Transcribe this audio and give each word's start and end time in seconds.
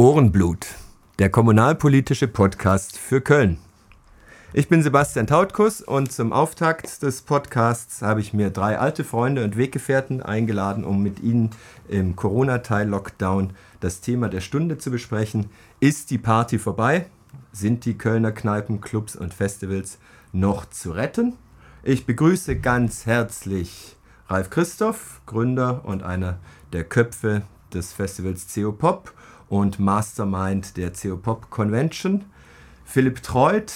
Ohrenblut, 0.00 0.66
der 1.18 1.28
kommunalpolitische 1.28 2.26
Podcast 2.26 2.96
für 2.96 3.20
Köln. 3.20 3.58
Ich 4.54 4.66
bin 4.66 4.82
Sebastian 4.82 5.26
Tautkus 5.26 5.82
und 5.82 6.10
zum 6.10 6.32
Auftakt 6.32 7.02
des 7.02 7.20
Podcasts 7.20 8.00
habe 8.00 8.22
ich 8.22 8.32
mir 8.32 8.48
drei 8.48 8.78
alte 8.78 9.04
Freunde 9.04 9.44
und 9.44 9.58
Weggefährten 9.58 10.22
eingeladen, 10.22 10.84
um 10.84 11.02
mit 11.02 11.20
ihnen 11.20 11.50
im 11.86 12.16
Corona-Teil-Lockdown 12.16 13.52
das 13.80 14.00
Thema 14.00 14.30
der 14.30 14.40
Stunde 14.40 14.78
zu 14.78 14.90
besprechen. 14.90 15.50
Ist 15.80 16.10
die 16.10 16.16
Party 16.16 16.58
vorbei? 16.58 17.04
Sind 17.52 17.84
die 17.84 17.98
Kölner 17.98 18.32
Kneipen, 18.32 18.80
Clubs 18.80 19.16
und 19.16 19.34
Festivals 19.34 19.98
noch 20.32 20.64
zu 20.64 20.92
retten? 20.92 21.34
Ich 21.82 22.06
begrüße 22.06 22.56
ganz 22.58 23.04
herzlich 23.04 23.96
Ralf 24.28 24.48
Christoph, 24.48 25.20
Gründer 25.26 25.84
und 25.84 26.02
einer 26.02 26.38
der 26.72 26.84
Köpfe 26.84 27.42
des 27.74 27.92
Festivals 27.92 28.46
CO 28.54 28.72
Pop 28.72 29.12
und 29.50 29.78
Mastermind 29.78 30.78
der 30.78 30.92
CO 30.92 31.16
Pop 31.16 31.50
Convention. 31.50 32.24
Philipp 32.86 33.22
Treut, 33.22 33.72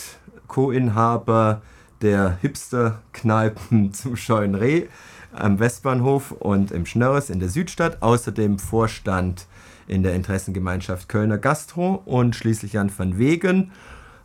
Co-Inhaber 0.47 1.61
der 2.01 2.39
Hipster-Kneipen 2.41 3.93
zum 3.93 4.17
Scheuen 4.17 4.55
Reh 4.55 4.87
am 5.33 5.59
Westbahnhof 5.59 6.31
und 6.31 6.71
im 6.71 6.87
Schnörres 6.87 7.29
in 7.29 7.41
der 7.41 7.49
Südstadt. 7.49 8.03
Außerdem 8.03 8.59
Vorstand 8.59 9.47
in 9.87 10.03
der 10.03 10.15
Interessengemeinschaft 10.15 11.09
Kölner 11.09 11.39
Gastro 11.39 12.01
und 12.07 12.37
schließlich 12.37 12.73
Jan 12.73 12.91
van 12.97 13.19
Wegen 13.19 13.73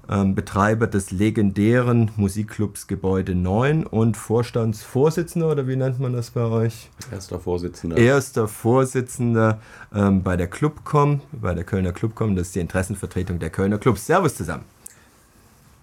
Betreiber 0.09 0.88
des 0.88 1.12
legendären 1.12 2.09
Musikclubs 2.16 2.88
Gebäude 2.88 3.36
9 3.36 3.86
und 3.86 4.17
Vorstandsvorsitzender, 4.17 5.52
oder 5.52 5.67
wie 5.67 5.76
nennt 5.76 6.00
man 6.00 6.13
das 6.13 6.31
bei 6.31 6.41
euch? 6.41 6.90
Erster 7.12 7.40
Vorsitzender. 7.40 7.95
Erster 7.95 8.48
Vorsitzender 8.48 9.59
ähm, 9.94 10.23
bei 10.23 10.36
der 10.36 10.48
Clubcom, 10.48 11.22
bei 11.31 11.53
der 11.53 11.64
Kölner 11.64 11.91
Clubcom. 11.91 12.36
Das 12.36 12.48
ist 12.48 12.55
die 12.55 12.59
Interessenvertretung 12.59 13.38
der 13.38 13.52
Kölner 13.52 13.77
Clubs. 13.77 14.08
Servus 14.08 14.36
zusammen. 14.36 14.66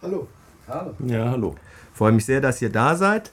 Hallo. 0.02 0.26
Hallo. 0.66 0.94
Ja, 1.06 1.30
hallo. 1.30 1.54
Freue 1.94 2.12
mich 2.12 2.24
sehr, 2.26 2.40
dass 2.40 2.60
ihr 2.60 2.70
da 2.70 2.96
seid. 2.96 3.30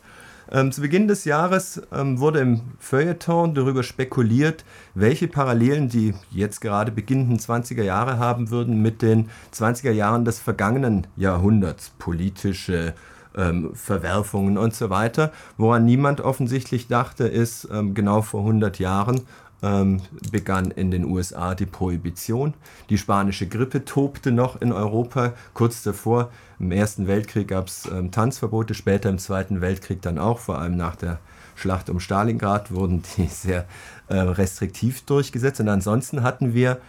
Ähm, 0.51 0.71
zu 0.71 0.81
Beginn 0.81 1.07
des 1.07 1.25
Jahres 1.25 1.81
ähm, 1.91 2.19
wurde 2.19 2.39
im 2.39 2.61
Feuilleton 2.79 3.55
darüber 3.55 3.83
spekuliert, 3.83 4.65
welche 4.93 5.27
Parallelen 5.27 5.89
die 5.89 6.13
jetzt 6.31 6.61
gerade 6.61 6.91
beginnenden 6.91 7.39
20er 7.39 7.83
Jahre 7.83 8.19
haben 8.19 8.49
würden 8.49 8.81
mit 8.81 9.01
den 9.01 9.29
20er 9.53 9.91
Jahren 9.91 10.25
des 10.25 10.39
vergangenen 10.39 11.07
Jahrhunderts. 11.15 11.91
Politische 11.97 12.93
ähm, 13.35 13.71
Verwerfungen 13.73 14.57
und 14.57 14.73
so 14.73 14.89
weiter. 14.89 15.31
Woran 15.57 15.85
niemand 15.85 16.21
offensichtlich 16.21 16.87
dachte, 16.87 17.25
ist 17.25 17.67
ähm, 17.71 17.93
genau 17.93 18.21
vor 18.21 18.41
100 18.41 18.79
Jahren 18.79 19.21
ähm, 19.63 20.01
begann 20.31 20.69
in 20.69 20.91
den 20.91 21.05
USA 21.05 21.55
die 21.55 21.65
Prohibition. 21.65 22.53
Die 22.89 22.97
spanische 22.97 23.47
Grippe 23.47 23.85
tobte 23.85 24.31
noch 24.31 24.61
in 24.61 24.71
Europa. 24.71 25.33
Kurz 25.53 25.81
davor, 25.81 26.29
im 26.59 26.71
Ersten 26.71 27.07
Weltkrieg 27.07 27.47
gab 27.47 27.67
es 27.67 27.89
ähm, 27.91 28.11
Tanzverbote, 28.11 28.73
später 28.73 29.09
im 29.09 29.17
Zweiten 29.17 29.61
Weltkrieg 29.61 30.01
dann 30.01 30.19
auch, 30.19 30.39
vor 30.39 30.59
allem 30.59 30.75
nach 30.75 30.95
der 30.95 31.19
Schlacht 31.55 31.89
um 31.89 31.99
Stalingrad 31.99 32.73
wurden 32.73 33.03
die 33.17 33.27
sehr 33.29 33.65
äh, 34.09 34.15
restriktiv 34.17 35.03
durchgesetzt. 35.05 35.59
Und 35.59 35.69
ansonsten 35.69 36.23
hatten 36.23 36.53
wir 36.53 36.81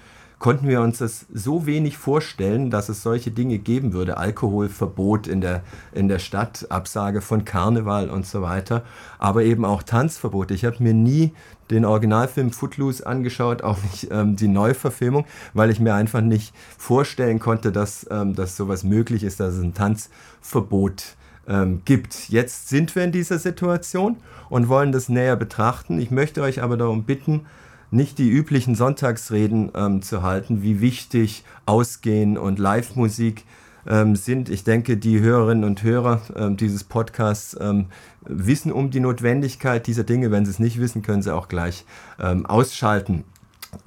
konnten 0.44 0.68
wir 0.68 0.82
uns 0.82 0.98
das 0.98 1.24
so 1.32 1.64
wenig 1.64 1.96
vorstellen, 1.96 2.70
dass 2.70 2.90
es 2.90 3.02
solche 3.02 3.30
Dinge 3.30 3.58
geben 3.58 3.94
würde. 3.94 4.18
Alkoholverbot 4.18 5.26
in 5.26 5.40
der, 5.40 5.62
in 5.92 6.08
der 6.08 6.18
Stadt, 6.18 6.66
Absage 6.70 7.22
von 7.22 7.46
Karneval 7.46 8.10
und 8.10 8.26
so 8.26 8.42
weiter, 8.42 8.82
aber 9.18 9.44
eben 9.44 9.64
auch 9.64 9.82
Tanzverbote. 9.82 10.52
Ich 10.52 10.66
habe 10.66 10.82
mir 10.82 10.92
nie 10.92 11.32
den 11.70 11.84
Originalfilm 11.84 12.50
Footloose 12.50 13.06
angeschaut, 13.06 13.62
auch 13.62 13.78
nicht 13.82 14.08
ähm, 14.10 14.36
die 14.36 14.48
Neuverfilmung, 14.48 15.26
weil 15.52 15.70
ich 15.70 15.80
mir 15.80 15.94
einfach 15.94 16.20
nicht 16.20 16.54
vorstellen 16.76 17.38
konnte, 17.38 17.72
dass, 17.72 18.06
ähm, 18.10 18.34
dass 18.34 18.56
sowas 18.56 18.84
möglich 18.84 19.22
ist, 19.22 19.40
dass 19.40 19.54
es 19.54 19.62
ein 19.62 19.74
Tanzverbot 19.74 21.16
ähm, 21.48 21.82
gibt. 21.84 22.28
Jetzt 22.28 22.68
sind 22.68 22.94
wir 22.94 23.04
in 23.04 23.12
dieser 23.12 23.38
Situation 23.38 24.16
und 24.48 24.68
wollen 24.68 24.92
das 24.92 25.08
näher 25.08 25.36
betrachten. 25.36 25.98
Ich 25.98 26.10
möchte 26.10 26.42
euch 26.42 26.62
aber 26.62 26.76
darum 26.76 27.04
bitten, 27.04 27.46
nicht 27.90 28.18
die 28.18 28.28
üblichen 28.28 28.74
Sonntagsreden 28.74 29.70
ähm, 29.74 30.02
zu 30.02 30.22
halten, 30.22 30.62
wie 30.62 30.80
wichtig 30.80 31.44
Ausgehen 31.64 32.36
und 32.36 32.58
Live-Musik 32.58 33.44
ähm, 33.86 34.16
sind. 34.16 34.48
Ich 34.48 34.64
denke, 34.64 34.96
die 34.96 35.20
Hörerinnen 35.20 35.64
und 35.64 35.82
Hörer 35.82 36.22
ähm, 36.36 36.56
dieses 36.56 36.84
Podcasts 36.84 37.56
ähm, 37.60 37.86
wissen 38.22 38.72
um 38.72 38.90
die 38.90 39.00
Notwendigkeit 39.00 39.86
dieser 39.86 40.04
Dinge. 40.04 40.30
Wenn 40.30 40.44
sie 40.44 40.50
es 40.50 40.58
nicht 40.58 40.80
wissen, 40.80 41.02
können 41.02 41.22
sie 41.22 41.34
auch 41.34 41.48
gleich 41.48 41.84
ähm, 42.20 42.46
ausschalten. 42.46 43.24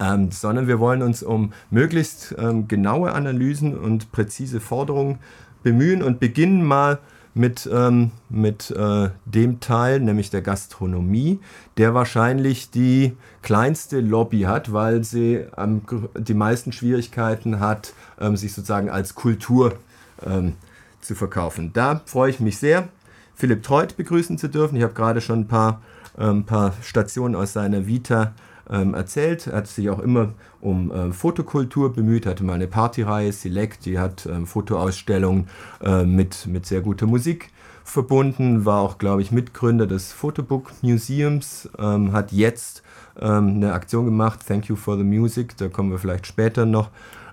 Ähm, 0.00 0.30
sondern 0.30 0.68
wir 0.68 0.78
wollen 0.80 1.00
uns 1.00 1.22
um 1.22 1.54
möglichst 1.70 2.36
genaue 2.68 3.12
Analysen 3.12 3.74
und 3.76 4.12
präzise 4.12 4.60
Forderungen 4.60 5.18
bemühen 5.62 6.02
und 6.02 6.20
beginnen 6.20 6.62
mal 6.62 6.98
mit, 7.38 7.68
ähm, 7.72 8.10
mit 8.28 8.70
äh, 8.72 9.10
dem 9.24 9.60
Teil, 9.60 10.00
nämlich 10.00 10.30
der 10.30 10.42
Gastronomie, 10.42 11.38
der 11.76 11.94
wahrscheinlich 11.94 12.70
die 12.70 13.16
kleinste 13.42 14.00
Lobby 14.00 14.42
hat, 14.42 14.72
weil 14.72 15.04
sie 15.04 15.44
ähm, 15.56 15.82
die 16.18 16.34
meisten 16.34 16.72
Schwierigkeiten 16.72 17.60
hat, 17.60 17.92
ähm, 18.20 18.36
sich 18.36 18.52
sozusagen 18.52 18.90
als 18.90 19.14
Kultur 19.14 19.74
ähm, 20.26 20.54
zu 21.00 21.14
verkaufen. 21.14 21.72
Da 21.72 22.02
freue 22.04 22.30
ich 22.30 22.40
mich 22.40 22.58
sehr, 22.58 22.88
Philipp 23.34 23.62
Treut 23.62 23.96
begrüßen 23.96 24.36
zu 24.38 24.48
dürfen. 24.48 24.76
Ich 24.76 24.82
habe 24.82 24.94
gerade 24.94 25.20
schon 25.20 25.40
ein 25.40 25.48
paar, 25.48 25.80
ähm, 26.18 26.44
paar 26.44 26.74
Stationen 26.82 27.36
aus 27.36 27.52
seiner 27.52 27.86
Vita 27.86 28.34
ähm, 28.70 28.94
erzählt. 28.94 29.46
Er 29.46 29.58
hat 29.58 29.66
sich 29.68 29.90
auch 29.90 30.00
immer 30.00 30.34
um 30.60 30.90
äh, 30.90 31.12
Fotokultur 31.12 31.92
bemüht, 31.92 32.26
hatte 32.26 32.44
mal 32.44 32.54
eine 32.54 32.66
Partyreihe, 32.66 33.32
Select, 33.32 33.86
die 33.86 33.98
hat 33.98 34.26
ähm, 34.26 34.46
Fotoausstellungen 34.46 35.48
äh, 35.82 36.04
mit, 36.04 36.46
mit 36.46 36.66
sehr 36.66 36.80
guter 36.80 37.06
Musik 37.06 37.50
verbunden, 37.84 38.64
war 38.64 38.80
auch, 38.80 38.98
glaube 38.98 39.22
ich, 39.22 39.32
Mitgründer 39.32 39.86
des 39.86 40.12
Photobook 40.12 40.72
Museums, 40.82 41.70
ähm, 41.78 42.12
hat 42.12 42.32
jetzt 42.32 42.82
ähm, 43.18 43.56
eine 43.56 43.72
Aktion 43.72 44.04
gemacht, 44.04 44.40
Thank 44.46 44.66
You 44.66 44.76
for 44.76 44.96
the 44.96 45.04
Music, 45.04 45.56
da 45.56 45.68
kommen 45.68 45.90
wir 45.90 45.98
vielleicht 45.98 46.26
später 46.26 46.66
noch 46.66 46.90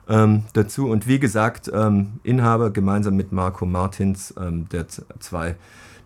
ähm, 0.09 0.43
dazu. 0.53 0.89
Und 0.89 1.07
wie 1.07 1.19
gesagt, 1.19 1.71
ähm, 1.73 2.19
Inhaber 2.23 2.71
gemeinsam 2.71 3.16
mit 3.16 3.31
Marco 3.31 3.66
Martins, 3.66 4.33
ähm, 4.39 4.67
der 4.69 4.88
zwei 5.19 5.55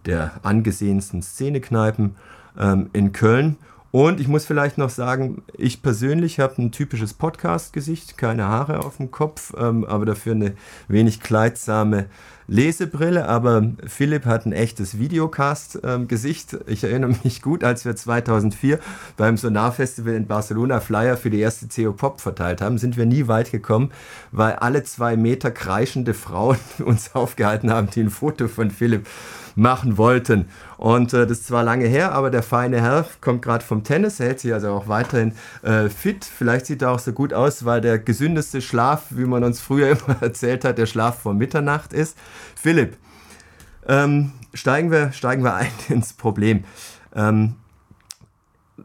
der 0.05 0.31
angesehensten 0.43 1.21
Szenekneipen 1.21 2.15
ähm, 2.57 2.89
in 2.93 3.11
Köln. 3.11 3.57
Und 3.91 4.19
ich 4.19 4.27
muss 4.27 4.45
vielleicht 4.45 4.77
noch 4.77 4.91
sagen, 4.91 5.41
ich 5.57 5.81
persönlich 5.81 6.39
habe 6.39 6.61
ein 6.61 6.71
typisches 6.71 7.13
Podcast-Gesicht, 7.13 8.17
keine 8.17 8.45
Haare 8.45 8.85
auf 8.85 8.97
dem 8.97 9.09
Kopf, 9.09 9.53
ähm, 9.57 9.83
aber 9.83 10.05
dafür 10.05 10.33
eine 10.33 10.53
wenig 10.87 11.21
kleidsame 11.21 12.05
Lesebrille. 12.49 13.27
Aber 13.27 13.63
Philipp 13.85 14.25
hat 14.25 14.45
ein 14.45 14.51
echtes 14.51 14.97
Videocast-Gesicht. 14.97 16.53
Ähm, 16.53 16.59
ich 16.67 16.83
erinnere 16.83 17.15
mich 17.23 17.41
gut, 17.41 17.63
als 17.63 17.85
wir 17.85 17.95
2004 17.95 18.79
beim 19.15 19.37
Sonar-Festival 19.37 20.13
in 20.13 20.27
Barcelona 20.27 20.79
Flyer 20.79 21.15
für 21.15 21.29
die 21.29 21.39
erste 21.39 21.67
CO 21.67 21.93
Pop 21.93 22.19
verteilt 22.21 22.61
haben, 22.61 22.77
sind 22.77 22.97
wir 22.97 23.05
nie 23.05 23.27
weit 23.27 23.51
gekommen, 23.51 23.91
weil 24.31 24.53
alle 24.53 24.83
zwei 24.83 25.15
Meter 25.15 25.51
kreischende 25.51 26.13
Frauen 26.13 26.57
uns 26.85 27.15
aufgehalten 27.15 27.71
haben, 27.71 27.89
die 27.89 28.01
ein 28.01 28.09
Foto 28.09 28.47
von 28.47 28.71
Philipp 28.71 29.07
machen 29.59 29.97
wollten. 29.97 30.49
Und 30.77 31.13
äh, 31.13 31.27
das 31.27 31.39
ist 31.39 31.47
zwar 31.47 31.63
lange 31.63 31.85
her, 31.85 32.13
aber 32.13 32.31
der 32.31 32.43
feine 32.43 32.81
Herr 32.81 33.05
kommt 33.21 33.41
gerade 33.41 33.63
vom 33.63 33.83
Tennis, 33.83 34.19
hält 34.19 34.39
sich 34.39 34.53
also 34.53 34.69
auch 34.69 34.87
weiterhin 34.87 35.33
äh, 35.61 35.89
fit. 35.89 36.25
Vielleicht 36.25 36.65
sieht 36.65 36.81
er 36.81 36.91
auch 36.91 36.99
so 36.99 37.11
gut 37.11 37.33
aus, 37.33 37.65
weil 37.65 37.81
der 37.81 37.99
gesündeste 37.99 38.61
Schlaf, 38.61 39.07
wie 39.09 39.25
man 39.25 39.43
uns 39.43 39.59
früher 39.59 39.89
immer 40.07 40.21
erzählt 40.21 40.65
hat, 40.65 40.77
der 40.77 40.85
Schlaf 40.85 41.19
vor 41.19 41.33
Mitternacht 41.33 41.93
ist. 41.93 42.17
Philipp, 42.55 42.97
ähm, 43.87 44.31
steigen, 44.53 44.91
wir, 44.91 45.11
steigen 45.11 45.43
wir 45.43 45.55
ein 45.55 45.71
ins 45.89 46.13
Problem. 46.13 46.63
Ähm, 47.13 47.55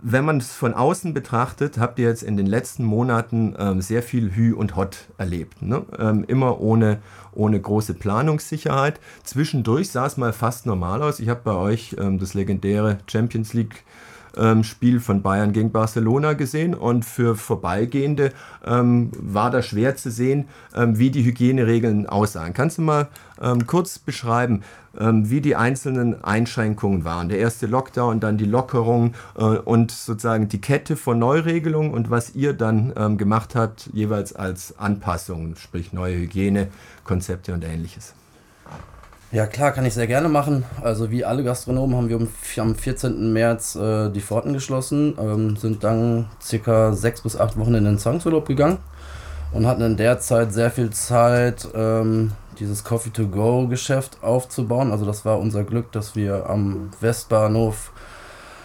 wenn 0.07 0.27
man 0.27 0.37
es 0.37 0.53
von 0.53 0.75
außen 0.75 1.15
betrachtet, 1.15 1.79
habt 1.79 1.99
ihr 1.99 2.07
jetzt 2.07 2.23
in 2.23 2.37
den 2.37 2.45
letzten 2.45 2.85
Monaten 2.85 3.55
ähm, 3.59 3.81
sehr 3.81 4.03
viel 4.03 4.35
Hü 4.35 4.53
und 4.53 4.77
Hot 4.77 5.09
erlebt. 5.17 5.63
Ne? 5.63 5.83
Ähm, 5.99 6.25
immer 6.29 6.61
ohne, 6.61 6.99
ohne 7.33 7.59
große 7.59 7.95
Planungssicherheit. 7.95 9.01
Zwischendurch 9.23 9.91
sah 9.91 10.05
es 10.05 10.19
mal 10.19 10.35
fast 10.35 10.67
normal 10.67 11.03
aus. 11.03 11.21
Ich 11.21 11.31
habe 11.31 11.41
bei 11.43 11.55
euch 11.55 11.97
ähm, 11.99 12.19
das 12.19 12.35
legendäre 12.35 12.99
Champions 13.07 13.55
League 13.55 13.83
ähm, 14.37 14.65
Spiel 14.65 15.01
von 15.01 15.23
Bayern 15.23 15.53
gegen 15.53 15.73
Barcelona 15.73 16.33
gesehen 16.33 16.75
und 16.75 17.05
für 17.05 17.37
Vorbeigehende 17.37 18.33
ähm, 18.65 19.11
war 19.19 19.51
da 19.51 19.63
schwer 19.63 19.97
zu 19.97 20.11
sehen, 20.11 20.49
ähm, 20.75 20.99
wie 20.99 21.11
die 21.11 21.25
Hygieneregeln 21.25 22.07
aussahen. 22.07 22.55
Kannst 22.55 22.79
du 22.79 22.83
mal 22.83 23.09
ähm, 23.41 23.67
kurz 23.67 23.99
beschreiben, 23.99 24.63
ähm, 24.99 25.31
wie 25.31 25.41
die 25.41 25.57
einzelnen 25.57 26.23
Einschränkungen 26.25 27.05
waren? 27.05 27.29
Der 27.29 27.39
erste 27.39 27.67
Lockdown, 27.67 28.21
dann 28.21 28.39
die 28.39 28.45
Lockerung 28.45 29.15
äh, 29.37 29.43
und 29.43 29.91
sozusagen 29.91 30.49
die 30.49 30.61
Kette 30.61 30.97
von 30.97 31.19
Neuregelungen 31.19 31.93
und 31.93 32.11
was 32.11 32.35
ihr 32.35 32.53
dann 32.53 32.93
ähm, 32.97 33.19
gemacht 33.19 33.55
habt, 33.55 33.91
jeweils 33.93 34.35
als 34.35 34.79
Anpassungen, 34.79 35.57
sprich 35.57 35.93
neue 35.93 36.17
Hygienekonzepte 36.17 37.53
und 37.53 37.65
ähnliches. 37.65 38.15
Ja, 39.35 39.49
klar, 39.49 39.73
kann 39.73 39.85
ich 39.85 39.95
sehr 39.95 40.07
gerne 40.07 40.29
machen. 40.29 40.65
Also 40.81 41.11
wie 41.11 41.25
alle 41.25 41.43
Gastronomen 41.43 41.97
haben 41.97 42.09
wir 42.09 42.63
am 42.63 42.77
14. 42.77 43.33
März 43.33 43.75
äh, 43.75 44.09
die 44.11 44.21
Pforten 44.21 44.53
geschlossen, 44.53 45.19
ähm, 45.21 45.57
sind 45.57 45.83
dann 45.83 46.29
circa 46.41 46.93
sechs 46.93 47.21
bis 47.21 47.37
acht 47.37 47.59
Wochen 47.59 47.75
in 47.75 47.85
den 47.85 47.99
Zwangsurlaub 47.99 48.47
gegangen. 48.47 48.79
und 49.51 49.67
hatten 49.67 49.83
in 49.83 49.97
der 49.97 50.21
Zeit 50.21 50.53
sehr 50.53 50.71
viel 50.71 50.91
Zeit, 50.91 51.67
ähm, 51.75 52.31
dieses 52.61 52.85
Coffee-to-Go-Geschäft 52.85 54.19
aufzubauen. 54.23 54.93
Also 54.93 55.05
das 55.05 55.25
war 55.25 55.41
unser 55.41 55.65
Glück, 55.65 55.91
dass 55.91 56.15
wir 56.15 56.49
am 56.49 56.91
Westbahnhof 57.01 57.91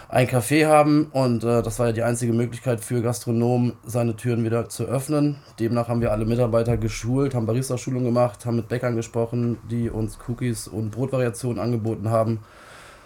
ein 0.10 0.28
Café 0.28 0.66
haben 0.66 1.06
und 1.14 1.44
äh, 1.44 1.62
das 1.62 1.78
war 1.78 1.88
ja 1.88 1.92
die 1.94 2.02
einzige 2.02 2.34
Möglichkeit 2.34 2.84
für 2.84 3.02
Gastronomen, 3.04 3.74
seine 3.86 4.16
Türen 4.16 4.44
wieder 4.44 4.68
zu 4.68 4.86
öffnen. 4.86 5.38
Demnach 5.60 5.88
haben 5.88 6.02
wir 6.02 6.12
alle 6.12 6.26
Mitarbeiter 6.26 6.78
geschult, 6.78 7.36
haben 7.36 7.46
Barista-Schulung 7.46 8.04
gemacht, 8.04 8.44
haben 8.46 8.56
mit 8.56 8.68
Bäckern 8.68 8.96
gesprochen, 8.96 9.60
die 9.70 9.88
uns 9.90 10.18
Cookies 10.28 10.68
und 10.68 10.90
Brotvariationen 10.90 11.60
angeboten 11.60 12.10
haben, 12.10 12.40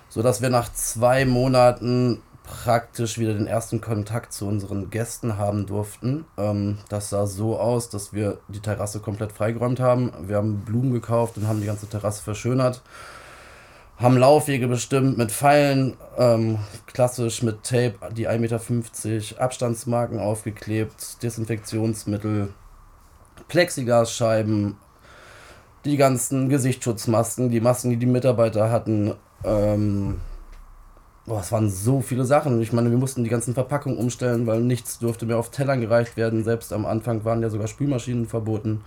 sodass 0.07 0.41
wir 0.41 0.49
nach 0.49 0.71
zwei 0.71 1.25
Monaten 1.25 2.21
praktisch 2.43 3.19
wieder 3.19 3.33
den 3.33 3.47
ersten 3.47 3.81
Kontakt 3.81 4.31
zu 4.31 4.47
unseren 4.47 4.89
Gästen 4.89 5.37
haben 5.37 5.65
durften. 5.65 6.23
Ähm, 6.37 6.77
das 6.87 7.09
sah 7.09 7.27
so 7.27 7.59
aus, 7.59 7.89
dass 7.89 8.13
wir 8.13 8.37
die 8.47 8.61
Terrasse 8.61 9.01
komplett 9.01 9.33
freigeräumt 9.33 9.81
haben. 9.81 10.13
Wir 10.25 10.37
haben 10.37 10.61
Blumen 10.63 10.93
gekauft 10.93 11.35
und 11.37 11.49
haben 11.49 11.59
die 11.59 11.67
ganze 11.67 11.87
Terrasse 11.87 12.23
verschönert 12.23 12.81
haben 14.03 14.17
Laufwege 14.17 14.67
bestimmt 14.67 15.17
mit 15.17 15.31
Pfeilen, 15.31 15.95
ähm, 16.17 16.59
klassisch 16.87 17.41
mit 17.41 17.63
Tape, 17.63 17.95
die 18.11 18.27
1,50 18.27 18.39
Meter 19.07 19.41
Abstandsmarken 19.41 20.19
aufgeklebt, 20.19 21.23
Desinfektionsmittel, 21.23 22.49
Plexiglasscheiben, 23.47 24.75
die 25.85 25.95
ganzen 25.95 26.49
Gesichtsschutzmasken, 26.49 27.49
die 27.49 27.61
Masken, 27.61 27.91
die 27.91 27.97
die 27.97 28.05
Mitarbeiter 28.05 28.69
hatten. 28.69 29.13
Ähm, 29.45 30.19
boah, 31.25 31.39
es 31.39 31.53
waren 31.53 31.69
so 31.69 32.01
viele 32.01 32.25
Sachen. 32.25 32.61
Ich 32.61 32.73
meine, 32.73 32.91
wir 32.91 32.97
mussten 32.97 33.23
die 33.23 33.29
ganzen 33.29 33.53
Verpackungen 33.53 33.97
umstellen, 33.97 34.45
weil 34.47 34.59
nichts 34.59 34.99
durfte 34.99 35.25
mehr 35.25 35.37
auf 35.37 35.49
Tellern 35.49 35.79
gereicht 35.79 36.17
werden. 36.17 36.43
Selbst 36.43 36.73
am 36.73 36.85
Anfang 36.85 37.23
waren 37.23 37.41
ja 37.41 37.49
sogar 37.49 37.67
Spülmaschinen 37.67 38.27
verboten. 38.27 38.81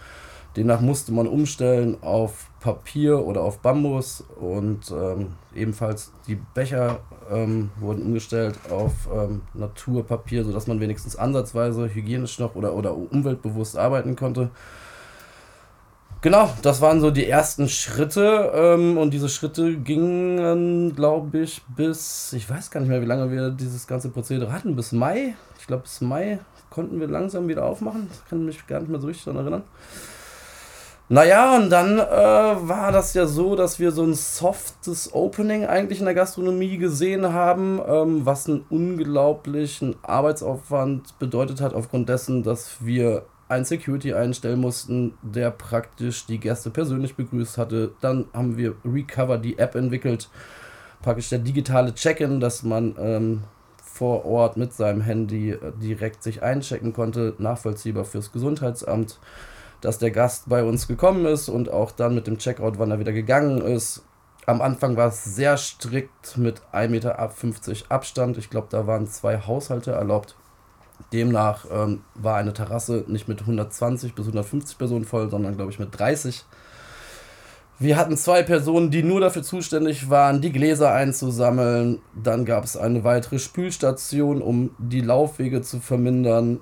Demnach 0.57 0.81
musste 0.81 1.13
man 1.13 1.27
umstellen 1.27 1.99
auf 2.03 2.49
Papier 2.61 3.27
oder 3.27 3.43
auf 3.43 3.59
Bambus 3.59 4.25
und 4.41 4.91
ähm, 4.91 5.33
ebenfalls 5.55 6.13
die 6.27 6.37
Becher 6.55 7.01
ähm, 7.31 7.71
wurden 7.79 8.03
umgestellt 8.03 8.59
auf 8.71 8.93
ähm, 9.15 9.43
Naturpapier, 9.53 10.45
sodass 10.45 10.67
man 10.67 10.81
wenigstens 10.81 11.15
ansatzweise 11.15 11.93
hygienisch 11.93 12.39
noch 12.39 12.55
oder, 12.55 12.75
oder 12.75 12.97
umweltbewusst 12.97 13.77
arbeiten 13.77 14.17
konnte. 14.17 14.51
Genau, 16.23 16.51
das 16.63 16.81
waren 16.81 17.03
so 17.03 17.11
die 17.11 17.27
ersten 17.27 17.69
Schritte 17.69 18.51
ähm, 18.55 18.97
und 18.97 19.13
diese 19.13 19.29
Schritte 19.29 19.77
gingen, 19.77 20.97
glaube 20.97 21.41
ich, 21.41 21.63
bis, 21.77 22.33
ich 22.33 22.49
weiß 22.49 22.71
gar 22.71 22.81
nicht 22.81 22.89
mehr, 22.89 23.03
wie 23.03 23.07
lange 23.07 23.31
wir 23.31 23.51
dieses 23.51 23.87
ganze 23.87 24.09
Prozedere 24.09 24.51
hatten, 24.51 24.75
bis 24.75 24.93
Mai. 24.93 25.35
Ich 25.59 25.67
glaube, 25.67 25.83
bis 25.83 26.01
Mai 26.01 26.39
konnten 26.71 26.99
wir 26.99 27.09
langsam 27.09 27.47
wieder 27.47 27.67
aufmachen. 27.67 28.09
Ich 28.11 28.31
kann 28.31 28.47
mich 28.47 28.67
gar 28.67 28.81
nicht 28.81 28.89
mehr 28.89 29.01
so 29.01 29.07
richtig 29.07 29.27
daran 29.27 29.43
erinnern. 29.43 29.63
Naja, 31.09 31.57
und 31.57 31.71
dann 31.71 32.01
äh, 32.01 32.03
war 32.03 32.91
das 32.91 33.15
ja 33.15 33.27
so, 33.27 33.55
dass 33.55 33.79
wir 33.79 33.93
so 33.93 34.03
ein 34.03 34.15
softes 34.15 35.15
Opening 35.15 35.65
eigentlich 35.65 36.01
in 36.01 36.05
der 36.05 36.15
Gastronomie 36.15 36.79
gesehen 36.79 37.33
haben, 37.33 37.81
ähm, 37.87 38.27
was 38.27 38.49
einen 38.49 38.65
unglaublichen 38.71 39.95
Arbeitsaufwand 40.03 41.17
bedeutet 41.21 41.61
hat, 41.61 41.75
aufgrund 41.75 42.09
dessen, 42.09 42.43
dass 42.43 42.85
wir 42.85 43.25
ein 43.49 43.65
Security 43.65 44.15
einstellen 44.15 44.61
mussten, 44.61 45.15
der 45.23 45.53
praktisch 45.53 46.27
die 46.27 46.41
Gäste 46.41 46.71
persönlich 46.71 47.15
begrüßt 47.15 47.57
hatte. 47.57 47.93
Dann 48.01 48.27
haben 48.33 48.57
wir 48.57 48.75
Recover, 48.85 49.39
die 49.39 49.61
App 49.61 49.77
entwickelt, 49.77 50.29
praktisch 51.03 51.29
der 51.29 51.39
digitale 51.39 51.95
Check-in, 51.95 52.41
dass 52.41 52.65
man 52.65 52.97
ähm, 52.99 53.45
vor 53.81 54.25
Ort 54.25 54.57
mit 54.57 54.73
seinem 54.73 55.03
Handy 55.03 55.53
äh, 55.53 55.59
direkt 55.81 56.25
sich 56.25 56.43
einchecken 56.43 56.93
konnte, 56.93 57.35
nachvollziehbar 57.39 58.05
fürs 58.05 58.33
Gesundheitsamt 58.33 59.21
dass 59.81 59.99
der 59.99 60.11
Gast 60.11 60.49
bei 60.49 60.65
uns 60.65 60.89
gekommen 60.89 61.27
ist 61.27 61.49
und 61.49 61.71
auch 61.71 61.93
dann 61.93 62.15
mit 62.15 62.27
dem 62.27 62.39
Checkout, 62.39 62.79
wann 62.79 62.91
er 62.91 62.99
wieder 62.99 63.13
gegangen 63.13 63.61
ist. 63.61 64.05
Am 64.47 64.61
Anfang 64.61 64.97
war 64.97 65.09
es 65.09 65.25
sehr 65.25 65.57
strikt 65.57 66.39
mit 66.39 66.63
1,50 66.73 66.89
Meter 66.89 67.91
Abstand. 67.91 68.39
Ich 68.39 68.49
glaube, 68.49 68.69
da 68.71 68.87
waren 68.87 69.07
zwei 69.09 69.39
Haushalte 69.41 69.93
erlaubt. 69.93 70.37
Demnach 71.13 71.67
ähm, 71.71 72.03
war 72.15 72.37
eine 72.37 72.53
Terrasse 72.53 73.05
nicht 73.07 73.29
mit 73.29 73.41
120 73.41 74.15
bis 74.15 74.27
150 74.27 74.79
Personen 74.79 75.05
voll, 75.05 75.31
sondern 75.31 75.57
glaube 75.57 75.73
ich 75.73 75.79
mit 75.79 75.99
30. 75.99 76.45
Wir 77.79 77.99
hatten 77.99 78.17
zwei 78.17 78.43
Personen, 78.43 78.91
die 78.91 79.03
nur 79.03 79.21
dafür 79.21 79.43
zuständig 79.43 80.09
waren, 80.09 80.41
die 80.41 80.53
Gläser 80.53 80.93
einzusammeln. 80.93 82.01
Dann 82.15 82.47
gab 82.47 82.65
es 82.65 82.77
eine 82.77 83.05
weitere 83.05 83.39
Spülstation, 83.39 84.41
um 84.41 84.71
die 84.79 85.03
Laufwege 85.03 85.61
zu 85.61 85.81
vermindern. 85.81 86.61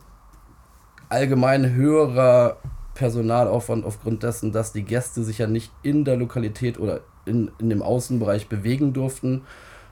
Allgemein 1.09 1.73
höherer 1.73 2.57
Personalaufwand 2.95 3.85
aufgrund 3.85 4.23
dessen, 4.23 4.53
dass 4.53 4.73
die 4.73 4.85
Gäste 4.85 5.23
sich 5.23 5.39
ja 5.39 5.47
nicht 5.47 5.73
in 5.83 6.05
der 6.05 6.17
Lokalität 6.17 6.79
oder 6.79 7.01
in, 7.27 7.51
in 7.59 7.71
dem 7.71 7.83
Außenbereich 7.83 8.49
bewegen 8.49 8.93
durften. 8.93 9.43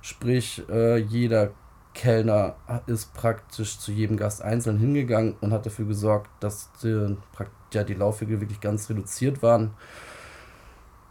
Sprich, 0.01 0.63
äh, 0.69 0.99
jeder 0.99 1.51
Kellner 1.95 2.57
ist 2.87 3.13
praktisch 3.13 3.79
zu 3.79 3.93
jedem 3.93 4.17
Gast 4.17 4.43
einzeln 4.43 4.79
hingegangen 4.79 5.35
und 5.41 5.53
hat 5.53 5.67
dafür 5.67 5.85
gesorgt, 5.85 6.31
dass 6.41 6.71
die, 6.83 7.17
ja, 7.73 7.85
die 7.85 7.95
Laufwege 7.95 8.41
wirklich 8.41 8.61
ganz 8.61 8.89
reduziert 8.89 9.43
waren. 9.43 9.73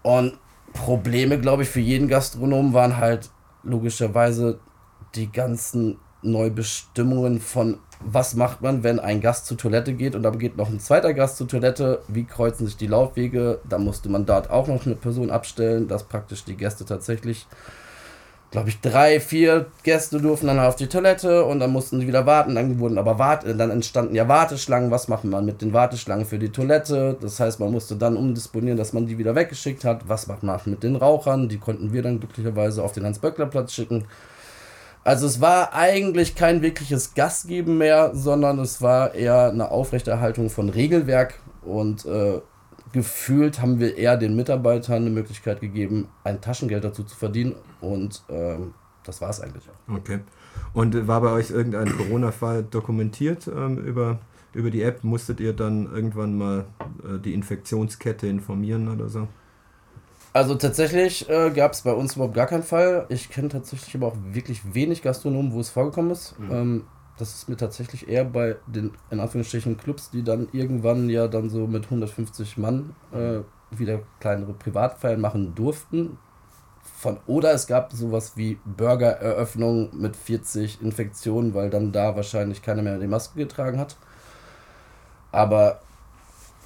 Und 0.02 0.40
Probleme, 0.74 1.40
glaube 1.40 1.64
ich, 1.64 1.70
für 1.70 1.80
jeden 1.80 2.08
Gastronom 2.08 2.74
waren 2.74 2.98
halt 2.98 3.30
logischerweise 3.64 4.60
die 5.16 5.32
ganzen 5.32 6.00
Neubestimmungen 6.22 7.40
von 7.40 7.78
was 8.06 8.36
macht 8.36 8.62
man, 8.62 8.84
wenn 8.84 9.00
ein 9.00 9.22
Gast 9.22 9.46
zur 9.46 9.58
Toilette 9.58 9.94
geht 9.94 10.16
und 10.16 10.24
dann 10.24 10.40
geht 10.40 10.58
noch 10.58 10.70
ein 10.70 10.80
zweiter 10.80 11.14
Gast 11.14 11.38
zur 11.38 11.48
Toilette, 11.48 12.02
wie 12.08 12.24
kreuzen 12.24 12.66
sich 12.66 12.78
die 12.78 12.88
Laufwege, 12.88 13.60
da 13.68 13.78
musste 13.78 14.10
man 14.10 14.26
dort 14.26 14.50
auch 14.50 14.68
noch 14.68 14.86
eine 14.86 14.96
Person 14.96 15.30
abstellen, 15.30 15.88
dass 15.88 16.04
praktisch 16.04 16.44
die 16.44 16.56
Gäste 16.56 16.86
tatsächlich, 16.86 17.48
glaube 18.50 18.70
ich, 18.70 18.82
drei, 18.82 19.20
vier 19.20 19.68
Gäste 19.84 20.20
durften 20.20 20.48
dann 20.48 20.60
auf 20.60 20.76
die 20.76 20.88
Toilette 20.88 21.46
und 21.46 21.60
dann 21.60 21.72
mussten 21.72 22.00
sie 22.00 22.08
wieder 22.08 22.26
warten, 22.26 22.56
dann 22.56 22.80
wurden 22.80 22.98
aber 22.98 23.20
Wart 23.20 23.46
dann 23.46 23.70
entstanden 23.70 24.16
ja 24.16 24.28
Warteschlangen, 24.28 24.92
was 24.92 25.08
macht 25.08 25.24
man 25.24 25.46
mit 25.46 25.62
den 25.62 25.74
Warteschlangen 25.74 26.26
für 26.26 26.40
die 26.40 26.50
Toilette, 26.50 27.18
das 27.22 27.40
heißt, 27.40 27.60
man 27.60 27.72
musste 27.72 27.96
dann 27.96 28.18
umdisponieren, 28.18 28.78
dass 28.78 28.94
man 28.94 29.06
die 29.06 29.18
wieder 29.18 29.36
weggeschickt 29.36 29.86
hat, 29.86 30.10
was 30.10 30.28
macht 30.28 30.44
man 30.44 30.60
mit 30.66 30.84
den 30.84 30.96
Rauchern, 30.96 31.50
die 31.50 31.60
konnten 31.60 31.94
wir 31.94 32.02
dann 32.02 32.20
glücklicherweise 32.20 32.84
auf 32.84 32.92
den 32.94 33.06
Hans-Böckler-Platz 33.06 33.74
schicken, 33.74 34.06
also 35.04 35.26
es 35.26 35.42
war 35.42 35.74
eigentlich 35.74 36.36
kein 36.36 36.62
wirkliches 36.62 37.14
Gastgeben 37.14 37.78
mehr, 37.78 38.14
sondern 38.14 38.60
es 38.60 38.82
war 38.82 39.16
eher 39.16 39.50
eine 39.50 39.72
Aufrechterhaltung 39.72 40.50
von 40.50 40.70
Regelwerk 40.70 41.40
und 41.64 42.06
äh, 42.06 42.42
gefühlt 42.94 43.62
haben 43.62 43.80
wir 43.80 43.98
eher 43.98 44.18
den 44.18 44.36
Mitarbeitern 44.36 44.98
eine 44.98 45.10
Möglichkeit 45.10 45.62
gegeben, 45.62 46.08
ein 46.24 46.42
Taschengeld 46.42 46.84
dazu 46.84 47.04
zu 47.04 47.16
verdienen 47.16 47.56
und 47.80 48.24
ähm, 48.30 48.74
das 49.04 49.22
war 49.22 49.30
es 49.30 49.42
eigentlich. 49.42 49.68
Okay. 49.88 50.20
Und 50.74 51.08
war 51.08 51.22
bei 51.22 51.32
euch 51.32 51.50
irgendein 51.50 51.98
Corona-Fall 51.98 52.64
dokumentiert 52.64 53.48
ähm, 53.48 53.78
über, 53.80 54.20
über 54.54 54.70
die 54.70 54.84
App? 54.84 55.04
Musstet 55.04 55.40
ihr 55.40 55.54
dann 55.54 55.92
irgendwann 55.92 56.38
mal 56.38 56.66
äh, 57.04 57.20
die 57.20 57.34
Infektionskette 57.34 58.28
informieren 58.28 58.88
oder 58.88 59.10
so? 59.10 59.28
Also 60.34 60.56
tatsächlich 60.56 61.30
äh, 61.30 61.50
gab 61.52 61.74
es 61.74 61.82
bei 61.82 61.92
uns 61.92 62.16
überhaupt 62.16 62.36
gar 62.36 62.48
keinen 62.48 62.64
Fall. 62.64 63.06
Ich 63.10 63.30
kenne 63.30 63.50
tatsächlich 63.50 63.94
aber 63.96 64.08
auch 64.08 64.18
wirklich 64.32 64.74
wenig 64.74 65.02
Gastronomen, 65.02 65.52
wo 65.52 65.60
es 65.60 65.70
vorgekommen 65.70 66.12
ist. 66.12 66.40
Mhm. 66.40 66.52
Ähm, 66.52 66.86
das 67.18 67.36
ist 67.36 67.50
mir 67.50 67.58
tatsächlich 67.58 68.08
eher 68.08 68.26
bei 68.26 68.56
den, 68.66 68.92
in 69.10 69.20
Anführungsstrichen, 69.20 69.78
Clubs, 69.78 70.10
die 70.10 70.24
dann 70.24 70.48
irgendwann 70.54 71.10
ja 71.10 71.28
dann 71.28 71.50
so 71.50 71.68
mit 71.68 71.84
150 71.86 72.58
Mann 72.58 72.96
äh, 73.12 73.42
wieder 73.78 74.00
kleinere 74.20 74.54
Privatfeiern 74.54 75.20
machen 75.20 75.54
durften. 75.54 76.18
Von, 76.98 77.20
oder 77.28 77.54
es 77.54 77.68
gab 77.68 77.92
sowas 77.92 78.34
wie 78.38 78.58
Burgereröffnung 78.66 79.90
mit 80.00 80.16
40 80.16 80.82
Infektionen, 80.82 81.54
weil 81.54 81.70
dann 81.70 81.92
da 81.92 82.16
wahrscheinlich 82.16 82.62
keiner 82.62 82.82
mehr 82.82 82.98
die 82.98 83.08
Maske 83.08 83.38
getragen 83.38 83.80
hat. 83.80 83.98
Aber 85.32 85.82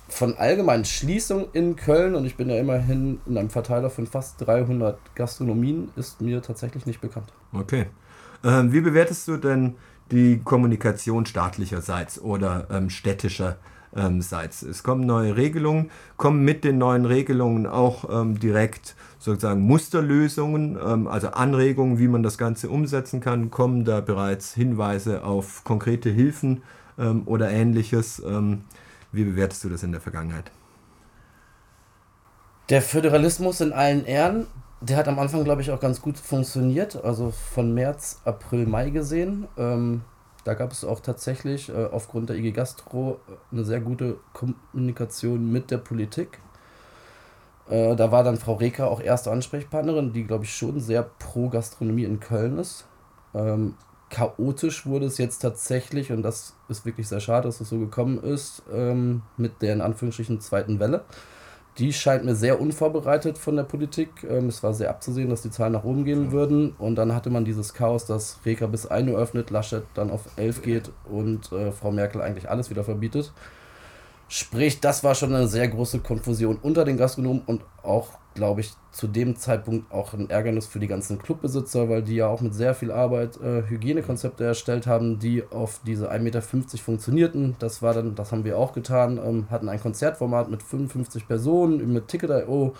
von 0.07 0.37
allgemeinen 0.37 0.85
Schließungen 0.85 1.47
in 1.53 1.75
Köln, 1.75 2.15
und 2.15 2.25
ich 2.25 2.35
bin 2.35 2.49
ja 2.49 2.57
immerhin 2.57 3.19
in 3.25 3.37
einem 3.37 3.49
Verteiler 3.49 3.89
von 3.89 4.07
fast 4.07 4.45
300 4.45 4.97
Gastronomien, 5.15 5.89
ist 5.95 6.21
mir 6.21 6.41
tatsächlich 6.41 6.85
nicht 6.85 7.01
bekannt. 7.01 7.33
Okay. 7.53 7.87
Ähm, 8.43 8.71
wie 8.71 8.81
bewertest 8.81 9.27
du 9.27 9.37
denn 9.37 9.75
die 10.11 10.39
Kommunikation 10.43 11.25
staatlicherseits 11.25 12.21
oder 12.21 12.67
ähm, 12.69 12.89
städtischerseits? 12.91 13.57
Ähm, 13.95 14.69
es 14.69 14.83
kommen 14.83 15.05
neue 15.07 15.35
Regelungen, 15.35 15.89
kommen 16.17 16.43
mit 16.43 16.63
den 16.63 16.77
neuen 16.77 17.05
Regelungen 17.05 17.65
auch 17.65 18.07
ähm, 18.09 18.39
direkt 18.39 18.95
sozusagen 19.17 19.61
Musterlösungen, 19.61 20.77
ähm, 20.85 21.07
also 21.07 21.29
Anregungen, 21.29 21.97
wie 21.97 22.07
man 22.07 22.21
das 22.21 22.37
Ganze 22.37 22.69
umsetzen 22.69 23.21
kann, 23.21 23.49
kommen 23.49 23.85
da 23.85 24.01
bereits 24.01 24.53
Hinweise 24.53 25.23
auf 25.23 25.63
konkrete 25.63 26.09
Hilfen 26.11 26.61
ähm, 26.99 27.23
oder 27.25 27.49
ähnliches. 27.49 28.21
Wie 29.15 29.23
bewertest 29.23 29.63
du 29.63 29.69
das 29.69 29.83
in 29.83 29.91
der 29.91 30.01
Vergangenheit? 30.01 30.51
Der 32.69 32.81
Föderalismus 32.81 33.61
in 33.61 33.73
allen 33.73 34.05
Ehren, 34.05 34.47
der 34.81 34.97
hat 34.97 35.07
am 35.07 35.19
Anfang, 35.19 35.43
glaube 35.43 35.61
ich, 35.61 35.71
auch 35.71 35.79
ganz 35.79 36.01
gut 36.01 36.17
funktioniert. 36.17 37.03
Also 37.03 37.31
von 37.31 37.73
März, 37.73 38.21
April, 38.25 38.65
Mai 38.67 38.89
gesehen. 38.89 39.47
Ähm, 39.57 40.01
Da 40.45 40.53
gab 40.53 40.71
es 40.71 40.83
auch 40.85 40.99
tatsächlich 41.01 41.69
äh, 41.69 41.85
aufgrund 41.91 42.29
der 42.29 42.37
IG 42.37 42.51
Gastro 42.51 43.19
eine 43.51 43.63
sehr 43.65 43.81
gute 43.81 44.19
Kommunikation 44.33 45.51
mit 45.51 45.71
der 45.71 45.79
Politik. 45.79 46.39
Äh, 47.67 47.95
da 47.95 48.11
war 48.11 48.23
dann 48.23 48.37
Frau 48.37 48.53
Reker 48.53 48.89
auch 48.89 49.01
erste 49.01 49.31
Ansprechpartnerin, 49.31 50.13
die, 50.13 50.25
glaube 50.25 50.45
ich, 50.45 50.53
schon 50.55 50.79
sehr 50.79 51.03
pro 51.03 51.49
Gastronomie 51.49 52.03
in 52.03 52.19
Köln 52.19 52.59
ist. 52.59 52.85
Ähm, 53.33 53.75
chaotisch 54.09 54.85
wurde 54.85 55.05
es 55.05 55.17
jetzt 55.17 55.39
tatsächlich, 55.39 56.11
und 56.11 56.21
das 56.21 56.55
ist 56.69 56.85
wirklich 56.85 57.07
sehr 57.07 57.19
schade, 57.19 57.47
dass 57.47 57.61
es 57.61 57.69
so 57.69 57.79
gekommen 57.79 58.21
ist, 58.21 58.63
ähm, 58.71 59.23
mit 59.37 59.61
der 59.61 59.73
in 59.73 59.81
Anführungsstrichen 59.81 60.41
zweiten 60.41 60.79
Welle. 60.79 61.03
Die 61.77 61.91
scheint 61.91 62.23
mir 62.23 62.35
sehr 62.35 62.61
unvorbereitet 62.61 63.37
von 63.37 63.57
der 63.57 63.63
Politik. 63.63 64.09
Ähm, 64.23 64.47
es 64.47 64.63
war 64.63 64.73
sehr 64.73 64.89
abzusehen, 64.89 65.29
dass 65.29 65.41
die 65.41 65.51
Zahlen 65.51 65.73
nach 65.73 65.83
oben 65.83 66.05
gehen 66.05 66.31
würden. 66.31 66.73
Und 66.77 66.95
dann 66.95 67.13
hatte 67.13 67.29
man 67.29 67.43
dieses 67.43 67.73
Chaos, 67.73 68.05
dass 68.05 68.39
Reker 68.45 68.69
bis 68.69 68.85
1 68.85 69.09
Uhr 69.09 69.17
öffnet, 69.17 69.49
Laschet 69.49 69.83
dann 69.93 70.09
auf 70.09 70.21
11 70.37 70.61
geht 70.61 70.91
und 71.03 71.51
äh, 71.51 71.73
Frau 71.73 71.91
Merkel 71.91 72.21
eigentlich 72.21 72.49
alles 72.49 72.69
wieder 72.69 72.85
verbietet. 72.85 73.33
Sprich, 74.27 74.79
das 74.79 75.03
war 75.03 75.15
schon 75.15 75.35
eine 75.35 75.47
sehr 75.47 75.67
große 75.67 75.99
Konfusion 75.99 76.57
unter 76.61 76.85
den 76.85 76.97
Gastronomen 76.97 77.43
und 77.45 77.61
auch, 77.83 78.17
glaube 78.35 78.61
ich, 78.61 78.73
zu 78.91 79.07
dem 79.07 79.35
Zeitpunkt 79.37 79.91
auch 79.91 80.13
ein 80.13 80.29
Ärgernis 80.29 80.67
für 80.67 80.79
die 80.79 80.87
ganzen 80.87 81.17
Clubbesitzer, 81.17 81.89
weil 81.89 82.03
die 82.03 82.15
ja 82.15 82.27
auch 82.27 82.41
mit 82.41 82.53
sehr 82.53 82.75
viel 82.75 82.91
Arbeit 82.91 83.37
äh, 83.41 83.63
Hygienekonzepte 83.67 84.43
erstellt 84.43 84.85
haben, 84.85 85.19
die 85.19 85.43
auf 85.49 85.79
diese 85.85 86.11
1,50 86.11 86.19
Meter 86.19 86.41
funktionierten. 86.41 87.55
Das 87.59 87.81
war 87.81 87.93
dann, 87.93 88.13
das 88.13 88.31
haben 88.31 88.43
wir 88.43 88.57
auch 88.59 88.73
getan, 88.73 89.17
ähm, 89.17 89.47
hatten 89.49 89.69
ein 89.69 89.79
Konzertformat 89.79 90.51
mit 90.51 90.61
55 90.61 91.27
Personen, 91.27 91.91
mit 91.91 92.07
Ticket.io 92.07 92.75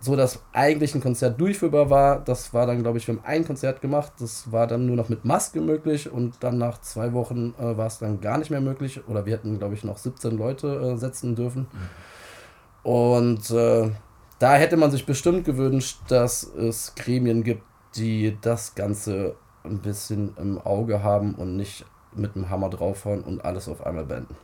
so 0.00 0.16
dass 0.16 0.42
eigentlich 0.52 0.94
ein 0.94 1.00
Konzert 1.00 1.40
durchführbar 1.40 1.90
war. 1.90 2.18
Das 2.20 2.52
war 2.52 2.66
dann, 2.66 2.82
glaube 2.82 2.98
ich, 2.98 3.06
wir 3.06 3.14
haben 3.14 3.24
ein 3.24 3.46
Konzert 3.46 3.80
gemacht. 3.80 4.12
Das 4.18 4.50
war 4.50 4.66
dann 4.66 4.86
nur 4.86 4.96
noch 4.96 5.08
mit 5.08 5.24
Maske 5.24 5.60
möglich 5.60 6.10
und 6.10 6.42
dann 6.42 6.58
nach 6.58 6.80
zwei 6.80 7.12
Wochen 7.12 7.54
äh, 7.58 7.76
war 7.76 7.86
es 7.86 7.98
dann 7.98 8.20
gar 8.20 8.38
nicht 8.38 8.50
mehr 8.50 8.60
möglich. 8.60 9.06
Oder 9.08 9.26
wir 9.26 9.34
hätten, 9.34 9.58
glaube 9.58 9.74
ich, 9.74 9.84
noch 9.84 9.98
17 9.98 10.36
Leute 10.36 10.66
äh, 10.66 10.96
setzen 10.96 11.36
dürfen. 11.36 11.68
Mhm. 11.72 12.90
Und 12.90 13.50
äh, 13.50 13.90
da 14.38 14.54
hätte 14.54 14.76
man 14.76 14.90
sich 14.90 15.06
bestimmt 15.06 15.44
gewünscht, 15.44 15.98
dass 16.08 16.44
es 16.44 16.94
Gremien 16.94 17.42
gibt, 17.42 17.62
die 17.96 18.36
das 18.40 18.74
Ganze 18.74 19.36
ein 19.64 19.78
bisschen 19.78 20.36
im 20.36 20.58
Auge 20.58 21.02
haben 21.02 21.34
und 21.34 21.56
nicht 21.56 21.84
mit 22.14 22.34
dem 22.34 22.48
Hammer 22.48 22.70
draufhauen 22.70 23.22
und 23.22 23.44
alles 23.44 23.68
auf 23.68 23.84
einmal 23.84 24.04
beenden. 24.04 24.36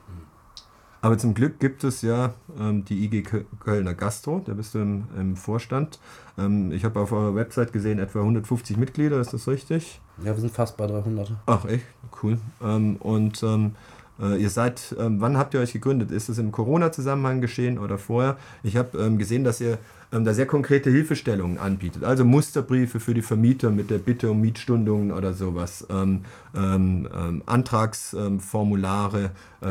Aber 1.04 1.18
zum 1.18 1.34
Glück 1.34 1.60
gibt 1.60 1.84
es 1.84 2.00
ja 2.00 2.32
ähm, 2.58 2.82
die 2.86 3.04
IG 3.04 3.24
Kölner 3.60 3.92
Gastro, 3.92 4.40
da 4.42 4.54
bist 4.54 4.74
du 4.74 4.78
im, 4.78 5.04
im 5.18 5.36
Vorstand. 5.36 5.98
Ähm, 6.38 6.72
ich 6.72 6.82
habe 6.82 6.98
auf 6.98 7.12
eurer 7.12 7.34
Website 7.34 7.74
gesehen, 7.74 7.98
etwa 7.98 8.20
150 8.20 8.78
Mitglieder, 8.78 9.20
ist 9.20 9.34
das 9.34 9.46
richtig? 9.46 10.00
Ja, 10.18 10.34
wir 10.34 10.36
sind 10.36 10.52
fast 10.52 10.78
bei 10.78 10.86
300. 10.86 11.32
Ach 11.44 11.66
echt? 11.66 11.84
Cool. 12.22 12.38
Ähm, 12.62 12.96
und 12.96 13.42
ähm, 13.42 13.74
äh, 14.20 14.40
ihr 14.40 14.50
seid, 14.50 14.94
ähm, 14.98 15.20
wann 15.20 15.36
habt 15.36 15.54
ihr 15.54 15.60
euch 15.60 15.72
gegründet? 15.72 16.10
Ist 16.10 16.28
es 16.28 16.38
im 16.38 16.52
Corona-Zusammenhang 16.52 17.40
geschehen 17.40 17.78
oder 17.78 17.98
vorher? 17.98 18.36
Ich 18.62 18.76
habe 18.76 18.98
ähm, 18.98 19.18
gesehen, 19.18 19.44
dass 19.44 19.60
ihr 19.60 19.78
ähm, 20.12 20.24
da 20.24 20.34
sehr 20.34 20.46
konkrete 20.46 20.90
Hilfestellungen 20.90 21.58
anbietet. 21.58 22.04
Also 22.04 22.24
Musterbriefe 22.24 23.00
für 23.00 23.14
die 23.14 23.22
Vermieter 23.22 23.70
mit 23.70 23.90
der 23.90 23.98
Bitte 23.98 24.30
um 24.30 24.40
Mietstundungen 24.40 25.10
oder 25.10 25.32
sowas, 25.32 25.86
ähm, 25.90 26.20
ähm, 26.54 27.08
ähm 27.14 27.42
Antragsformulare, 27.46 29.30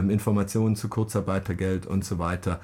Informationen 0.10 0.76
zu 0.76 0.90
Kurzarbeitergeld 0.90 1.86
und 1.86 2.04
so 2.04 2.18
weiter. 2.18 2.60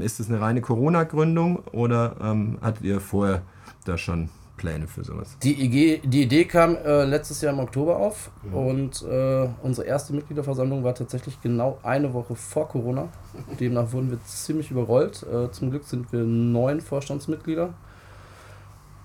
Ist 0.00 0.20
das 0.20 0.28
eine 0.28 0.40
reine 0.40 0.60
Corona-Gründung 0.60 1.58
oder 1.72 2.16
hattet 2.60 2.84
ihr 2.84 3.00
vorher 3.00 3.42
da 3.84 3.98
schon 3.98 4.28
Pläne 4.58 4.86
für 4.86 5.02
sowas? 5.02 5.38
Die, 5.42 5.64
IG, 5.64 6.02
die 6.04 6.24
Idee 6.24 6.44
kam 6.44 6.76
äh, 6.76 7.04
letztes 7.04 7.40
Jahr 7.40 7.54
im 7.54 7.60
Oktober 7.60 7.96
auf 7.96 8.30
mhm. 8.42 8.54
und 8.54 9.02
äh, 9.02 9.48
unsere 9.62 9.86
erste 9.86 10.12
Mitgliederversammlung 10.12 10.84
war 10.84 10.94
tatsächlich 10.94 11.40
genau 11.40 11.78
eine 11.82 12.12
Woche 12.12 12.34
vor 12.34 12.68
Corona. 12.68 13.08
Demnach 13.60 13.90
wurden 13.92 14.10
wir 14.10 14.22
ziemlich 14.24 14.70
überrollt. 14.70 15.22
Äh, 15.22 15.50
zum 15.50 15.70
Glück 15.70 15.84
sind 15.84 16.12
wir 16.12 16.24
neun 16.24 16.82
Vorstandsmitglieder 16.82 17.72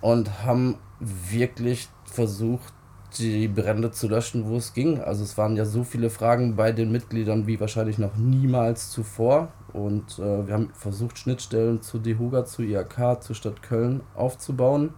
und 0.02 0.44
haben 0.44 0.78
wirklich 1.00 1.88
versucht, 2.04 2.74
die 3.20 3.48
Brände 3.48 3.92
zu 3.92 4.08
löschen, 4.08 4.48
wo 4.48 4.58
es 4.58 4.74
ging. 4.74 5.00
Also 5.00 5.24
es 5.24 5.38
waren 5.38 5.56
ja 5.56 5.66
so 5.66 5.84
viele 5.84 6.10
Fragen 6.10 6.56
bei 6.56 6.72
den 6.72 6.92
Mitgliedern 6.92 7.48
wie 7.48 7.60
wahrscheinlich 7.60 8.00
noch 8.00 8.16
niemals 8.16 8.90
zuvor. 8.90 9.50
Und 9.72 10.20
äh, 10.20 10.48
wir 10.48 10.54
haben 10.54 10.72
versucht, 10.74 11.20
Schnittstellen 11.20 11.82
zu 11.82 12.00
DEHUGA, 12.00 12.46
zu 12.46 12.64
IAK, 12.64 13.22
zur 13.22 13.36
Stadt 13.36 13.62
Köln 13.62 14.02
aufzubauen 14.16 14.94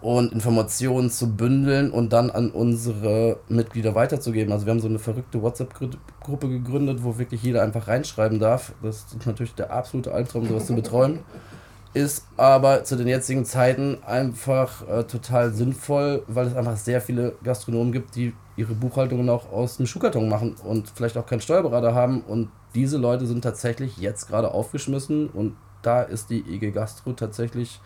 und 0.00 0.32
Informationen 0.32 1.10
zu 1.10 1.34
bündeln 1.34 1.90
und 1.90 2.12
dann 2.12 2.30
an 2.30 2.50
unsere 2.50 3.40
Mitglieder 3.48 3.94
weiterzugeben. 3.94 4.52
Also 4.52 4.66
wir 4.66 4.70
haben 4.72 4.80
so 4.80 4.88
eine 4.88 5.00
verrückte 5.00 5.42
WhatsApp-Gruppe 5.42 6.48
gegründet, 6.48 7.02
wo 7.02 7.18
wirklich 7.18 7.42
jeder 7.42 7.62
einfach 7.62 7.88
reinschreiben 7.88 8.38
darf. 8.38 8.72
Das 8.82 9.06
ist 9.12 9.26
natürlich 9.26 9.54
der 9.54 9.72
absolute 9.72 10.12
Albtraum, 10.12 10.46
sowas 10.46 10.66
zu 10.66 10.74
betreuen. 10.74 11.20
Ist 11.94 12.26
aber 12.36 12.84
zu 12.84 12.96
den 12.96 13.08
jetzigen 13.08 13.44
Zeiten 13.44 13.98
einfach 14.06 14.86
äh, 14.88 15.04
total 15.04 15.52
sinnvoll, 15.52 16.22
weil 16.28 16.46
es 16.46 16.54
einfach 16.54 16.76
sehr 16.76 17.00
viele 17.00 17.34
Gastronomen 17.42 17.92
gibt, 17.92 18.14
die 18.14 18.34
ihre 18.56 18.74
Buchhaltungen 18.74 19.28
auch 19.30 19.50
aus 19.50 19.78
dem 19.78 19.86
Schuhkarton 19.86 20.28
machen 20.28 20.54
und 20.62 20.92
vielleicht 20.94 21.16
auch 21.16 21.26
keinen 21.26 21.40
Steuerberater 21.40 21.94
haben. 21.94 22.20
Und 22.20 22.50
diese 22.74 22.98
Leute 22.98 23.26
sind 23.26 23.42
tatsächlich 23.42 23.96
jetzt 23.96 24.28
gerade 24.28 24.52
aufgeschmissen 24.52 25.28
und 25.30 25.56
da 25.82 26.02
ist 26.02 26.30
die 26.30 26.40
IG 26.40 26.70
Gastro 26.70 27.14
tatsächlich 27.14 27.80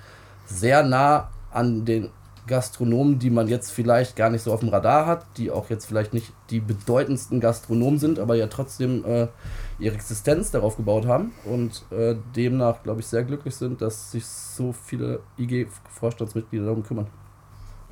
sehr 0.47 0.83
nah 0.83 1.31
an 1.52 1.85
den 1.85 2.11
Gastronomen, 2.47 3.18
die 3.18 3.30
man 3.30 3.47
jetzt 3.47 3.71
vielleicht 3.71 4.16
gar 4.16 4.28
nicht 4.28 4.42
so 4.42 4.52
auf 4.52 4.61
dem 4.61 4.71
Radar 4.71 5.06
hat, 5.06 5.26
die 5.37 5.50
auch 5.50 5.71
jetzt 5.71 5.87
vielleicht 5.87 6.12
nicht 6.12 6.32
die 6.50 6.61
bedeutendsten 6.61 7.40
Gastronomen 7.40 7.99
sind, 7.99 8.18
aber 8.18 8.35
ja 8.35 8.49
trotzdem 8.49 9.04
äh, 9.04 9.28
ihre 9.78 9.94
Existenz 9.94 10.50
darauf 10.50 10.76
gebaut 10.76 11.06
haben 11.06 11.32
und 11.44 11.85
äh, 11.92 12.16
demnach, 12.35 12.82
glaube 12.82 13.00
ich, 13.00 13.06
sehr 13.06 13.23
glücklich 13.23 13.54
sind, 13.54 13.80
dass 13.80 14.11
sich 14.11 14.26
so 14.26 14.73
viele 14.73 15.21
IG-Vorstandsmitglieder 15.38 16.66
darum 16.66 16.82
kümmern. 16.82 17.06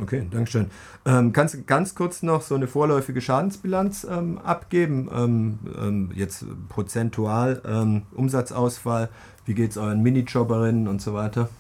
Okay, 0.03 0.27
Dankeschön. 0.31 0.71
Ähm, 1.05 1.33
kannst 1.33 1.55
du 1.55 1.63
ganz 1.63 1.95
kurz 1.95 2.23
noch 2.23 2.41
so 2.43 2.55
eine 2.55 2.67
vorläufige 2.67 3.21
Schadensbilanz 3.21 4.07
ähm, 4.11 4.39
abgeben? 4.39 5.11
Ähm, 5.15 5.59
ähm 5.79 6.11
jetzt 6.15 6.47
prozentual, 6.69 7.61
ähm, 7.67 8.03
Umsatzausfall, 8.13 9.11
wie 9.45 9.55
geht 9.55 9.73
es 9.73 9.77
euren 9.77 10.03
Minijobberinnen 10.03 10.89
und 10.89 11.03
so 11.03 11.13
weiter? 11.13 11.51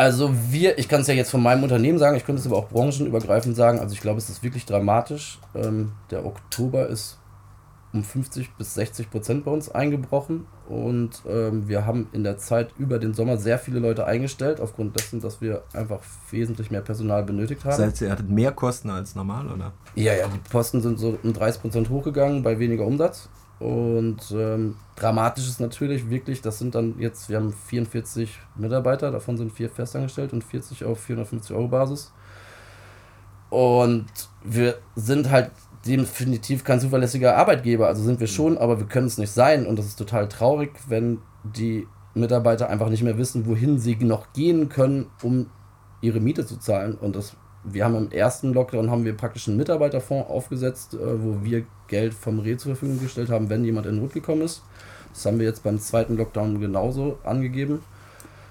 Also 0.00 0.30
wir, 0.48 0.78
ich 0.78 0.88
kann 0.88 1.02
es 1.02 1.08
ja 1.08 1.12
jetzt 1.12 1.30
von 1.30 1.42
meinem 1.42 1.62
Unternehmen 1.62 1.98
sagen, 1.98 2.16
ich 2.16 2.24
könnte 2.24 2.40
es 2.40 2.46
aber 2.46 2.56
auch 2.56 2.70
branchenübergreifend 2.70 3.54
sagen. 3.54 3.80
Also 3.80 3.92
ich 3.92 4.00
glaube, 4.00 4.16
es 4.16 4.30
ist 4.30 4.42
wirklich 4.42 4.64
dramatisch. 4.64 5.38
Ähm, 5.54 5.92
der 6.10 6.24
Oktober 6.24 6.86
ist 6.86 7.18
um 7.92 8.02
50 8.02 8.54
bis 8.54 8.72
60 8.76 9.10
Prozent 9.10 9.44
bei 9.44 9.50
uns 9.50 9.70
eingebrochen 9.70 10.46
und 10.70 11.20
ähm, 11.28 11.68
wir 11.68 11.84
haben 11.84 12.08
in 12.12 12.24
der 12.24 12.38
Zeit 12.38 12.70
über 12.78 12.98
den 12.98 13.12
Sommer 13.12 13.36
sehr 13.36 13.58
viele 13.58 13.78
Leute 13.78 14.06
eingestellt, 14.06 14.58
aufgrund 14.58 14.96
dessen, 14.96 15.20
dass 15.20 15.42
wir 15.42 15.64
einfach 15.74 16.00
wesentlich 16.30 16.70
mehr 16.70 16.80
Personal 16.80 17.22
benötigt 17.24 17.62
haben. 17.64 17.72
Das 17.72 17.80
heißt, 17.80 18.00
ihr 18.00 18.10
hattet 18.10 18.30
mehr 18.30 18.52
Kosten 18.52 18.88
als 18.88 19.14
normal, 19.14 19.48
oder? 19.48 19.72
Ja, 19.96 20.14
ja, 20.14 20.28
die 20.28 20.50
Kosten 20.50 20.80
sind 20.80 20.98
so 20.98 21.18
um 21.22 21.34
30 21.34 21.60
Prozent 21.60 21.90
hochgegangen 21.90 22.42
bei 22.42 22.58
weniger 22.58 22.86
Umsatz 22.86 23.28
und 23.60 24.16
ähm, 24.32 24.76
dramatisch 24.96 25.46
ist 25.46 25.60
natürlich 25.60 26.08
wirklich, 26.08 26.40
das 26.40 26.58
sind 26.58 26.74
dann 26.74 26.98
jetzt, 26.98 27.28
wir 27.28 27.36
haben 27.36 27.52
44 27.52 28.38
Mitarbeiter, 28.56 29.10
davon 29.10 29.36
sind 29.36 29.52
vier 29.52 29.68
festangestellt 29.68 30.32
und 30.32 30.42
40 30.42 30.84
auf 30.86 30.98
450 31.00 31.54
Euro 31.54 31.68
Basis. 31.68 32.10
Und 33.50 34.06
wir 34.42 34.78
sind 34.96 35.30
halt 35.30 35.50
definitiv 35.86 36.64
kein 36.64 36.80
zuverlässiger 36.80 37.36
Arbeitgeber, 37.36 37.86
also 37.86 38.02
sind 38.02 38.18
wir 38.18 38.28
schon, 38.28 38.56
aber 38.56 38.78
wir 38.78 38.86
können 38.86 39.08
es 39.08 39.18
nicht 39.18 39.32
sein. 39.32 39.66
Und 39.66 39.78
das 39.78 39.86
ist 39.86 39.96
total 39.96 40.26
traurig, 40.28 40.70
wenn 40.88 41.18
die 41.44 41.86
Mitarbeiter 42.14 42.70
einfach 42.70 42.88
nicht 42.88 43.02
mehr 43.02 43.18
wissen, 43.18 43.44
wohin 43.44 43.78
sie 43.78 43.96
noch 43.96 44.32
gehen 44.32 44.70
können, 44.70 45.10
um 45.22 45.50
ihre 46.00 46.20
Miete 46.20 46.46
zu 46.46 46.58
zahlen. 46.58 46.94
Und 46.94 47.14
das 47.14 47.36
wir 47.64 47.84
haben 47.84 47.96
im 47.96 48.10
ersten 48.10 48.52
Lockdown 48.52 48.90
haben 48.90 49.04
wir 49.04 49.16
praktisch 49.16 49.48
einen 49.48 49.56
Mitarbeiterfonds 49.56 50.30
aufgesetzt, 50.30 50.94
äh, 50.94 50.98
wo 50.98 51.44
wir 51.44 51.64
Geld 51.88 52.14
vom 52.14 52.38
Reh 52.38 52.56
zur 52.56 52.74
Verfügung 52.74 53.02
gestellt 53.02 53.30
haben, 53.30 53.50
wenn 53.50 53.64
jemand 53.64 53.86
in 53.86 54.00
Not 54.00 54.12
gekommen 54.12 54.42
ist. 54.42 54.62
Das 55.12 55.26
haben 55.26 55.38
wir 55.38 55.46
jetzt 55.46 55.62
beim 55.62 55.78
zweiten 55.78 56.16
Lockdown 56.16 56.60
genauso 56.60 57.18
angegeben. 57.24 57.80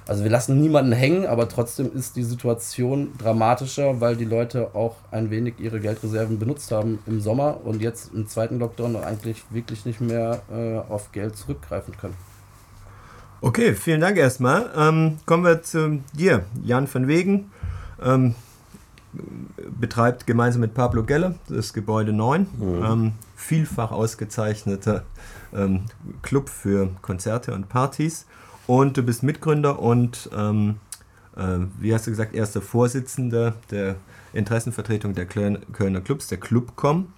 Also 0.08 0.24
wir 0.24 0.32
lassen 0.32 0.60
niemanden 0.60 0.92
hängen, 0.92 1.28
aber 1.28 1.48
trotzdem 1.48 1.92
ist 1.94 2.16
die 2.16 2.24
Situation 2.24 3.14
dramatischer, 3.20 4.02
weil 4.02 4.16
die 4.16 4.26
Leute 4.26 4.74
auch 4.74 4.96
ein 5.12 5.30
wenig 5.30 5.60
ihre 5.60 5.80
Geldreserven 5.80 6.40
benutzt 6.40 6.72
haben 6.72 6.98
im 7.06 7.22
Sommer 7.22 7.60
und 7.64 7.80
jetzt 7.82 8.12
im 8.14 8.28
zweiten 8.28 8.58
Lockdown 8.58 8.96
eigentlich 8.96 9.44
wirklich 9.52 9.86
nicht 9.86 10.02
mehr 10.02 10.42
äh, 10.52 10.92
auf 10.92 11.12
Geld 11.12 11.38
zurückgreifen 11.38 11.96
können. 11.96 12.16
Okay, 13.42 13.74
vielen 13.76 14.02
Dank 14.02 14.18
erstmal. 14.18 14.72
Ähm, 14.76 15.20
kommen 15.28 15.44
wir 15.44 15.62
zu 15.62 16.02
dir, 16.14 16.44
Jan 16.64 16.92
van 16.92 17.08
Wegen. 17.08 17.52
Ähm, 18.04 18.34
betreibt 19.80 20.28
gemeinsam 20.28 20.62
mit 20.62 20.74
Pablo 20.74 21.04
Geller 21.04 21.36
das 21.48 21.74
Gebäude 21.74 22.14
9, 22.14 22.42
mhm. 22.42 22.84
ähm, 22.84 23.12
vielfach 23.36 23.92
ausgezeichneter 23.92 25.04
ähm, 25.54 25.86
Club 26.22 26.50
für 26.50 26.90
Konzerte 27.02 27.54
und 27.54 27.70
Partys. 27.70 28.26
Und 28.68 28.98
du 28.98 29.04
bist 29.04 29.24
Mitgründer 29.24 29.80
und 29.80 30.30
ähm, 30.36 30.76
äh, 31.36 31.60
wie 31.80 31.94
hast 31.94 32.06
du 32.06 32.12
gesagt, 32.12 32.36
erster 32.36 32.62
Vorsitzender 32.62 33.56
der 33.72 33.96
Interessenvertretung 34.34 35.16
der 35.16 35.26
Kölner 35.26 36.02
Clubs, 36.02 36.28
der 36.28 36.40
Clubcom. 36.40 37.12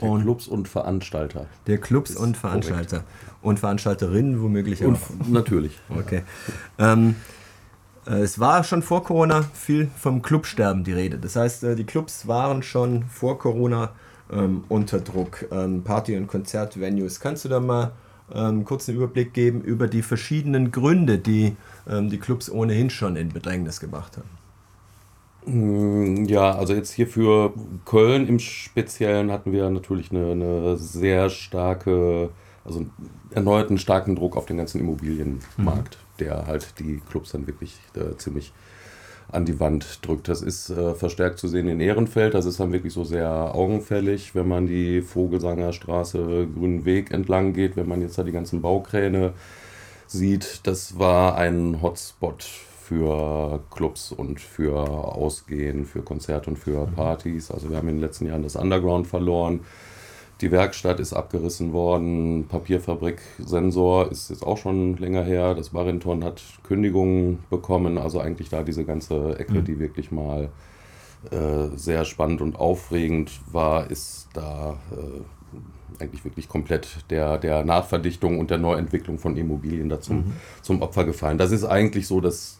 Der 0.00 0.08
und 0.08 0.22
Clubs 0.22 0.48
und 0.48 0.66
Veranstalter. 0.66 1.46
Der 1.66 1.78
Clubs 1.78 2.16
und 2.16 2.36
Veranstalter. 2.36 3.00
Korrekt. 3.00 3.42
Und 3.42 3.60
Veranstalterinnen 3.60 4.42
womöglich 4.42 4.82
und 4.82 4.96
auch. 4.96 5.28
Natürlich. 5.28 5.78
Okay. 5.90 6.22
Ähm, 6.78 7.10
äh, 7.10 7.39
es 8.06 8.38
war 8.38 8.64
schon 8.64 8.82
vor 8.82 9.04
Corona 9.04 9.42
viel 9.54 9.90
vom 9.96 10.22
Clubsterben 10.22 10.84
die 10.84 10.92
Rede. 10.92 11.18
Das 11.18 11.36
heißt, 11.36 11.64
äh, 11.64 11.76
die 11.76 11.84
Clubs 11.84 12.26
waren 12.26 12.62
schon 12.62 13.04
vor 13.04 13.38
Corona 13.38 13.92
ähm, 14.32 14.64
unter 14.68 15.00
Druck. 15.00 15.46
Ähm, 15.50 15.82
Party- 15.82 16.16
und 16.16 16.26
Konzertvenues. 16.26 17.20
Kannst 17.20 17.44
du 17.44 17.48
da 17.48 17.60
mal 17.60 17.92
ähm, 18.32 18.64
kurz 18.64 18.88
einen 18.88 18.98
Überblick 18.98 19.34
geben 19.34 19.60
über 19.62 19.88
die 19.88 20.02
verschiedenen 20.02 20.70
Gründe, 20.70 21.18
die 21.18 21.56
ähm, 21.88 22.10
die 22.10 22.18
Clubs 22.18 22.50
ohnehin 22.50 22.90
schon 22.90 23.16
in 23.16 23.30
Bedrängnis 23.30 23.80
gebracht 23.80 24.16
haben? 24.16 24.40
Mm, 25.46 26.24
ja, 26.26 26.54
also 26.54 26.74
jetzt 26.74 26.92
hier 26.92 27.06
für 27.06 27.52
Köln 27.84 28.28
im 28.28 28.38
Speziellen 28.38 29.30
hatten 29.30 29.52
wir 29.52 29.68
natürlich 29.70 30.10
eine, 30.10 30.32
eine 30.32 30.76
sehr 30.76 31.30
starke, 31.30 32.30
also 32.64 32.84
erneuten 33.30 33.78
starken 33.78 34.16
Druck 34.16 34.36
auf 34.36 34.46
den 34.46 34.56
ganzen 34.56 34.80
Immobilienmarkt, 34.80 35.96
mhm. 35.96 36.18
der 36.18 36.46
halt 36.46 36.78
die 36.78 37.00
Clubs 37.08 37.32
dann 37.32 37.46
wirklich 37.46 37.78
äh, 37.94 38.16
ziemlich 38.16 38.52
an 39.32 39.44
die 39.44 39.60
Wand 39.60 40.06
drückt. 40.06 40.28
Das 40.28 40.42
ist 40.42 40.70
äh, 40.70 40.94
verstärkt 40.94 41.38
zu 41.38 41.48
sehen 41.48 41.68
in 41.68 41.80
Ehrenfeld. 41.80 42.34
Das 42.34 42.46
ist 42.46 42.60
dann 42.60 42.72
wirklich 42.72 42.92
so 42.92 43.04
sehr 43.04 43.54
augenfällig, 43.54 44.34
wenn 44.34 44.48
man 44.48 44.66
die 44.66 45.02
Vogelsanger 45.02 45.72
Straße, 45.72 46.48
Grünen 46.52 46.84
Weg 46.84 47.12
entlang 47.12 47.52
geht, 47.52 47.76
wenn 47.76 47.88
man 47.88 48.02
jetzt 48.02 48.18
da 48.18 48.24
die 48.24 48.32
ganzen 48.32 48.60
Baukräne 48.60 49.32
sieht. 50.06 50.60
Das 50.64 50.98
war 50.98 51.36
ein 51.36 51.80
Hotspot 51.80 52.42
für 52.42 53.62
Clubs 53.70 54.10
und 54.10 54.40
für 54.40 54.76
Ausgehen, 54.76 55.84
für 55.84 56.02
Konzerte 56.02 56.50
und 56.50 56.56
für 56.58 56.86
mhm. 56.86 56.92
Partys. 56.94 57.50
Also 57.50 57.70
wir 57.70 57.76
haben 57.76 57.88
in 57.88 57.96
den 57.96 58.02
letzten 58.02 58.26
Jahren 58.26 58.42
das 58.42 58.56
Underground 58.56 59.06
verloren. 59.06 59.60
Die 60.40 60.50
Werkstatt 60.50 61.00
ist 61.00 61.12
abgerissen 61.12 61.72
worden. 61.72 62.46
Papierfabrik 62.48 63.20
Sensor 63.38 64.10
ist 64.10 64.30
jetzt 64.30 64.42
auch 64.42 64.56
schon 64.56 64.96
länger 64.96 65.22
her. 65.22 65.54
Das 65.54 65.70
Barenton 65.70 66.24
hat 66.24 66.42
Kündigungen 66.62 67.40
bekommen. 67.50 67.98
Also 67.98 68.20
eigentlich 68.20 68.48
da 68.48 68.62
diese 68.62 68.84
ganze 68.84 69.38
Ecke, 69.38 69.58
mhm. 69.58 69.64
die 69.64 69.78
wirklich 69.78 70.10
mal 70.10 70.48
äh, 71.30 71.76
sehr 71.76 72.06
spannend 72.06 72.40
und 72.40 72.56
aufregend 72.56 73.40
war, 73.52 73.90
ist 73.90 74.28
da 74.32 74.78
äh, 74.92 76.02
eigentlich 76.02 76.24
wirklich 76.24 76.48
komplett 76.48 77.04
der, 77.10 77.36
der 77.36 77.64
Nachverdichtung 77.64 78.38
und 78.38 78.50
der 78.50 78.58
Neuentwicklung 78.58 79.18
von 79.18 79.36
Immobilien 79.36 79.90
dazu 79.90 80.14
mhm. 80.14 80.32
zum 80.62 80.80
Opfer 80.80 81.04
gefallen. 81.04 81.36
Das 81.36 81.52
ist 81.52 81.64
eigentlich 81.64 82.06
so 82.06 82.22
das 82.22 82.59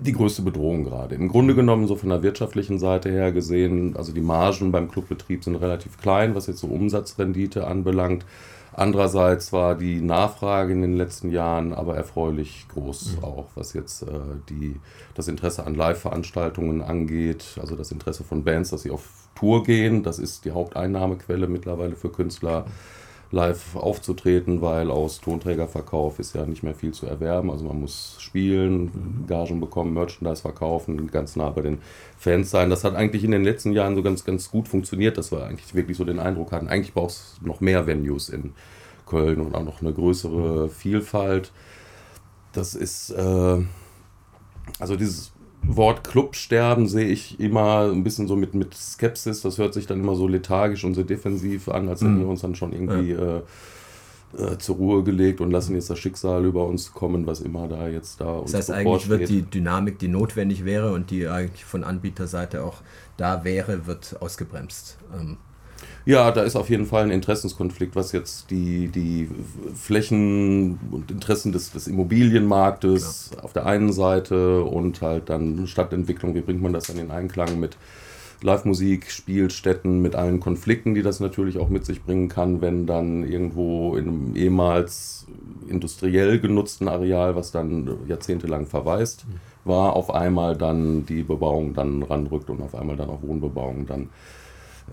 die 0.00 0.12
größte 0.12 0.42
Bedrohung 0.42 0.84
gerade. 0.84 1.14
Im 1.14 1.28
Grunde 1.28 1.54
genommen, 1.54 1.86
so 1.86 1.96
von 1.96 2.10
der 2.10 2.22
wirtschaftlichen 2.22 2.78
Seite 2.78 3.10
her 3.10 3.32
gesehen, 3.32 3.96
also 3.96 4.12
die 4.12 4.20
Margen 4.20 4.72
beim 4.72 4.90
Clubbetrieb 4.90 5.44
sind 5.44 5.56
relativ 5.56 5.98
klein, 5.98 6.34
was 6.34 6.46
jetzt 6.46 6.60
so 6.60 6.66
Umsatzrendite 6.66 7.66
anbelangt. 7.66 8.24
Andererseits 8.72 9.52
war 9.52 9.74
die 9.74 10.00
Nachfrage 10.00 10.72
in 10.72 10.82
den 10.82 10.96
letzten 10.96 11.30
Jahren 11.30 11.72
aber 11.72 11.96
erfreulich 11.96 12.66
groß, 12.68 13.16
mhm. 13.16 13.24
auch 13.24 13.46
was 13.54 13.72
jetzt 13.72 14.02
äh, 14.02 14.06
die, 14.50 14.78
das 15.14 15.28
Interesse 15.28 15.66
an 15.66 15.74
Live-Veranstaltungen 15.74 16.82
angeht, 16.82 17.56
also 17.60 17.74
das 17.74 17.90
Interesse 17.90 18.22
von 18.22 18.44
Bands, 18.44 18.70
dass 18.70 18.82
sie 18.82 18.90
auf 18.90 19.28
Tour 19.34 19.64
gehen. 19.64 20.02
Das 20.02 20.18
ist 20.18 20.44
die 20.44 20.50
Haupteinnahmequelle 20.50 21.46
mittlerweile 21.46 21.96
für 21.96 22.10
Künstler. 22.10 22.66
Mhm 22.66 23.05
live 23.30 23.76
aufzutreten, 23.76 24.62
weil 24.62 24.90
aus 24.90 25.20
Tonträgerverkauf 25.20 26.18
ist 26.18 26.34
ja 26.34 26.46
nicht 26.46 26.62
mehr 26.62 26.74
viel 26.74 26.92
zu 26.92 27.06
erwerben. 27.06 27.50
Also 27.50 27.64
man 27.64 27.80
muss 27.80 28.16
spielen, 28.18 28.84
mhm. 28.84 29.26
Gagen 29.26 29.60
bekommen, 29.60 29.94
Merchandise 29.94 30.42
verkaufen, 30.42 31.10
ganz 31.10 31.36
nah 31.36 31.50
bei 31.50 31.62
den 31.62 31.78
Fans 32.18 32.50
sein. 32.50 32.70
Das 32.70 32.84
hat 32.84 32.94
eigentlich 32.94 33.24
in 33.24 33.32
den 33.32 33.44
letzten 33.44 33.72
Jahren 33.72 33.96
so 33.96 34.02
ganz, 34.02 34.24
ganz 34.24 34.50
gut 34.50 34.68
funktioniert, 34.68 35.18
dass 35.18 35.32
wir 35.32 35.44
eigentlich 35.44 35.74
wirklich 35.74 35.96
so 35.96 36.04
den 36.04 36.20
Eindruck 36.20 36.52
hatten, 36.52 36.68
eigentlich 36.68 36.94
braucht 36.94 37.10
es 37.10 37.36
noch 37.42 37.60
mehr 37.60 37.86
Venues 37.86 38.28
in 38.28 38.52
Köln 39.06 39.40
und 39.40 39.54
auch 39.54 39.64
noch 39.64 39.80
eine 39.80 39.92
größere 39.92 40.66
mhm. 40.66 40.70
Vielfalt. 40.70 41.52
Das 42.52 42.74
ist, 42.74 43.10
äh, 43.10 43.58
also 44.78 44.96
dieses 44.96 45.32
Wort 45.68 46.04
Clubsterben 46.04 46.88
sehe 46.88 47.06
ich 47.06 47.40
immer 47.40 47.90
ein 47.90 48.04
bisschen 48.04 48.28
so 48.28 48.36
mit, 48.36 48.54
mit 48.54 48.74
Skepsis. 48.74 49.42
Das 49.42 49.58
hört 49.58 49.74
sich 49.74 49.86
dann 49.86 50.00
immer 50.00 50.14
so 50.14 50.28
lethargisch 50.28 50.84
und 50.84 50.94
so 50.94 51.02
defensiv 51.02 51.68
an, 51.68 51.88
als 51.88 52.00
hätten 52.00 52.16
mhm. 52.16 52.20
wir 52.20 52.28
uns 52.28 52.40
dann 52.40 52.54
schon 52.54 52.72
irgendwie 52.72 53.12
ja. 53.12 53.38
äh, 53.38 53.42
äh, 54.38 54.58
zur 54.58 54.76
Ruhe 54.76 55.02
gelegt 55.02 55.40
und 55.40 55.50
lassen 55.50 55.74
jetzt 55.74 55.88
das 55.88 55.98
Schicksal 55.98 56.44
über 56.44 56.66
uns 56.66 56.92
kommen, 56.92 57.26
was 57.26 57.40
immer 57.40 57.68
da 57.68 57.88
jetzt 57.88 58.20
da 58.20 58.38
uns 58.38 58.52
Das 58.52 58.68
heißt, 58.68 58.70
eigentlich 58.72 59.08
wird 59.08 59.28
die 59.28 59.42
Dynamik, 59.42 59.98
die 59.98 60.08
notwendig 60.08 60.64
wäre 60.64 60.92
und 60.92 61.10
die 61.10 61.28
eigentlich 61.28 61.64
von 61.64 61.84
Anbieterseite 61.84 62.64
auch 62.64 62.82
da 63.16 63.44
wäre, 63.44 63.86
wird 63.86 64.16
ausgebremst. 64.20 64.98
Ähm. 65.14 65.38
Ja, 66.06 66.30
da 66.30 66.42
ist 66.44 66.54
auf 66.54 66.70
jeden 66.70 66.86
Fall 66.86 67.02
ein 67.02 67.10
Interessenskonflikt, 67.10 67.96
was 67.96 68.12
jetzt 68.12 68.52
die, 68.52 68.86
die 68.86 69.28
Flächen 69.74 70.78
und 70.92 71.10
Interessen 71.10 71.50
des, 71.50 71.72
des 71.72 71.88
Immobilienmarktes 71.88 73.30
Klar. 73.32 73.44
auf 73.44 73.52
der 73.52 73.66
einen 73.66 73.92
Seite 73.92 74.62
und 74.62 75.02
halt 75.02 75.28
dann 75.28 75.66
Stadtentwicklung, 75.66 76.36
wie 76.36 76.42
bringt 76.42 76.62
man 76.62 76.72
das 76.72 76.86
dann 76.86 76.98
in 76.98 77.10
Einklang 77.10 77.58
mit 77.58 77.76
Live-Musik, 78.40 79.10
Spielstätten, 79.10 80.00
mit 80.00 80.14
allen 80.14 80.38
Konflikten, 80.38 80.94
die 80.94 81.02
das 81.02 81.18
natürlich 81.18 81.58
auch 81.58 81.70
mit 81.70 81.84
sich 81.84 82.04
bringen 82.04 82.28
kann, 82.28 82.60
wenn 82.60 82.86
dann 82.86 83.24
irgendwo 83.24 83.96
in 83.96 84.06
einem 84.06 84.36
ehemals 84.36 85.26
industriell 85.66 86.38
genutzten 86.38 86.86
Areal, 86.86 87.34
was 87.34 87.50
dann 87.50 87.90
jahrzehntelang 88.06 88.66
verwaist 88.66 89.26
mhm. 89.26 89.68
war, 89.68 89.96
auf 89.96 90.14
einmal 90.14 90.56
dann 90.56 91.04
die 91.04 91.24
Bebauung 91.24 91.74
dann 91.74 92.04
ranrückt 92.04 92.48
und 92.48 92.62
auf 92.62 92.76
einmal 92.76 92.96
dann 92.96 93.08
auch 93.08 93.22
Wohnbebauung 93.22 93.86
dann 93.86 94.10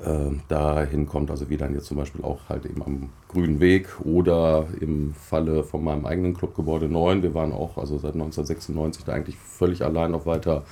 äh, 0.01 0.35
dahin 0.47 1.05
kommt. 1.07 1.29
Also 1.29 1.49
wie 1.49 1.57
dann 1.57 1.73
jetzt 1.73 1.85
zum 1.85 1.97
Beispiel 1.97 2.23
auch 2.23 2.39
halt 2.49 2.65
eben 2.65 2.81
am 2.83 3.09
Grünen 3.27 3.59
Weg 3.59 3.87
oder 4.03 4.65
im 4.79 5.13
Falle 5.13 5.63
von 5.63 5.83
meinem 5.83 6.05
eigenen 6.05 6.33
Club 6.33 6.55
Gebäude 6.55 6.87
9. 6.87 7.21
Wir 7.21 7.33
waren 7.33 7.51
auch 7.51 7.77
also 7.77 7.97
seit 7.97 8.13
1996 8.13 9.05
da 9.05 9.13
eigentlich 9.13 9.37
völlig 9.37 9.83
allein 9.83 10.13
auf 10.13 10.25
weiter 10.25 10.63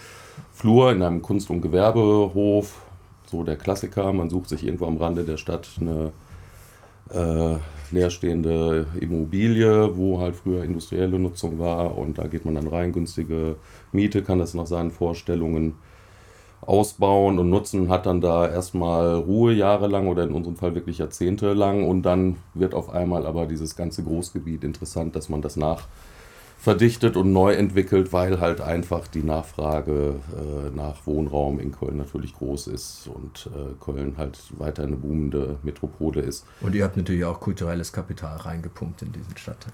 Flur 0.51 0.91
in 0.91 1.01
einem 1.01 1.21
Kunst- 1.21 1.49
und 1.49 1.61
Gewerbehof. 1.61 2.81
So 3.25 3.43
der 3.43 3.55
Klassiker, 3.57 4.11
man 4.11 4.29
sucht 4.29 4.49
sich 4.49 4.65
irgendwo 4.65 4.87
am 4.87 4.97
Rande 4.97 5.23
der 5.23 5.37
Stadt 5.37 5.69
eine 5.79 6.11
äh, 7.13 7.57
leerstehende 7.91 8.87
Immobilie, 8.99 9.95
wo 9.95 10.19
halt 10.19 10.35
früher 10.35 10.63
industrielle 10.63 11.19
Nutzung 11.19 11.59
war 11.59 11.97
und 11.97 12.17
da 12.17 12.27
geht 12.27 12.45
man 12.45 12.55
dann 12.55 12.67
rein, 12.67 12.91
günstige 12.91 13.55
Miete, 13.91 14.23
kann 14.23 14.39
das 14.39 14.53
nach 14.53 14.67
seinen 14.67 14.91
Vorstellungen 14.91 15.75
ausbauen 16.61 17.39
und 17.39 17.49
nutzen, 17.49 17.89
hat 17.89 18.05
dann 18.05 18.21
da 18.21 18.47
erstmal 18.47 19.15
Ruhe 19.15 19.53
jahrelang 19.53 20.07
oder 20.07 20.23
in 20.23 20.31
unserem 20.31 20.55
Fall 20.55 20.75
wirklich 20.75 20.99
jahrzehntelang 20.99 21.87
und 21.87 22.03
dann 22.03 22.37
wird 22.53 22.73
auf 22.73 22.89
einmal 22.89 23.25
aber 23.25 23.47
dieses 23.47 23.75
ganze 23.75 24.03
Großgebiet 24.03 24.63
interessant, 24.63 25.15
dass 25.15 25.29
man 25.29 25.41
das 25.41 25.57
nach 25.57 25.87
verdichtet 26.61 27.17
und 27.17 27.33
neu 27.33 27.53
entwickelt, 27.53 28.13
weil 28.13 28.39
halt 28.39 28.61
einfach 28.61 29.07
die 29.07 29.23
Nachfrage 29.23 30.17
äh, 30.37 30.75
nach 30.75 31.07
Wohnraum 31.07 31.59
in 31.59 31.71
Köln 31.71 31.97
natürlich 31.97 32.35
groß 32.35 32.67
ist 32.67 33.09
und 33.11 33.49
äh, 33.55 33.73
Köln 33.83 34.13
halt 34.17 34.37
weiter 34.59 34.83
eine 34.83 34.95
boomende 34.95 35.57
Metropole 35.63 36.21
ist. 36.21 36.45
Und 36.61 36.75
ihr 36.75 36.83
habt 36.83 36.97
natürlich 36.97 37.25
auch 37.25 37.39
kulturelles 37.39 37.91
Kapital 37.91 38.37
reingepumpt 38.37 39.01
in 39.01 39.11
diesen 39.11 39.35
Stadtteil. 39.35 39.73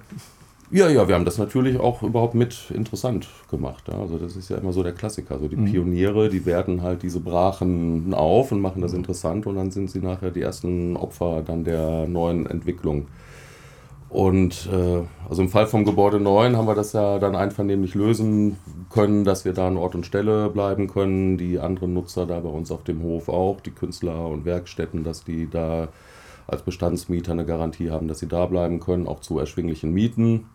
Ja, 0.70 0.90
ja, 0.90 1.08
wir 1.08 1.16
haben 1.16 1.24
das 1.24 1.38
natürlich 1.38 1.80
auch 1.80 2.04
überhaupt 2.04 2.36
mit 2.36 2.72
interessant 2.72 3.28
gemacht. 3.50 3.86
Ja. 3.88 4.00
Also 4.00 4.18
das 4.18 4.36
ist 4.36 4.50
ja 4.50 4.58
immer 4.58 4.74
so 4.74 4.84
der 4.84 4.92
Klassiker. 4.92 5.36
Also 5.36 5.48
die 5.48 5.56
mhm. 5.56 5.66
Pioniere, 5.66 6.28
die 6.28 6.46
werten 6.46 6.82
halt 6.82 7.04
diese 7.04 7.22
Brachen 7.22 8.14
auf 8.14 8.52
und 8.52 8.60
machen 8.60 8.82
das 8.82 8.92
mhm. 8.92 9.00
interessant 9.00 9.48
und 9.48 9.56
dann 9.56 9.72
sind 9.72 9.90
sie 9.90 10.00
nachher 10.00 10.32
die 10.32 10.42
ersten 10.42 10.98
Opfer 10.98 11.42
dann 11.46 11.64
der 11.64 12.06
neuen 12.08 12.46
Entwicklung. 12.46 13.08
Und 14.10 14.70
äh, 14.72 15.04
also 15.30 15.42
im 15.42 15.50
Fall 15.50 15.68
vom 15.68 15.86
Gebäude 15.86 16.20
9 16.20 16.56
haben 16.58 16.68
wir 16.68 16.76
das 16.76 16.94
ja 16.94 17.20
dann 17.20 17.36
einvernehmlich 17.36 17.94
lösen 17.94 18.58
können, 18.90 19.26
dass 19.26 19.46
wir 19.46 19.54
da 19.54 19.68
an 19.68 19.78
Ort 19.78 19.96
und 19.96 20.06
Stelle 20.06 20.50
bleiben 20.50 20.88
können. 20.88 21.38
Die 21.38 21.60
anderen 21.60 21.94
Nutzer 21.94 22.26
da 22.26 22.40
bei 22.40 22.50
uns 22.50 22.72
auf 22.72 22.84
dem 22.84 23.04
Hof 23.04 23.30
auch, 23.30 23.62
die 23.62 23.72
Künstler 23.72 24.28
und 24.28 24.46
Werkstätten, 24.46 25.04
dass 25.04 25.24
die 25.24 25.50
da 25.50 25.90
als 26.46 26.62
Bestandsmieter 26.62 27.34
eine 27.34 27.46
Garantie 27.46 27.90
haben, 27.92 28.08
dass 28.08 28.20
sie 28.20 28.28
da 28.28 28.46
bleiben 28.46 28.80
können, 28.80 29.08
auch 29.08 29.20
zu 29.20 29.40
erschwinglichen 29.40 29.94
Mieten. 29.94 30.46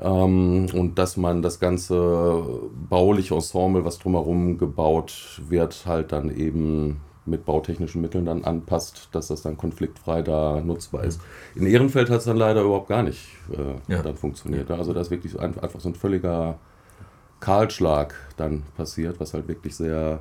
Ähm, 0.00 0.66
und 0.72 0.98
dass 0.98 1.16
man 1.16 1.42
das 1.42 1.60
ganze 1.60 2.42
bauliche 2.88 3.34
Ensemble, 3.34 3.84
was 3.84 3.98
drumherum 3.98 4.58
gebaut 4.58 5.40
wird, 5.48 5.86
halt 5.86 6.12
dann 6.12 6.34
eben 6.34 7.00
mit 7.26 7.44
bautechnischen 7.44 8.02
Mitteln 8.02 8.26
dann 8.26 8.44
anpasst, 8.44 9.08
dass 9.12 9.28
das 9.28 9.42
dann 9.42 9.56
konfliktfrei 9.56 10.22
da 10.22 10.60
nutzbar 10.60 11.04
ist. 11.04 11.20
In 11.54 11.66
Ehrenfeld 11.66 12.10
hat 12.10 12.18
es 12.18 12.24
dann 12.24 12.36
leider 12.36 12.62
überhaupt 12.62 12.88
gar 12.88 13.02
nicht 13.02 13.28
äh, 13.52 13.92
ja. 13.92 14.02
dann 14.02 14.16
funktioniert. 14.16 14.70
Also 14.70 14.92
da 14.92 15.00
ist 15.00 15.10
wirklich 15.10 15.38
einfach 15.38 15.80
so 15.80 15.88
ein 15.88 15.94
völliger 15.94 16.58
Kahlschlag 17.40 18.14
dann 18.36 18.62
passiert, 18.76 19.20
was 19.20 19.32
halt 19.32 19.48
wirklich 19.48 19.76
sehr 19.76 20.20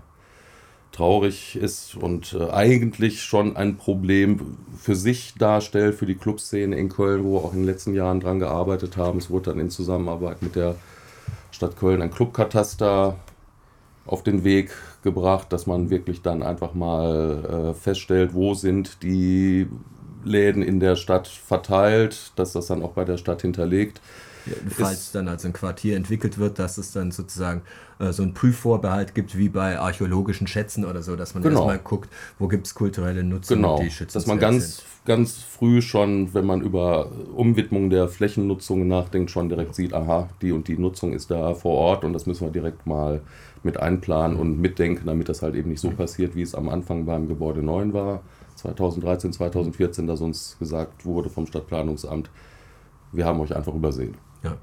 traurig 0.94 1.56
ist 1.56 1.96
und 1.96 2.34
äh, 2.40 2.52
eigentlich 2.52 3.22
schon 3.22 3.58
ein 3.58 3.78
Problem 3.78 4.58
für 4.78 4.96
sich 4.96 5.34
darstellt, 5.38 5.96
für 5.96 6.06
die 6.06 6.16
Clubszene 6.16 6.78
in 6.78 6.88
Köln, 6.88 7.24
wo 7.24 7.34
wir 7.34 7.40
auch 7.40 7.54
in 7.54 7.60
den 7.60 7.66
letzten 7.66 7.94
Jahren 7.94 8.20
dran 8.20 8.40
gearbeitet 8.40 8.96
haben. 8.96 9.18
Es 9.18 9.30
wurde 9.30 9.52
dann 9.52 9.60
in 9.60 9.70
Zusammenarbeit 9.70 10.42
mit 10.42 10.56
der 10.56 10.76
Stadt 11.52 11.76
Köln 11.78 12.02
ein 12.02 12.12
Clubkataster 12.12 13.18
auf 14.06 14.24
den 14.24 14.44
Weg 14.44 14.72
gebracht, 15.02 15.52
dass 15.52 15.66
man 15.66 15.90
wirklich 15.90 16.22
dann 16.22 16.44
einfach 16.44 16.74
mal 16.74 17.72
äh, 17.72 17.74
feststellt, 17.74 18.34
wo 18.34 18.54
sind 18.54 19.02
die 19.02 19.68
Läden 20.24 20.62
in 20.62 20.80
der 20.80 20.96
Stadt 20.96 21.28
verteilt, 21.28 22.32
dass 22.36 22.54
das 22.54 22.68
dann 22.68 22.84
auch 22.84 22.92
bei 22.92 23.04
der 23.04 23.18
Stadt 23.18 23.42
hinterlegt 23.42 24.00
falls 24.70 25.12
dann 25.12 25.28
also 25.28 25.48
ein 25.48 25.54
Quartier 25.54 25.96
entwickelt 25.96 26.38
wird, 26.38 26.60
dass 26.60 26.78
es 26.78 26.92
dann 26.92 27.12
sozusagen 27.12 27.62
äh, 28.00 28.12
so 28.12 28.24
einen 28.24 28.34
Prüfvorbehalt 28.34 29.16
gibt, 29.16 29.38
wie 29.38 29.50
bei 29.50 29.80
archäologischen 29.80 30.48
Schätzen 30.48 30.86
oder 30.86 31.02
so, 31.02 31.16
dass 31.16 31.34
man 31.34 31.44
genau. 31.44 31.60
erstmal 31.60 31.80
guckt, 31.80 32.10
wo 32.40 32.48
gibt 32.48 32.68
es 32.68 32.76
kulturelle 32.76 33.24
Nutzung, 33.24 33.58
genau. 33.58 33.80
die 33.80 33.90
schützen. 33.90 34.14
Dass 34.14 34.28
man 34.28 34.40
ganz, 34.40 34.78
sind. 34.78 34.88
ganz 35.06 35.38
früh 35.38 35.82
schon, 35.82 36.34
wenn 36.34 36.46
man 36.46 36.62
über 36.62 37.12
Umwidmung 37.36 37.90
der 37.90 38.08
Flächennutzung 38.08 38.88
nachdenkt, 38.88 39.32
schon 39.32 39.50
direkt 39.50 39.76
sieht, 39.76 39.94
aha, 39.94 40.30
die 40.42 40.52
und 40.52 40.68
die 40.68 40.78
Nutzung 40.78 41.14
ist 41.14 41.32
da 41.32 41.54
vor 41.54 41.78
Ort 41.78 42.04
und 42.04 42.14
das 42.14 42.26
müssen 42.26 42.46
wir 42.46 42.52
direkt 42.52 42.86
mal 42.86 43.22
mit 43.64 43.80
einplanen 43.80 44.38
und 44.38 44.60
mitdenken, 44.60 45.06
damit 45.06 45.30
das 45.30 45.42
halt 45.42 45.56
eben 45.56 45.70
nicht 45.70 45.80
so 45.80 45.90
mhm. 45.90 45.96
passiert, 45.96 46.36
wie 46.36 46.42
es 46.42 46.54
am 46.54 46.70
Anfang 46.70 47.06
beim 47.06 47.28
Gebäude 47.28 47.64
9 47.64 47.94
war. 47.94 48.22
2013, 48.56 49.34
2014, 49.34 50.08
dass 50.08 50.22
uns 50.22 50.58
gesagt 50.60 51.06
wurde 51.06 51.30
vom 51.30 51.48
Stadtplanungsamt, 51.48 52.30
wir 53.12 53.26
haben 53.26 53.40
euch 53.40 53.56
einfach 53.56 53.74
übersehen. 53.74 54.16
Ja. 54.44 54.58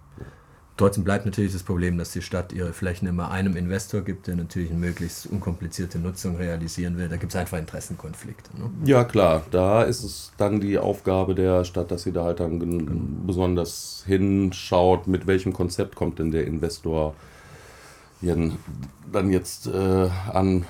Trotzdem 0.77 1.05
bleibt 1.05 1.27
natürlich 1.27 1.53
das 1.53 1.63
Problem, 1.63 1.99
dass 1.99 2.13
die 2.13 2.23
Stadt 2.23 2.55
ihre 2.55 2.73
Flächen 2.73 3.07
immer 3.07 3.31
einem 3.31 3.55
Investor 3.55 4.01
gibt, 4.01 4.29
der 4.29 4.37
natürlich 4.37 4.71
eine 4.71 4.79
möglichst 4.79 5.27
unkomplizierte 5.27 5.99
Nutzung 5.99 6.37
realisieren 6.37 6.97
will. 6.97 7.07
Da 7.07 7.17
gibt 7.17 7.33
es 7.33 7.37
einfach 7.37 7.59
Interessenkonflikte. 7.59 8.51
Ne? 8.59 8.71
Ja, 8.87 9.05
klar. 9.05 9.43
Da 9.51 9.83
ist 9.83 10.03
es 10.03 10.33
dann 10.39 10.59
die 10.59 10.79
Aufgabe 10.79 11.35
der 11.35 11.65
Stadt, 11.65 11.91
dass 11.91 12.05
sie 12.05 12.13
da 12.13 12.25
halt 12.25 12.41
dann 12.41 12.59
genau. 12.61 12.93
besonders 13.27 14.05
hinschaut, 14.07 15.07
mit 15.07 15.27
welchem 15.27 15.53
Konzept 15.53 15.97
kommt 15.97 16.19
denn 16.19 16.31
der 16.31 16.47
Investor 16.47 17.15
dann 18.23 19.31
jetzt 19.31 19.67
äh, 19.67 20.09
an, 20.33 20.65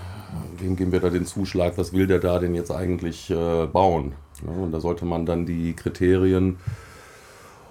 wem 0.59 0.77
geben 0.77 0.92
wir 0.92 1.01
da 1.01 1.11
den 1.11 1.27
Zuschlag, 1.27 1.79
was 1.79 1.92
will 1.92 2.07
der 2.07 2.18
da 2.18 2.38
denn 2.38 2.55
jetzt 2.55 2.70
eigentlich 2.70 3.31
äh, 3.31 3.66
bauen? 3.66 4.12
Ja, 4.44 4.53
und 4.53 4.73
da 4.73 4.81
sollte 4.81 5.05
man 5.05 5.27
dann 5.27 5.46
die 5.46 5.75
Kriterien 5.75 6.59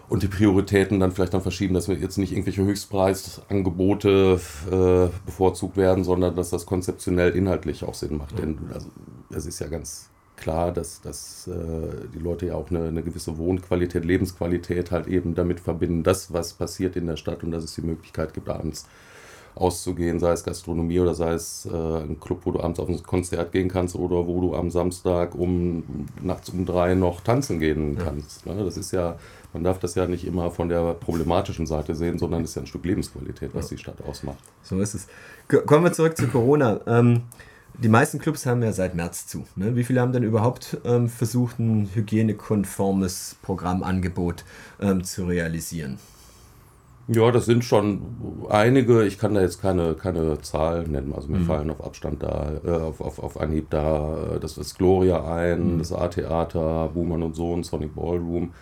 und 0.10 0.24
die 0.24 0.28
Prioritäten 0.28 1.00
dann 1.00 1.12
vielleicht 1.12 1.34
dann 1.34 1.41
verschieben, 1.41 1.76
dass 1.76 1.88
wir 1.88 1.95
jetzt 1.95 2.17
nicht 2.17 2.32
irgendwelche 2.32 2.63
Höchstpreisangebote 2.63 4.39
äh, 4.72 5.08
bevorzugt 5.26 5.78
werden, 5.78 6.04
sondern 6.04 6.36
dass 6.36 6.50
das 6.50 6.65
konzeptionell 6.65 7.36
inhaltlich 7.36 7.84
auch 7.84 7.93
Sinn 7.93 8.17
macht. 8.17 8.38
Denn 8.38 8.58
also, 8.74 8.89
es 9.30 9.45
ist 9.45 9.60
ja 9.60 9.67
ganz 9.67 10.10
klar, 10.36 10.72
dass, 10.72 11.02
dass 11.02 11.48
äh, 11.48 12.08
die 12.13 12.19
Leute 12.19 12.48
ja 12.48 12.56
auch 12.56 12.72
eine, 12.72 12.88
eine 12.88 13.04
gewisse 13.04 13.38
Wohnqualität, 13.38 14.04
Lebensqualität 14.04 14.91
halt 14.91 15.08
eben 15.08 15.36
damit 15.36 15.60
verbinden, 15.60 16.04
das, 16.04 16.34
was 16.34 16.54
passiert 16.54 16.95
in 16.95 17.06
der 17.06 17.17
Stadt 17.17 17.43
und 17.43 17.52
dass 17.52 17.63
es 17.63 17.76
die 17.76 17.82
Möglichkeit 17.82 18.34
gibt, 18.34 18.50
abends 18.50 18.88
auszugehen, 19.56 20.19
sei 20.19 20.32
es 20.32 20.43
Gastronomie 20.43 21.00
oder 21.00 21.13
sei 21.13 21.34
es 21.34 21.67
äh, 21.72 21.76
ein 21.76 22.19
Club, 22.19 22.41
wo 22.45 22.52
du 22.52 22.62
abends 22.62 22.80
auf 22.80 22.88
ein 22.88 23.04
Konzert 23.04 23.52
gehen 23.52 23.67
kannst 23.67 23.95
oder 23.95 24.26
wo 24.28 24.41
du 24.41 24.56
am 24.56 24.72
Samstag 24.72 25.36
um 25.36 25.84
nachts 26.22 26.50
um 26.50 26.65
drei 26.65 26.95
noch 26.95 27.22
tanzen 27.22 27.60
gehen 27.60 27.98
kannst. 27.98 28.45
Ja. 28.45 28.54
Ne? 28.54 28.63
Das 28.63 28.78
ist 28.78 28.91
ja, 28.91 29.17
man 29.53 29.63
darf 29.63 29.79
das 29.79 29.95
ja 29.95 30.05
nicht 30.05 30.25
immer 30.25 30.51
von 30.51 30.69
der 30.69 30.93
problematischen 30.93 31.65
Seite 31.65 31.95
sehen, 31.95 32.19
sondern 32.19 32.43
es 32.43 32.51
ist 32.51 32.55
ja 32.55 32.62
ein 32.62 32.67
Stück 32.67 32.85
Lebensqualität, 32.85 33.51
was 33.53 33.69
ja. 33.69 33.75
die 33.75 33.81
Stadt 33.81 34.01
ausmacht. 34.07 34.38
So 34.63 34.79
ist 34.79 34.93
es. 34.93 35.07
Kommen 35.65 35.83
wir 35.83 35.93
zurück 35.93 36.15
zu 36.15 36.27
Corona. 36.27 36.81
Ähm, 36.85 37.23
die 37.77 37.89
meisten 37.89 38.19
Clubs 38.19 38.45
haben 38.45 38.62
ja 38.62 38.73
seit 38.73 38.93
März 38.93 39.27
zu. 39.27 39.45
Ne? 39.55 39.75
Wie 39.75 39.83
viele 39.83 40.01
haben 40.01 40.12
denn 40.12 40.23
überhaupt 40.23 40.77
ähm, 40.83 41.07
versucht, 41.07 41.59
ein 41.59 41.89
hygienekonformes 41.93 43.38
Programmangebot 43.41 44.43
ähm, 44.81 45.03
zu 45.03 45.25
realisieren? 45.25 45.97
Ja, 47.07 47.31
das 47.31 47.45
sind 47.45 47.65
schon 47.65 48.01
einige. 48.49 49.03
Ich 49.03 49.17
kann 49.17 49.33
da 49.33 49.41
jetzt 49.41 49.59
keine, 49.62 49.95
keine 49.95 50.39
Zahl 50.41 50.88
nennen. 50.88 51.13
Also 51.15 51.29
mir 51.29 51.39
mhm. 51.39 51.45
fallen 51.45 51.69
auf 51.71 51.83
Abstand 51.83 52.21
da, 52.21 52.51
äh, 52.63 52.69
auf, 52.69 53.01
auf, 53.01 53.17
auf 53.17 53.41
Anhieb 53.41 53.71
da, 53.71 54.38
das 54.39 54.59
ist 54.59 54.77
Gloria 54.77 55.23
ein, 55.25 55.73
mhm. 55.73 55.77
das 55.79 55.91
A-Theater, 55.91 56.91
Buhmann 56.93 57.23
und 57.23 57.35
Sohn, 57.35 57.63
Sonic 57.63 57.95
Ballroom. 57.95 58.53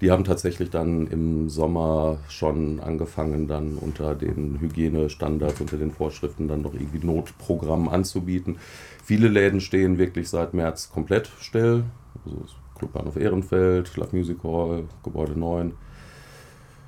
Die 0.00 0.10
haben 0.10 0.24
tatsächlich 0.24 0.70
dann 0.70 1.06
im 1.08 1.50
Sommer 1.50 2.18
schon 2.28 2.80
angefangen, 2.80 3.48
dann 3.48 3.76
unter 3.76 4.14
den 4.14 4.58
Hygienestandards, 4.60 5.60
unter 5.60 5.76
den 5.76 5.90
Vorschriften 5.90 6.48
dann 6.48 6.62
noch 6.62 6.74
irgendwie 6.74 7.04
Notprogramm 7.04 7.88
anzubieten. 7.88 8.56
Viele 9.04 9.28
Läden 9.28 9.60
stehen 9.60 9.98
wirklich 9.98 10.28
seit 10.30 10.54
März 10.54 10.90
komplett 10.90 11.30
still. 11.40 11.84
Also 12.24 12.44
Clubbahnhof 12.78 13.16
Ehrenfeld, 13.16 13.94
Love 13.96 14.16
Music 14.16 14.38
Hall, 14.42 14.84
Gebäude 15.02 15.38
9 15.38 15.72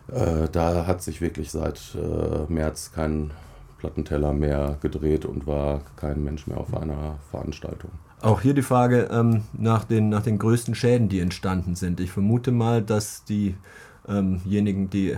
äh, 0.09 0.49
da 0.51 0.87
hat 0.87 1.03
sich 1.03 1.21
wirklich 1.21 1.51
seit 1.51 1.95
äh, 1.95 2.53
März 2.53 2.93
kein 2.93 3.31
Plattenteller 3.79 4.33
mehr 4.33 4.79
gedreht 4.81 5.25
und 5.25 5.47
war 5.47 5.81
kein 5.97 6.23
Mensch 6.23 6.47
mehr 6.47 6.59
auf 6.59 6.75
einer 6.75 7.19
Veranstaltung. 7.31 7.91
Auch 8.23 8.41
hier 8.41 8.55
die 8.55 8.63
Frage 8.63 9.09
ähm, 9.11 9.43
nach, 9.53 9.83
den, 9.83 10.09
nach 10.09 10.23
den 10.23 10.39
größten 10.39 10.77
Schäden, 10.77 11.09
die 11.09 11.19
entstanden 11.19 11.75
sind. 11.75 11.99
Ich 11.99 12.13
vermute 12.13 12.53
mal, 12.53 12.81
dass 12.81 13.25
diejenigen, 13.25 14.83
ähm 14.85 14.91
die 14.91 15.17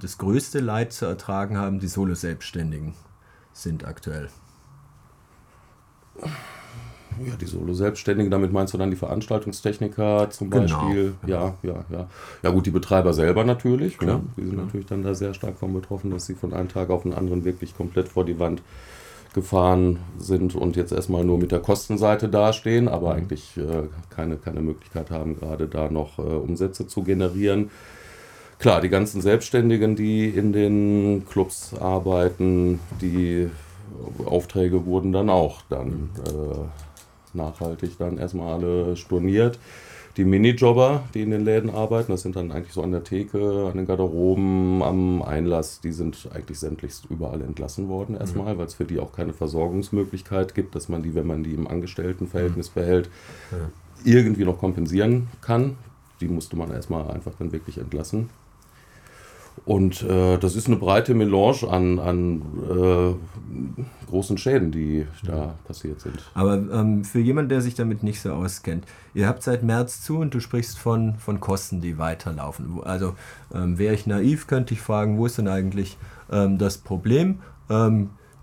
das 0.00 0.18
größte 0.18 0.60
Leid 0.60 0.92
zu 0.92 1.04
ertragen 1.04 1.58
haben, 1.58 1.80
die 1.80 1.88
Solo-Selbstständigen 1.88 2.94
sind 3.52 3.84
aktuell. 3.84 4.28
Ja, 7.26 7.34
die 7.40 7.46
Solo-Selbstständigen, 7.46 8.30
damit 8.30 8.52
meinst 8.52 8.72
du 8.72 8.78
dann 8.78 8.90
die 8.90 8.96
Veranstaltungstechniker 8.96 10.30
zum 10.30 10.50
genau. 10.50 10.62
Beispiel? 10.62 11.14
Ja, 11.26 11.54
ja, 11.62 11.84
ja. 11.90 12.08
Ja 12.44 12.50
gut, 12.50 12.66
die 12.66 12.70
Betreiber 12.70 13.12
selber 13.12 13.42
natürlich. 13.44 14.00
Ne? 14.00 14.06
Klar, 14.06 14.18
ne? 14.18 14.24
Die 14.36 14.42
sind 14.42 14.52
klar. 14.52 14.64
natürlich 14.64 14.86
dann 14.86 15.02
da 15.02 15.14
sehr 15.14 15.34
stark 15.34 15.58
von 15.58 15.72
betroffen, 15.74 16.12
dass 16.12 16.26
sie 16.26 16.34
von 16.34 16.52
einem 16.52 16.68
Tag 16.68 16.90
auf 16.90 17.02
den 17.02 17.14
anderen 17.14 17.44
wirklich 17.44 17.76
komplett 17.76 18.08
vor 18.08 18.24
die 18.24 18.38
Wand 18.38 18.62
gefahren 19.34 19.98
sind 20.18 20.54
und 20.54 20.76
jetzt 20.76 20.92
erstmal 20.92 21.24
nur 21.24 21.38
mit 21.38 21.52
der 21.52 21.58
Kostenseite 21.58 22.28
dastehen, 22.28 22.88
aber 22.88 23.10
mhm. 23.10 23.16
eigentlich 23.16 23.56
äh, 23.56 23.88
keine, 24.14 24.36
keine 24.36 24.60
Möglichkeit 24.60 25.10
haben, 25.10 25.38
gerade 25.38 25.66
da 25.66 25.90
noch 25.90 26.18
äh, 26.18 26.22
Umsätze 26.22 26.86
zu 26.86 27.02
generieren. 27.02 27.70
Klar, 28.58 28.80
die 28.80 28.88
ganzen 28.88 29.20
Selbstständigen, 29.20 29.96
die 29.96 30.28
in 30.28 30.52
den 30.52 31.26
Clubs 31.28 31.74
arbeiten, 31.74 32.78
die 33.00 33.50
Aufträge 34.24 34.86
wurden 34.86 35.12
dann 35.12 35.28
auch 35.28 35.62
dann 35.68 35.88
mhm. 35.88 36.10
äh, 36.26 37.36
nachhaltig 37.36 37.98
dann 37.98 38.18
erstmal 38.18 38.54
alle 38.54 38.96
storniert. 38.96 39.58
Die 40.16 40.24
Minijobber, 40.24 41.02
die 41.12 41.22
in 41.22 41.32
den 41.32 41.44
Läden 41.44 41.70
arbeiten, 41.70 42.12
das 42.12 42.22
sind 42.22 42.36
dann 42.36 42.52
eigentlich 42.52 42.72
so 42.72 42.82
an 42.82 42.92
der 42.92 43.02
Theke, 43.02 43.68
an 43.68 43.76
den 43.76 43.86
Garderoben, 43.86 44.80
am 44.82 45.22
Einlass, 45.22 45.80
die 45.80 45.90
sind 45.90 46.28
eigentlich 46.32 46.60
sämtlichst 46.60 47.06
überall 47.10 47.42
entlassen 47.42 47.88
worden 47.88 48.16
erstmal, 48.16 48.54
mhm. 48.54 48.58
weil 48.58 48.66
es 48.66 48.74
für 48.74 48.84
die 48.84 49.00
auch 49.00 49.12
keine 49.12 49.32
Versorgungsmöglichkeit 49.32 50.54
gibt, 50.54 50.76
dass 50.76 50.88
man 50.88 51.02
die, 51.02 51.16
wenn 51.16 51.26
man 51.26 51.42
die 51.42 51.52
im 51.52 51.66
Angestelltenverhältnis 51.66 52.70
mhm. 52.70 52.74
behält, 52.74 53.10
ja. 53.50 53.58
irgendwie 54.04 54.44
noch 54.44 54.58
kompensieren 54.58 55.28
kann. 55.40 55.76
Die 56.20 56.28
musste 56.28 56.54
man 56.54 56.70
erstmal 56.70 57.10
einfach 57.10 57.32
dann 57.36 57.50
wirklich 57.50 57.78
entlassen. 57.78 58.30
Und 59.64 60.02
äh, 60.02 60.36
das 60.38 60.56
ist 60.56 60.66
eine 60.66 60.76
breite 60.76 61.14
Melange 61.14 61.68
an, 61.68 61.98
an 61.98 62.42
äh, 62.68 64.06
großen 64.10 64.36
Schäden, 64.36 64.70
die 64.70 65.06
da 65.24 65.54
passiert 65.66 66.00
sind. 66.00 66.18
Aber 66.34 66.54
ähm, 66.54 67.04
für 67.04 67.20
jemanden, 67.20 67.48
der 67.48 67.60
sich 67.60 67.74
damit 67.74 68.02
nicht 68.02 68.20
so 68.20 68.32
auskennt, 68.32 68.84
ihr 69.14 69.26
habt 69.26 69.42
seit 69.42 69.62
März 69.62 70.02
zu 70.02 70.18
und 70.18 70.34
du 70.34 70.40
sprichst 70.40 70.78
von, 70.78 71.16
von 71.16 71.40
Kosten, 71.40 71.80
die 71.80 71.98
weiterlaufen. 71.98 72.80
Also 72.84 73.14
ähm, 73.54 73.78
wäre 73.78 73.94
ich 73.94 74.06
naiv, 74.06 74.46
könnte 74.46 74.74
ich 74.74 74.80
fragen, 74.80 75.18
wo 75.18 75.26
ist 75.26 75.38
denn 75.38 75.48
eigentlich 75.48 75.96
ähm, 76.30 76.58
das 76.58 76.78
Problem? 76.78 77.40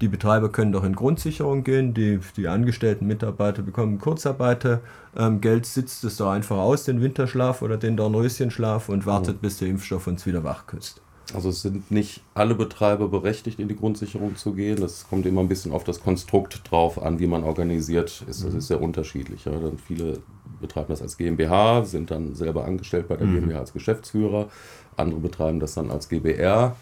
Die 0.02 0.08
Betreiber 0.08 0.50
können 0.50 0.72
doch 0.72 0.84
in 0.84 0.96
Grundsicherung 0.96 1.64
gehen, 1.64 1.94
die, 1.94 2.20
die 2.36 2.48
angestellten 2.48 3.06
Mitarbeiter 3.06 3.62
bekommen 3.62 4.00
Kurzarbeitergeld, 4.00 4.84
ähm, 5.16 5.64
sitzt 5.64 6.04
es 6.04 6.18
da 6.18 6.32
einfach 6.32 6.58
aus, 6.58 6.86
den 6.86 7.02
Winterschlaf 7.02 7.62
oder 7.62 7.78
den 7.78 7.98
Dornröschenschlaf 7.98 8.90
und 8.90 9.06
wartet, 9.06 9.38
mhm. 9.38 9.42
bis 9.42 9.60
der 9.60 9.68
Impfstoff 9.68 10.08
uns 10.08 10.26
wieder 10.26 10.44
wach 10.44 10.66
küsst. 10.66 11.02
Also 11.34 11.50
es 11.50 11.62
sind 11.62 11.92
nicht 11.92 12.22
alle 12.34 12.56
Betreiber 12.56 13.08
berechtigt, 13.08 13.60
in 13.60 13.68
die 13.68 13.76
Grundsicherung 13.76 14.36
zu 14.36 14.54
gehen. 14.54 14.82
Das 14.82 15.08
kommt 15.08 15.26
immer 15.26 15.42
ein 15.42 15.48
bisschen 15.48 15.72
auf 15.72 15.84
das 15.84 16.02
Konstrukt 16.02 16.70
drauf 16.70 17.02
an, 17.02 17.20
wie 17.20 17.28
man 17.28 17.44
organisiert 17.44 18.26
ist. 18.28 18.44
Das 18.44 18.52
mhm. 18.52 18.58
ist 18.58 18.68
sehr 18.68 18.82
unterschiedlich. 18.82 19.46
Ja. 19.46 19.52
Dann 19.52 19.78
viele 19.78 20.18
betreiben 20.60 20.88
das 20.90 21.02
als 21.02 21.18
GmbH, 21.18 21.86
sind 21.86 22.12
dann 22.12 22.36
selber 22.36 22.66
angestellt 22.66 23.08
bei 23.08 23.18
der 23.18 23.28
mhm. 23.28 23.42
GmbH 23.42 23.60
als 23.60 23.74
Geschäftsführer. 23.74 24.50
Andere 24.98 25.20
betreiben 25.20 25.60
das 25.60 25.76
dann 25.76 25.90
als 25.90 26.10
GBR. 26.10 26.76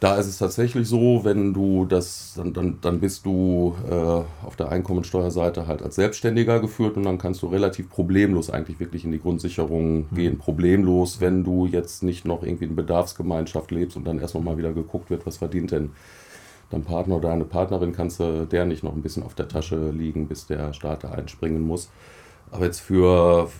Da 0.00 0.16
ist 0.16 0.28
es 0.28 0.38
tatsächlich 0.38 0.88
so, 0.88 1.24
wenn 1.24 1.52
du 1.52 1.84
das, 1.84 2.32
dann, 2.34 2.54
dann, 2.54 2.78
dann 2.80 3.00
bist 3.00 3.26
du 3.26 3.76
äh, 3.86 3.94
auf 4.46 4.56
der 4.56 4.70
Einkommensteuerseite 4.70 5.66
halt 5.66 5.82
als 5.82 5.96
Selbstständiger 5.96 6.58
geführt 6.58 6.96
und 6.96 7.02
dann 7.02 7.18
kannst 7.18 7.42
du 7.42 7.48
relativ 7.48 7.90
problemlos 7.90 8.48
eigentlich 8.48 8.80
wirklich 8.80 9.04
in 9.04 9.12
die 9.12 9.20
Grundsicherung 9.20 10.06
mhm. 10.10 10.16
gehen. 10.16 10.38
Problemlos, 10.38 11.20
wenn 11.20 11.44
du 11.44 11.66
jetzt 11.66 12.02
nicht 12.02 12.24
noch 12.24 12.42
irgendwie 12.42 12.64
in 12.64 12.76
Bedarfsgemeinschaft 12.76 13.70
lebst 13.72 13.94
und 13.98 14.06
dann 14.06 14.18
erst 14.18 14.34
noch 14.34 14.42
mal 14.42 14.56
wieder 14.56 14.72
geguckt 14.72 15.10
wird, 15.10 15.26
was 15.26 15.36
verdient 15.36 15.72
denn 15.72 15.90
dein 16.70 16.82
Partner 16.82 17.16
oder 17.16 17.28
deine 17.28 17.44
Partnerin, 17.44 17.92
kannst 17.92 18.20
du 18.20 18.46
der 18.46 18.64
nicht 18.64 18.82
noch 18.82 18.94
ein 18.94 19.02
bisschen 19.02 19.22
auf 19.22 19.34
der 19.34 19.48
Tasche 19.48 19.90
liegen, 19.90 20.28
bis 20.28 20.46
der 20.46 20.72
Staat 20.72 21.04
einspringen 21.04 21.60
muss. 21.60 21.90
Aber 22.50 22.64
jetzt 22.64 22.80
für 22.80 23.50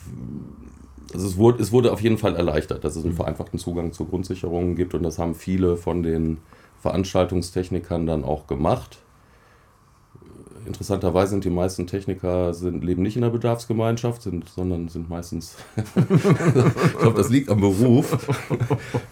also 1.12 1.26
es 1.26 1.36
wurde, 1.36 1.62
es 1.62 1.72
wurde 1.72 1.92
auf 1.92 2.00
jeden 2.00 2.18
Fall 2.18 2.36
erleichtert, 2.36 2.84
dass 2.84 2.96
es 2.96 3.04
einen 3.04 3.14
vereinfachten 3.14 3.58
Zugang 3.58 3.92
zur 3.92 4.08
Grundsicherung 4.08 4.76
gibt 4.76 4.94
und 4.94 5.02
das 5.02 5.18
haben 5.18 5.34
viele 5.34 5.76
von 5.76 6.02
den 6.02 6.38
Veranstaltungstechnikern 6.80 8.06
dann 8.06 8.24
auch 8.24 8.46
gemacht. 8.46 8.98
Interessanterweise 10.66 11.30
sind 11.30 11.44
die 11.44 11.50
meisten 11.50 11.86
Techniker 11.86 12.52
sind, 12.52 12.84
leben 12.84 13.02
nicht 13.02 13.16
in 13.16 13.22
der 13.22 13.30
Bedarfsgemeinschaft, 13.30 14.22
sind, 14.22 14.48
sondern 14.48 14.88
sind 14.88 15.08
meistens, 15.08 15.56
ich 15.76 16.98
glaube, 16.98 17.16
das 17.16 17.30
liegt 17.30 17.48
am 17.48 17.60
Beruf, 17.60 18.16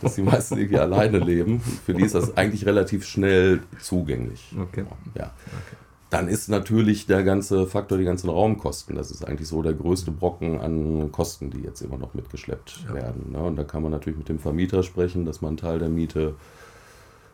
dass 0.02 0.14
die 0.14 0.22
meisten 0.22 0.58
irgendwie 0.58 0.78
alleine 0.78 1.18
leben. 1.18 1.60
Für 1.60 1.94
die 1.94 2.04
ist 2.04 2.14
das 2.14 2.36
eigentlich 2.36 2.66
relativ 2.66 3.06
schnell 3.06 3.60
zugänglich. 3.80 4.54
Okay. 4.60 4.84
Ja. 5.16 5.32
Okay. 5.46 5.87
Dann 6.10 6.28
ist 6.28 6.48
natürlich 6.48 7.06
der 7.06 7.22
ganze 7.22 7.66
Faktor 7.66 7.98
die 7.98 8.04
ganzen 8.04 8.30
Raumkosten. 8.30 8.96
Das 8.96 9.10
ist 9.10 9.26
eigentlich 9.26 9.48
so 9.48 9.60
der 9.60 9.74
größte 9.74 10.10
Brocken 10.10 10.58
an 10.58 11.12
Kosten, 11.12 11.50
die 11.50 11.60
jetzt 11.60 11.82
immer 11.82 11.98
noch 11.98 12.14
mitgeschleppt 12.14 12.84
ja. 12.88 12.94
werden. 12.94 13.32
Ne? 13.32 13.38
Und 13.38 13.56
da 13.56 13.64
kann 13.64 13.82
man 13.82 13.92
natürlich 13.92 14.18
mit 14.18 14.28
dem 14.28 14.38
Vermieter 14.38 14.82
sprechen, 14.82 15.26
dass 15.26 15.42
man 15.42 15.50
einen 15.50 15.56
Teil 15.58 15.78
der 15.78 15.90
Miete 15.90 16.34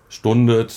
stundet. 0.09 0.75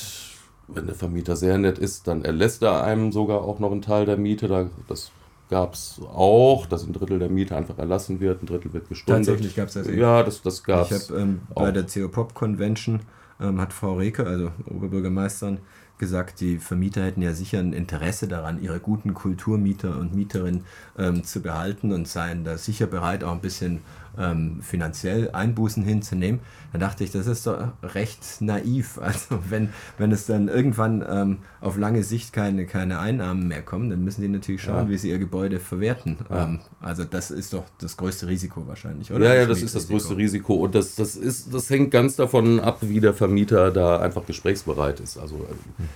Wenn 0.67 0.85
der 0.85 0.95
Vermieter 0.95 1.35
sehr 1.35 1.57
nett 1.57 1.79
ist, 1.79 2.07
dann 2.07 2.23
erlässt 2.23 2.61
er 2.61 2.83
einem 2.83 3.11
sogar 3.11 3.41
auch 3.41 3.59
noch 3.59 3.71
einen 3.71 3.81
Teil 3.81 4.05
der 4.05 4.17
Miete. 4.17 4.69
Das 4.87 5.11
gab 5.49 5.73
es 5.73 5.99
auch, 6.13 6.65
dass 6.65 6.85
ein 6.85 6.93
Drittel 6.93 7.19
der 7.19 7.29
Miete 7.29 7.55
einfach 7.55 7.77
erlassen 7.77 8.19
wird, 8.19 8.43
ein 8.43 8.47
Drittel 8.47 8.73
wird 8.73 8.89
gestundet. 8.89 9.25
Tatsächlich 9.25 9.55
gab 9.55 9.69
es 9.69 9.75
das 9.75 9.87
eben. 9.87 9.99
Ja, 9.99 10.23
das, 10.23 10.41
das 10.41 10.63
gab 10.63 10.91
es. 10.91 11.05
Ich 11.05 11.09
habe 11.09 11.21
ähm, 11.21 11.41
bei 11.55 11.71
der 11.71 11.85
CO 11.85 12.09
Pop 12.09 12.33
Convention 12.33 13.01
ähm, 13.39 13.61
hat 13.61 13.73
Frau 13.73 13.95
Reke, 13.95 14.25
also 14.25 14.51
Oberbürgermeisterin, 14.69 15.59
gesagt, 15.97 16.39
die 16.41 16.57
Vermieter 16.57 17.03
hätten 17.03 17.21
ja 17.21 17.33
sicher 17.33 17.59
ein 17.59 17.73
Interesse 17.73 18.27
daran, 18.27 18.61
ihre 18.61 18.79
guten 18.79 19.13
Kulturmieter 19.13 19.97
und 19.97 20.15
Mieterinnen 20.15 20.65
ähm, 20.97 21.23
zu 21.23 21.41
behalten 21.41 21.91
und 21.91 22.07
seien 22.07 22.43
da 22.43 22.57
sicher 22.57 22.87
bereit, 22.87 23.23
auch 23.23 23.33
ein 23.33 23.41
bisschen 23.41 23.81
ähm, 24.19 24.61
finanziell 24.61 25.31
Einbußen 25.31 25.83
hinzunehmen. 25.83 26.39
Da 26.73 26.79
dachte 26.79 27.03
ich, 27.03 27.11
das 27.11 27.27
ist 27.27 27.47
doch 27.47 27.73
recht 27.83 28.41
naiv. 28.41 28.99
Also 29.07 29.39
wenn, 29.49 29.69
wenn 29.97 30.11
es 30.11 30.25
dann 30.25 30.49
irgendwann 30.49 31.03
ähm, 31.09 31.37
auf 31.61 31.77
lange 31.77 32.03
Sicht 32.03 32.33
keine, 32.33 32.65
keine 32.65 32.99
Einnahmen 32.99 33.47
mehr 33.47 33.61
kommen, 33.61 33.89
dann 33.89 34.03
müssen 34.03 34.21
die 34.21 34.27
natürlich 34.27 34.61
schauen, 34.61 34.85
ja. 34.85 34.89
wie 34.89 34.97
sie 34.97 35.09
ihr 35.09 35.17
Gebäude 35.17 35.59
verwerten. 35.59 36.17
Ja. 36.29 36.43
Ähm, 36.43 36.59
also 36.81 37.05
das 37.05 37.31
ist 37.31 37.53
doch 37.53 37.63
das 37.79 37.95
größte 37.95 38.27
Risiko 38.27 38.67
wahrscheinlich, 38.67 39.11
oder? 39.11 39.33
Ja, 39.33 39.41
ja, 39.41 39.45
das 39.45 39.61
ist 39.61 39.75
das 39.75 39.87
größte 39.87 40.17
Risiko 40.17 40.55
und 40.55 40.75
das, 40.75 40.95
das, 40.95 41.15
ist, 41.15 41.53
das 41.53 41.69
hängt 41.69 41.91
ganz 41.91 42.17
davon 42.17 42.59
ab, 42.59 42.79
wie 42.81 42.99
der 42.99 43.13
Vermieter 43.13 43.71
da 43.71 43.99
einfach 43.99 44.25
gesprächsbereit 44.25 44.99
ist. 44.99 45.17
Also 45.17 45.35
mhm 45.37 45.87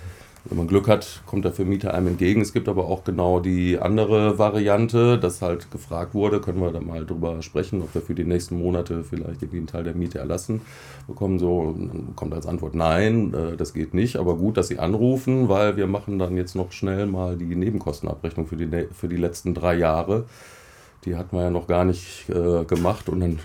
wenn 0.44 0.58
man 0.58 0.66
Glück 0.66 0.88
hat, 0.88 1.22
kommt 1.26 1.44
der 1.44 1.52
Vermieter 1.52 1.94
einem 1.94 2.08
entgegen. 2.08 2.40
Es 2.40 2.52
gibt 2.52 2.68
aber 2.68 2.86
auch 2.86 3.04
genau 3.04 3.38
die 3.38 3.78
andere 3.78 4.38
Variante, 4.38 5.18
dass 5.18 5.40
halt 5.40 5.70
gefragt 5.70 6.14
wurde, 6.14 6.40
können 6.40 6.60
wir 6.60 6.72
da 6.72 6.80
mal 6.80 7.06
drüber 7.06 7.42
sprechen, 7.42 7.80
ob 7.80 7.94
wir 7.94 8.02
für 8.02 8.14
die 8.14 8.24
nächsten 8.24 8.58
Monate 8.58 9.04
vielleicht 9.04 9.42
irgendwie 9.42 9.58
einen 9.58 9.68
Teil 9.68 9.84
der 9.84 9.94
Miete 9.94 10.18
erlassen 10.18 10.62
bekommen. 11.06 11.38
So 11.38 11.74
dann 11.78 12.16
kommt 12.16 12.34
als 12.34 12.46
Antwort 12.46 12.74
nein, 12.74 13.32
äh, 13.34 13.56
das 13.56 13.72
geht 13.72 13.94
nicht. 13.94 14.16
Aber 14.16 14.36
gut, 14.36 14.56
dass 14.56 14.68
Sie 14.68 14.80
anrufen, 14.80 15.48
weil 15.48 15.76
wir 15.76 15.86
machen 15.86 16.18
dann 16.18 16.36
jetzt 16.36 16.56
noch 16.56 16.72
schnell 16.72 17.06
mal 17.06 17.36
die 17.36 17.54
Nebenkostenabrechnung 17.54 18.46
für 18.48 18.56
die, 18.56 18.88
für 18.92 19.08
die 19.08 19.16
letzten 19.16 19.54
drei 19.54 19.76
Jahre. 19.76 20.24
Die 21.04 21.16
hatten 21.16 21.36
wir 21.36 21.44
ja 21.44 21.50
noch 21.50 21.68
gar 21.68 21.84
nicht 21.84 22.28
äh, 22.28 22.64
gemacht 22.64 23.08
und 23.08 23.20
dann 23.20 23.38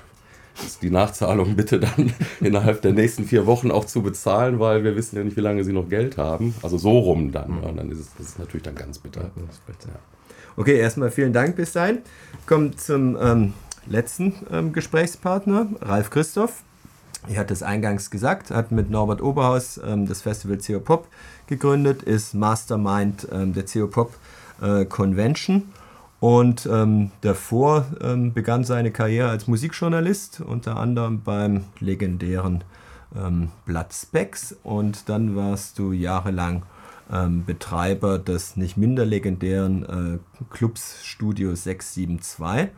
die 0.81 0.89
Nachzahlung 0.89 1.55
bitte 1.55 1.79
dann 1.79 2.13
innerhalb 2.41 2.81
der 2.81 2.93
nächsten 2.93 3.25
vier 3.25 3.45
Wochen 3.45 3.71
auch 3.71 3.85
zu 3.85 4.01
bezahlen, 4.01 4.59
weil 4.59 4.83
wir 4.83 4.95
wissen 4.95 5.15
ja 5.15 5.23
nicht, 5.23 5.37
wie 5.37 5.41
lange 5.41 5.63
sie 5.63 5.73
noch 5.73 5.89
Geld 5.89 6.17
haben. 6.17 6.55
Also 6.61 6.77
so 6.77 6.97
rum 6.99 7.31
dann. 7.31 7.59
Mhm. 7.59 7.63
Und 7.63 7.77
dann 7.77 7.91
ist 7.91 7.99
es 7.99 8.09
das 8.17 8.27
ist 8.27 8.39
natürlich 8.39 8.63
dann 8.63 8.75
ganz 8.75 8.99
bitter. 8.99 9.31
Okay, 10.55 10.79
erstmal 10.79 11.11
vielen 11.11 11.33
Dank 11.33 11.55
bis 11.55 11.73
dahin. 11.73 11.99
Kommt 12.45 12.81
zum 12.81 13.17
ähm, 13.21 13.53
letzten 13.85 14.33
ähm, 14.51 14.73
Gesprächspartner, 14.73 15.67
Ralf 15.81 16.09
Christoph. 16.09 16.63
Ich 17.27 17.37
hatte 17.37 17.53
es 17.53 17.61
eingangs 17.61 18.09
gesagt, 18.09 18.51
hat 18.51 18.71
mit 18.71 18.89
Norbert 18.89 19.21
Oberhaus 19.21 19.79
ähm, 19.85 20.07
das 20.07 20.21
Festival 20.21 20.57
CO 20.57 20.79
Pop 20.79 21.07
gegründet, 21.47 22.03
ist 22.03 22.33
Mastermind 22.33 23.27
ähm, 23.31 23.53
der 23.53 23.65
CO 23.65 23.87
Pop 23.87 24.13
äh, 24.61 24.85
Convention 24.85 25.63
und 26.19 26.67
ähm, 26.71 27.11
davor 27.21 27.85
ähm, 28.01 28.33
begann 28.33 28.63
seine 28.63 28.91
Karriere 28.91 29.29
als 29.29 29.47
Musikjournalist, 29.47 30.41
unter 30.41 30.77
anderem 30.77 31.21
beim 31.21 31.65
legendären 31.79 32.63
ähm, 33.15 33.49
Blatt 33.65 33.93
Specs. 33.93 34.55
Und 34.63 35.09
dann 35.09 35.35
warst 35.35 35.77
du 35.77 35.91
jahrelang 35.91 36.63
ähm, 37.11 37.45
Betreiber 37.45 38.17
des 38.17 38.57
nicht 38.57 38.77
minder 38.77 39.05
legendären 39.05 40.19
äh, 40.19 40.45
Clubs 40.49 41.05
Studio 41.05 41.53
672. 41.53 42.69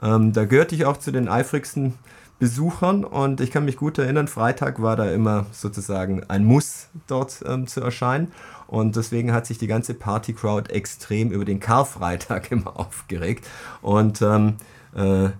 Ähm, 0.00 0.32
da 0.32 0.44
gehörte 0.46 0.74
ich 0.74 0.86
auch 0.86 0.96
zu 0.96 1.10
den 1.10 1.28
eifrigsten 1.28 1.94
Besuchern 2.38 3.04
und 3.04 3.40
ich 3.40 3.50
kann 3.50 3.64
mich 3.64 3.76
gut 3.76 3.98
erinnern, 3.98 4.28
Freitag 4.28 4.80
war 4.80 4.94
da 4.94 5.10
immer 5.10 5.46
sozusagen 5.50 6.22
ein 6.28 6.44
Muss 6.44 6.88
dort 7.08 7.42
ähm, 7.44 7.66
zu 7.66 7.80
erscheinen. 7.80 8.32
Und 8.68 8.96
deswegen 8.96 9.32
hat 9.32 9.46
sich 9.46 9.58
die 9.58 9.66
ganze 9.66 9.94
Party-Crowd 9.94 10.70
extrem 10.70 11.32
über 11.32 11.44
den 11.44 11.58
Karfreitag 11.58 12.52
immer 12.52 12.78
aufgeregt. 12.78 13.46
Und 13.82 14.22
ähm, 14.22 14.56
äh, 14.94 15.30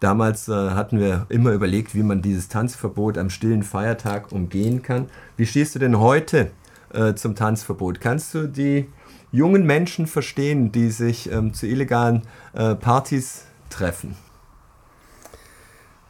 damals 0.00 0.48
äh, 0.48 0.52
hatten 0.52 0.98
wir 0.98 1.26
immer 1.28 1.52
überlegt, 1.52 1.94
wie 1.94 2.02
man 2.02 2.20
dieses 2.20 2.48
Tanzverbot 2.48 3.16
am 3.16 3.30
stillen 3.30 3.62
Feiertag 3.62 4.32
umgehen 4.32 4.82
kann. 4.82 5.08
Wie 5.36 5.46
stehst 5.46 5.74
du 5.76 5.78
denn 5.78 5.98
heute 6.00 6.50
äh, 6.92 7.14
zum 7.14 7.36
Tanzverbot? 7.36 8.00
Kannst 8.00 8.34
du 8.34 8.48
die 8.48 8.88
jungen 9.30 9.64
Menschen 9.66 10.08
verstehen, 10.08 10.72
die 10.72 10.90
sich 10.90 11.30
ähm, 11.30 11.54
zu 11.54 11.66
illegalen 11.66 12.22
äh, 12.54 12.74
Partys 12.74 13.44
treffen? 13.70 14.16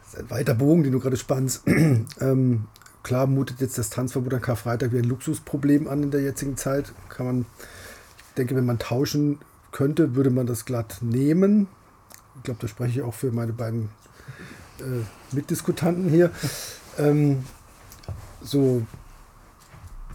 Das 0.03 0.13
ist 0.13 0.19
ein 0.19 0.29
weiter 0.31 0.55
Bogen, 0.55 0.81
den 0.81 0.91
du 0.91 0.99
gerade 0.99 1.17
spannst. 1.17 1.63
ähm, 1.67 2.65
Klar 3.05 3.27
mutet 3.27 3.61
jetzt 3.61 3.77
das 3.77 3.91
Tanzverbot 3.91 4.33
an 4.33 4.41
Karfreitag 4.41 4.91
wie 4.91 4.97
ein 4.97 5.03
Luxusproblem 5.03 5.87
an 5.87 6.01
in 6.01 6.09
der 6.09 6.21
jetzigen 6.21 6.57
Zeit. 6.57 6.91
Kann 7.07 7.27
man, 7.27 7.45
ich 8.17 8.33
denke, 8.35 8.55
wenn 8.55 8.65
man 8.65 8.79
tauschen 8.79 9.37
könnte, 9.71 10.15
würde 10.15 10.31
man 10.31 10.47
das 10.47 10.65
glatt 10.65 10.97
nehmen. 11.01 11.67
Ich 12.37 12.43
glaube, 12.45 12.59
da 12.59 12.67
spreche 12.67 12.99
ich 12.99 13.05
auch 13.05 13.13
für 13.13 13.31
meine 13.31 13.53
beiden 13.53 13.89
äh, 14.79 15.35
Mitdiskutanten 15.35 16.09
hier. 16.09 16.31
Ähm, 16.97 17.43
so, 18.41 18.81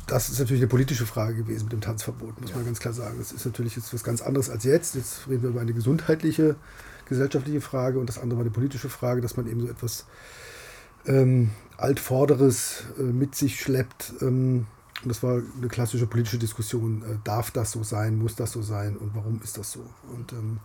das 0.08 0.28
ist 0.28 0.40
natürlich 0.40 0.62
eine 0.62 0.68
politische 0.68 1.06
Frage 1.06 1.36
gewesen 1.36 1.66
mit 1.66 1.72
dem 1.72 1.82
Tanzverbot, 1.82 2.40
muss 2.40 2.50
ja. 2.50 2.56
man 2.56 2.64
ganz 2.64 2.80
klar 2.80 2.92
sagen. 2.92 3.18
Das 3.18 3.30
ist 3.30 3.46
natürlich 3.46 3.76
jetzt 3.76 3.94
was 3.94 4.02
ganz 4.02 4.20
anderes 4.20 4.50
als 4.50 4.64
jetzt. 4.64 4.96
Jetzt 4.96 5.28
reden 5.28 5.44
wir 5.44 5.50
über 5.50 5.60
eine 5.60 5.74
gesundheitliche, 5.74 6.56
gesellschaftliche 7.08 7.60
Frage 7.60 8.00
und 8.00 8.08
das 8.08 8.18
andere 8.18 8.38
war 8.38 8.44
eine 8.44 8.50
politische 8.50 8.88
Frage, 8.88 9.20
dass 9.20 9.36
man 9.36 9.46
eben 9.46 9.60
so 9.60 9.68
etwas 9.68 10.06
ähm, 11.06 11.50
Altvorderes 11.80 12.84
äh, 12.98 13.02
mit 13.02 13.34
sich 13.34 13.60
schleppt. 13.60 14.14
Ähm, 14.20 14.66
das 15.04 15.22
war 15.22 15.40
eine 15.56 15.68
klassische 15.68 16.06
politische 16.06 16.38
Diskussion. 16.38 17.02
Äh, 17.02 17.16
darf 17.24 17.50
das 17.50 17.72
so 17.72 17.82
sein? 17.82 18.18
Muss 18.18 18.36
das 18.36 18.52
so 18.52 18.62
sein? 18.62 18.96
Und 18.96 19.14
warum 19.14 19.40
ist 19.42 19.58
das 19.58 19.72
so? 19.72 19.84
Und 20.12 20.32
ähm, 20.32 20.60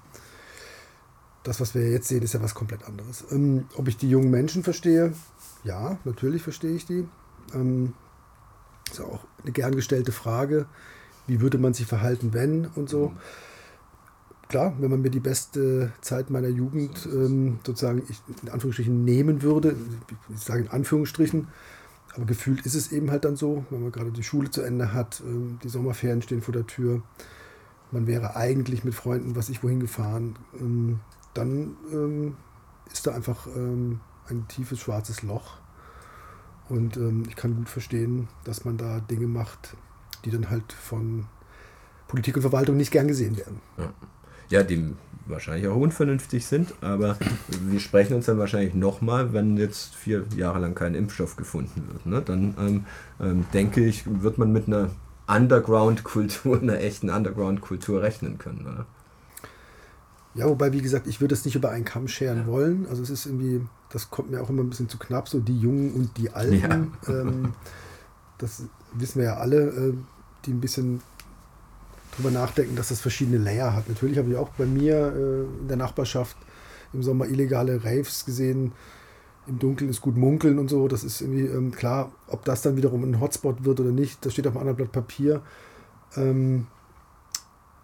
das, 1.43 1.61
was 1.61 1.75
wir 1.75 1.89
jetzt 1.89 2.07
sehen, 2.07 2.23
ist 2.23 2.33
ja 2.33 2.41
was 2.41 2.55
komplett 2.55 2.85
anderes. 2.85 3.23
Ähm, 3.31 3.65
ob 3.75 3.87
ich 3.87 3.97
die 3.97 4.09
jungen 4.09 4.31
Menschen 4.31 4.63
verstehe? 4.63 5.13
Ja, 5.63 5.97
natürlich 6.03 6.41
verstehe 6.41 6.75
ich 6.75 6.85
die. 6.85 7.07
Ist 8.91 9.01
auch 9.01 9.25
eine 9.41 9.51
gern 9.51 9.75
gestellte 9.75 10.11
Frage. 10.11 10.67
Wie 11.27 11.41
würde 11.41 11.57
man 11.57 11.73
sich 11.73 11.87
verhalten, 11.87 12.33
wenn 12.33 12.67
und 12.67 12.89
so. 12.89 13.09
Mhm 13.09 13.17
klar, 14.47 14.73
wenn 14.79 14.91
man 14.91 15.01
mir 15.01 15.09
die 15.09 15.19
beste 15.19 15.91
Zeit 16.01 16.29
meiner 16.29 16.47
Jugend 16.47 17.05
ähm, 17.05 17.59
sozusagen 17.65 18.03
ich, 18.07 18.21
in 18.43 18.49
Anführungsstrichen 18.49 19.03
nehmen 19.03 19.41
würde, 19.41 19.75
ich 20.33 20.41
sage 20.41 20.63
in 20.63 20.69
Anführungsstrichen, 20.69 21.47
aber 22.15 22.25
gefühlt 22.25 22.65
ist 22.65 22.75
es 22.75 22.91
eben 22.91 23.11
halt 23.11 23.25
dann 23.25 23.35
so, 23.35 23.65
wenn 23.69 23.81
man 23.81 23.91
gerade 23.91 24.11
die 24.11 24.23
Schule 24.23 24.49
zu 24.49 24.61
Ende 24.61 24.93
hat, 24.93 25.21
ähm, 25.25 25.59
die 25.63 25.69
Sommerferien 25.69 26.21
stehen 26.21 26.41
vor 26.41 26.53
der 26.53 26.67
Tür, 26.67 27.01
man 27.91 28.07
wäre 28.07 28.35
eigentlich 28.35 28.83
mit 28.83 28.95
Freunden, 28.95 29.35
was 29.35 29.49
ich 29.49 29.63
wohin 29.63 29.79
gefahren, 29.79 30.37
ähm, 30.59 30.99
dann 31.33 31.75
ähm, 31.91 32.37
ist 32.91 33.07
da 33.07 33.13
einfach 33.13 33.47
ähm, 33.47 33.99
ein 34.27 34.47
tiefes 34.47 34.79
schwarzes 34.79 35.23
Loch. 35.23 35.57
Und 36.67 36.97
ähm, 36.97 37.23
ich 37.27 37.35
kann 37.35 37.55
gut 37.55 37.69
verstehen, 37.69 38.27
dass 38.43 38.65
man 38.65 38.77
da 38.77 38.99
Dinge 38.99 39.27
macht, 39.27 39.75
die 40.23 40.31
dann 40.31 40.49
halt 40.49 40.73
von 40.73 41.25
Politik 42.07 42.35
und 42.37 42.41
Verwaltung 42.41 42.77
nicht 42.77 42.91
gern 42.91 43.07
gesehen 43.07 43.37
werden. 43.37 43.61
Ja 43.77 43.93
ja, 44.49 44.63
die 44.63 44.93
wahrscheinlich 45.27 45.67
auch 45.67 45.75
unvernünftig 45.75 46.45
sind, 46.45 46.73
aber 46.81 47.17
wir 47.67 47.79
sprechen 47.79 48.15
uns 48.15 48.27
dann 48.27 48.37
wahrscheinlich 48.37 48.73
nochmal, 48.73 49.33
wenn 49.33 49.57
jetzt 49.57 49.95
vier 49.95 50.23
Jahre 50.35 50.59
lang 50.59 50.75
kein 50.75 50.95
Impfstoff 50.95 51.35
gefunden 51.35 51.87
wird. 51.91 52.05
Ne? 52.05 52.21
Dann 52.21 52.55
ähm, 52.59 52.85
ähm, 53.19 53.45
denke 53.53 53.83
ich, 53.85 54.03
wird 54.21 54.37
man 54.37 54.51
mit 54.51 54.67
einer 54.67 54.91
Underground-Kultur, 55.27 56.57
einer 56.61 56.79
echten 56.79 57.09
Underground-Kultur 57.09 58.01
rechnen 58.01 58.37
können. 58.37 58.67
Oder? 58.67 58.85
Ja, 60.35 60.47
wobei, 60.47 60.73
wie 60.73 60.81
gesagt, 60.81 61.07
ich 61.07 61.21
würde 61.21 61.33
es 61.33 61.45
nicht 61.45 61.55
über 61.55 61.69
einen 61.69 61.85
Kamm 61.85 62.07
scheren 62.07 62.39
ja. 62.39 62.47
wollen. 62.47 62.85
Also 62.89 63.01
es 63.01 63.09
ist 63.09 63.25
irgendwie, 63.25 63.61
das 63.89 64.11
kommt 64.11 64.29
mir 64.29 64.41
auch 64.41 64.49
immer 64.49 64.63
ein 64.63 64.69
bisschen 64.69 64.89
zu 64.89 64.97
knapp, 64.97 65.27
so 65.27 65.39
die 65.39 65.59
Jungen 65.59 65.93
und 65.93 66.17
die 66.17 66.31
Alten. 66.31 66.93
Ja. 67.07 67.13
Ähm, 67.13 67.53
das 68.37 68.63
wissen 68.93 69.19
wir 69.19 69.25
ja 69.25 69.37
alle, 69.37 69.67
äh, 69.69 69.93
die 70.45 70.51
ein 70.51 70.61
bisschen 70.61 71.01
drüber 72.15 72.31
nachdenken, 72.31 72.75
dass 72.75 72.89
das 72.89 73.01
verschiedene 73.01 73.37
Layer 73.37 73.75
hat. 73.75 73.89
Natürlich 73.89 74.17
habe 74.17 74.29
ich 74.29 74.37
auch 74.37 74.49
bei 74.49 74.65
mir 74.65 74.95
äh, 74.95 75.61
in 75.61 75.67
der 75.67 75.77
Nachbarschaft 75.77 76.37
im 76.93 77.03
Sommer 77.03 77.27
illegale 77.27 77.83
Raves 77.83 78.25
gesehen. 78.25 78.71
Im 79.47 79.59
Dunkeln 79.59 79.89
ist 79.89 80.01
gut 80.01 80.17
munkeln 80.17 80.57
und 80.57 80.69
so. 80.69 80.87
Das 80.87 81.03
ist 81.03 81.21
irgendwie 81.21 81.45
ähm, 81.45 81.71
klar, 81.71 82.11
ob 82.27 82.45
das 82.45 82.61
dann 82.61 82.77
wiederum 82.77 83.03
ein 83.03 83.19
Hotspot 83.19 83.63
wird 83.63 83.79
oder 83.79 83.91
nicht, 83.91 84.25
das 84.25 84.33
steht 84.33 84.47
auf 84.47 84.53
einem 84.53 84.61
anderen 84.61 84.77
Blatt 84.77 84.91
Papier. 84.91 85.41
Ähm, 86.15 86.67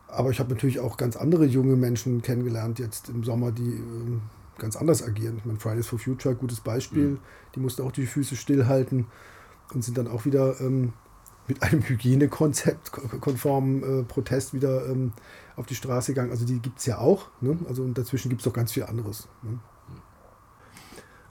aber 0.08 0.30
ich 0.30 0.40
habe 0.40 0.50
natürlich 0.50 0.80
auch 0.80 0.98
ganz 0.98 1.16
andere 1.16 1.46
junge 1.46 1.76
Menschen 1.76 2.22
kennengelernt 2.22 2.80
jetzt 2.80 3.10
im 3.10 3.24
Sommer, 3.24 3.52
die 3.52 3.76
äh, 3.76 4.20
ganz 4.58 4.76
anders 4.76 5.04
agieren. 5.04 5.38
Ich 5.38 5.46
meine, 5.46 5.60
Fridays 5.60 5.88
for 5.88 6.00
Future, 6.00 6.36
gutes 6.36 6.60
Beispiel. 6.60 7.12
Mhm. 7.12 7.20
Die 7.56 7.60
mussten 7.60 7.82
auch 7.84 7.92
die 7.92 8.06
Füße 8.06 8.36
stillhalten 8.36 9.08
und 9.74 9.84
sind 9.84 9.98
dann 9.98 10.08
auch 10.08 10.26
wieder 10.26 10.60
ähm, 10.60 10.94
mit 11.48 11.64
einem 11.64 11.82
Hygienekonzept 11.82 12.92
konformen 12.92 14.02
äh, 14.02 14.04
Protest 14.04 14.54
wieder 14.54 14.88
ähm, 14.88 15.14
auf 15.56 15.66
die 15.66 15.76
Straße 15.76 16.14
gegangen. 16.14 16.32
Also 16.32 16.46
die 16.46 16.60
gibt 16.60 16.80
es 16.80 16.86
ja 16.86 16.98
auch. 16.98 17.28
Ne? 17.42 17.58
Also 17.68 17.84
und 17.84 17.98
dazwischen 17.98 18.30
gibt 18.30 18.42
es 18.42 18.46
doch 18.46 18.54
ganz 18.54 18.72
viel 18.72 18.84
anderes. 18.84 19.28
Ne? 19.44 19.60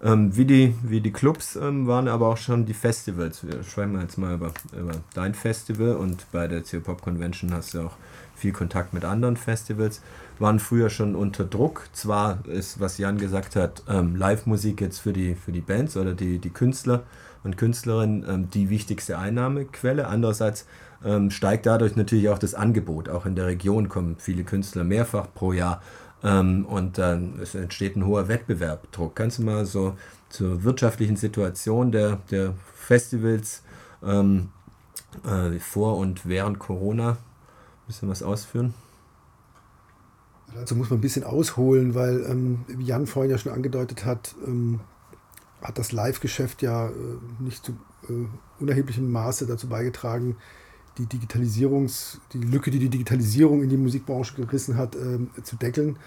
Ähm, 0.03 0.35
wie, 0.35 0.46
die, 0.46 0.75
wie 0.83 1.03
die 1.03 1.12
Clubs 1.12 1.57
ähm, 1.57 1.87
waren 1.87 2.09
aber 2.09 2.29
auch 2.29 2.38
schon 2.38 2.64
die 2.64 2.75
Festivals. 2.75 3.46
Wir 3.46 3.62
schreiben 3.62 4.01
jetzt 4.01 4.16
mal 4.16 4.35
über, 4.35 4.53
über 4.73 4.92
dein 5.12 5.35
Festival 5.35 5.96
und 5.96 6.27
bei 6.33 6.49
der 6.49 6.62
CO 6.62 6.81
Pop 6.81 7.03
Convention 7.03 7.53
hast 7.53 7.75
du 7.75 7.83
auch 7.83 7.96
viel 8.35 8.53
Kontakt 8.53 8.94
mit 8.94 9.05
anderen 9.05 9.37
Festivals. 9.37 10.01
Waren 10.38 10.59
früher 10.59 10.88
schon 10.88 11.14
unter 11.14 11.44
Druck. 11.44 11.87
Zwar 11.92 12.46
ist, 12.46 12.81
was 12.81 12.96
Jan 12.96 13.18
gesagt 13.18 13.57
hat, 13.57 13.83
ähm, 13.88 14.16
Live-Musik 14.16 14.81
jetzt 14.81 15.01
für 15.01 15.12
die, 15.12 15.35
für 15.35 15.53
die 15.53 15.61
Bands 15.61 15.99
oder 15.99 16.14
die, 16.14 16.38
die 16.38 16.51
Künstler 16.51 17.03
und 17.44 17.57
Künstlerinnen 17.57 18.24
ähm, 18.29 18.50
die 18.50 18.70
wichtigste 18.70 19.18
Einnahmequelle. 19.18 20.07
Andererseits 20.07 20.66
ähm, 21.05 21.31
steigt 21.31 21.66
dadurch 21.66 21.96
natürlich 21.96 22.29
auch 22.29 22.38
das 22.38 22.55
Angebot. 22.55 23.09
Auch 23.09 23.26
in 23.26 23.35
der 23.35 23.46
Region 23.46 23.88
kommen 23.88 24.16
viele 24.18 24.44
Künstler 24.44 24.85
mehrfach 24.85 25.26
pro 25.33 25.53
Jahr 25.53 25.83
ähm, 26.22 26.66
und 26.66 26.98
dann 26.98 27.38
es 27.40 27.55
entsteht 27.55 27.96
ein 27.96 28.07
hoher 28.07 28.29
Wettbewerbdruck. 28.29 29.16
Kannst 29.16 29.38
du 29.38 29.42
mal 29.42 29.64
so 29.64 29.96
zur 30.29 30.62
wirtschaftlichen 30.64 31.16
Situation 31.16 31.92
der, 31.92 32.18
der 32.31 32.55
Festivals 32.74 33.62
ähm, 34.05 34.50
äh, 35.24 35.59
vor 35.59 35.96
und 35.96 36.29
während 36.29 36.59
Corona 36.59 37.12
ein 37.12 37.87
bisschen 37.87 38.09
was 38.09 38.22
ausführen? 38.22 38.74
Dazu 40.55 40.74
muss 40.74 40.90
man 40.90 40.98
ein 40.98 41.03
bisschen 41.03 41.24
ausholen, 41.24 41.94
weil, 41.94 42.24
ähm, 42.29 42.64
Jan 42.79 43.07
vorhin 43.07 43.31
ja 43.31 43.38
schon 43.38 43.53
angedeutet 43.53 44.05
hat, 44.05 44.35
ähm, 44.46 44.81
hat 45.62 45.79
das 45.79 45.92
Live-Geschäft 45.92 46.62
ja 46.62 46.88
äh, 46.88 46.92
nicht 47.38 47.64
zu 47.64 47.73
äh, 48.09 48.27
unerheblichem 48.61 49.11
Maße 49.11 49.46
dazu 49.46 49.68
beigetragen, 49.68 50.37
die 50.99 51.07
Digitalisierungs, 51.07 52.20
die 52.33 52.38
Lücke, 52.38 52.70
die 52.70 52.79
die 52.79 52.88
Digitalisierung 52.88 53.62
in 53.62 53.68
die 53.68 53.77
Musikbranche 53.77 54.35
gerissen 54.35 54.77
hat, 54.77 54.96
äh, 54.96 55.18
zu 55.42 55.57
deckeln. 55.57 55.99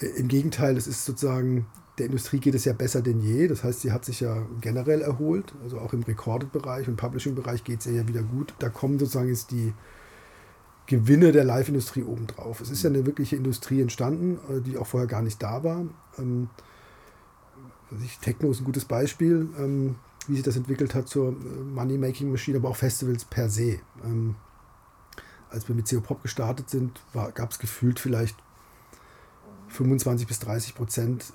Äh, 0.00 0.06
Im 0.06 0.28
Gegenteil, 0.28 0.76
es 0.76 0.86
ist 0.86 1.04
sozusagen, 1.04 1.66
der 1.98 2.06
Industrie 2.06 2.38
geht 2.38 2.54
es 2.54 2.64
ja 2.64 2.72
besser 2.72 3.02
denn 3.02 3.20
je. 3.20 3.48
Das 3.48 3.64
heißt, 3.64 3.80
sie 3.80 3.92
hat 3.92 4.04
sich 4.04 4.20
ja 4.20 4.46
generell 4.60 5.00
erholt. 5.00 5.54
Also 5.62 5.78
auch 5.78 5.92
im 5.92 6.02
Recorded-Bereich 6.02 6.88
und 6.88 6.96
Publishing-Bereich 6.96 7.64
geht 7.64 7.80
es 7.80 7.86
ja 7.86 8.06
wieder 8.08 8.22
gut. 8.22 8.54
Da 8.58 8.68
kommen 8.68 8.98
sozusagen 8.98 9.28
jetzt 9.28 9.50
die 9.50 9.72
Gewinne 10.86 11.32
der 11.32 11.44
Live-Industrie 11.44 12.02
obendrauf. 12.02 12.60
Es 12.60 12.70
ist 12.70 12.82
ja 12.82 12.90
eine 12.90 13.06
wirkliche 13.06 13.36
Industrie 13.36 13.80
entstanden, 13.80 14.38
die 14.66 14.76
auch 14.76 14.86
vorher 14.86 15.06
gar 15.06 15.22
nicht 15.22 15.42
da 15.42 15.64
war. 15.64 15.86
Ähm, 16.18 16.50
Techno 18.20 18.50
ist 18.50 18.60
ein 18.60 18.64
gutes 18.64 18.84
Beispiel, 18.84 19.48
ähm, 19.58 19.96
wie 20.26 20.34
sich 20.34 20.44
das 20.44 20.56
entwickelt 20.56 20.94
hat 20.94 21.08
zur 21.08 21.28
äh, 21.28 21.32
Money-Making-Maschine, 21.32 22.58
aber 22.58 22.70
auch 22.70 22.76
Festivals 22.76 23.24
per 23.24 23.48
se. 23.48 23.80
Ähm, 24.04 24.36
als 25.50 25.68
wir 25.68 25.74
mit 25.74 25.88
CO 25.88 26.00
Pop 26.00 26.22
gestartet 26.22 26.68
sind, 26.68 27.00
gab 27.12 27.50
es 27.50 27.60
gefühlt 27.60 28.00
vielleicht 28.00 28.36
25 29.68 30.26
bis 30.26 30.40
30 30.40 30.74
Prozent 30.74 31.32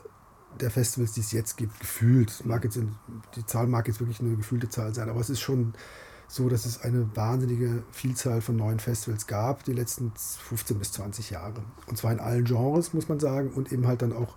der 0.60 0.72
Festivals, 0.72 1.14
die 1.14 1.22
es 1.22 1.32
jetzt 1.32 1.58
gibt, 1.58 1.80
gefühlt. 1.80 2.46
Mag 2.46 2.64
jetzt 2.64 2.76
in, 2.76 2.96
die 3.36 3.46
Zahl 3.46 3.68
mag 3.68 3.88
jetzt 3.88 4.00
wirklich 4.00 4.20
eine 4.20 4.36
gefühlte 4.36 4.70
Zahl 4.70 4.94
sein, 4.94 5.10
aber 5.10 5.22
es 5.22 5.30
ist 5.30 5.40
schon 5.40 5.74
so, 6.28 6.48
dass 6.48 6.66
es 6.66 6.82
eine 6.82 7.10
wahnsinnige 7.16 7.84
Vielzahl 7.92 8.42
von 8.42 8.56
neuen 8.56 8.80
Festivals 8.80 9.26
gab, 9.26 9.64
die 9.64 9.74
letzten 9.74 10.12
15 10.16 10.78
bis 10.78 10.92
20 10.92 11.32
Jahre. 11.32 11.64
Und 11.88 11.98
zwar 11.98 12.12
in 12.12 12.20
allen 12.20 12.46
Genres, 12.46 12.94
muss 12.94 13.10
man 13.10 13.20
sagen, 13.20 13.52
und 13.52 13.72
eben 13.72 13.88
halt 13.88 14.02
dann 14.02 14.14
auch 14.14 14.36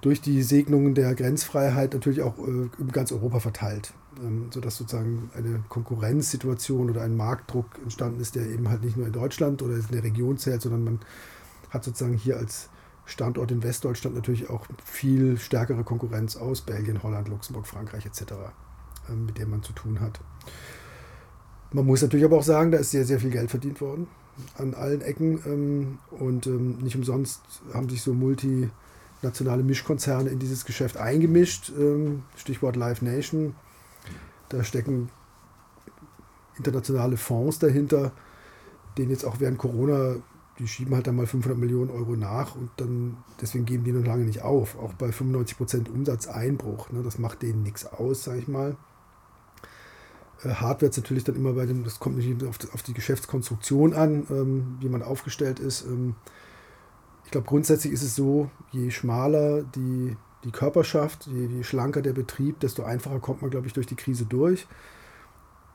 durch 0.00 0.20
die 0.20 0.42
Segnungen 0.42 0.94
der 0.94 1.14
Grenzfreiheit 1.14 1.94
natürlich 1.94 2.22
auch 2.22 2.38
äh, 2.38 2.68
in 2.78 2.92
ganz 2.92 3.10
Europa 3.10 3.40
verteilt, 3.40 3.92
ähm, 4.22 4.46
sodass 4.52 4.76
sozusagen 4.76 5.30
eine 5.34 5.64
Konkurrenzsituation 5.68 6.90
oder 6.90 7.02
ein 7.02 7.16
Marktdruck 7.16 7.66
entstanden 7.82 8.20
ist, 8.20 8.36
der 8.36 8.46
eben 8.46 8.68
halt 8.68 8.84
nicht 8.84 8.96
nur 8.96 9.06
in 9.06 9.12
Deutschland 9.12 9.60
oder 9.62 9.74
in 9.74 9.86
der 9.90 10.04
Region 10.04 10.38
zählt, 10.38 10.62
sondern 10.62 10.84
man 10.84 11.00
hat 11.70 11.82
sozusagen 11.82 12.14
hier 12.14 12.36
als 12.36 12.68
Standort 13.04 13.50
in 13.50 13.64
Westdeutschland 13.64 14.14
natürlich 14.14 14.48
auch 14.48 14.66
viel 14.84 15.36
stärkere 15.38 15.82
Konkurrenz 15.82 16.36
aus 16.36 16.60
Belgien, 16.60 17.02
Holland, 17.02 17.26
Luxemburg, 17.26 17.66
Frankreich 17.66 18.06
etc., 18.06 18.34
ähm, 19.10 19.26
mit 19.26 19.38
der 19.38 19.46
man 19.48 19.64
zu 19.64 19.72
tun 19.72 20.00
hat. 20.00 20.20
Man 21.72 21.86
muss 21.86 22.02
natürlich 22.02 22.24
aber 22.24 22.36
auch 22.36 22.44
sagen, 22.44 22.70
da 22.70 22.78
ist 22.78 22.92
sehr, 22.92 23.04
sehr 23.04 23.18
viel 23.18 23.30
Geld 23.30 23.50
verdient 23.50 23.80
worden 23.80 24.06
an 24.56 24.74
allen 24.74 25.00
Ecken 25.00 25.40
ähm, 25.46 25.98
und 26.10 26.46
nicht 26.80 26.94
umsonst 26.94 27.42
haben 27.74 27.88
sich 27.88 28.02
so 28.02 28.14
Multi- 28.14 28.70
nationale 29.22 29.62
Mischkonzerne 29.62 30.30
in 30.30 30.38
dieses 30.38 30.64
Geschäft 30.64 30.96
eingemischt. 30.96 31.72
Ähm, 31.78 32.24
Stichwort 32.36 32.76
Live 32.76 33.02
Nation. 33.02 33.54
Da 34.48 34.64
stecken 34.64 35.10
internationale 36.56 37.16
Fonds 37.16 37.58
dahinter, 37.58 38.12
denen 38.98 39.10
jetzt 39.10 39.24
auch 39.24 39.40
während 39.40 39.58
Corona, 39.58 40.16
die 40.58 40.68
schieben 40.68 40.94
halt 40.94 41.06
dann 41.06 41.16
mal 41.16 41.26
500 41.26 41.58
Millionen 41.58 41.90
Euro 41.90 42.14
nach 42.14 42.54
und 42.54 42.70
dann, 42.76 43.16
deswegen 43.40 43.64
geben 43.64 43.84
die 43.84 43.92
noch 43.92 44.04
lange 44.04 44.24
nicht 44.24 44.42
auf. 44.42 44.78
Auch 44.78 44.92
bei 44.94 45.10
95 45.10 45.56
Prozent 45.56 45.88
Umsatzeinbruch. 45.88 46.90
Ne, 46.90 47.02
das 47.02 47.18
macht 47.18 47.42
denen 47.42 47.62
nichts 47.62 47.86
aus, 47.86 48.24
sag 48.24 48.36
ich 48.36 48.48
mal. 48.48 48.76
Äh, 50.42 50.50
Hardware 50.50 50.90
ist 50.90 50.96
natürlich 50.96 51.24
dann 51.24 51.36
immer 51.36 51.54
bei 51.54 51.66
dem, 51.66 51.84
das 51.84 52.00
kommt 52.00 52.18
nicht 52.18 52.44
auf 52.44 52.82
die, 52.82 52.94
Geschäftskonstruktion 52.94 53.94
an, 53.94 54.26
ähm, 54.30 54.76
wie 54.80 54.88
man 54.88 55.02
aufgestellt 55.02 55.58
ist. 55.58 55.86
Ähm, 55.86 56.16
ich 57.32 57.34
glaube, 57.34 57.48
grundsätzlich 57.48 57.94
ist 57.94 58.02
es 58.02 58.14
so, 58.14 58.50
je 58.72 58.90
schmaler 58.90 59.62
die, 59.62 60.18
die 60.44 60.50
Körperschaft, 60.50 61.26
je, 61.28 61.46
je 61.46 61.62
schlanker 61.62 62.02
der 62.02 62.12
Betrieb, 62.12 62.60
desto 62.60 62.82
einfacher 62.82 63.20
kommt 63.20 63.40
man, 63.40 63.50
glaube 63.50 63.66
ich, 63.66 63.72
durch 63.72 63.86
die 63.86 63.94
Krise 63.94 64.26
durch. 64.26 64.66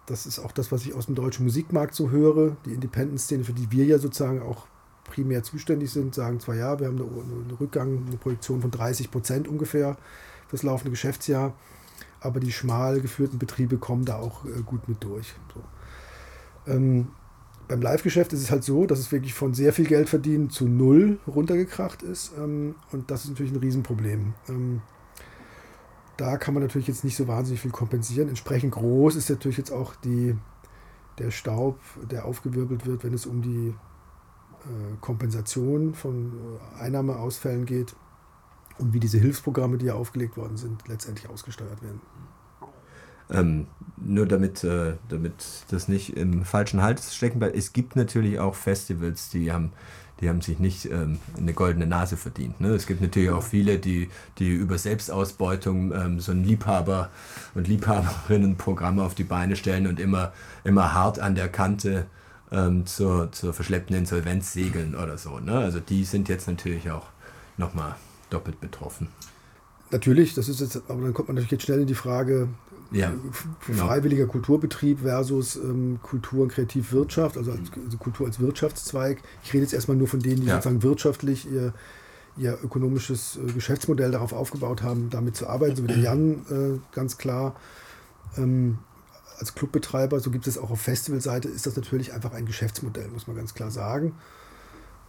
Das 0.05 0.27
ist 0.27 0.37
auch 0.37 0.51
das, 0.51 0.71
was 0.71 0.85
ich 0.85 0.93
aus 0.93 1.07
dem 1.07 1.15
deutschen 1.15 1.45
Musikmarkt 1.45 1.95
so 1.95 2.11
höre. 2.11 2.57
Die 2.67 2.75
Independent-Szene, 2.75 3.43
für 3.43 3.53
die 3.53 3.71
wir 3.71 3.85
ja 3.85 3.97
sozusagen 3.97 4.39
auch 4.39 4.67
primär 5.05 5.41
zuständig 5.41 5.89
sind, 5.89 6.13
sagen 6.13 6.39
zwar 6.39 6.53
ja, 6.53 6.79
wir 6.79 6.85
haben 6.85 7.01
eine, 7.01 7.09
eine 7.09 7.59
Rückgang, 7.59 8.05
eine 8.05 8.17
Projektion 8.17 8.61
von 8.61 8.69
30 8.69 9.09
Prozent 9.09 9.47
ungefähr 9.47 9.97
fürs 10.49 10.61
laufende 10.61 10.91
Geschäftsjahr, 10.91 11.55
aber 12.21 12.39
die 12.39 12.51
schmal 12.51 13.01
geführten 13.01 13.39
Betriebe 13.39 13.79
kommen 13.79 14.05
da 14.05 14.17
auch 14.17 14.45
äh, 14.45 14.61
gut 14.63 14.87
mit 14.87 15.03
durch. 15.03 15.33
So. 15.55 16.71
Ähm, 16.71 17.07
beim 17.67 17.81
Live-Geschäft 17.81 18.33
ist 18.33 18.41
es 18.41 18.51
halt 18.51 18.63
so, 18.63 18.85
dass 18.85 18.99
es 18.99 19.11
wirklich 19.11 19.33
von 19.33 19.53
sehr 19.53 19.73
viel 19.73 19.85
Geld 19.85 20.09
verdienen 20.09 20.49
zu 20.49 20.67
null 20.67 21.19
runtergekracht 21.27 22.01
ist. 22.01 22.31
Ähm, 22.37 22.75
und 22.91 23.11
das 23.11 23.23
ist 23.23 23.31
natürlich 23.31 23.51
ein 23.51 23.59
Riesenproblem. 23.59 24.33
Ähm, 24.47 24.81
da 26.15 26.37
kann 26.37 26.53
man 26.53 26.63
natürlich 26.63 26.87
jetzt 26.87 27.03
nicht 27.03 27.15
so 27.15 27.27
wahnsinnig 27.27 27.61
viel 27.61 27.71
kompensieren. 27.71 28.29
Entsprechend 28.29 28.71
groß 28.71 29.15
ist 29.15 29.29
natürlich 29.29 29.57
jetzt 29.57 29.71
auch 29.71 29.95
die, 29.95 30.35
der 31.19 31.31
Staub, 31.31 31.79
der 32.09 32.25
aufgewirbelt 32.25 32.85
wird, 32.85 33.03
wenn 33.03 33.13
es 33.13 33.25
um 33.25 33.41
die 33.41 33.67
äh, 33.67 34.95
Kompensation 35.01 35.93
von 35.93 36.31
äh, 36.77 36.81
Einnahmeausfällen 36.81 37.65
geht 37.65 37.95
und 38.77 38.93
wie 38.93 38.99
diese 38.99 39.19
Hilfsprogramme, 39.19 39.77
die 39.77 39.87
ja 39.87 39.95
aufgelegt 39.95 40.37
worden 40.37 40.57
sind, 40.57 40.87
letztendlich 40.87 41.29
ausgesteuert 41.29 41.81
werden. 41.83 42.01
Ähm, 43.29 43.67
nur 43.97 44.25
damit, 44.25 44.63
äh, 44.63 44.93
damit 45.09 45.33
das 45.69 45.87
nicht 45.87 46.15
im 46.15 46.45
falschen 46.45 46.81
Hals 46.81 47.15
stecken 47.15 47.39
bleibt. 47.39 47.55
Es 47.55 47.73
gibt 47.73 47.95
natürlich 47.95 48.39
auch 48.39 48.55
Festivals, 48.55 49.29
die 49.29 49.51
haben, 49.51 49.71
die 50.21 50.29
haben 50.29 50.41
sich 50.41 50.59
nicht 50.59 50.85
ähm, 50.85 51.19
eine 51.35 51.53
goldene 51.53 51.87
Nase 51.87 52.15
verdient. 52.15 52.61
Ne? 52.61 52.69
Es 52.69 52.85
gibt 52.85 53.01
natürlich 53.01 53.31
auch 53.31 53.43
viele, 53.43 53.79
die, 53.79 54.09
die 54.37 54.49
über 54.49 54.77
Selbstausbeutung 54.77 55.91
ähm, 55.93 56.19
so 56.19 56.31
ein 56.31 56.43
Liebhaber- 56.43 57.09
und 57.55 57.67
Liebhaberinnenprogramm 57.67 58.99
auf 58.99 59.15
die 59.15 59.23
Beine 59.23 59.55
stellen 59.55 59.87
und 59.87 59.99
immer, 59.99 60.31
immer 60.63 60.93
hart 60.93 61.19
an 61.19 61.35
der 61.35 61.49
Kante 61.49 62.05
ähm, 62.51 62.85
zur, 62.85 63.31
zur 63.31 63.53
verschleppten 63.53 63.95
Insolvenz 63.95 64.53
segeln 64.53 64.95
oder 64.95 65.17
so. 65.17 65.39
Ne? 65.39 65.57
Also 65.57 65.79
die 65.79 66.03
sind 66.05 66.29
jetzt 66.29 66.47
natürlich 66.47 66.91
auch 66.91 67.07
nochmal 67.57 67.95
doppelt 68.29 68.59
betroffen. 68.61 69.07
Natürlich, 69.89 70.33
das 70.33 70.49
ist 70.49 70.59
jetzt, 70.59 70.81
aber 70.89 71.01
dann 71.01 71.13
kommt 71.13 71.29
man 71.29 71.35
natürlich 71.35 71.51
jetzt 71.51 71.63
schnell 71.63 71.79
in 71.79 71.87
die 71.87 71.95
Frage, 71.95 72.49
ja, 72.91 73.13
genau. 73.65 73.87
freiwilliger 73.87 74.27
Kulturbetrieb 74.27 75.01
versus 75.01 75.55
ähm, 75.55 75.99
Kultur- 76.01 76.43
und 76.43 76.51
Kreativwirtschaft, 76.51 77.37
also, 77.37 77.51
als, 77.51 77.71
also, 77.83 77.97
Kultur 77.97 78.27
als 78.27 78.39
Wirtschaftszweig. 78.39 79.21
Ich 79.43 79.53
rede 79.53 79.63
jetzt 79.63 79.73
erstmal 79.73 79.97
nur 79.97 80.07
von 80.07 80.19
denen, 80.19 80.41
die 80.41 80.47
ja. 80.47 80.55
sozusagen 80.55 80.83
wirtschaftlich 80.83 81.49
ihr, 81.51 81.73
ihr 82.37 82.57
ökonomisches 82.63 83.37
äh, 83.37 83.51
Geschäftsmodell 83.51 84.11
darauf 84.11 84.33
aufgebaut 84.33 84.83
haben, 84.83 85.09
damit 85.09 85.35
zu 85.35 85.47
arbeiten, 85.47 85.75
so 85.75 85.83
wie 85.83 85.87
der 85.87 85.99
Jan 85.99 86.45
äh, 86.49 86.95
ganz 86.95 87.17
klar. 87.17 87.55
Ähm, 88.37 88.79
als 89.39 89.53
Clubbetreiber, 89.53 90.19
so 90.19 90.31
gibt 90.31 90.47
es 90.47 90.57
auch 90.57 90.71
auf 90.71 90.81
Festivalseite, 90.81 91.47
ist 91.47 91.67
das 91.67 91.75
natürlich 91.75 92.13
einfach 92.13 92.33
ein 92.33 92.45
Geschäftsmodell, 92.45 93.07
muss 93.09 93.27
man 93.27 93.35
ganz 93.35 93.53
klar 93.53 93.69
sagen. 93.69 94.13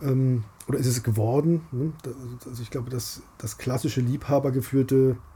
Ähm, 0.02 0.44
oder 0.68 0.78
ist 0.78 0.86
es 0.86 1.02
geworden? 1.02 1.62
Ne? 1.72 1.92
Also 2.48 2.62
ich 2.62 2.70
glaube, 2.70 2.90
dass 2.90 3.22
das 3.38 3.58
klassische 3.58 4.00
Liebhabergeführte 4.00 5.16
äh, 5.16 5.27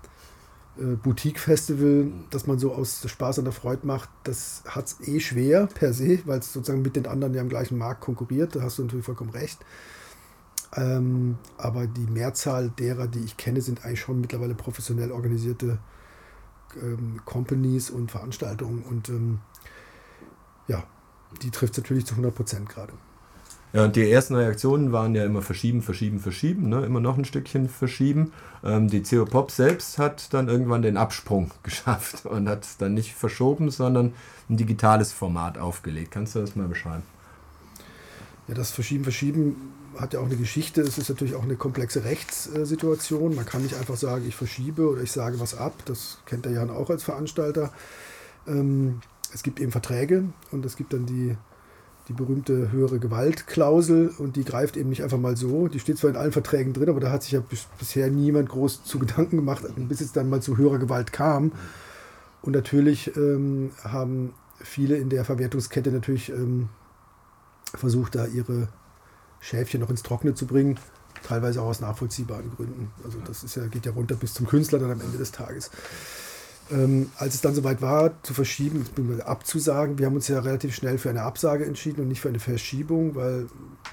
Boutique-Festival, 0.77 2.11
das 2.31 2.47
man 2.47 2.59
so 2.59 2.73
aus 2.73 3.07
Spaß 3.07 3.39
an 3.39 3.45
der 3.45 3.53
Freude 3.53 3.87
macht, 3.87 4.09
das 4.25 4.63
hat 4.67 4.87
es 4.87 5.07
eh 5.07 5.21
schwer 5.21 5.67
per 5.67 5.93
se, 5.93 6.21
weil 6.25 6.39
es 6.39 6.53
sozusagen 6.53 6.83
mit 6.83 6.97
den 6.97 7.07
anderen 7.07 7.35
ja 7.35 7.43
im 7.43 7.51
gleichen 7.51 7.77
Markt 7.77 8.01
konkurriert. 8.01 8.57
Da 8.57 8.63
hast 8.63 8.79
du 8.79 8.83
natürlich 8.83 9.05
vollkommen 9.05 9.31
recht. 9.31 9.59
Ähm, 10.75 11.37
aber 11.59 11.87
die 11.87 12.07
Mehrzahl 12.07 12.71
derer, 12.71 13.07
die 13.07 13.23
ich 13.23 13.37
kenne, 13.37 13.61
sind 13.61 13.85
eigentlich 13.85 14.01
schon 14.01 14.21
mittlerweile 14.23 14.55
professionell 14.55 15.13
organisierte 15.13 15.79
ähm, 16.81 17.21
Companies 17.27 17.91
und 17.91 18.11
Veranstaltungen. 18.11 18.83
Und 18.83 19.11
ähm, 19.11 19.41
ja, 20.69 20.85
die 21.43 21.51
trifft 21.51 21.75
es 21.75 21.83
natürlich 21.83 22.07
zu 22.07 22.15
100 22.15 22.35
Prozent 22.35 22.69
gerade. 22.71 22.95
Ja, 23.73 23.85
und 23.85 23.97
die 23.97 24.11
ersten 24.11 24.35
Reaktionen 24.35 24.93
waren 24.93 25.15
ja 25.15 25.25
immer 25.25 25.41
verschieben, 25.41 25.81
verschieben, 25.81 26.21
verschieben, 26.21 26.69
ne? 26.69 26.85
immer 26.85 27.01
noch 27.01 27.17
ein 27.17 27.25
Stückchen 27.25 27.71
verschieben. 27.71 28.33
Ähm, 28.63 28.89
die 28.89 29.03
CO 29.03 29.25
Pop 29.25 29.51
selbst 29.51 29.99
hat 29.99 30.35
dann 30.35 30.49
irgendwann 30.49 30.83
den 30.83 30.99
Absprung 30.99 31.51
geschafft 31.63 32.27
und 32.27 32.49
hat 32.49 32.65
es 32.65 32.77
dann 32.77 32.93
nicht 32.93 33.15
verschoben, 33.15 33.71
sondern 33.71 34.13
ein 34.51 34.59
digitales 34.59 35.13
Format 35.13 35.57
aufgelegt. 35.57 36.11
Kannst 36.11 36.35
du 36.35 36.41
das 36.41 36.55
mal 36.55 36.69
beschreiben? 36.69 37.03
Ja, 38.47 38.55
das 38.55 38.71
Verschieben, 38.71 39.05
Verschieben 39.05 39.57
hat 39.99 40.13
ja 40.13 40.21
auch 40.21 40.27
eine 40.27 40.37
Geschichte. 40.37 40.83
Es 40.83 40.99
ist 40.99 41.09
natürlich 41.09 41.35
auch 41.35 41.43
eine 41.43 41.57
komplexe 41.57 42.05
Rechtssituation. 42.05 43.35
Man 43.35 43.47
kann 43.47 43.63
nicht 43.63 43.77
einfach 43.77 43.97
sagen, 43.97 44.27
ich 44.27 44.37
verschiebe 44.37 44.89
oder 44.89 45.03
ich 45.03 45.13
sage 45.13 45.41
was 45.41 45.57
ab. 45.57 45.75
Das 45.87 46.19
kennt 46.27 46.45
der 46.45 46.53
Jan 46.53 46.71
auch 46.71 46.91
als 46.91 47.05
Veranstalter. 47.05 47.73
Ähm, 48.47 49.01
es 49.33 49.43
gibt 49.43 49.61
eben 49.61 49.73
Verträge 49.73 50.25
und 50.51 50.65
es 50.67 50.77
gibt 50.77 50.93
dann 50.93 51.07
die 51.07 51.37
die 52.09 52.13
berühmte 52.13 52.73
höhere 52.73 52.99
Gewaltklausel 52.99 54.13
und 54.19 54.37
die 54.37 54.45
greift 54.45 54.77
eben 54.77 54.89
nicht 54.89 55.03
einfach 55.03 55.19
mal 55.19 55.37
so. 55.37 55.69
Die 55.69 55.79
steht 55.79 55.99
zwar 55.99 56.11
in 56.11 56.17
allen 56.17 56.33
Verträgen 56.33 56.73
drin, 56.73 56.89
aber 56.89 57.01
da 57.01 57.11
hat 57.11 57.23
sich 57.23 57.33
ja 57.33 57.41
bis, 57.41 57.67
bisher 57.79 58.11
niemand 58.11 58.49
groß 58.49 58.85
zu 58.85 58.99
Gedanken 58.99 59.37
gemacht, 59.37 59.65
bis 59.77 60.01
es 60.01 60.13
dann 60.13 60.29
mal 60.29 60.43
zu 60.43 60.57
höherer 60.57 60.79
Gewalt 60.79 61.13
kam. 61.13 61.53
Und 62.43 62.55
natürlich 62.55 63.17
ähm, 63.17 63.71
haben 63.85 64.35
viele 64.61 64.97
in 64.97 65.11
der 65.11 65.25
Verwertungskette 65.25 65.93
natürlich 65.93 66.31
ähm, 66.31 66.69
versucht, 67.75 68.17
da 68.17 68.27
ihre 68.27 68.69
Schäfchen 69.41 69.81
noch 69.81 69.91
ins 69.91 70.03
Trockene 70.03 70.35
zu 70.35 70.47
bringen, 70.47 70.79
teilweise 71.23 71.63
auch 71.63 71.67
aus 71.67 71.81
nachvollziehbaren 71.81 72.51
Gründen. 72.57 72.91
Also 73.05 73.19
das 73.25 73.45
ist 73.45 73.55
ja, 73.55 73.67
geht 73.67 73.87
ja 73.87 73.93
runter 73.93 74.17
bis 74.17 74.35
zum 74.35 74.47
Künstler 74.47 74.81
dann 74.81 74.91
am 74.91 75.01
Ende 75.01 75.19
des 75.19 75.33
Tages. 75.33 75.71
Ähm, 76.73 77.11
als 77.19 77.35
es 77.35 77.41
dann 77.43 77.55
soweit 77.55 77.83
war, 77.83 78.23
zu 78.23 78.33
verschieben, 78.33 78.87
abzusagen, 79.25 79.99
wir 79.99 80.07
haben 80.07 80.15
uns 80.15 80.29
ja 80.29 80.41
relativ 80.41 80.75
schnell 80.75 80.97
für 80.97 81.11
eine 81.11 81.23
Absage 81.23 81.67
entschieden 81.67 82.01
und 82.01 82.09
nicht 82.09 82.23
für 82.23 82.31
eine 82.31 82.39
Verschiebung, 82.39 83.15
weil 83.15 83.49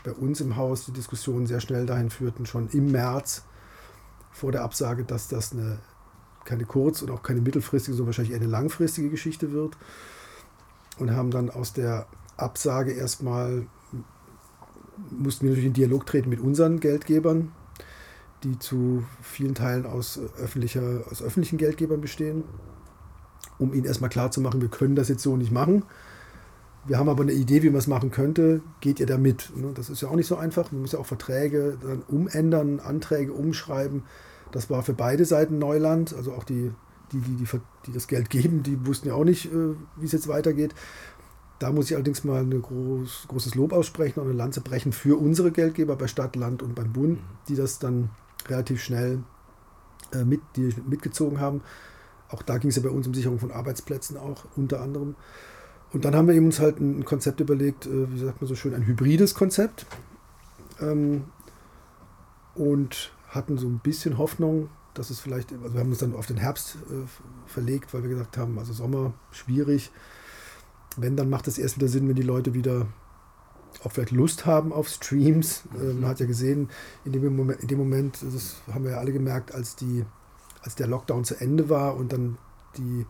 bei 0.05 0.13
uns 0.13 0.39
im 0.39 0.55
Haus 0.55 0.85
die 0.85 0.93
Diskussionen 0.93 1.45
sehr 1.45 1.59
schnell 1.59 1.85
dahin 1.85 2.09
führten, 2.09 2.45
schon 2.45 2.69
im 2.69 2.91
März 2.91 3.43
vor 4.31 4.53
der 4.53 4.63
Absage, 4.63 5.03
dass 5.03 5.27
das 5.27 5.51
eine, 5.51 5.79
keine 6.45 6.63
kurz- 6.63 7.01
und 7.01 7.11
auch 7.11 7.21
keine 7.21 7.41
mittelfristige, 7.41 7.97
sondern 7.97 8.07
wahrscheinlich 8.07 8.33
eher 8.33 8.41
eine 8.41 8.49
langfristige 8.49 9.09
Geschichte 9.09 9.51
wird. 9.51 9.77
Und 10.99 11.11
haben 11.11 11.31
dann 11.31 11.49
aus 11.49 11.73
der 11.73 12.07
Absage 12.37 12.91
erstmal, 12.91 13.67
mussten 15.11 15.43
wir 15.43 15.49
natürlich 15.51 15.67
in 15.67 15.73
Dialog 15.73 16.05
treten 16.05 16.29
mit 16.29 16.39
unseren 16.39 16.79
Geldgebern, 16.79 17.51
die 18.43 18.57
zu 18.59 19.03
vielen 19.21 19.55
Teilen 19.55 19.85
aus, 19.85 20.19
öffentlicher, 20.37 21.03
aus 21.09 21.21
öffentlichen 21.21 21.57
Geldgebern 21.57 22.01
bestehen, 22.01 22.43
um 23.57 23.73
ihnen 23.73 23.85
erstmal 23.85 24.09
klarzumachen, 24.09 24.61
wir 24.61 24.69
können 24.69 24.95
das 24.95 25.09
jetzt 25.09 25.23
so 25.23 25.35
nicht 25.35 25.51
machen. 25.51 25.83
Wir 26.85 26.97
haben 26.97 27.09
aber 27.09 27.23
eine 27.23 27.33
Idee, 27.33 27.61
wie 27.61 27.69
man 27.69 27.79
es 27.79 27.87
machen 27.87 28.09
könnte. 28.09 28.61
Geht 28.79 28.99
ihr 28.99 29.05
da 29.05 29.17
mit? 29.17 29.51
Ne, 29.55 29.71
das 29.75 29.89
ist 29.89 30.01
ja 30.01 30.07
auch 30.07 30.15
nicht 30.15 30.27
so 30.27 30.37
einfach. 30.37 30.71
Man 30.71 30.81
muss 30.81 30.93
ja 30.93 30.99
auch 30.99 31.05
Verträge 31.05 31.77
dann 31.81 32.01
umändern, 32.07 32.79
Anträge 32.79 33.33
umschreiben. 33.33 34.03
Das 34.51 34.69
war 34.69 34.81
für 34.81 34.93
beide 34.93 35.25
Seiten 35.25 35.59
Neuland. 35.59 36.15
Also 36.15 36.33
auch 36.33 36.45
die, 36.45 36.71
die, 37.11 37.19
die, 37.19 37.35
die, 37.35 37.45
die 37.85 37.91
das 37.91 38.07
Geld 38.07 38.29
geben, 38.29 38.63
die 38.63 38.87
wussten 38.87 39.09
ja 39.09 39.13
auch 39.13 39.25
nicht, 39.25 39.47
äh, 39.47 39.75
wie 39.97 40.05
es 40.05 40.13
jetzt 40.13 40.29
weitergeht. 40.29 40.73
Da 41.59 41.73
muss 41.73 41.89
ich 41.91 41.95
allerdings 41.95 42.23
mal 42.23 42.41
ein 42.41 42.61
groß, 42.61 43.25
großes 43.27 43.55
Lob 43.55 43.73
aussprechen 43.73 44.21
und 44.21 44.27
eine 44.27 44.37
Lanze 44.37 44.61
brechen 44.61 44.93
für 44.93 45.19
unsere 45.19 45.51
Geldgeber 45.51 45.97
bei 45.97 46.07
Stadt, 46.07 46.37
Land 46.37 46.63
und 46.63 46.73
beim 46.73 46.93
Bund, 46.93 47.19
die 47.49 47.55
das 47.55 47.79
dann 47.79 48.09
relativ 48.49 48.81
schnell 48.81 49.23
äh, 50.13 50.23
mit, 50.23 50.41
die 50.55 50.73
mitgezogen 50.87 51.39
haben. 51.39 51.61
Auch 52.29 52.43
da 52.43 52.57
ging 52.57 52.69
es 52.69 52.75
ja 52.75 52.81
bei 52.81 52.89
uns 52.89 53.07
um 53.07 53.13
Sicherung 53.13 53.39
von 53.39 53.51
Arbeitsplätzen 53.51 54.17
auch 54.17 54.45
unter 54.55 54.81
anderem. 54.81 55.15
Und 55.91 56.05
dann 56.05 56.15
haben 56.15 56.27
wir 56.27 56.39
uns 56.39 56.59
halt 56.59 56.79
ein 56.79 57.03
Konzept 57.05 57.39
überlegt, 57.39 57.87
äh, 57.87 58.11
wie 58.11 58.19
sagt 58.19 58.41
man 58.41 58.47
so 58.47 58.55
schön, 58.55 58.73
ein 58.73 58.85
hybrides 58.85 59.33
Konzept. 59.33 59.85
Ähm, 60.79 61.25
und 62.55 63.11
hatten 63.29 63.57
so 63.57 63.67
ein 63.67 63.79
bisschen 63.79 64.17
Hoffnung, 64.17 64.69
dass 64.93 65.09
es 65.09 65.19
vielleicht, 65.19 65.53
also 65.53 65.73
wir 65.73 65.79
haben 65.79 65.89
uns 65.89 65.99
dann 65.99 66.15
auf 66.15 66.25
den 66.25 66.37
Herbst 66.37 66.77
äh, 66.89 67.05
verlegt, 67.47 67.93
weil 67.93 68.03
wir 68.03 68.09
gesagt 68.09 68.37
haben, 68.37 68.57
also 68.59 68.73
Sommer 68.73 69.13
schwierig. 69.31 69.91
Wenn, 70.97 71.15
dann 71.15 71.29
macht 71.29 71.47
es 71.47 71.57
erst 71.57 71.77
wieder 71.77 71.87
Sinn, 71.87 72.07
wenn 72.07 72.15
die 72.15 72.21
Leute 72.21 72.53
wieder 72.53 72.87
auch 73.83 73.91
vielleicht 73.91 74.11
Lust 74.11 74.45
haben 74.45 74.73
auf 74.73 74.87
Streams. 74.87 75.63
Äh, 75.75 75.93
man 75.93 76.09
hat 76.09 76.19
ja 76.19 76.25
gesehen, 76.25 76.69
in 77.05 77.11
dem 77.11 77.35
Moment, 77.35 77.61
in 77.61 77.67
dem 77.67 77.77
Moment, 77.77 78.19
das 78.21 78.57
haben 78.73 78.83
wir 78.83 78.91
ja 78.91 78.97
alle 78.97 79.13
gemerkt, 79.13 79.53
als, 79.53 79.75
die, 79.75 80.05
als 80.61 80.75
der 80.75 80.87
Lockdown 80.87 81.23
zu 81.23 81.35
Ende 81.39 81.69
war 81.69 81.95
und 81.95 82.13
dann 82.13 82.37
die, 82.77 83.05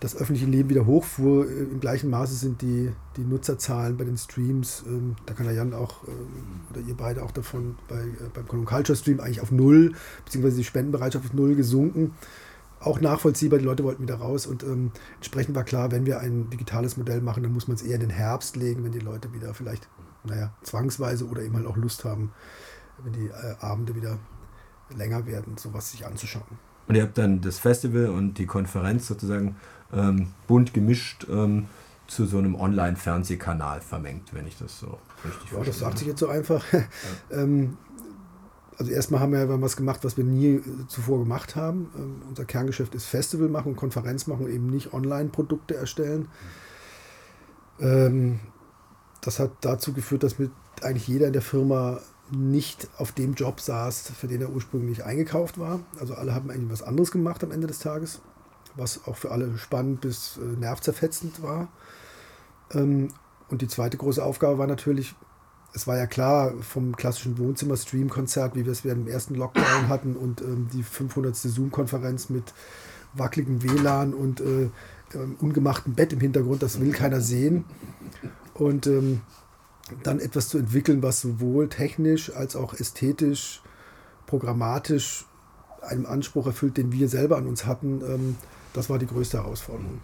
das 0.00 0.16
öffentliche 0.16 0.46
Leben 0.46 0.70
wieder 0.70 0.86
hochfuhr, 0.86 1.48
äh, 1.48 1.62
im 1.64 1.80
gleichen 1.80 2.10
Maße 2.10 2.34
sind 2.34 2.62
die, 2.62 2.90
die 3.16 3.24
Nutzerzahlen 3.24 3.96
bei 3.96 4.04
den 4.04 4.16
Streams, 4.16 4.84
ähm, 4.86 5.16
da 5.26 5.34
kann 5.34 5.46
der 5.46 5.54
Jan 5.54 5.74
auch, 5.74 6.06
ähm, 6.08 6.62
oder 6.70 6.80
ihr 6.80 6.94
beide 6.96 7.22
auch 7.22 7.32
davon, 7.32 7.76
bei, 7.88 8.00
äh, 8.00 8.30
beim 8.32 8.48
Colon 8.48 8.64
Culture 8.64 8.96
Stream 8.96 9.20
eigentlich 9.20 9.40
auf 9.40 9.50
Null, 9.50 9.94
beziehungsweise 10.24 10.56
die 10.56 10.64
Spendenbereitschaft 10.64 11.26
auf 11.26 11.34
Null 11.34 11.54
gesunken 11.54 12.12
auch 12.80 13.00
nachvollziehbar, 13.00 13.58
die 13.58 13.64
Leute 13.64 13.84
wollten 13.84 14.02
wieder 14.02 14.16
raus 14.16 14.46
und 14.46 14.62
ähm, 14.62 14.92
entsprechend 15.16 15.54
war 15.54 15.64
klar, 15.64 15.90
wenn 15.92 16.06
wir 16.06 16.20
ein 16.20 16.48
digitales 16.50 16.96
Modell 16.96 17.20
machen, 17.20 17.42
dann 17.42 17.52
muss 17.52 17.68
man 17.68 17.76
es 17.76 17.82
eher 17.82 17.96
in 17.96 18.00
den 18.00 18.10
Herbst 18.10 18.56
legen, 18.56 18.84
wenn 18.84 18.92
die 18.92 19.00
Leute 19.00 19.32
wieder 19.32 19.52
vielleicht, 19.54 19.88
naja, 20.24 20.52
zwangsweise 20.62 21.26
oder 21.26 21.42
eben 21.42 21.56
halt 21.56 21.66
auch 21.66 21.76
Lust 21.76 22.04
haben, 22.04 22.32
wenn 23.04 23.12
die 23.12 23.26
äh, 23.26 23.56
Abende 23.60 23.94
wieder 23.94 24.18
länger 24.96 25.26
werden, 25.26 25.56
sowas 25.56 25.90
sich 25.90 26.06
anzuschauen. 26.06 26.58
Und 26.88 26.96
ihr 26.96 27.02
habt 27.02 27.18
dann 27.18 27.40
das 27.40 27.58
Festival 27.58 28.06
und 28.06 28.38
die 28.38 28.46
Konferenz 28.46 29.06
sozusagen 29.06 29.56
ähm, 29.92 30.28
bunt 30.46 30.74
gemischt 30.74 31.26
ähm, 31.30 31.66
zu 32.06 32.26
so 32.26 32.38
einem 32.38 32.56
Online-Fernsehkanal 32.56 33.80
vermengt, 33.80 34.34
wenn 34.34 34.46
ich 34.46 34.58
das 34.58 34.80
so 34.80 34.98
richtig 35.24 35.50
verstehe. 35.50 35.58
Ja, 35.58 35.64
das 35.64 35.78
sagt 35.78 35.98
sich 35.98 36.08
jetzt 36.08 36.20
so 36.20 36.28
einfach. 36.28 36.64
Ja. 36.72 37.42
ähm, 37.42 37.76
also 38.80 38.92
erstmal 38.92 39.20
haben 39.20 39.34
wir 39.34 39.60
was 39.60 39.76
gemacht, 39.76 40.04
was 40.04 40.16
wir 40.16 40.24
nie 40.24 40.62
zuvor 40.88 41.18
gemacht 41.18 41.54
haben. 41.54 41.90
Ähm, 41.94 42.22
unser 42.30 42.46
Kerngeschäft 42.46 42.94
ist 42.94 43.04
Festival 43.04 43.48
machen, 43.48 43.76
Konferenz 43.76 44.26
machen, 44.26 44.48
eben 44.48 44.68
nicht 44.68 44.94
Online-Produkte 44.94 45.76
erstellen. 45.76 46.28
Ähm, 47.78 48.40
das 49.20 49.38
hat 49.38 49.50
dazu 49.60 49.92
geführt, 49.92 50.22
dass 50.22 50.38
mit 50.38 50.50
eigentlich 50.80 51.06
jeder 51.08 51.26
in 51.26 51.34
der 51.34 51.42
Firma 51.42 52.00
nicht 52.30 52.88
auf 52.96 53.12
dem 53.12 53.34
Job 53.34 53.60
saß, 53.60 54.12
für 54.18 54.28
den 54.28 54.40
er 54.40 54.48
ursprünglich 54.48 55.04
eingekauft 55.04 55.58
war. 55.58 55.80
Also 55.98 56.14
alle 56.14 56.34
haben 56.34 56.50
eigentlich 56.50 56.72
was 56.72 56.82
anderes 56.82 57.10
gemacht 57.10 57.44
am 57.44 57.50
Ende 57.50 57.66
des 57.66 57.80
Tages, 57.80 58.22
was 58.76 59.06
auch 59.06 59.16
für 59.18 59.30
alle 59.30 59.58
spannend 59.58 60.00
bis 60.00 60.38
äh, 60.38 60.58
nervzerfetzend 60.58 61.42
war. 61.42 61.68
Ähm, 62.72 63.08
und 63.50 63.60
die 63.60 63.68
zweite 63.68 63.98
große 63.98 64.24
Aufgabe 64.24 64.56
war 64.56 64.66
natürlich, 64.66 65.14
es 65.72 65.86
war 65.86 65.96
ja 65.96 66.06
klar 66.06 66.52
vom 66.60 66.96
klassischen 66.96 67.38
Wohnzimmer-Stream-Konzert, 67.38 68.56
wie 68.56 68.64
wir 68.64 68.72
es 68.72 68.84
während 68.84 69.06
dem 69.06 69.12
ersten 69.12 69.34
Lockdown 69.34 69.88
hatten 69.88 70.16
und 70.16 70.40
ähm, 70.40 70.68
die 70.72 70.82
500. 70.82 71.36
Zoom-Konferenz 71.36 72.28
mit 72.28 72.52
wackeligem 73.14 73.62
WLAN 73.62 74.14
und 74.14 74.40
äh, 74.40 74.70
ähm, 75.14 75.36
ungemachtem 75.40 75.94
Bett 75.94 76.12
im 76.12 76.20
Hintergrund, 76.20 76.62
das 76.62 76.80
will 76.80 76.92
keiner 76.92 77.20
sehen. 77.20 77.64
Und 78.54 78.86
ähm, 78.86 79.22
dann 80.02 80.20
etwas 80.20 80.48
zu 80.48 80.58
entwickeln, 80.58 81.02
was 81.02 81.20
sowohl 81.20 81.68
technisch 81.68 82.34
als 82.34 82.56
auch 82.56 82.74
ästhetisch, 82.74 83.62
programmatisch 84.26 85.24
einem 85.82 86.06
Anspruch 86.06 86.46
erfüllt, 86.46 86.76
den 86.76 86.92
wir 86.92 87.08
selber 87.08 87.36
an 87.36 87.46
uns 87.46 87.66
hatten, 87.66 88.02
ähm, 88.02 88.36
das 88.72 88.90
war 88.90 88.98
die 88.98 89.06
größte 89.06 89.38
Herausforderung. 89.38 90.00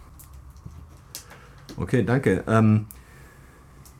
Okay, 1.77 2.03
danke. 2.03 2.43
Ähm, 2.47 2.87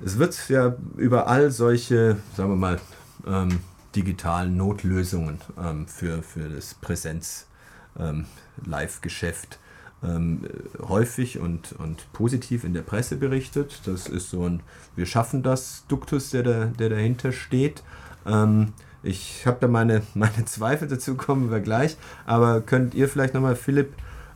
es 0.04 0.18
wird 0.18 0.50
ja 0.50 0.76
überall 0.96 1.52
solche, 1.52 2.18
sagen 2.36 2.50
wir 2.52 2.56
mal, 2.56 2.80
ähm, 3.26 3.60
digitalen 3.96 4.58
Notlösungen 4.58 5.40
ähm, 5.58 5.88
für, 5.88 6.22
für 6.22 6.50
das 6.50 6.74
Präsenz-Live-Geschäft 6.76 9.60
ähm, 10.04 10.04
ähm, 10.04 10.42
häufig 10.88 11.40
und, 11.40 11.74
und 11.74 12.14
positiv 12.14 12.64
in 12.64 12.74
der 12.74 12.84
Presse 12.84 13.16
berichtet. 13.16 13.82
Das 13.86 14.08
ist 14.08 14.30
so 14.30 14.48
ein 14.48 14.62
Wir 14.96 15.08
schaffen 15.08 15.42
das 15.42 15.86
Duktus, 15.88 16.30
der, 16.30 16.44
da, 16.44 16.66
der 16.66 16.90
dahinter 16.90 17.32
steht. 17.32 17.82
Ähm, 18.28 18.74
ich 19.02 19.48
habe 19.48 19.58
da 19.60 19.68
meine, 19.68 20.04
meine 20.14 20.46
Zweifel 20.46 20.88
dazu, 20.88 21.16
kommen 21.16 21.50
wir 21.50 21.60
gleich. 21.60 21.98
Aber 22.26 22.62
könnt 22.62 22.94
ihr 22.94 23.10
vielleicht 23.10 23.34
nochmal, 23.34 23.56
Philipp, 23.56 23.94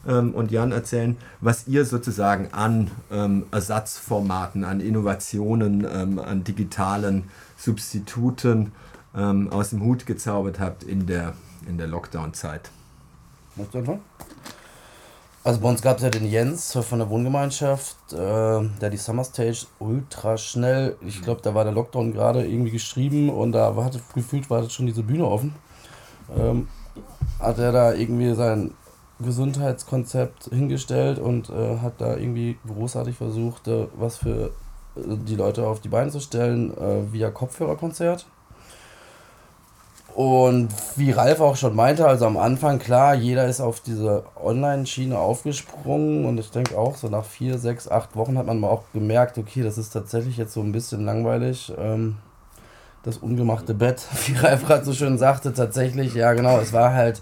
ähm, 0.07 0.33
und 0.33 0.51
Jan 0.51 0.71
erzählen, 0.71 1.17
was 1.39 1.67
ihr 1.67 1.85
sozusagen 1.85 2.49
an 2.51 2.91
ähm, 3.11 3.45
Ersatzformaten, 3.51 4.63
an 4.63 4.79
Innovationen, 4.79 5.87
ähm, 5.91 6.19
an 6.19 6.43
digitalen 6.43 7.29
Substituten 7.57 8.71
ähm, 9.15 9.51
aus 9.51 9.69
dem 9.69 9.83
Hut 9.83 10.05
gezaubert 10.05 10.59
habt 10.59 10.83
in 10.83 11.05
der, 11.05 11.33
in 11.67 11.77
der 11.77 11.87
Lockdown-Zeit. 11.87 12.71
Möchtest 13.55 13.75
du 13.75 13.79
anfangen? 13.79 14.01
Also 15.43 15.59
bei 15.59 15.69
uns 15.69 15.81
gab 15.81 15.97
es 15.97 16.03
ja 16.03 16.11
den 16.11 16.29
Jens 16.29 16.71
von 16.71 16.99
der 16.99 17.09
Wohngemeinschaft, 17.09 18.13
äh, 18.13 18.15
der 18.15 18.89
die 18.91 18.97
Summer 18.97 19.23
Stage 19.23 19.65
ultra 19.79 20.37
schnell, 20.37 20.95
ich 21.01 21.23
glaube, 21.23 21.41
da 21.41 21.55
war 21.55 21.63
der 21.63 21.73
Lockdown 21.73 22.13
gerade 22.13 22.45
irgendwie 22.45 22.69
geschrieben 22.69 23.29
und 23.31 23.53
da 23.53 23.75
war, 23.75 23.89
gefühlt 24.13 24.51
war 24.51 24.69
schon 24.69 24.85
diese 24.85 25.01
Bühne 25.01 25.25
offen. 25.25 25.55
Ähm, 26.37 26.67
hat 27.39 27.57
er 27.57 27.71
da 27.71 27.93
irgendwie 27.93 28.35
sein 28.35 28.71
Gesundheitskonzept 29.21 30.45
hingestellt 30.45 31.19
und 31.19 31.49
äh, 31.49 31.79
hat 31.79 31.93
da 31.99 32.15
irgendwie 32.15 32.57
großartig 32.67 33.15
versucht, 33.15 33.67
äh, 33.67 33.87
was 33.95 34.17
für 34.17 34.51
äh, 34.95 35.17
die 35.27 35.35
Leute 35.35 35.67
auf 35.67 35.81
die 35.81 35.89
Beine 35.89 36.11
zu 36.11 36.19
stellen, 36.19 36.75
äh, 36.77 37.11
via 37.11 37.29
Kopfhörerkonzert. 37.29 38.25
Und 40.13 40.69
wie 40.97 41.11
Ralf 41.11 41.39
auch 41.39 41.55
schon 41.55 41.73
meinte, 41.75 42.05
also 42.05 42.25
am 42.25 42.35
Anfang, 42.35 42.79
klar, 42.79 43.15
jeder 43.15 43.47
ist 43.47 43.61
auf 43.61 43.79
diese 43.79 44.23
Online-Schiene 44.43 45.17
aufgesprungen 45.17 46.25
und 46.25 46.37
ich 46.37 46.51
denke 46.51 46.77
auch, 46.77 46.97
so 46.97 47.07
nach 47.07 47.23
vier, 47.23 47.57
sechs, 47.57 47.89
acht 47.89 48.15
Wochen 48.17 48.37
hat 48.37 48.45
man 48.45 48.59
mal 48.59 48.67
auch 48.67 48.83
gemerkt, 48.93 49.37
okay, 49.37 49.63
das 49.63 49.77
ist 49.77 49.91
tatsächlich 49.91 50.35
jetzt 50.35 50.53
so 50.53 50.61
ein 50.61 50.73
bisschen 50.73 51.05
langweilig. 51.05 51.71
Ähm, 51.77 52.17
das 53.03 53.17
ungemachte 53.17 53.73
Bett, 53.73 54.05
wie 54.25 54.35
Ralf 54.35 54.65
gerade 54.65 54.83
so 54.83 54.93
schön 54.93 55.17
sagte, 55.17 55.53
tatsächlich, 55.53 56.13
ja 56.13 56.33
genau, 56.33 56.59
es 56.59 56.73
war 56.73 56.93
halt 56.93 57.21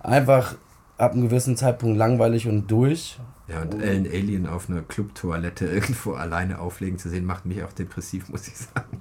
einfach 0.00 0.54
ab 1.02 1.12
einem 1.12 1.22
gewissen 1.22 1.56
Zeitpunkt 1.56 1.98
langweilig 1.98 2.48
und 2.48 2.70
durch. 2.70 3.18
Ja, 3.48 3.62
und 3.62 3.82
Ellen 3.82 4.06
Alien 4.06 4.46
auf 4.46 4.70
einer 4.70 4.82
Clubtoilette 4.82 5.66
irgendwo 5.72 6.12
alleine 6.12 6.60
auflegen 6.60 6.98
zu 6.98 7.08
sehen, 7.08 7.24
macht 7.24 7.44
mich 7.44 7.62
auch 7.64 7.72
depressiv, 7.72 8.28
muss 8.28 8.46
ich 8.46 8.56
sagen. 8.56 9.00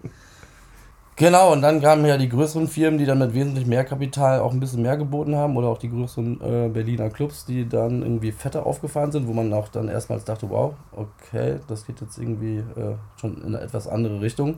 Genau, 1.18 1.52
und 1.52 1.62
dann 1.62 1.82
kamen 1.82 2.06
ja 2.06 2.18
die 2.18 2.30
größeren 2.30 2.68
Firmen, 2.68 2.97
die 2.97 3.06
dann 3.06 3.20
mit 3.20 3.36
wesentlich 3.36 3.68
mehr 3.68 3.84
Kapital 3.84 4.39
auch 4.39 4.54
ein 4.54 4.60
bisschen 4.60 4.82
mehr 4.82 4.97
geboten 4.97 5.36
haben 5.36 5.56
oder 5.56 5.68
auch 5.68 5.78
die 5.78 5.89
größeren 5.89 6.41
äh, 6.41 6.70
Berliner 6.70 7.12
Clubs, 7.12 7.45
die 7.45 7.70
dann 7.70 8.02
irgendwie 8.02 8.32
fetter 8.32 8.66
aufgefahren 8.66 9.12
sind, 9.12 9.28
wo 9.28 9.34
man 9.34 9.54
auch 9.54 9.68
dann 9.68 9.88
erstmals 9.88 10.24
dachte, 10.24 10.49
wow, 10.49 10.74
okay, 10.93 11.60
das 11.68 11.86
geht 11.86 12.02
jetzt 12.02 12.18
irgendwie 12.18 12.58
äh, 12.58 12.95
schon 13.18 13.38
in 13.38 13.56
eine 13.56 13.62
etwas 13.62 13.88
andere 13.88 14.22
Richtung. 14.22 14.58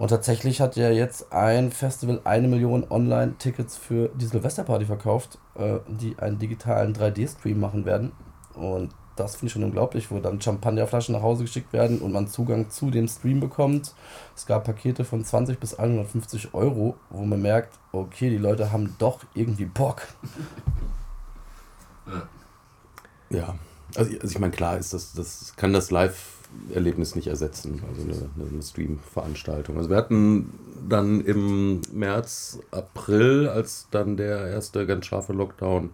Und 0.00 0.08
tatsächlich 0.08 0.62
hat 0.62 0.76
ja 0.76 0.88
jetzt 0.88 1.30
ein 1.30 1.70
Festival 1.70 2.22
eine 2.24 2.48
Million 2.48 2.86
Online-Tickets 2.88 3.76
für 3.76 4.08
die 4.14 4.24
Silvesterparty 4.24 4.86
verkauft, 4.86 5.36
äh, 5.56 5.80
die 5.88 6.18
einen 6.18 6.38
digitalen 6.38 6.94
3D-Stream 6.94 7.60
machen 7.60 7.84
werden. 7.84 8.12
Und 8.54 8.94
das 9.16 9.36
finde 9.36 9.48
ich 9.48 9.52
schon 9.52 9.62
unglaublich, 9.62 10.10
wo 10.10 10.18
dann 10.18 10.40
Champagnerflaschen 10.40 11.14
nach 11.14 11.20
Hause 11.20 11.44
geschickt 11.44 11.74
werden 11.74 11.98
und 11.98 12.12
man 12.12 12.28
Zugang 12.28 12.70
zu 12.70 12.90
dem 12.90 13.08
Stream 13.08 13.40
bekommt. 13.40 13.94
Es 14.34 14.46
gab 14.46 14.64
Pakete 14.64 15.04
von 15.04 15.22
20 15.22 15.60
bis 15.60 15.78
150 15.78 16.54
Euro, 16.54 16.96
wo 17.10 17.26
man 17.26 17.42
merkt, 17.42 17.78
okay, 17.92 18.30
die 18.30 18.38
Leute 18.38 18.72
haben 18.72 18.96
doch 18.98 19.20
irgendwie 19.34 19.66
Bock. 19.66 20.00
Ja, 23.32 23.54
also, 23.94 24.10
also 24.12 24.26
ich 24.26 24.38
meine, 24.40 24.52
klar 24.52 24.76
ist 24.76 24.92
das, 24.92 25.12
das 25.12 25.54
kann 25.54 25.72
das 25.72 25.92
Live-Erlebnis 26.70 27.14
nicht 27.14 27.26
ersetzen, 27.26 27.80
also 27.88 28.02
eine, 28.02 28.50
eine 28.50 28.62
Stream-Veranstaltung. 28.62 29.76
Also 29.76 29.90
wir 29.90 29.96
hatten 29.96 30.52
dann 30.88 31.20
im 31.20 31.80
März, 31.92 32.60
April, 32.70 33.48
als 33.48 33.88
dann 33.90 34.16
der 34.16 34.48
erste 34.48 34.86
ganz 34.86 35.06
scharfe 35.06 35.32
Lockdown 35.32 35.90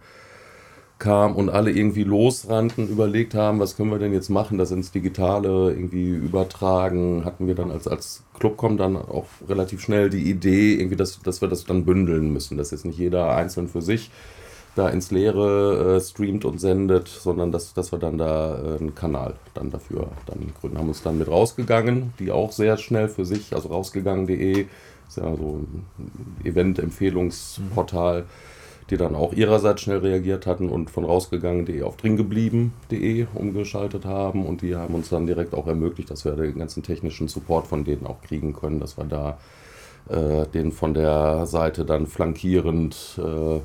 kam 0.99 1.37
und 1.37 1.51
alle 1.51 1.71
irgendwie 1.71 2.05
losrannten, 2.05 2.89
überlegt 2.89 3.35
haben, 3.35 3.61
was 3.61 3.77
können 3.77 3.91
wir 3.91 3.99
denn 3.99 4.15
jetzt 4.15 4.31
machen, 4.31 4.57
das 4.57 4.71
ins 4.71 4.93
Digitale 4.93 5.71
irgendwie 5.71 6.09
übertragen, 6.09 7.25
hatten 7.27 7.47
wir 7.47 7.55
dann 7.55 7.71
als, 7.71 7.87
als 7.87 8.23
Clubcom 8.39 8.79
dann 8.79 8.97
auch 8.97 9.27
relativ 9.47 9.83
schnell 9.83 10.09
die 10.09 10.31
Idee, 10.31 10.75
irgendwie, 10.75 10.97
dass, 10.97 11.21
dass 11.21 11.43
wir 11.43 11.49
das 11.49 11.65
dann 11.65 11.85
bündeln 11.85 12.33
müssen, 12.33 12.57
dass 12.57 12.71
jetzt 12.71 12.87
nicht 12.87 12.99
jeder 12.99 13.35
einzeln 13.35 13.69
für 13.69 13.83
sich 13.83 14.11
da 14.77 14.91
ins 14.91 15.11
Leere 15.11 15.97
äh, 15.97 16.01
streamt 16.01 16.45
und 16.45 16.61
sendet, 16.61 17.09
sondern 17.09 17.51
dass, 17.51 17.73
dass 17.73 17.93
wir 17.93 17.99
dann 17.99 18.19
da 18.19 18.57
äh, 18.57 18.79
einen 18.79 18.95
Kanal 18.95 19.35
dann 19.55 19.71
dafür 19.71 20.09
dann 20.27 20.53
gründen. 20.61 20.79
Haben 20.79 20.89
uns 20.89 21.03
dann 21.03 21.19
mit 21.19 21.29
rausgegangen, 21.29 22.13
die 22.19 22.31
auch 22.31 22.53
sehr 22.53 22.77
schnell 22.77 23.09
für 23.09 23.25
sich, 23.25 23.55
also 23.55 23.71
rausgegangen.de, 23.71 24.67
ist 25.09 25.17
ja 25.17 25.35
so 25.37 25.61
ein 25.61 25.87
Event-Empfehlungsportal. 26.45 28.25
Die 28.89 28.97
dann 28.97 29.17
auch 29.17 29.33
ihrerseits 29.33 29.81
schnell 29.81 29.99
reagiert 29.99 30.47
hatten 30.47 30.69
und 30.69 30.91
von 30.91 31.05
rausgegangen.de 31.05 31.83
auf 31.83 31.97
dringeblieben.de 31.97 33.27
umgeschaltet 33.35 34.05
haben 34.05 34.47
und 34.47 34.63
die 34.63 34.77
haben 34.77 34.95
uns 34.95 35.09
dann 35.09 35.27
direkt 35.27 35.55
auch 35.55 35.67
ermöglicht, 35.67 36.09
dass 36.09 36.25
wir 36.25 36.37
den 36.37 36.61
ganzen 36.61 36.85
technischen 36.85 37.27
Support 37.27 37.67
von 37.67 37.83
denen 37.83 38.07
auch 38.07 38.23
kriegen 38.23 38.53
können, 38.53 38.79
dass 38.79 38.97
wir 38.97 39.03
da 39.03 39.39
äh, 40.09 40.47
den 40.47 40.71
von 40.71 40.95
der 40.95 41.47
Seite 41.47 41.85
dann 41.85 42.07
flankierend 42.07 43.19
äh, 43.19 43.59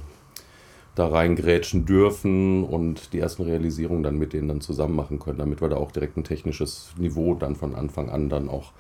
da 0.96 1.08
reingrätschen 1.08 1.86
dürfen 1.86 2.64
und 2.64 3.14
die 3.14 3.20
ersten 3.20 3.44
Realisierungen 3.44 4.04
dann 4.04 4.18
mit 4.18 4.34
denen 4.34 4.50
dann 4.50 4.62
zusammen 4.62 4.96
machen 4.96 5.20
können, 5.20 5.38
damit 5.38 5.62
wir 5.62 5.70
da 5.70 5.78
auch 5.78 5.92
direkt 5.92 6.18
ein 6.18 6.24
technisches 6.24 6.94
Niveau 6.98 7.34
dann 7.34 7.56
von 7.56 7.76
Anfang 7.76 8.10
an 8.10 8.30
dann 8.30 8.50
auch 8.50 8.74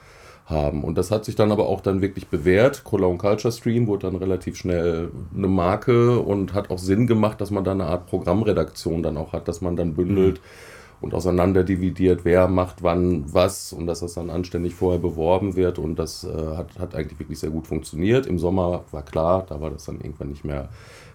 haben. 0.45 0.83
Und 0.83 0.97
das 0.97 1.09
hat 1.11 1.25
sich 1.25 1.35
dann 1.35 1.51
aber 1.51 1.67
auch 1.67 1.81
dann 1.81 2.01
wirklich 2.01 2.27
bewährt. 2.27 2.83
Cologne 2.83 3.17
Culture 3.17 3.51
Stream 3.51 3.87
wurde 3.87 4.07
dann 4.07 4.17
relativ 4.17 4.57
schnell 4.57 5.09
eine 5.35 5.47
Marke 5.47 6.19
und 6.19 6.53
hat 6.53 6.69
auch 6.69 6.77
Sinn 6.77 7.07
gemacht, 7.07 7.39
dass 7.39 7.51
man 7.51 7.63
da 7.63 7.71
eine 7.71 7.85
Art 7.85 8.07
Programmredaktion 8.07 9.01
dann 9.01 9.17
auch 9.17 9.33
hat, 9.33 9.47
dass 9.47 9.61
man 9.61 9.77
dann 9.77 9.93
bündelt 9.93 10.41
mhm. 10.41 11.05
und 11.05 11.13
auseinander 11.13 11.63
dividiert, 11.63 12.25
wer 12.25 12.49
macht 12.49 12.83
wann 12.83 13.33
was 13.33 13.71
und 13.71 13.87
dass 13.87 14.01
das 14.01 14.15
dann 14.15 14.29
anständig 14.29 14.75
vorher 14.75 14.99
beworben 14.99 15.55
wird. 15.55 15.79
Und 15.79 15.97
das 15.97 16.25
äh, 16.25 16.57
hat, 16.57 16.77
hat 16.77 16.93
eigentlich 16.93 17.19
wirklich 17.19 17.39
sehr 17.39 17.51
gut 17.51 17.67
funktioniert. 17.67 18.25
Im 18.25 18.37
Sommer 18.37 18.83
war 18.91 19.03
klar, 19.03 19.45
da 19.47 19.61
war 19.61 19.71
das 19.71 19.85
dann 19.85 20.01
irgendwann 20.01 20.29
nicht 20.29 20.43
mehr 20.43 20.69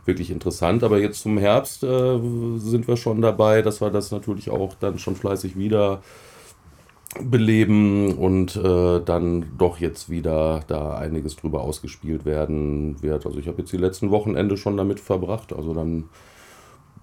wirklich 0.07 0.31
interessant. 0.31 0.83
Aber 0.85 0.99
jetzt 0.99 1.23
zum 1.23 1.39
Herbst 1.39 1.83
äh, 1.83 2.19
sind 2.59 2.89
wir 2.89 2.97
schon 2.97 3.23
dabei, 3.23 3.63
dass 3.63 3.81
wir 3.81 3.91
das 3.91 4.11
natürlich 4.11 4.51
auch 4.51 4.75
dann 4.75 4.99
schon 4.99 5.17
fleißig 5.17 5.57
wieder 5.57 6.03
beleben 7.23 8.15
und 8.15 8.57
äh, 8.57 9.01
dann 9.01 9.47
doch 9.57 9.79
jetzt 9.79 10.11
wieder 10.11 10.61
da 10.67 10.97
einiges 10.97 11.37
drüber 11.37 11.63
ausgespielt 11.63 12.25
werden 12.25 13.03
wird. 13.03 13.27
Also 13.27 13.39
ich 13.39 13.49
habe 13.49 13.59
jetzt 13.59 13.73
die 13.73 13.79
letzten 13.79 14.11
Wochenende 14.11 14.57
schon 14.57 14.77
damit 14.77 15.01
verbracht, 15.01 15.53
also 15.53 15.73
dann 15.73 16.05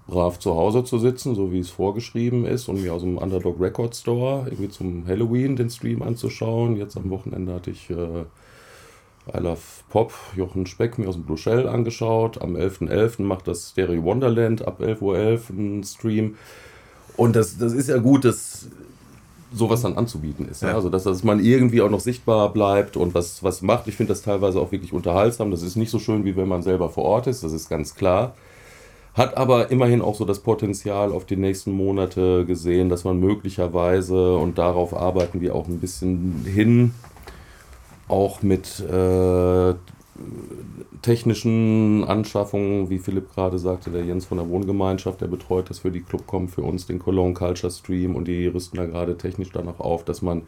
brav 0.08 0.38
zu 0.38 0.56
Hause 0.56 0.84
zu 0.84 1.00
sitzen, 1.00 1.34
so 1.36 1.52
wie 1.52 1.60
es 1.60 1.70
vorgeschrieben 1.70 2.46
ist 2.46 2.68
und 2.68 2.82
mir 2.82 2.94
aus 2.94 3.02
dem 3.02 3.18
Underdog 3.18 3.60
Record 3.60 3.96
Store 3.96 4.44
irgendwie 4.46 4.70
zum 4.70 5.08
Halloween 5.08 5.56
den 5.56 5.70
Stream 5.70 6.02
anzuschauen. 6.02 6.76
Jetzt 6.76 6.98
am 6.98 7.10
Wochenende 7.10 7.54
hatte 7.54 7.72
ich 7.72 7.90
äh, 7.90 8.26
I 9.28 9.40
Love 9.40 9.62
Pop, 9.90 10.14
Jochen 10.36 10.66
Speck 10.66 10.98
mir 10.98 11.08
aus 11.08 11.16
dem 11.16 11.24
Blue 11.24 11.38
Shell 11.38 11.68
angeschaut. 11.68 12.42
Am 12.42 12.56
11.11. 12.56 12.90
.11. 12.90 13.22
macht 13.22 13.48
das 13.48 13.70
Stereo 13.70 14.04
Wonderland 14.04 14.68
ab 14.68 14.82
11.11 14.82 15.02
Uhr 15.02 15.16
.11 15.16 15.50
einen 15.50 15.84
Stream. 15.84 16.36
Und 17.16 17.36
das, 17.36 17.58
das 17.58 17.74
ist 17.74 17.90
ja 17.90 17.98
gut, 17.98 18.26
das 18.26 18.68
sowas 19.54 19.82
dann 19.82 19.96
anzubieten 19.96 20.48
ist. 20.50 20.62
Ja. 20.62 20.70
Ja? 20.70 20.76
Also 20.76 20.90
dass, 20.90 21.04
dass 21.04 21.24
man 21.24 21.40
irgendwie 21.40 21.82
auch 21.82 21.90
noch 21.90 22.00
sichtbar 22.00 22.52
bleibt 22.52 22.98
und 22.98 23.14
was, 23.14 23.44
was 23.44 23.62
macht. 23.62 23.88
Ich 23.88 23.96
finde 23.96 24.12
das 24.12 24.24
teilweise 24.24 24.60
auch 24.60 24.72
wirklich 24.72 24.94
unterhaltsam. 24.94 25.52
Das 25.52 25.62
ist 25.62 25.76
nicht 25.76 25.92
so 25.92 26.00
schön, 26.00 26.26
wie 26.26 26.36
wenn 26.36 26.48
man 26.48 26.64
selber 26.64 26.90
vor 26.90 27.06
Ort 27.06 27.28
ist, 27.28 27.44
das 27.44 27.54
ist 27.54 27.70
ganz 27.70 27.96
klar. 27.96 28.34
Hat 29.14 29.38
aber 29.38 29.70
immerhin 29.70 30.02
auch 30.02 30.16
so 30.16 30.26
das 30.26 30.40
Potenzial 30.40 31.12
auf 31.12 31.26
die 31.26 31.36
nächsten 31.36 31.72
Monate 31.72 32.46
gesehen, 32.46 32.90
dass 32.90 33.04
man 33.04 33.20
möglicherweise, 33.20 34.36
und 34.36 34.58
darauf 34.58 34.96
arbeiten 34.96 35.40
wir 35.40 35.54
auch 35.54 35.68
ein 35.68 35.80
bisschen 35.80 36.44
hin, 36.52 36.96
auch 38.08 38.42
mit 38.42 38.80
äh, 38.80 39.74
technischen 41.02 42.04
Anschaffungen, 42.06 42.90
wie 42.90 43.00
Philipp 43.00 43.34
gerade 43.34 43.58
sagte, 43.60 43.90
der 43.92 44.06
Jens 44.06 44.26
von 44.26 44.38
der 44.38 44.50
Wohngemeinschaft, 44.50 45.22
der 45.22 45.28
betreut 45.28 45.70
das 45.70 45.80
für 45.80 45.92
die 45.92 46.02
Clubcom, 46.02 46.48
für 46.48 46.62
uns 46.62 46.86
den 46.86 47.00
Cologne 47.00 47.34
Culture 47.34 47.72
Stream 47.72 48.16
und 48.16 48.28
die 48.28 48.48
rüsten 48.48 48.78
da 48.78 48.86
gerade 48.86 49.18
technisch 49.18 49.52
danach 49.52 49.80
auf, 49.80 50.06
dass 50.06 50.22
man, 50.22 50.44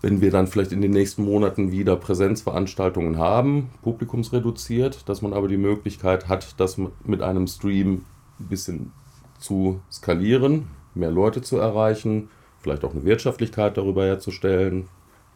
wenn 0.00 0.20
wir 0.20 0.30
dann 0.30 0.46
vielleicht 0.46 0.72
in 0.72 0.80
den 0.80 0.92
nächsten 0.92 1.24
Monaten 1.24 1.72
wieder 1.72 1.96
Präsenzveranstaltungen 1.96 3.18
haben, 3.18 3.70
publikumsreduziert, 3.82 5.08
dass 5.08 5.20
man 5.20 5.32
aber 5.32 5.48
die 5.48 5.58
Möglichkeit 5.58 6.28
hat, 6.28 6.58
das 6.58 6.78
mit 7.04 7.22
einem 7.22 7.46
Stream 7.46 8.04
ein 8.38 8.48
bisschen 8.48 8.92
zu 9.38 9.80
skalieren, 9.90 10.68
mehr 10.94 11.10
Leute 11.10 11.42
zu 11.42 11.58
erreichen, 11.58 12.30
vielleicht 12.60 12.84
auch 12.84 12.92
eine 12.92 13.04
Wirtschaftlichkeit 13.04 13.76
darüber 13.76 14.04
herzustellen, 14.04 14.88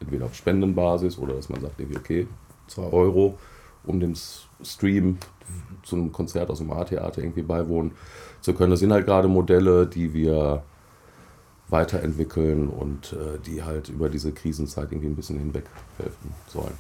entweder 0.05 0.27
auf 0.27 0.35
Spendenbasis 0.35 1.19
oder 1.19 1.35
dass 1.35 1.49
man 1.49 1.61
sagt, 1.61 1.75
okay, 1.97 2.27
2 2.69 2.83
Euro, 2.83 3.39
um 3.85 4.01
dem 4.01 4.15
Stream 4.63 5.19
zu 5.83 5.97
einem 5.97 6.13
Konzert 6.13 6.51
aus 6.51 6.59
dem 6.59 6.71
A-Theater 6.71 7.23
irgendwie 7.23 7.43
beiwohnen 7.43 7.93
zu 8.41 8.55
können. 8.55 8.71
Das 8.71 8.81
sind 8.81 8.93
halt 8.93 9.07
gerade 9.07 9.29
Modelle, 9.29 9.87
die 9.87 10.15
wir 10.15 10.63
weiterentwickeln 11.69 12.69
und 12.69 13.13
äh, 13.13 13.39
die 13.45 13.63
halt 13.63 13.89
über 13.89 14.09
diese 14.09 14.33
Krisenzeit 14.33 14.93
irgendwie 14.93 15.09
ein 15.09 15.17
bisschen 15.17 15.39
hinweg 15.39 15.65
helfen 15.99 16.35
sollen. 16.49 16.75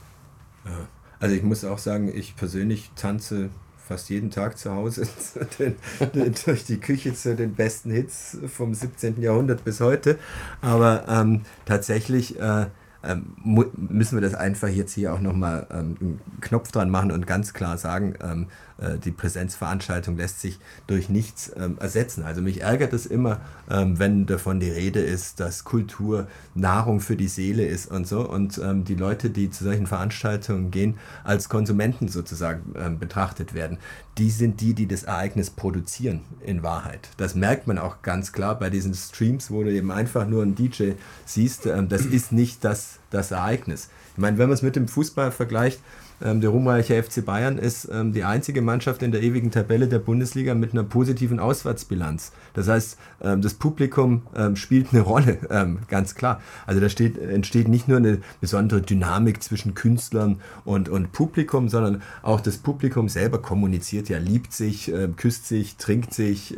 Also 1.20 1.34
ich 1.34 1.42
muss 1.42 1.64
auch 1.64 1.78
sagen, 1.78 2.10
ich 2.14 2.36
persönlich 2.36 2.90
tanze 2.96 3.50
fast 3.86 4.08
jeden 4.08 4.30
Tag 4.30 4.58
zu 4.58 4.72
Hause 4.72 5.06
den, 5.58 5.76
den, 6.14 6.34
durch 6.44 6.64
die 6.64 6.78
Küche 6.78 7.14
zu 7.14 7.34
den 7.34 7.54
besten 7.54 7.90
Hits 7.90 8.38
vom 8.46 8.74
17. 8.74 9.20
Jahrhundert 9.20 9.64
bis 9.64 9.80
heute. 9.80 10.18
Aber 10.62 11.04
ähm, 11.08 11.42
tatsächlich 11.66 12.38
äh, 12.38 12.66
ähm, 13.04 13.34
müssen 13.76 14.16
wir 14.16 14.22
das 14.22 14.34
einfach 14.34 14.68
jetzt 14.68 14.92
hier 14.92 15.12
auch 15.12 15.20
nochmal 15.20 15.66
ähm, 15.70 15.96
einen 16.00 16.20
Knopf 16.40 16.72
dran 16.72 16.90
machen 16.90 17.12
und 17.12 17.26
ganz 17.26 17.52
klar 17.52 17.78
sagen, 17.78 18.14
ähm, 18.22 18.46
äh, 18.78 18.98
die 18.98 19.10
Präsenzveranstaltung 19.10 20.16
lässt 20.16 20.40
sich 20.40 20.58
durch 20.86 21.08
nichts 21.08 21.52
ähm, 21.56 21.76
ersetzen. 21.78 22.24
Also 22.24 22.42
mich 22.42 22.62
ärgert 22.62 22.92
es 22.92 23.06
immer, 23.06 23.40
ähm, 23.70 23.98
wenn 23.98 24.26
davon 24.26 24.60
die 24.60 24.70
Rede 24.70 25.00
ist, 25.00 25.40
dass 25.40 25.64
Kultur 25.64 26.26
Nahrung 26.54 27.00
für 27.00 27.16
die 27.16 27.28
Seele 27.28 27.64
ist 27.64 27.90
und 27.90 28.06
so 28.06 28.28
und 28.28 28.58
ähm, 28.58 28.84
die 28.84 28.94
Leute, 28.94 29.30
die 29.30 29.50
zu 29.50 29.64
solchen 29.64 29.86
Veranstaltungen 29.86 30.70
gehen, 30.70 30.98
als 31.22 31.48
Konsumenten 31.48 32.08
sozusagen 32.08 32.74
ähm, 32.76 32.98
betrachtet 32.98 33.54
werden. 33.54 33.78
Die 34.18 34.30
sind 34.30 34.60
die, 34.60 34.74
die 34.74 34.86
das 34.86 35.02
Ereignis 35.02 35.50
produzieren 35.50 36.20
in 36.40 36.62
Wahrheit. 36.62 37.08
Das 37.16 37.34
merkt 37.34 37.66
man 37.66 37.78
auch 37.78 38.02
ganz 38.02 38.32
klar 38.32 38.58
bei 38.58 38.70
diesen 38.70 38.94
Streams, 38.94 39.50
wo 39.50 39.64
du 39.64 39.72
eben 39.72 39.90
einfach 39.90 40.26
nur 40.26 40.42
einen 40.42 40.54
DJ 40.54 40.92
siehst. 41.24 41.66
Ähm, 41.66 41.88
das 41.88 42.06
ist 42.06 42.30
nicht 42.30 42.64
das, 42.64 43.00
das 43.10 43.32
Ereignis. 43.32 43.88
Ich 44.12 44.18
meine, 44.18 44.38
wenn 44.38 44.48
man 44.48 44.54
es 44.54 44.62
mit 44.62 44.76
dem 44.76 44.86
Fußball 44.86 45.32
vergleicht, 45.32 45.80
ähm, 46.22 46.40
der 46.40 46.50
ruhmreiche 46.50 47.02
FC 47.02 47.24
Bayern 47.24 47.58
ist 47.58 47.88
ähm, 47.92 48.12
die 48.12 48.24
einzige 48.24 48.62
Mannschaft 48.62 49.02
in 49.02 49.12
der 49.12 49.22
ewigen 49.22 49.50
Tabelle 49.50 49.88
der 49.88 49.98
Bundesliga 49.98 50.54
mit 50.54 50.72
einer 50.72 50.84
positiven 50.84 51.40
Auswärtsbilanz. 51.40 52.32
Das 52.54 52.68
heißt, 52.68 52.98
ähm, 53.22 53.42
das 53.42 53.54
Publikum 53.54 54.22
ähm, 54.36 54.56
spielt 54.56 54.92
eine 54.92 55.02
Rolle, 55.02 55.38
ähm, 55.50 55.78
ganz 55.88 56.14
klar. 56.14 56.40
Also 56.66 56.80
da 56.80 56.88
steht, 56.88 57.18
entsteht 57.18 57.68
nicht 57.68 57.88
nur 57.88 57.98
eine 57.98 58.18
besondere 58.40 58.80
Dynamik 58.80 59.42
zwischen 59.42 59.74
Künstlern 59.74 60.40
und, 60.64 60.88
und 60.88 61.12
Publikum, 61.12 61.68
sondern 61.68 62.02
auch 62.22 62.40
das 62.40 62.58
Publikum 62.58 63.08
selber 63.08 63.40
kommuniziert 63.42 64.08
ja, 64.08 64.18
liebt 64.18 64.52
sich, 64.52 64.92
äh, 64.92 65.08
küsst 65.16 65.46
sich, 65.46 65.76
trinkt 65.76 66.14
sich 66.14 66.56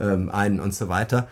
ähm, 0.00 0.30
ein 0.30 0.60
und 0.60 0.74
so 0.74 0.88
weiter. 0.88 1.28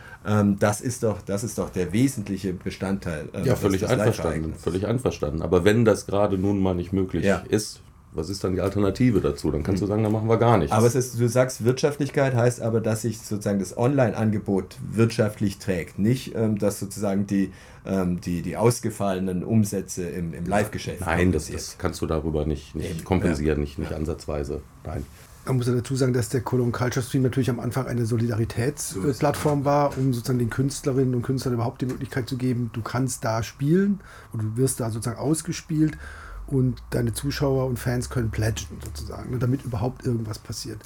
das, 0.59 0.81
ist 0.81 1.03
doch, 1.03 1.21
das 1.21 1.45
ist 1.45 1.59
doch 1.59 1.69
der 1.69 1.93
wesentliche 1.93 2.55
Bestandteil. 2.55 3.29
Äh, 3.35 3.47
ja, 3.47 3.57
völlig 3.57 3.87
einverstanden. 3.87 4.55
Völlig 4.55 4.87
einverstanden. 4.87 5.43
Aber 5.43 5.65
wenn 5.65 5.85
das 5.85 6.07
gerade 6.07 6.39
nun 6.39 6.61
mal 6.61 6.75
nicht 6.75 6.93
möglich 6.93 7.25
ja 7.25 7.43
ist, 7.49 7.81
was 8.15 8.31
ist 8.31 8.45
dann 8.45 8.55
die 8.55 8.61
Alternative 8.61 9.21
dazu? 9.21 9.51
Dann 9.51 9.63
kannst 9.63 9.83
du 9.83 9.87
hm. 9.87 9.91
sagen, 9.91 10.03
dann 10.05 10.13
machen 10.13 10.29
wir 10.29 10.37
gar 10.39 10.57
nichts. 10.57 10.73
Aber 10.73 10.87
es 10.87 10.95
ist, 10.95 11.19
du 11.19 11.29
sagst, 11.29 11.65
Wirtschaftlichkeit 11.65 12.35
heißt 12.35 12.63
aber, 12.63 12.81
dass 12.81 13.03
sich 13.03 13.19
sozusagen 13.19 13.59
das 13.59 13.77
Online-Angebot 13.77 14.77
wirtschaftlich 14.93 15.59
trägt, 15.59 15.99
nicht, 15.99 16.35
ähm, 16.37 16.59
dass 16.59 16.79
sozusagen 16.79 17.27
die, 17.27 17.53
ähm, 17.85 18.21
die, 18.21 18.43
die 18.43 18.57
ausgefallenen 18.57 19.43
Umsätze 19.43 20.09
im, 20.09 20.33
im 20.33 20.47
Live-Geschäft. 20.47 21.01
Nein, 21.01 21.33
das, 21.33 21.51
das, 21.51 21.77
kannst 21.77 22.01
du 22.03 22.07
darüber 22.07 22.47
nicht, 22.47 22.75
nicht 22.77 23.05
kompensieren, 23.05 23.59
ja. 23.59 23.65
nicht, 23.65 23.79
nicht 23.79 23.91
ja. 23.91 23.97
ansatzweise. 23.97 24.61
Nein. 24.85 25.05
Man 25.47 25.57
muss 25.57 25.67
ja 25.67 25.75
dazu 25.75 25.95
sagen, 25.95 26.15
dass 26.15 26.31
der 26.31 26.41
Cologne 26.41 26.73
Culture 26.73 27.05
Stream 27.05 27.23
natürlich 27.23 27.51
am 27.51 27.61
Anfang 27.61 27.87
eine 27.87 28.07
Solidaritätsplattform 28.07 29.65
war, 29.65 29.97
um 29.99 30.15
sozusagen 30.15 30.39
den 30.39 30.49
Künstlerinnen 30.49 31.15
und 31.15 31.23
Künstlern 31.23 31.55
überhaupt 31.55 31.83
die 31.83 31.87
Möglichkeit 31.87 32.29
zu 32.29 32.37
geben, 32.37 32.71
du 32.73 32.81
kannst 32.81 33.25
da 33.25 33.43
spielen 33.43 34.01
und 34.33 34.43
du 34.43 34.57
wirst 34.57 34.81
da 34.81 34.91
sozusagen 34.91 35.19
ausgespielt 35.19 35.99
und 36.47 36.83
deine 36.91 37.13
Zuschauer 37.13 37.67
und 37.67 37.79
Fans 37.79 38.11
können 38.11 38.31
pledgen 38.31 38.79
sozusagen, 38.85 39.31
ne, 39.31 39.39
damit 39.39 39.65
überhaupt 39.65 40.07
irgendwas 40.07 40.39
passiert. 40.39 40.79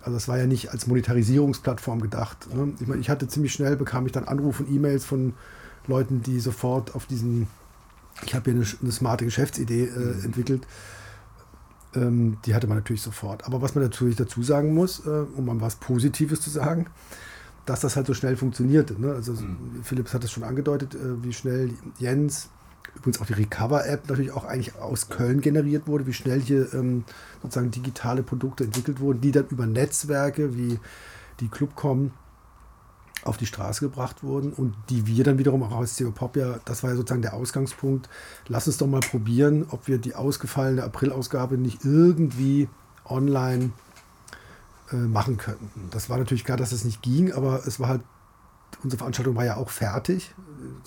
Also 0.00 0.16
das 0.16 0.28
war 0.28 0.38
ja 0.38 0.46
nicht 0.46 0.70
als 0.70 0.86
Monetarisierungsplattform 0.86 2.00
gedacht. 2.00 2.52
Ne? 2.54 2.72
Ich, 2.80 2.86
meine, 2.86 3.00
ich 3.00 3.08
hatte 3.08 3.28
ziemlich 3.28 3.52
schnell, 3.52 3.76
bekam 3.76 4.04
ich 4.06 4.12
dann 4.12 4.24
Anrufe 4.24 4.64
und 4.64 4.72
E-Mails 4.72 5.04
von 5.04 5.34
Leuten, 5.86 6.22
die 6.22 6.40
sofort 6.40 6.94
auf 6.94 7.06
diesen, 7.06 7.46
ich 8.24 8.34
habe 8.34 8.50
hier 8.50 8.60
eine, 8.60 8.66
eine, 8.82 8.92
smarte 8.92 9.24
Geschäftsidee 9.24 9.84
äh, 9.84 9.98
mhm. 9.98 10.24
entwickelt, 10.24 10.66
ähm, 11.94 12.38
die 12.44 12.54
hatte 12.54 12.66
man 12.66 12.78
natürlich 12.78 13.02
sofort. 13.02 13.44
Aber 13.44 13.62
was 13.62 13.74
man 13.74 13.84
natürlich 13.84 14.16
dazu 14.16 14.42
sagen 14.42 14.74
muss, 14.74 15.06
äh, 15.06 15.10
um 15.36 15.44
mal 15.44 15.60
was 15.60 15.76
Positives 15.76 16.40
zu 16.40 16.50
sagen, 16.50 16.86
dass 17.66 17.80
das 17.80 17.96
halt 17.96 18.06
so 18.06 18.14
schnell 18.14 18.36
funktionierte. 18.36 19.00
Ne? 19.00 19.12
Also 19.12 19.32
mhm. 19.32 19.82
Philips 19.82 20.14
hat 20.14 20.24
es 20.24 20.32
schon 20.32 20.42
angedeutet, 20.42 20.94
äh, 20.94 21.22
wie 21.22 21.32
schnell 21.32 21.70
Jens 21.98 22.48
übrigens 22.96 23.20
auch 23.20 23.26
die 23.26 23.32
Recover-App 23.34 24.08
natürlich 24.08 24.32
auch 24.32 24.44
eigentlich 24.44 24.76
aus 24.76 25.08
Köln 25.08 25.40
generiert 25.40 25.86
wurde, 25.86 26.06
wie 26.06 26.12
schnell 26.12 26.40
hier 26.40 26.72
ähm, 26.74 27.04
sozusagen 27.42 27.70
digitale 27.70 28.22
Produkte 28.22 28.64
entwickelt 28.64 29.00
wurden, 29.00 29.20
die 29.20 29.32
dann 29.32 29.46
über 29.48 29.66
Netzwerke 29.66 30.56
wie 30.56 30.78
die 31.40 31.48
Clubcom 31.48 32.10
auf 33.24 33.36
die 33.36 33.46
Straße 33.46 33.80
gebracht 33.80 34.22
wurden 34.22 34.52
und 34.52 34.74
die 34.90 35.06
wir 35.06 35.24
dann 35.24 35.38
wiederum 35.38 35.62
auch 35.62 35.76
als 35.76 35.96
CO 35.96 36.10
Pop 36.10 36.36
ja, 36.36 36.58
das 36.64 36.82
war 36.82 36.90
ja 36.90 36.96
sozusagen 36.96 37.22
der 37.22 37.34
Ausgangspunkt, 37.34 38.08
lass 38.48 38.66
uns 38.66 38.78
doch 38.78 38.86
mal 38.86 39.00
probieren, 39.00 39.66
ob 39.70 39.86
wir 39.86 39.98
die 39.98 40.14
ausgefallene 40.14 40.82
April-Ausgabe 40.82 41.56
nicht 41.56 41.84
irgendwie 41.84 42.68
online 43.04 43.70
äh, 44.90 44.96
machen 44.96 45.36
können. 45.36 45.70
Das 45.90 46.10
war 46.10 46.18
natürlich 46.18 46.44
klar, 46.44 46.56
dass 46.56 46.72
es 46.72 46.80
das 46.80 46.84
nicht 46.84 47.02
ging, 47.02 47.32
aber 47.32 47.66
es 47.66 47.78
war 47.78 47.88
halt 47.88 48.02
unsere 48.82 48.98
Veranstaltung 48.98 49.36
war 49.36 49.44
ja 49.44 49.56
auch 49.56 49.70
fertig. 49.70 50.34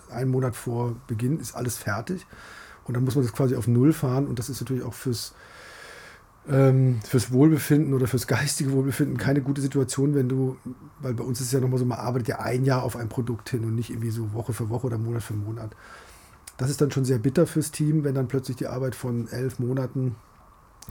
Einen 0.09 0.31
Monat 0.31 0.55
vor 0.55 0.95
Beginn 1.07 1.39
ist 1.39 1.55
alles 1.55 1.77
fertig. 1.77 2.25
Und 2.85 2.95
dann 2.95 3.03
muss 3.03 3.15
man 3.15 3.23
das 3.23 3.33
quasi 3.33 3.55
auf 3.55 3.67
Null 3.67 3.93
fahren. 3.93 4.27
Und 4.27 4.39
das 4.39 4.49
ist 4.49 4.61
natürlich 4.61 4.83
auch 4.83 4.93
fürs, 4.93 5.33
ähm, 6.49 6.99
fürs 7.03 7.31
Wohlbefinden 7.31 7.93
oder 7.93 8.07
fürs 8.07 8.27
geistige 8.27 8.71
Wohlbefinden 8.71 9.17
keine 9.17 9.41
gute 9.41 9.61
Situation, 9.61 10.13
wenn 10.13 10.29
du, 10.29 10.57
weil 11.01 11.13
bei 11.13 11.23
uns 11.23 11.41
ist 11.41 11.51
ja 11.51 11.59
nochmal 11.59 11.79
so, 11.79 11.85
man 11.85 11.99
arbeitet 11.99 12.27
ja 12.27 12.39
ein 12.39 12.65
Jahr 12.65 12.83
auf 12.83 12.95
ein 12.95 13.09
Produkt 13.09 13.49
hin 13.49 13.63
und 13.63 13.75
nicht 13.75 13.89
irgendwie 13.89 14.11
so 14.11 14.33
Woche 14.33 14.53
für 14.53 14.69
Woche 14.69 14.87
oder 14.87 14.97
Monat 14.97 15.23
für 15.23 15.33
Monat. 15.33 15.75
Das 16.57 16.69
ist 16.69 16.81
dann 16.81 16.91
schon 16.91 17.05
sehr 17.05 17.17
bitter 17.17 17.47
fürs 17.47 17.71
Team, 17.71 18.03
wenn 18.03 18.15
dann 18.15 18.27
plötzlich 18.27 18.57
die 18.57 18.67
Arbeit 18.67 18.95
von 18.95 19.27
elf 19.29 19.59
Monaten 19.59 20.15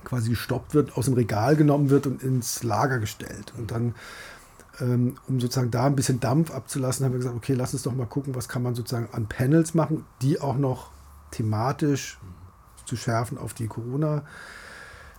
quasi 0.03 0.31
gestoppt 0.31 0.75
wird, 0.75 0.97
aus 0.97 1.05
dem 1.07 1.15
Regal 1.15 1.57
genommen 1.57 1.89
wird 1.89 2.07
und 2.07 2.23
ins 2.23 2.63
Lager 2.65 2.99
gestellt. 2.99 3.55
Und 3.57 3.71
dann 3.71 3.95
ähm, 4.81 5.17
um 5.29 5.41
sozusagen 5.41 5.71
da 5.71 5.87
ein 5.87 5.97
bisschen 5.97 6.21
Dampf 6.21 6.51
abzulassen, 6.51 7.05
haben 7.05 7.13
wir 7.13 7.19
gesagt, 7.19 7.37
okay, 7.37 7.55
lass 7.55 7.73
uns 7.73 7.85
doch 7.85 7.95
mal 7.95 8.07
gucken, 8.07 8.35
was 8.35 8.49
kann 8.49 8.63
man 8.63 8.75
sozusagen 8.75 9.09
an 9.13 9.29
Panels 9.29 9.75
machen, 9.75 10.05
die 10.21 10.41
auch 10.41 10.57
noch 10.57 10.91
thematisch 11.31 12.19
zu 12.85 12.97
schärfen 12.97 13.39
auf 13.39 13.55
die 13.55 13.69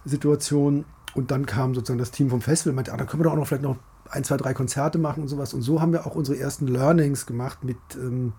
Corona-Situation. 0.05 0.85
Und 1.13 1.31
dann 1.31 1.45
kam 1.45 1.73
sozusagen 1.73 1.99
das 1.99 2.11
Team 2.11 2.29
vom 2.29 2.41
Festival 2.41 2.71
und 2.71 2.75
meinte, 2.75 2.93
ah, 2.93 2.97
da 2.97 3.05
können 3.05 3.21
wir 3.21 3.25
doch 3.25 3.33
auch 3.33 3.37
noch 3.37 3.47
vielleicht 3.47 3.63
noch 3.63 3.77
ein, 4.09 4.23
zwei, 4.23 4.37
drei 4.37 4.53
Konzerte 4.53 4.97
machen 4.97 5.23
und 5.23 5.29
sowas. 5.29 5.53
Und 5.53 5.61
so 5.61 5.81
haben 5.81 5.93
wir 5.93 6.05
auch 6.05 6.15
unsere 6.15 6.37
ersten 6.37 6.67
Learnings 6.67 7.25
gemacht 7.25 7.63
mit, 7.63 7.77
ähm, 7.95 8.33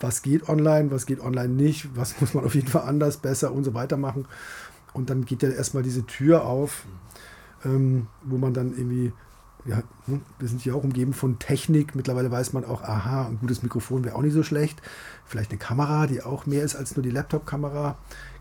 was 0.00 0.22
geht 0.22 0.48
online, 0.48 0.90
was 0.90 1.06
geht 1.06 1.20
online 1.20 1.50
nicht, 1.50 1.94
was 1.94 2.18
muss 2.20 2.34
man 2.34 2.44
auf 2.44 2.54
jeden 2.54 2.68
Fall 2.68 2.82
anders, 2.82 3.18
besser 3.18 3.52
und 3.52 3.64
so 3.64 3.74
weiter 3.74 3.96
machen. 3.96 4.26
Und 4.94 5.10
dann 5.10 5.24
geht 5.24 5.42
ja 5.42 5.50
erstmal 5.50 5.82
diese 5.82 6.04
Tür 6.06 6.44
auf, 6.44 6.84
ähm, 7.64 8.06
wo 8.22 8.38
man 8.38 8.54
dann 8.54 8.72
irgendwie 8.72 9.12
ja, 9.64 9.82
ne, 10.06 10.20
wir 10.38 10.48
sind 10.48 10.60
hier 10.60 10.74
auch 10.74 10.82
umgeben 10.82 11.12
von 11.12 11.38
Technik. 11.38 11.94
Mittlerweile 11.94 12.30
weiß 12.30 12.52
man 12.52 12.64
auch, 12.64 12.82
aha, 12.82 13.28
ein 13.28 13.38
gutes 13.38 13.62
Mikrofon 13.62 14.04
wäre 14.04 14.16
auch 14.16 14.22
nicht 14.22 14.32
so 14.32 14.42
schlecht. 14.42 14.82
Vielleicht 15.24 15.50
eine 15.50 15.58
Kamera, 15.58 16.06
die 16.06 16.22
auch 16.22 16.46
mehr 16.46 16.64
ist 16.64 16.74
als 16.74 16.96
nur 16.96 17.02
die 17.02 17.10
Laptop-Kamera. 17.10 17.96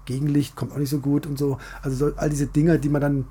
Gegenlicht 0.06 0.56
kommt 0.56 0.72
auch 0.74 0.78
nicht 0.78 0.90
so 0.90 1.00
gut 1.00 1.26
und 1.26 1.38
so. 1.38 1.58
Also 1.82 2.10
so, 2.10 2.16
all 2.18 2.30
diese 2.30 2.48
Dinge, 2.48 2.80
die 2.80 2.90
man 2.90 3.02
dann 3.02 3.26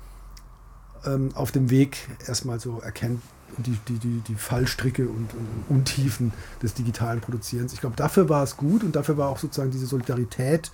ähm, 1.05 1.29
auf 1.35 1.51
dem 1.51 1.69
Weg 1.69 1.97
erstmal 2.27 2.59
so 2.59 2.79
erkennt 2.79 3.21
und 3.57 3.67
die, 3.67 3.77
die, 3.87 3.99
die, 3.99 4.19
die 4.27 4.35
Fallstricke 4.35 5.07
und, 5.07 5.33
und 5.33 5.65
Untiefen 5.69 6.31
des 6.61 6.73
digitalen 6.73 7.21
Produzierens. 7.21 7.73
Ich 7.73 7.81
glaube, 7.81 7.95
dafür 7.95 8.29
war 8.29 8.43
es 8.43 8.57
gut 8.57 8.83
und 8.83 8.95
dafür 8.95 9.17
war 9.17 9.29
auch 9.29 9.37
sozusagen 9.37 9.71
diese 9.71 9.85
Solidarität 9.85 10.71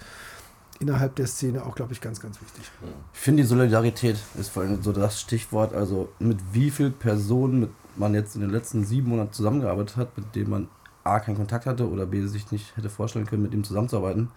innerhalb 0.79 1.15
der 1.15 1.27
Szene 1.27 1.65
auch, 1.65 1.75
glaube 1.75 1.93
ich, 1.93 2.01
ganz, 2.01 2.19
ganz 2.19 2.39
wichtig. 2.39 2.69
Ich 3.13 3.19
finde, 3.19 3.43
die 3.43 3.47
Solidarität 3.47 4.17
ist 4.39 4.49
vor 4.49 4.63
allem 4.63 4.81
so 4.83 4.91
das 4.91 5.19
Stichwort. 5.19 5.73
Also, 5.73 6.09
mit 6.19 6.37
wie 6.51 6.69
vielen 6.69 6.93
Personen 6.93 7.69
man 7.95 8.13
jetzt 8.13 8.35
in 8.35 8.41
den 8.41 8.51
letzten 8.51 8.85
sieben 8.85 9.09
Monaten 9.09 9.33
zusammengearbeitet 9.33 9.97
hat, 9.97 10.15
mit 10.17 10.35
denen 10.35 10.49
man 10.51 10.67
A, 11.03 11.19
keinen 11.19 11.37
Kontakt 11.37 11.65
hatte 11.65 11.89
oder 11.89 12.05
B, 12.05 12.25
sich 12.27 12.51
nicht 12.51 12.75
hätte 12.77 12.89
vorstellen 12.89 13.25
können, 13.25 13.41
mit 13.41 13.53
ihm 13.53 13.63
zusammenzuarbeiten, 13.63 14.29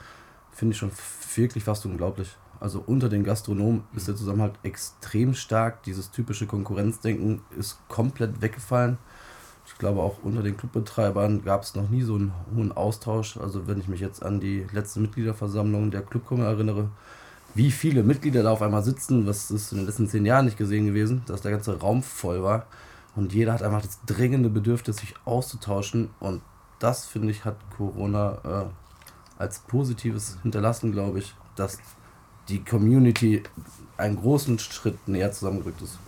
finde 0.52 0.72
ich 0.72 0.78
schon 0.78 0.92
wirklich 1.34 1.64
fast 1.64 1.86
unglaublich. 1.86 2.36
Also, 2.60 2.82
unter 2.86 3.08
den 3.08 3.24
Gastronomen 3.24 3.84
ist 3.94 4.06
der 4.06 4.16
Zusammenhalt 4.16 4.52
extrem 4.62 5.32
stark. 5.32 5.82
Dieses 5.84 6.10
typische 6.10 6.46
Konkurrenzdenken 6.46 7.40
ist 7.58 7.78
komplett 7.88 8.42
weggefallen. 8.42 8.98
Ich 9.66 9.78
glaube, 9.78 10.02
auch 10.02 10.22
unter 10.22 10.42
den 10.42 10.56
Clubbetreibern 10.56 11.42
gab 11.42 11.62
es 11.62 11.74
noch 11.74 11.88
nie 11.88 12.02
so 12.02 12.16
einen 12.16 12.34
hohen 12.54 12.72
Austausch. 12.72 13.38
Also, 13.38 13.66
wenn 13.66 13.80
ich 13.80 13.88
mich 13.88 14.00
jetzt 14.00 14.22
an 14.22 14.40
die 14.40 14.66
letzte 14.72 15.00
Mitgliederversammlung 15.00 15.90
der 15.90 16.02
Clubkummer 16.02 16.44
erinnere, 16.44 16.90
wie 17.54 17.70
viele 17.70 18.02
Mitglieder 18.02 18.42
da 18.42 18.52
auf 18.52 18.62
einmal 18.62 18.84
sitzen, 18.84 19.26
was 19.26 19.50
ist 19.50 19.72
in 19.72 19.78
den 19.78 19.86
letzten 19.86 20.08
zehn 20.08 20.26
Jahren 20.26 20.44
nicht 20.44 20.58
gesehen 20.58 20.86
gewesen, 20.86 21.22
dass 21.26 21.40
der 21.40 21.52
ganze 21.52 21.78
Raum 21.80 22.02
voll 22.02 22.42
war. 22.42 22.66
Und 23.16 23.32
jeder 23.32 23.54
hat 23.54 23.62
einfach 23.62 23.82
das 23.82 24.00
dringende 24.06 24.50
Bedürfnis, 24.50 24.98
sich 24.98 25.14
auszutauschen. 25.24 26.10
Und 26.20 26.42
das, 26.78 27.06
finde 27.06 27.30
ich, 27.30 27.44
hat 27.44 27.56
Corona 27.76 28.38
äh, 28.44 28.66
als 29.40 29.60
Positives 29.60 30.38
hinterlassen, 30.42 30.92
glaube 30.92 31.20
ich, 31.20 31.34
dass 31.56 31.78
die 32.48 32.62
Community 32.62 33.42
einen 33.96 34.16
großen 34.16 34.58
Schritt 34.58 35.08
näher 35.08 35.32
zusammengerückt 35.32 35.82
ist. 35.82 35.98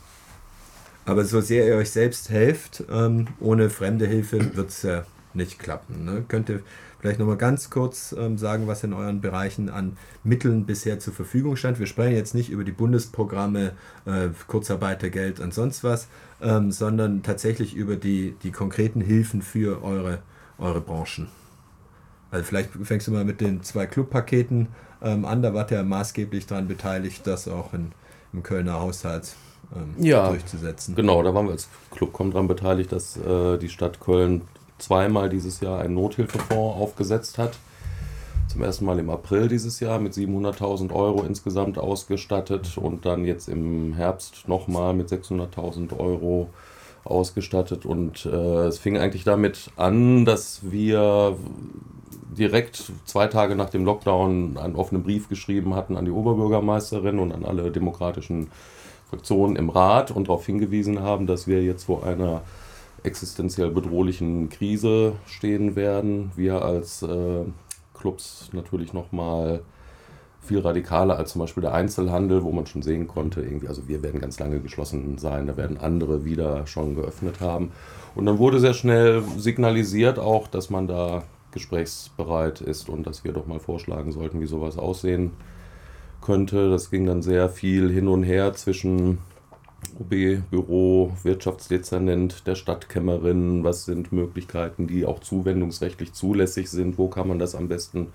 Aber 1.04 1.24
so 1.24 1.40
sehr 1.40 1.66
ihr 1.66 1.76
euch 1.76 1.90
selbst 1.90 2.30
helft, 2.30 2.84
ähm, 2.90 3.26
ohne 3.40 3.70
fremde 3.70 4.06
Hilfe 4.06 4.54
wird 4.54 4.68
es 4.68 4.82
ja 4.82 5.04
nicht 5.34 5.58
klappen. 5.58 6.04
Ne? 6.04 6.24
Könnt 6.28 6.48
ihr 6.50 6.60
vielleicht 7.00 7.18
nochmal 7.18 7.38
ganz 7.38 7.70
kurz 7.70 8.14
ähm, 8.16 8.38
sagen, 8.38 8.66
was 8.66 8.84
in 8.84 8.92
euren 8.92 9.20
Bereichen 9.20 9.68
an 9.70 9.96
Mitteln 10.22 10.66
bisher 10.66 11.00
zur 11.00 11.12
Verfügung 11.12 11.56
stand? 11.56 11.78
Wir 11.78 11.86
sprechen 11.86 12.14
jetzt 12.14 12.34
nicht 12.34 12.50
über 12.50 12.64
die 12.64 12.72
Bundesprogramme, 12.72 13.72
äh, 14.04 14.28
Kurzarbeitergeld 14.46 15.40
und 15.40 15.54
sonst 15.54 15.82
was, 15.82 16.06
ähm, 16.40 16.70
sondern 16.70 17.22
tatsächlich 17.22 17.74
über 17.74 17.96
die, 17.96 18.36
die 18.42 18.52
konkreten 18.52 19.00
Hilfen 19.00 19.42
für 19.42 19.82
eure, 19.82 20.22
eure 20.58 20.80
Branchen. 20.80 21.28
Also 22.32 22.44
vielleicht 22.44 22.70
fängst 22.82 23.06
du 23.06 23.12
mal 23.12 23.24
mit 23.24 23.40
den 23.40 23.62
zwei 23.62 23.86
Clubpaketen 23.86 24.68
ähm, 25.02 25.24
an, 25.24 25.42
da 25.42 25.52
wart 25.52 25.70
ihr 25.70 25.82
maßgeblich 25.82 26.46
daran 26.46 26.66
beteiligt, 26.66 27.26
das 27.26 27.46
auch 27.46 27.74
in, 27.74 27.92
im 28.32 28.42
Kölner 28.42 28.80
Haushalt 28.80 29.34
ähm, 29.76 29.94
ja, 30.02 30.28
durchzusetzen. 30.28 30.94
Genau, 30.94 31.22
da 31.22 31.34
waren 31.34 31.46
wir 31.46 31.52
als 31.52 31.68
Clubcom 31.90 32.30
daran 32.30 32.48
beteiligt, 32.48 32.90
dass 32.90 33.18
äh, 33.18 33.58
die 33.58 33.68
Stadt 33.68 34.00
Köln 34.00 34.42
zweimal 34.78 35.28
dieses 35.28 35.60
Jahr 35.60 35.80
einen 35.80 35.94
Nothilfefonds 35.94 36.80
aufgesetzt 36.80 37.36
hat. 37.36 37.58
Zum 38.48 38.62
ersten 38.62 38.86
Mal 38.86 38.98
im 38.98 39.10
April 39.10 39.48
dieses 39.48 39.80
Jahr 39.80 39.98
mit 39.98 40.14
700.000 40.14 40.92
Euro 40.92 41.22
insgesamt 41.24 41.78
ausgestattet 41.78 42.76
und 42.76 43.04
dann 43.06 43.24
jetzt 43.24 43.48
im 43.48 43.94
Herbst 43.94 44.48
nochmal 44.48 44.94
mit 44.94 45.08
600.000 45.08 45.98
Euro 45.98 46.50
ausgestattet. 47.04 47.86
Und 47.86 48.26
äh, 48.26 48.66
es 48.66 48.78
fing 48.78 48.98
eigentlich 48.98 49.24
damit 49.24 49.70
an, 49.76 50.24
dass 50.24 50.60
wir 50.70 51.36
direkt 52.36 52.92
zwei 53.04 53.26
Tage 53.26 53.56
nach 53.56 53.70
dem 53.70 53.84
Lockdown 53.84 54.56
einen 54.56 54.76
offenen 54.76 55.02
Brief 55.02 55.28
geschrieben 55.28 55.74
hatten 55.74 55.96
an 55.96 56.04
die 56.04 56.10
Oberbürgermeisterin 56.10 57.18
und 57.18 57.32
an 57.32 57.44
alle 57.44 57.70
demokratischen 57.70 58.48
Fraktionen 59.10 59.56
im 59.56 59.68
Rat 59.68 60.10
und 60.10 60.28
darauf 60.28 60.46
hingewiesen 60.46 61.00
haben, 61.00 61.26
dass 61.26 61.46
wir 61.46 61.62
jetzt 61.62 61.84
vor 61.84 62.06
einer 62.06 62.42
existenziell 63.02 63.70
bedrohlichen 63.70 64.48
Krise 64.48 65.14
stehen 65.26 65.76
werden. 65.76 66.32
Wir 66.36 66.62
als 66.62 67.02
äh, 67.02 67.44
Clubs 67.94 68.50
natürlich 68.52 68.92
nochmal 68.92 69.60
viel 70.40 70.58
radikaler 70.58 71.16
als 71.16 71.32
zum 71.32 71.40
Beispiel 71.40 71.60
der 71.60 71.74
Einzelhandel, 71.74 72.42
wo 72.42 72.50
man 72.50 72.66
schon 72.66 72.82
sehen 72.82 73.06
konnte, 73.06 73.42
irgendwie, 73.42 73.68
also 73.68 73.86
wir 73.86 74.02
werden 74.02 74.20
ganz 74.20 74.40
lange 74.40 74.58
geschlossen 74.60 75.18
sein, 75.18 75.46
da 75.46 75.56
werden 75.56 75.78
andere 75.78 76.24
wieder 76.24 76.66
schon 76.66 76.96
geöffnet 76.96 77.40
haben. 77.40 77.70
Und 78.14 78.26
dann 78.26 78.38
wurde 78.38 78.58
sehr 78.58 78.74
schnell 78.74 79.22
signalisiert 79.36 80.18
auch, 80.18 80.48
dass 80.48 80.68
man 80.68 80.88
da 80.88 81.22
gesprächsbereit 81.52 82.60
ist 82.60 82.88
und 82.88 83.06
dass 83.06 83.24
wir 83.24 83.32
doch 83.32 83.46
mal 83.46 83.60
vorschlagen 83.60 84.12
sollten, 84.12 84.40
wie 84.40 84.46
sowas 84.46 84.78
aussehen 84.78 85.32
könnte. 86.20 86.70
Das 86.70 86.90
ging 86.90 87.06
dann 87.06 87.22
sehr 87.22 87.48
viel 87.48 87.90
hin 87.90 88.08
und 88.08 88.22
her 88.22 88.52
zwischen 88.54 89.18
OB, 89.98 90.42
Büro, 90.50 91.12
Wirtschaftsdezernent 91.22 92.46
der 92.46 92.54
Stadtkämmerin, 92.54 93.64
was 93.64 93.84
sind 93.84 94.12
Möglichkeiten, 94.12 94.86
die 94.86 95.04
auch 95.04 95.20
zuwendungsrechtlich 95.20 96.12
zulässig 96.12 96.70
sind, 96.70 96.98
wo 96.98 97.08
kann 97.08 97.28
man 97.28 97.38
das 97.38 97.54
am 97.54 97.68
besten 97.68 98.08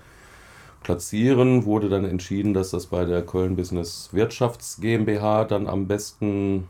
platzieren, 0.82 1.64
wurde 1.64 1.88
dann 1.88 2.04
entschieden, 2.04 2.54
dass 2.54 2.70
das 2.70 2.86
bei 2.86 3.04
der 3.04 3.22
Köln 3.22 3.56
Business 3.56 4.10
Wirtschafts 4.12 4.80
GmbH 4.80 5.44
dann 5.44 5.66
am 5.66 5.86
besten 5.86 6.68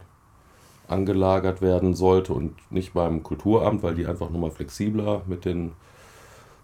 angelagert 0.88 1.60
werden 1.60 1.94
sollte 1.94 2.32
und 2.32 2.54
nicht 2.70 2.94
beim 2.94 3.22
Kulturamt, 3.22 3.82
weil 3.82 3.94
die 3.94 4.06
einfach 4.06 4.30
nochmal 4.30 4.50
flexibler 4.50 5.22
mit 5.26 5.44
den 5.44 5.72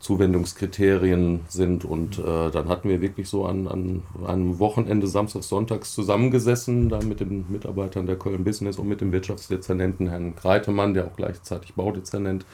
Zuwendungskriterien 0.00 1.40
sind. 1.48 1.84
Und 1.84 2.18
äh, 2.18 2.50
dann 2.50 2.68
hatten 2.68 2.88
wir 2.88 3.00
wirklich 3.00 3.28
so 3.28 3.46
an, 3.46 3.66
an 3.68 4.02
einem 4.26 4.58
Wochenende, 4.58 5.06
Samstags, 5.06 5.48
Sonntags 5.48 5.94
zusammengesessen, 5.94 6.88
da 6.88 7.00
mit 7.00 7.20
den 7.20 7.46
Mitarbeitern 7.48 8.06
der 8.06 8.16
Köln 8.16 8.44
Business 8.44 8.78
und 8.78 8.88
mit 8.88 9.00
dem 9.00 9.12
Wirtschaftsdezernenten 9.12 10.08
Herrn 10.08 10.36
Kreitemann, 10.36 10.94
der 10.94 11.06
auch 11.06 11.16
gleichzeitig 11.16 11.74
Baudezernent 11.74 12.44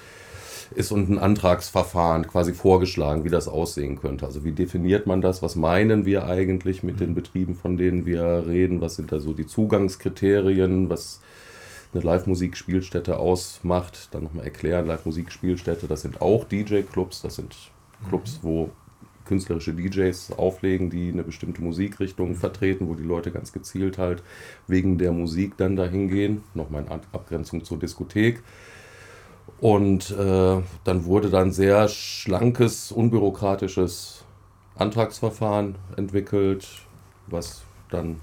ist, 0.75 0.93
und 0.93 1.11
ein 1.11 1.19
Antragsverfahren 1.19 2.27
quasi 2.27 2.53
vorgeschlagen, 2.53 3.25
wie 3.25 3.31
das 3.31 3.49
aussehen 3.49 4.01
könnte. 4.01 4.27
Also 4.27 4.45
wie 4.45 4.53
definiert 4.53 5.07
man 5.07 5.21
das? 5.21 5.43
Was 5.43 5.57
meinen 5.57 6.07
wir 6.07 6.27
eigentlich 6.27 6.83
mit 6.83 7.01
den 7.01 7.15
Betrieben, 7.15 7.57
von 7.57 7.77
denen 7.77 8.07
wir 8.07 8.45
reden? 8.47 8.81
Was 8.81 8.97
sind 8.97 9.11
da 9.13 9.19
so 9.19 9.33
die 9.33 9.47
Zugangskriterien? 9.47 10.89
Was 10.89 11.21
eine 11.93 12.03
Live-Musik-Spielstätte 12.03 13.19
ausmacht. 13.19 14.09
Dann 14.13 14.25
nochmal 14.25 14.45
erklären, 14.45 14.87
Live-Musik-Spielstätte, 14.87 15.89
das 15.89 16.03
sind 16.03 16.21
auch 16.21 16.45
DJ-Clubs, 16.45 17.23
das 17.23 17.37
sind 17.37 17.57
Clubs, 18.09 18.41
mhm. 18.43 18.47
wo 18.47 18.71
künstlerische 19.25 19.73
DJs 19.75 20.33
auflegen, 20.33 20.91
die 20.91 21.11
eine 21.13 21.23
bestimmte 21.23 21.63
Musikrichtung 21.63 22.35
vertreten, 22.35 22.89
wo 22.89 22.95
die 22.95 23.05
Leute 23.05 23.31
ganz 23.31 23.53
gezielt 23.53 23.97
halt 23.97 24.23
wegen 24.67 24.99
der 24.99 25.13
Musik 25.13 25.57
dann 25.57 25.77
dahin 25.77 26.09
gehen. 26.09 26.43
Nochmal 26.55 26.83
in 26.83 26.89
Abgrenzung 27.13 27.65
zur 27.65 27.79
Diskothek. 27.79 28.43
Und 29.61 30.11
äh, 30.11 30.63
dann 30.85 31.05
wurde 31.05 31.31
dann 31.31 31.53
sehr 31.53 31.89
schlankes, 31.89 32.91
unbürokratisches 32.93 34.25
Antragsverfahren 34.77 35.77
entwickelt, 35.97 36.67
was 37.27 37.63
dann 37.91 38.17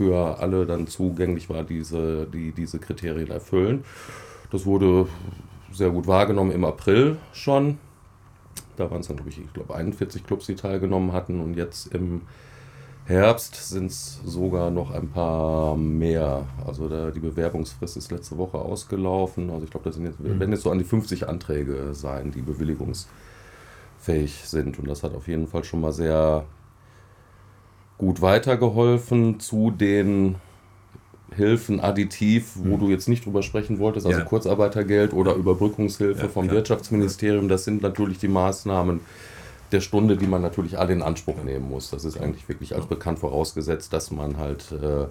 für 0.00 0.38
alle 0.38 0.64
dann 0.64 0.86
zugänglich 0.86 1.50
war, 1.50 1.62
diese, 1.62 2.24
die 2.24 2.52
diese 2.52 2.78
Kriterien 2.78 3.30
erfüllen. 3.30 3.84
Das 4.50 4.64
wurde 4.64 5.06
sehr 5.70 5.90
gut 5.90 6.06
wahrgenommen 6.06 6.52
im 6.52 6.64
April 6.64 7.18
schon. 7.34 7.76
Da 8.78 8.90
waren 8.90 9.02
es 9.02 9.08
dann, 9.08 9.16
glaube 9.16 9.28
ich, 9.28 9.38
ich 9.38 9.52
glaube 9.52 9.74
41 9.74 10.24
Clubs, 10.24 10.46
die 10.46 10.54
teilgenommen 10.54 11.12
hatten. 11.12 11.38
Und 11.38 11.54
jetzt 11.54 11.92
im 11.92 12.22
Herbst 13.04 13.56
sind 13.56 13.90
es 13.90 14.22
sogar 14.24 14.70
noch 14.70 14.90
ein 14.90 15.10
paar 15.10 15.76
mehr. 15.76 16.46
Also 16.66 16.88
da, 16.88 17.10
die 17.10 17.20
Bewerbungsfrist 17.20 17.98
ist 17.98 18.10
letzte 18.10 18.38
Woche 18.38 18.56
ausgelaufen. 18.56 19.50
Also 19.50 19.64
ich 19.64 19.70
glaube, 19.70 19.84
das 19.84 19.96
sind 19.96 20.06
jetzt, 20.06 20.18
mhm. 20.18 20.40
werden 20.40 20.52
jetzt 20.52 20.62
so 20.62 20.70
an 20.70 20.78
die 20.78 20.84
50 20.84 21.28
Anträge 21.28 21.92
sein, 21.92 22.30
die 22.30 22.40
bewilligungsfähig 22.40 24.46
sind. 24.46 24.78
Und 24.78 24.88
das 24.88 25.02
hat 25.02 25.14
auf 25.14 25.28
jeden 25.28 25.46
Fall 25.46 25.64
schon 25.64 25.82
mal 25.82 25.92
sehr 25.92 26.46
gut 28.00 28.22
weitergeholfen 28.22 29.40
zu 29.40 29.70
den 29.70 30.36
Hilfen 31.36 31.80
additiv, 31.80 32.52
wo 32.54 32.76
mhm. 32.76 32.80
du 32.80 32.88
jetzt 32.88 33.10
nicht 33.10 33.26
drüber 33.26 33.42
sprechen 33.42 33.78
wolltest, 33.78 34.06
also 34.06 34.20
ja. 34.20 34.24
Kurzarbeitergeld 34.24 35.12
oder 35.12 35.34
Überbrückungshilfe 35.34 36.22
ja, 36.22 36.28
vom 36.28 36.46
klar. 36.46 36.56
Wirtschaftsministerium. 36.56 37.48
Das 37.48 37.64
sind 37.64 37.82
natürlich 37.82 38.18
die 38.18 38.28
Maßnahmen 38.28 39.00
der 39.70 39.82
Stunde, 39.82 40.16
die 40.16 40.26
man 40.26 40.40
natürlich 40.40 40.78
alle 40.78 40.94
in 40.94 41.02
Anspruch 41.02 41.44
nehmen 41.44 41.68
muss. 41.68 41.90
Das 41.90 42.06
ist 42.06 42.18
eigentlich 42.18 42.48
wirklich 42.48 42.74
als 42.74 42.86
bekannt 42.86 43.18
vorausgesetzt, 43.18 43.92
dass 43.92 44.10
man 44.10 44.38
halt 44.38 44.72
äh, 44.72 45.02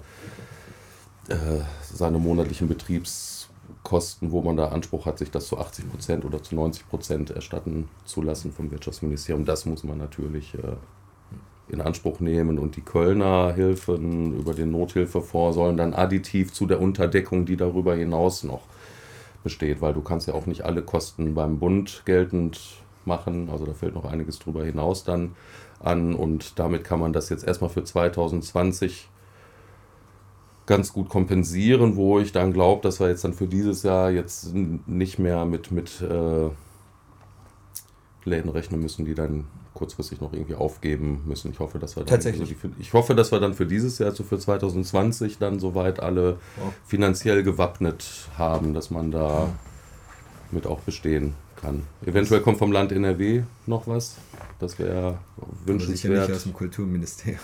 äh, 1.32 1.62
seine 1.94 2.18
monatlichen 2.18 2.66
Betriebskosten, 2.66 4.32
wo 4.32 4.42
man 4.42 4.56
da 4.56 4.66
Anspruch 4.66 5.06
hat, 5.06 5.18
sich 5.18 5.30
das 5.30 5.46
zu 5.46 5.58
80 5.58 5.88
Prozent 5.88 6.24
oder 6.24 6.42
zu 6.42 6.56
90 6.56 6.88
Prozent 6.88 7.30
erstatten 7.30 7.88
zu 8.04 8.20
lassen 8.20 8.50
vom 8.50 8.72
Wirtschaftsministerium. 8.72 9.44
Das 9.44 9.64
muss 9.64 9.84
man 9.84 9.96
natürlich 9.96 10.54
äh, 10.54 10.74
in 11.72 11.80
Anspruch 11.80 12.20
nehmen 12.20 12.58
und 12.58 12.76
die 12.76 12.80
Kölner 12.80 13.52
Hilfen 13.54 14.38
über 14.38 14.54
den 14.54 14.70
Nothilfefonds 14.70 15.54
sollen 15.54 15.76
dann 15.76 15.94
additiv 15.94 16.52
zu 16.52 16.66
der 16.66 16.80
Unterdeckung, 16.80 17.46
die 17.46 17.56
darüber 17.56 17.94
hinaus 17.94 18.44
noch 18.44 18.62
besteht, 19.42 19.80
weil 19.80 19.94
du 19.94 20.02
kannst 20.02 20.28
ja 20.28 20.34
auch 20.34 20.46
nicht 20.46 20.64
alle 20.64 20.82
Kosten 20.82 21.34
beim 21.34 21.58
Bund 21.58 22.02
geltend 22.04 22.60
machen, 23.04 23.48
also 23.50 23.64
da 23.64 23.72
fällt 23.72 23.94
noch 23.94 24.04
einiges 24.04 24.38
drüber 24.38 24.64
hinaus 24.64 25.04
dann 25.04 25.34
an 25.80 26.14
und 26.14 26.58
damit 26.58 26.84
kann 26.84 27.00
man 27.00 27.12
das 27.12 27.30
jetzt 27.30 27.44
erstmal 27.44 27.70
für 27.70 27.82
2020 27.84 29.08
ganz 30.66 30.92
gut 30.92 31.08
kompensieren, 31.08 31.96
wo 31.96 32.20
ich 32.20 32.32
dann 32.32 32.52
glaube, 32.52 32.82
dass 32.82 33.00
wir 33.00 33.08
jetzt 33.08 33.24
dann 33.24 33.34
für 33.34 33.46
dieses 33.46 33.82
Jahr 33.82 34.10
jetzt 34.10 34.54
nicht 34.54 35.18
mehr 35.18 35.44
mit, 35.44 35.72
mit 35.72 36.00
äh, 36.00 36.50
Läden 38.24 38.50
rechnen 38.50 38.80
müssen, 38.80 39.04
die 39.04 39.14
dann 39.14 39.46
kurzfristig 39.80 40.20
noch 40.20 40.34
irgendwie 40.34 40.54
aufgeben 40.54 41.22
müssen. 41.26 41.50
Ich 41.50 41.58
hoffe, 41.58 41.78
dass 41.78 41.96
wir 41.96 42.04
dann, 42.04 42.10
Tatsächlich. 42.10 42.42
Also 42.42 42.68
die, 42.68 42.82
ich 42.82 42.92
hoffe, 42.92 43.14
dass 43.14 43.32
wir 43.32 43.40
dann 43.40 43.54
für 43.54 43.64
dieses 43.64 43.98
Jahr, 43.98 44.10
also 44.10 44.24
für 44.24 44.38
2020, 44.38 45.38
dann 45.38 45.58
soweit 45.58 46.00
alle 46.00 46.34
oh. 46.58 46.70
finanziell 46.86 47.42
gewappnet 47.42 48.28
haben, 48.36 48.74
dass 48.74 48.90
man 48.90 49.10
da 49.10 49.48
mit 50.50 50.66
auch 50.66 50.80
bestehen 50.80 51.34
kann. 51.60 51.82
Eventuell 52.04 52.40
kommt 52.40 52.58
vom 52.58 52.72
Land 52.72 52.92
NRW 52.92 53.42
noch 53.66 53.86
was. 53.86 54.16
Das 54.58 54.78
wäre 54.78 55.18
wünschenswert. 55.64 55.98
Sicher 55.98 56.26
nicht 56.26 56.32
aus 56.36 56.42
dem 56.44 56.52
Kulturministerium. 56.52 57.40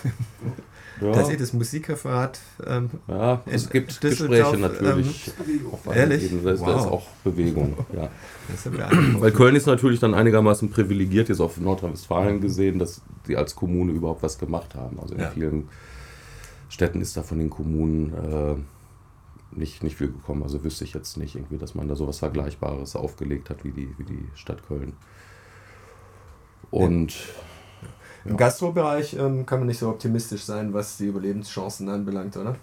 Ja. 1.01 1.11
Da 1.11 1.25
sieht 1.25 1.39
das 1.39 1.53
Musikreferat. 1.53 2.39
Ähm, 2.65 2.89
ja, 3.07 3.41
es 3.45 3.69
gibt 3.69 4.01
Gespräche 4.01 4.57
natürlich. 4.57 5.31
Ähm, 5.47 5.93
ehrlich? 5.93 6.31
Da 6.43 6.51
ist, 6.51 6.59
wow. 6.59 6.69
ist 6.69 6.87
auch 6.87 7.07
Bewegung. 7.23 7.77
Ja. 7.95 8.09
Weil 9.19 9.31
Köln 9.31 9.55
ist 9.55 9.67
natürlich 9.67 9.99
dann 9.99 10.13
einigermaßen 10.13 10.71
privilegiert, 10.71 11.29
jetzt 11.29 11.39
auf 11.39 11.57
Nordrhein-Westfalen 11.57 12.41
gesehen, 12.41 12.79
dass 12.79 13.01
sie 13.25 13.37
als 13.37 13.55
Kommune 13.55 13.91
überhaupt 13.91 14.23
was 14.23 14.39
gemacht 14.39 14.73
haben. 14.73 14.99
Also 14.99 15.13
in 15.13 15.21
ja. 15.21 15.29
vielen 15.29 15.69
Städten 16.69 17.01
ist 17.01 17.15
da 17.15 17.23
von 17.23 17.37
den 17.37 17.49
Kommunen 17.49 18.13
äh, 18.13 18.55
nicht, 19.51 19.83
nicht 19.83 19.95
viel 19.95 20.11
gekommen. 20.11 20.43
Also 20.43 20.63
wüsste 20.63 20.83
ich 20.83 20.93
jetzt 20.93 21.17
nicht 21.17 21.35
irgendwie, 21.35 21.57
dass 21.57 21.75
man 21.75 21.87
da 21.87 21.95
sowas 21.95 22.19
Vergleichbares 22.19 22.95
aufgelegt 22.95 23.49
hat 23.49 23.63
wie 23.63 23.71
die, 23.71 23.93
wie 23.97 24.03
die 24.03 24.29
Stadt 24.35 24.67
Köln. 24.67 24.93
Und. 26.71 27.13
Ja. 27.13 28.31
Im 28.31 28.37
Gastrobereich 28.37 29.13
ähm, 29.13 29.45
kann 29.45 29.59
man 29.59 29.67
nicht 29.67 29.79
so 29.79 29.89
optimistisch 29.89 30.43
sein, 30.43 30.73
was 30.73 30.97
die 30.97 31.05
Überlebenschancen 31.05 31.87
anbelangt, 31.87 32.35
oder? 32.35 32.55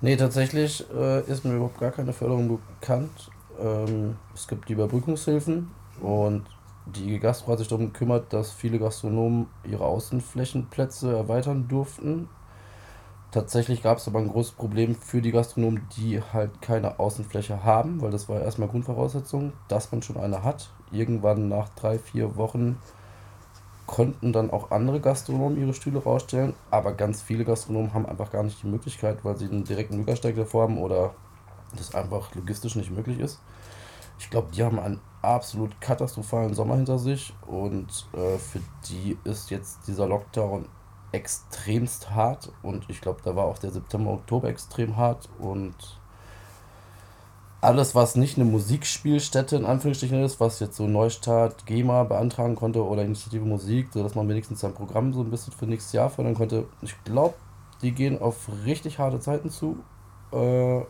Nee, 0.00 0.16
tatsächlich 0.16 0.84
äh, 0.92 1.20
ist 1.30 1.44
mir 1.44 1.54
überhaupt 1.54 1.78
gar 1.78 1.92
keine 1.92 2.12
Förderung 2.12 2.58
bekannt. 2.80 3.30
Ähm, 3.60 4.16
es 4.34 4.48
gibt 4.48 4.68
die 4.68 4.72
Überbrückungshilfen, 4.72 5.70
Und 6.00 6.44
die 6.86 7.20
Gastro 7.20 7.52
hat 7.52 7.60
sich 7.60 7.68
darum 7.68 7.92
gekümmert, 7.92 8.32
dass 8.32 8.50
viele 8.50 8.80
Gastronomen 8.80 9.46
ihre 9.64 9.84
Außenflächenplätze 9.84 11.14
erweitern 11.14 11.68
durften. 11.68 12.28
Tatsächlich 13.32 13.82
gab 13.82 13.96
es 13.96 14.06
aber 14.06 14.18
ein 14.18 14.28
großes 14.28 14.52
Problem 14.52 14.94
für 14.94 15.22
die 15.22 15.32
Gastronomen, 15.32 15.88
die 15.96 16.20
halt 16.20 16.60
keine 16.60 16.98
Außenfläche 16.98 17.64
haben, 17.64 18.02
weil 18.02 18.10
das 18.10 18.28
war 18.28 18.42
erstmal 18.42 18.68
Grundvoraussetzung, 18.68 19.54
dass 19.68 19.90
man 19.90 20.02
schon 20.02 20.18
eine 20.18 20.44
hat. 20.44 20.68
Irgendwann 20.90 21.48
nach 21.48 21.70
drei, 21.70 21.98
vier 21.98 22.36
Wochen 22.36 22.78
konnten 23.86 24.34
dann 24.34 24.50
auch 24.50 24.70
andere 24.70 25.00
Gastronomen 25.00 25.58
ihre 25.58 25.72
Stühle 25.72 26.02
rausstellen, 26.02 26.52
aber 26.70 26.92
ganz 26.92 27.22
viele 27.22 27.46
Gastronomen 27.46 27.94
haben 27.94 28.04
einfach 28.04 28.30
gar 28.30 28.42
nicht 28.42 28.62
die 28.62 28.66
Möglichkeit, 28.66 29.24
weil 29.24 29.38
sie 29.38 29.46
einen 29.46 29.64
direkten 29.64 29.96
Bürgersteig 29.96 30.36
davor 30.36 30.64
haben 30.64 30.76
oder 30.76 31.14
das 31.74 31.94
einfach 31.94 32.34
logistisch 32.34 32.76
nicht 32.76 32.90
möglich 32.90 33.18
ist. 33.18 33.40
Ich 34.18 34.28
glaube, 34.28 34.48
die 34.54 34.62
haben 34.62 34.78
einen 34.78 35.00
absolut 35.22 35.80
katastrophalen 35.80 36.52
Sommer 36.52 36.76
hinter 36.76 36.98
sich 36.98 37.32
und 37.46 38.06
äh, 38.12 38.36
für 38.36 38.60
die 38.90 39.16
ist 39.24 39.50
jetzt 39.50 39.86
dieser 39.86 40.06
Lockdown 40.06 40.66
extremst 41.12 42.10
hart 42.10 42.50
und 42.62 42.84
ich 42.88 43.00
glaube, 43.00 43.20
da 43.22 43.36
war 43.36 43.44
auch 43.44 43.58
der 43.58 43.70
September, 43.70 44.10
Oktober 44.10 44.48
extrem 44.48 44.96
hart 44.96 45.28
und 45.38 45.74
alles, 47.60 47.94
was 47.94 48.16
nicht 48.16 48.36
eine 48.36 48.44
Musikspielstätte 48.44 49.54
in 49.54 49.64
Anführungsstrichen 49.64 50.22
ist, 50.24 50.40
was 50.40 50.58
jetzt 50.58 50.76
so 50.76 50.88
Neustart 50.88 51.64
GEMA 51.64 52.02
beantragen 52.02 52.56
konnte 52.56 52.84
oder 52.84 53.04
Initiative 53.04 53.44
Musik, 53.44 53.88
sodass 53.92 54.16
man 54.16 54.28
wenigstens 54.28 54.60
sein 54.60 54.74
Programm 54.74 55.12
so 55.12 55.20
ein 55.20 55.30
bisschen 55.30 55.52
für 55.52 55.66
nächstes 55.66 55.92
Jahr 55.92 56.10
fördern 56.10 56.34
konnte. 56.34 56.66
Ich 56.80 56.96
glaube, 57.04 57.34
die 57.80 57.92
gehen 57.92 58.20
auf 58.20 58.48
richtig 58.64 58.98
harte 58.98 59.20
Zeiten 59.20 59.48
zu. 59.48 59.76
Äh, 60.32 60.80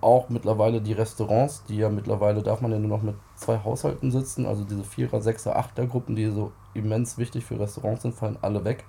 auch 0.00 0.28
mittlerweile 0.28 0.80
die 0.80 0.92
Restaurants, 0.92 1.62
die 1.68 1.76
ja 1.76 1.88
mittlerweile 1.88 2.42
darf 2.42 2.60
man 2.60 2.72
ja 2.72 2.78
nur 2.78 2.88
noch 2.88 3.02
mit 3.02 3.14
zwei 3.36 3.62
Haushalten 3.62 4.10
sitzen, 4.10 4.46
also 4.46 4.64
diese 4.64 4.84
Vierer, 4.84 5.20
Sechser, 5.20 5.56
Achter 5.56 5.86
Gruppen, 5.86 6.16
die 6.16 6.30
so 6.30 6.52
immens 6.74 7.18
wichtig 7.18 7.44
für 7.44 7.58
Restaurants 7.58 8.02
sind, 8.02 8.14
fallen 8.14 8.38
alle 8.42 8.64
weg. 8.64 8.84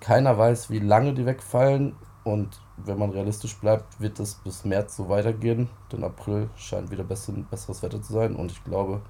Keiner 0.00 0.36
weiß, 0.36 0.70
wie 0.70 0.78
lange 0.78 1.14
die 1.14 1.26
wegfallen 1.26 1.94
und 2.24 2.60
wenn 2.76 2.98
man 2.98 3.10
realistisch 3.10 3.56
bleibt, 3.56 4.00
wird 4.00 4.20
es 4.20 4.34
bis 4.34 4.64
März 4.64 4.96
so 4.96 5.08
weitergehen, 5.08 5.68
denn 5.90 6.04
April 6.04 6.50
scheint 6.56 6.90
wieder 6.90 7.04
besseres 7.04 7.82
Wetter 7.82 8.02
zu 8.02 8.12
sein 8.12 8.36
und 8.36 8.50
ich 8.50 8.62
glaube, 8.64 9.00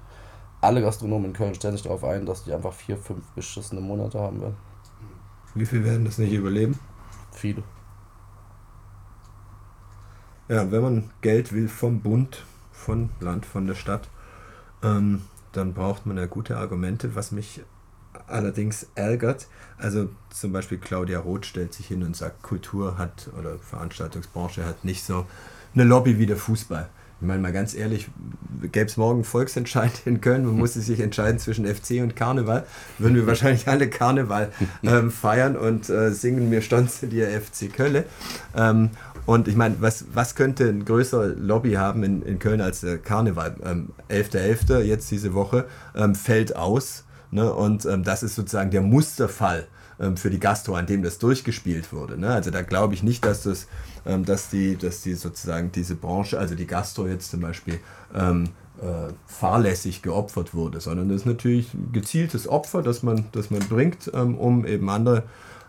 alle 0.61 0.81
Gastronomen 0.81 1.27
in 1.27 1.33
Köln 1.33 1.55
stellen 1.55 1.73
sich 1.73 1.83
darauf 1.83 2.03
ein, 2.03 2.25
dass 2.25 2.43
die 2.43 2.53
einfach 2.53 2.73
vier, 2.73 2.97
fünf 2.97 3.25
beschissene 3.31 3.81
Monate 3.81 4.19
haben 4.19 4.41
werden. 4.41 4.57
Wie 5.53 5.65
viel 5.65 5.83
werden 5.83 6.05
das 6.05 6.17
nicht 6.17 6.33
überleben? 6.33 6.79
Viele. 7.31 7.63
Ja, 10.47 10.71
wenn 10.71 10.81
man 10.81 11.11
Geld 11.21 11.51
will 11.51 11.67
vom 11.67 12.01
Bund, 12.01 12.45
von 12.71 13.09
Land, 13.19 13.45
von 13.45 13.67
der 13.67 13.75
Stadt, 13.75 14.09
ähm, 14.81 15.23
dann 15.51 15.73
braucht 15.73 16.05
man 16.05 16.17
ja 16.17 16.25
gute 16.25 16.57
Argumente, 16.57 17.15
was 17.15 17.31
mich 17.31 17.61
allerdings 18.27 18.87
ärgert. 18.95 19.47
Also 19.77 20.09
zum 20.29 20.51
Beispiel 20.51 20.77
Claudia 20.77 21.19
Roth 21.19 21.45
stellt 21.45 21.73
sich 21.73 21.87
hin 21.87 22.03
und 22.03 22.15
sagt, 22.15 22.41
Kultur 22.41 22.97
hat 22.97 23.29
oder 23.37 23.57
Veranstaltungsbranche 23.59 24.65
hat 24.65 24.83
nicht 24.83 25.03
so 25.03 25.25
eine 25.73 25.83
Lobby 25.83 26.17
wie 26.17 26.25
der 26.25 26.37
Fußball. 26.37 26.89
Ich 27.19 27.25
meine 27.25 27.41
mal 27.41 27.51
ganz 27.51 27.73
ehrlich, 27.73 28.09
gäbe 28.71 28.85
es 28.85 28.95
morgen 28.95 29.23
Volksentscheid 29.23 29.91
in 30.05 30.21
Köln, 30.21 30.45
man 30.45 30.55
musste 30.55 30.81
sich 30.81 30.99
entscheiden 30.99 31.39
zwischen 31.39 31.65
FC 31.65 32.01
und 32.01 32.15
Karneval, 32.15 32.63
würden 32.99 33.15
wir 33.15 33.25
wahrscheinlich 33.25 33.67
alle 33.67 33.89
Karneval 33.89 34.51
ähm, 34.83 35.09
feiern 35.11 35.55
und 35.55 35.89
äh, 35.89 36.11
singen 36.11 36.49
mir 36.49 36.61
Stonze 36.61 37.07
dir 37.07 37.27
FC 37.29 37.73
Köln. 37.73 38.03
Ähm, 38.55 38.91
und 39.25 39.47
ich 39.47 39.55
meine, 39.55 39.75
was, 39.79 40.05
was 40.13 40.35
könnte 40.35 40.69
ein 40.69 40.85
größerer 40.85 41.27
Lobby 41.27 41.73
haben 41.73 42.03
in, 42.03 42.21
in 42.21 42.37
Köln 42.39 42.61
als 42.61 42.81
der 42.81 42.99
Karneval? 42.99 43.55
Ähm, 43.63 43.89
11.11. 44.09 44.67
.11. 44.67 44.79
jetzt 44.81 45.09
diese 45.09 45.33
Woche 45.33 45.65
ähm, 45.95 46.13
fällt 46.13 46.55
aus 46.55 47.03
Ne? 47.31 47.51
Und 47.51 47.85
ähm, 47.85 48.03
das 48.03 48.23
ist 48.23 48.35
sozusagen 48.35 48.71
der 48.71 48.81
Musterfall 48.81 49.67
ähm, 49.99 50.17
für 50.17 50.29
die 50.29 50.39
Gastro, 50.39 50.75
an 50.75 50.85
dem 50.85 51.03
das 51.03 51.17
durchgespielt 51.17 51.91
wurde. 51.91 52.17
Ne? 52.17 52.29
Also 52.29 52.51
da 52.51 52.61
glaube 52.61 52.93
ich 52.93 53.03
nicht, 53.03 53.25
dass 53.25 53.43
das, 53.43 53.67
ähm, 54.05 54.25
dass 54.25 54.49
die, 54.49 54.77
dass 54.77 55.01
die 55.01 55.13
sozusagen 55.13 55.71
diese 55.71 55.95
Branche, 55.95 56.39
also 56.39 56.55
die 56.55 56.67
Gastro 56.67 57.07
jetzt 57.07 57.31
zum 57.31 57.41
Beispiel, 57.41 57.79
ähm, 58.15 58.49
äh, 58.81 59.11
fahrlässig 59.25 60.03
geopfert 60.03 60.53
wurde, 60.53 60.79
sondern 60.79 61.09
das 61.09 61.21
ist 61.21 61.25
natürlich 61.25 61.73
ein 61.73 61.91
gezieltes 61.93 62.47
Opfer, 62.47 62.83
das 62.83 63.01
man, 63.01 63.25
das 63.31 63.49
man 63.49 63.61
bringt, 63.61 64.11
ähm, 64.13 64.37
um 64.37 64.67
eben 64.67 64.89
andere 64.89 65.23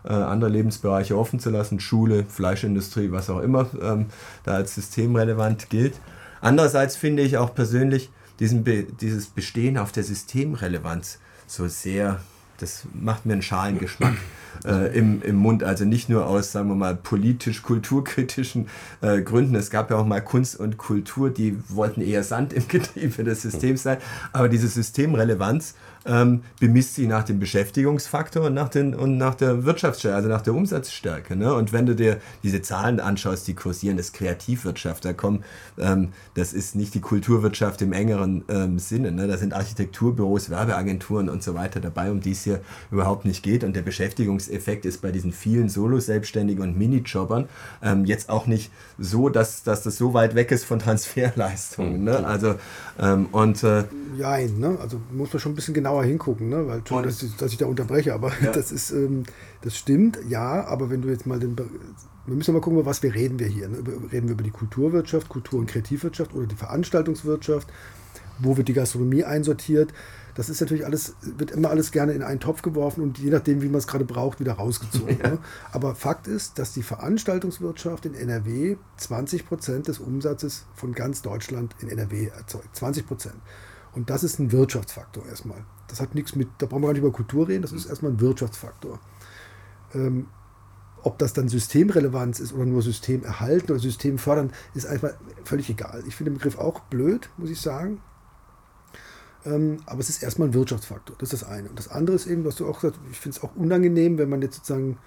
äh, 0.05 0.13
andere 0.13 0.49
Lebensbereiche 0.49 1.17
offen 1.17 1.39
zu 1.39 1.49
lassen, 1.49 1.79
Schule, 1.79 2.23
Fleischindustrie, 2.23 3.11
was 3.11 3.29
auch 3.29 3.41
immer 3.41 3.67
ähm, 3.81 4.05
da 4.43 4.53
als 4.53 4.75
systemrelevant 4.75 5.69
gilt. 5.69 5.99
Andererseits 6.39 6.95
finde 6.95 7.23
ich 7.23 7.37
auch 7.37 7.53
persönlich 7.53 8.09
diesen 8.39 8.63
Be 8.63 8.83
dieses 8.83 9.27
Bestehen 9.27 9.77
auf 9.77 9.91
der 9.91 10.03
Systemrelevanz 10.03 11.19
so 11.49 11.67
sehr, 11.67 12.19
das 12.59 12.83
macht 12.93 13.25
mir 13.25 13.33
einen 13.33 13.41
schalen 13.41 13.79
Geschmack 13.79 14.13
äh, 14.65 14.95
im, 14.97 15.21
im 15.21 15.35
Mund. 15.35 15.63
Also 15.63 15.83
nicht 15.83 16.09
nur 16.09 16.27
aus, 16.27 16.51
sagen 16.51 16.69
wir 16.69 16.75
mal, 16.75 16.95
politisch-kulturkritischen 16.95 18.67
äh, 19.01 19.21
Gründen. 19.21 19.55
Es 19.55 19.69
gab 19.69 19.89
ja 19.89 19.97
auch 19.97 20.05
mal 20.05 20.21
Kunst 20.21 20.59
und 20.59 20.77
Kultur, 20.77 21.29
die 21.31 21.57
wollten 21.67 22.01
eher 22.01 22.23
Sand 22.23 22.53
im 22.53 22.67
Getriebe 22.67 23.23
des 23.23 23.41
Systems 23.41 23.83
sein. 23.83 23.97
Aber 24.31 24.47
diese 24.47 24.67
Systemrelevanz 24.67 25.73
ähm, 26.05 26.43
bemisst 26.59 26.95
sie 26.95 27.07
nach 27.07 27.23
dem 27.23 27.39
Beschäftigungsfaktor 27.39 28.45
und 28.45 28.53
nach, 28.53 28.69
den, 28.69 28.95
und 28.95 29.17
nach 29.17 29.35
der 29.35 29.65
Wirtschaftsstärke, 29.65 30.15
also 30.15 30.29
nach 30.29 30.41
der 30.41 30.53
Umsatzstärke. 30.53 31.35
Ne? 31.35 31.53
Und 31.53 31.73
wenn 31.73 31.85
du 31.85 31.95
dir 31.95 32.17
diese 32.43 32.61
Zahlen 32.61 32.99
anschaust, 32.99 33.47
die 33.47 33.53
kursieren, 33.53 33.97
das 33.97 34.13
Kreativwirtschaft, 34.13 35.05
da 35.05 35.13
kommen, 35.13 35.43
ähm, 35.77 36.09
das 36.35 36.53
ist 36.53 36.75
nicht 36.75 36.93
die 36.93 37.01
Kulturwirtschaft 37.01 37.81
im 37.81 37.93
engeren 37.93 38.43
ähm, 38.49 38.79
Sinne. 38.79 39.11
Ne? 39.11 39.27
Da 39.27 39.37
sind 39.37 39.53
Architekturbüros, 39.53 40.49
Werbeagenturen 40.49 41.29
und 41.29 41.43
so 41.43 41.53
weiter 41.55 41.79
dabei, 41.79 42.11
um 42.11 42.21
die 42.21 42.31
es 42.31 42.43
hier 42.43 42.61
überhaupt 42.91 43.25
nicht 43.25 43.43
geht. 43.43 43.63
Und 43.63 43.75
der 43.75 43.81
Beschäftigungseffekt 43.81 44.85
ist 44.85 45.01
bei 45.01 45.11
diesen 45.11 45.31
vielen 45.31 45.69
Solo-Selbstständigen 45.69 46.63
und 46.63 46.77
Minijobbern 46.77 47.47
ähm, 47.81 48.05
jetzt 48.05 48.29
auch 48.29 48.47
nicht 48.47 48.71
so, 48.97 49.29
dass, 49.29 49.63
dass 49.63 49.83
das 49.83 49.97
so 49.97 50.13
weit 50.13 50.35
weg 50.35 50.51
ist 50.51 50.65
von 50.65 50.79
Transferleistungen. 50.79 52.03
Ne? 52.03 52.25
Also, 52.25 52.55
ähm, 52.99 53.27
und. 53.31 53.63
Äh, 53.63 53.83
Nein, 54.17 54.59
ne? 54.59 54.77
also 54.81 54.99
muss 55.11 55.31
man 55.31 55.39
schon 55.39 55.51
ein 55.51 55.55
bisschen 55.55 55.73
genauer 55.73 55.88
genauer 55.89 56.03
hingucken, 56.03 56.49
ne? 56.49 56.67
weil 56.67 56.81
schon, 56.85 57.03
dass 57.03 57.23
ich, 57.23 57.35
dass 57.35 57.51
ich 57.51 57.57
da 57.57 57.65
unterbreche, 57.65 58.13
aber 58.13 58.31
ja. 58.41 58.51
das 58.53 58.71
ist, 58.71 58.91
ähm, 58.91 59.23
das 59.61 59.75
stimmt, 59.75 60.19
ja, 60.27 60.65
aber 60.65 60.89
wenn 60.89 61.01
du 61.01 61.09
jetzt 61.09 61.25
mal 61.25 61.39
den, 61.39 61.57
wir 61.57 62.35
müssen 62.35 62.53
mal 62.53 62.61
gucken, 62.61 62.79
über 62.79 62.89
was 62.89 63.01
wir 63.03 63.13
reden 63.13 63.39
wir 63.39 63.47
hier. 63.47 63.67
Ne? 63.67 63.77
Reden 64.11 64.27
wir 64.27 64.33
über 64.33 64.43
die 64.43 64.51
Kulturwirtschaft, 64.51 65.29
Kultur- 65.29 65.59
und 65.59 65.65
Kreativwirtschaft 65.67 66.33
oder 66.33 66.45
die 66.45 66.55
Veranstaltungswirtschaft? 66.55 67.67
Wo 68.37 68.55
wird 68.55 68.67
die 68.67 68.73
Gastronomie 68.73 69.23
einsortiert? 69.23 69.93
Das 70.35 70.47
ist 70.47 70.61
natürlich 70.61 70.85
alles, 70.85 71.15
wird 71.21 71.51
immer 71.51 71.69
alles 71.69 71.91
gerne 71.91 72.13
in 72.13 72.21
einen 72.21 72.39
Topf 72.39 72.61
geworfen 72.61 73.01
und 73.01 73.17
je 73.17 73.29
nachdem, 73.31 73.61
wie 73.61 73.67
man 73.67 73.79
es 73.79 73.87
gerade 73.87 74.05
braucht, 74.05 74.39
wieder 74.39 74.53
rausgezogen. 74.53 75.17
Ja. 75.21 75.31
Ne? 75.31 75.37
Aber 75.73 75.95
Fakt 75.95 76.27
ist, 76.27 76.57
dass 76.59 76.71
die 76.73 76.83
Veranstaltungswirtschaft 76.83 78.05
in 78.05 78.13
NRW 78.13 78.77
20 78.95 79.45
Prozent 79.45 79.87
des 79.89 79.99
Umsatzes 79.99 80.65
von 80.75 80.93
ganz 80.93 81.21
Deutschland 81.21 81.75
in 81.81 81.89
NRW 81.89 82.27
erzeugt. 82.27 82.73
20 82.73 83.07
Prozent. 83.07 83.35
Und 83.93 84.09
das 84.09 84.23
ist 84.23 84.39
ein 84.39 84.53
Wirtschaftsfaktor 84.53 85.25
erstmal. 85.25 85.65
Das 85.89 85.99
hat 86.01 86.15
nichts 86.15 86.35
mit, 86.35 86.47
da 86.59 86.65
brauchen 86.65 86.81
wir 86.81 86.87
gar 86.87 86.93
nicht 86.93 87.03
über 87.03 87.11
Kultur 87.11 87.47
reden, 87.47 87.61
das 87.61 87.71
ist 87.71 87.87
erstmal 87.87 88.11
ein 88.11 88.21
Wirtschaftsfaktor. 88.21 88.99
Ähm, 89.93 90.27
ob 91.03 91.17
das 91.17 91.33
dann 91.33 91.47
Systemrelevanz 91.47 92.39
ist 92.39 92.53
oder 92.53 92.65
nur 92.65 92.81
System 92.81 93.23
erhalten 93.23 93.71
oder 93.71 93.79
System 93.79 94.17
fördern, 94.17 94.51
ist 94.73 94.85
einfach 94.85 95.11
völlig 95.43 95.69
egal. 95.69 96.03
Ich 96.07 96.15
finde 96.15 96.31
den 96.31 96.37
Begriff 96.37 96.57
auch 96.57 96.81
blöd, 96.81 97.29
muss 97.37 97.49
ich 97.49 97.61
sagen. 97.61 98.01
Ähm, 99.45 99.77
aber 99.85 100.01
es 100.01 100.09
ist 100.09 100.21
erstmal 100.21 100.49
ein 100.49 100.53
Wirtschaftsfaktor. 100.53 101.15
Das 101.19 101.31
ist 101.31 101.41
das 101.41 101.49
eine. 101.49 101.69
Und 101.69 101.79
das 101.79 101.87
andere 101.87 102.15
ist 102.15 102.27
eben, 102.27 102.43
was 102.43 102.55
du 102.55 102.67
auch 102.67 102.81
gesagt 102.81 102.97
hast, 102.97 103.11
ich 103.11 103.19
finde 103.19 103.37
es 103.37 103.43
auch 103.43 103.55
unangenehm, 103.55 104.17
wenn 104.17 104.29
man 104.29 104.41
jetzt 104.41 104.57
sozusagen 104.57 104.97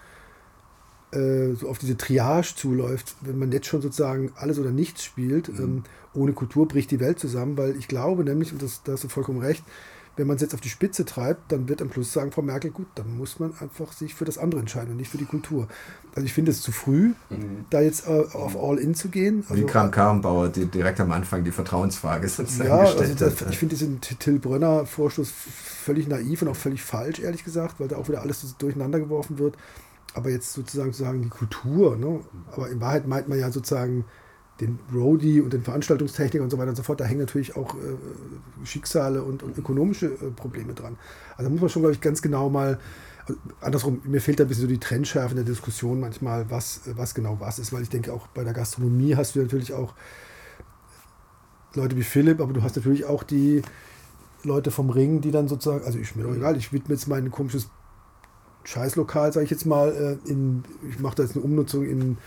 äh, 1.13 1.53
so 1.53 1.69
auf 1.69 1.79
diese 1.79 1.99
Triage 1.99 2.55
zuläuft, 2.57 3.17
wenn 3.21 3.39
man 3.39 3.53
jetzt 3.53 3.67
schon 3.67 3.83
sozusagen 3.83 4.33
alles 4.37 4.59
oder 4.59 4.71
nichts 4.71 5.05
spielt. 5.05 5.49
Mhm. 5.49 5.65
Ähm, 5.65 5.83
ohne 6.15 6.33
Kultur 6.33 6.67
bricht 6.67 6.91
die 6.91 7.01
Welt 7.01 7.19
zusammen, 7.19 7.59
weil 7.59 7.77
ich 7.77 7.89
glaube 7.89 8.25
nämlich, 8.25 8.53
und 8.53 8.63
das, 8.63 8.83
da 8.83 8.93
hast 8.93 9.05
du 9.05 9.09
vollkommen 9.09 9.41
recht, 9.41 9.63
wenn 10.17 10.27
man 10.27 10.37
es 10.37 10.43
jetzt 10.43 10.55
auf 10.55 10.61
die 10.61 10.69
Spitze 10.69 11.05
treibt, 11.05 11.53
dann 11.53 11.69
wird 11.69 11.81
am 11.81 11.91
Schluss 11.91 12.13
sagen 12.13 12.33
Frau 12.33 12.43
Merkel, 12.43 12.71
gut, 12.71 12.87
dann 12.97 13.17
muss 13.17 13.39
man 13.39 13.55
einfach 13.61 13.93
sich 13.93 14.15
für 14.15 14.27
das 14.27 14.37
andere 14.37 14.61
entscheiden 14.61 14.91
und 14.91 14.97
nicht 14.99 15.11
für 15.11 15.19
die 15.19 15.25
Kultur. 15.25 15.69
Also 16.15 16.27
ich 16.27 16.35
finde 16.35 16.51
es 16.51 16.61
zu 16.61 16.71
früh, 16.71 17.15
mhm. 17.31 17.65
da 17.71 17.81
jetzt 17.81 18.07
äh, 18.07 18.11
auf 18.11 18.57
All-In 18.57 18.95
zu 18.95 19.09
gehen. 19.09 19.45
Also, 19.49 19.63
Wie 19.63 19.67
Kram 19.67 19.91
Karrenbauer 19.91 20.51
die 20.51 20.67
direkt 20.67 21.01
am 21.01 21.13
Anfang 21.13 21.45
die 21.45 21.51
Vertrauensfrage 21.51 22.29
sozusagen 22.29 22.69
ja, 22.69 22.83
gestellt 22.83 23.11
also 23.13 23.25
das, 23.25 23.41
hat. 23.41 23.51
Ich 23.51 23.59
finde 23.59 23.75
diesen 23.75 24.01
Till 24.01 24.39
Brönner 24.39 24.85
Vorstoß 24.85 25.31
völlig 25.31 26.09
naiv 26.09 26.43
und 26.43 26.49
auch 26.49 26.57
völlig 26.57 26.83
falsch, 26.83 27.21
ehrlich 27.21 27.45
gesagt, 27.45 27.81
weil 27.81 27.89
da 27.89 27.97
auch 27.97 28.09
wieder 28.09 28.21
alles 28.21 28.57
durcheinander 28.59 29.01
geworfen 29.01 29.39
wird. 29.39 29.57
Aber 30.15 30.29
jetzt 30.29 30.53
sozusagen 30.53 30.93
zu 30.93 31.05
sagen, 31.05 31.23
die 31.23 31.31
Kultur, 31.31 31.97
ne? 31.97 32.21
aber 32.53 32.69
in 32.69 32.83
Wahrheit 32.83 33.09
meint 33.09 33.29
man 33.29 33.39
ja 33.39 33.51
sozusagen 33.51 34.05
den 34.61 34.79
Roadie 34.95 35.41
und 35.41 35.53
den 35.53 35.63
Veranstaltungstechniker 35.63 36.43
und 36.45 36.51
so 36.51 36.59
weiter 36.59 36.71
und 36.71 36.77
so 36.77 36.83
fort, 36.83 37.01
da 37.01 37.05
hängen 37.05 37.21
natürlich 37.21 37.57
auch 37.57 37.75
äh, 37.75 38.67
Schicksale 38.67 39.23
und, 39.23 39.43
und 39.43 39.59
ökonomische 39.59 40.07
äh, 40.07 40.31
Probleme 40.37 40.75
dran. 40.75 40.97
Also 41.37 41.45
da 41.45 41.51
muss 41.51 41.61
man 41.61 41.71
schon, 41.71 41.83
glaube 41.83 41.95
ich, 41.95 42.01
ganz 42.01 42.23
genau 42.23 42.49
mal, 42.49 42.79
also 43.27 43.41
andersrum, 43.61 44.03
mir 44.05 44.21
fehlt 44.21 44.39
da 44.39 44.45
ein 44.45 44.49
bisschen 44.49 44.63
so 44.63 44.69
die 44.69 44.79
Trennschärfe 44.79 45.31
in 45.31 45.37
der 45.37 45.45
Diskussion 45.45 46.01
manchmal, 46.01 46.51
was, 46.51 46.83
was 46.97 47.15
genau 47.15 47.39
was 47.41 47.59
ist, 47.59 47.73
weil 47.73 47.83
ich 47.83 47.89
denke, 47.89 48.13
auch 48.13 48.27
bei 48.29 48.45
der 48.45 48.53
Gastronomie 48.53 49.17
hast 49.17 49.35
du 49.35 49.41
natürlich 49.41 49.73
auch 49.73 49.95
Leute 51.75 51.97
wie 51.97 52.03
Philipp, 52.03 52.41
aber 52.41 52.53
du 52.53 52.63
hast 52.63 52.77
natürlich 52.77 53.07
auch 53.07 53.23
die, 53.23 53.63
Leute 54.45 54.71
vom 54.71 54.91
Ring, 54.91 55.21
die 55.21 55.31
dann 55.31 55.49
sozusagen, 55.49 55.85
also 55.85 55.99
ich 55.99 56.17
mir 56.17 56.25
doch 56.25 56.35
egal, 56.35 56.57
ich 56.57 56.73
widme 56.73 56.95
jetzt 56.95 57.07
mein 57.07 57.31
komisches 57.31 57.69
Scheißlokal, 58.65 59.33
sage 59.33 59.45
ich 59.45 59.51
jetzt 59.51 59.67
mal, 59.67 60.19
äh, 60.25 60.31
in, 60.31 60.65
ich 60.89 60.99
mache 60.99 61.17
da 61.17 61.23
jetzt 61.23 61.37
eine 61.37 61.45
Umnutzung 61.45 61.85
in, 61.85 62.19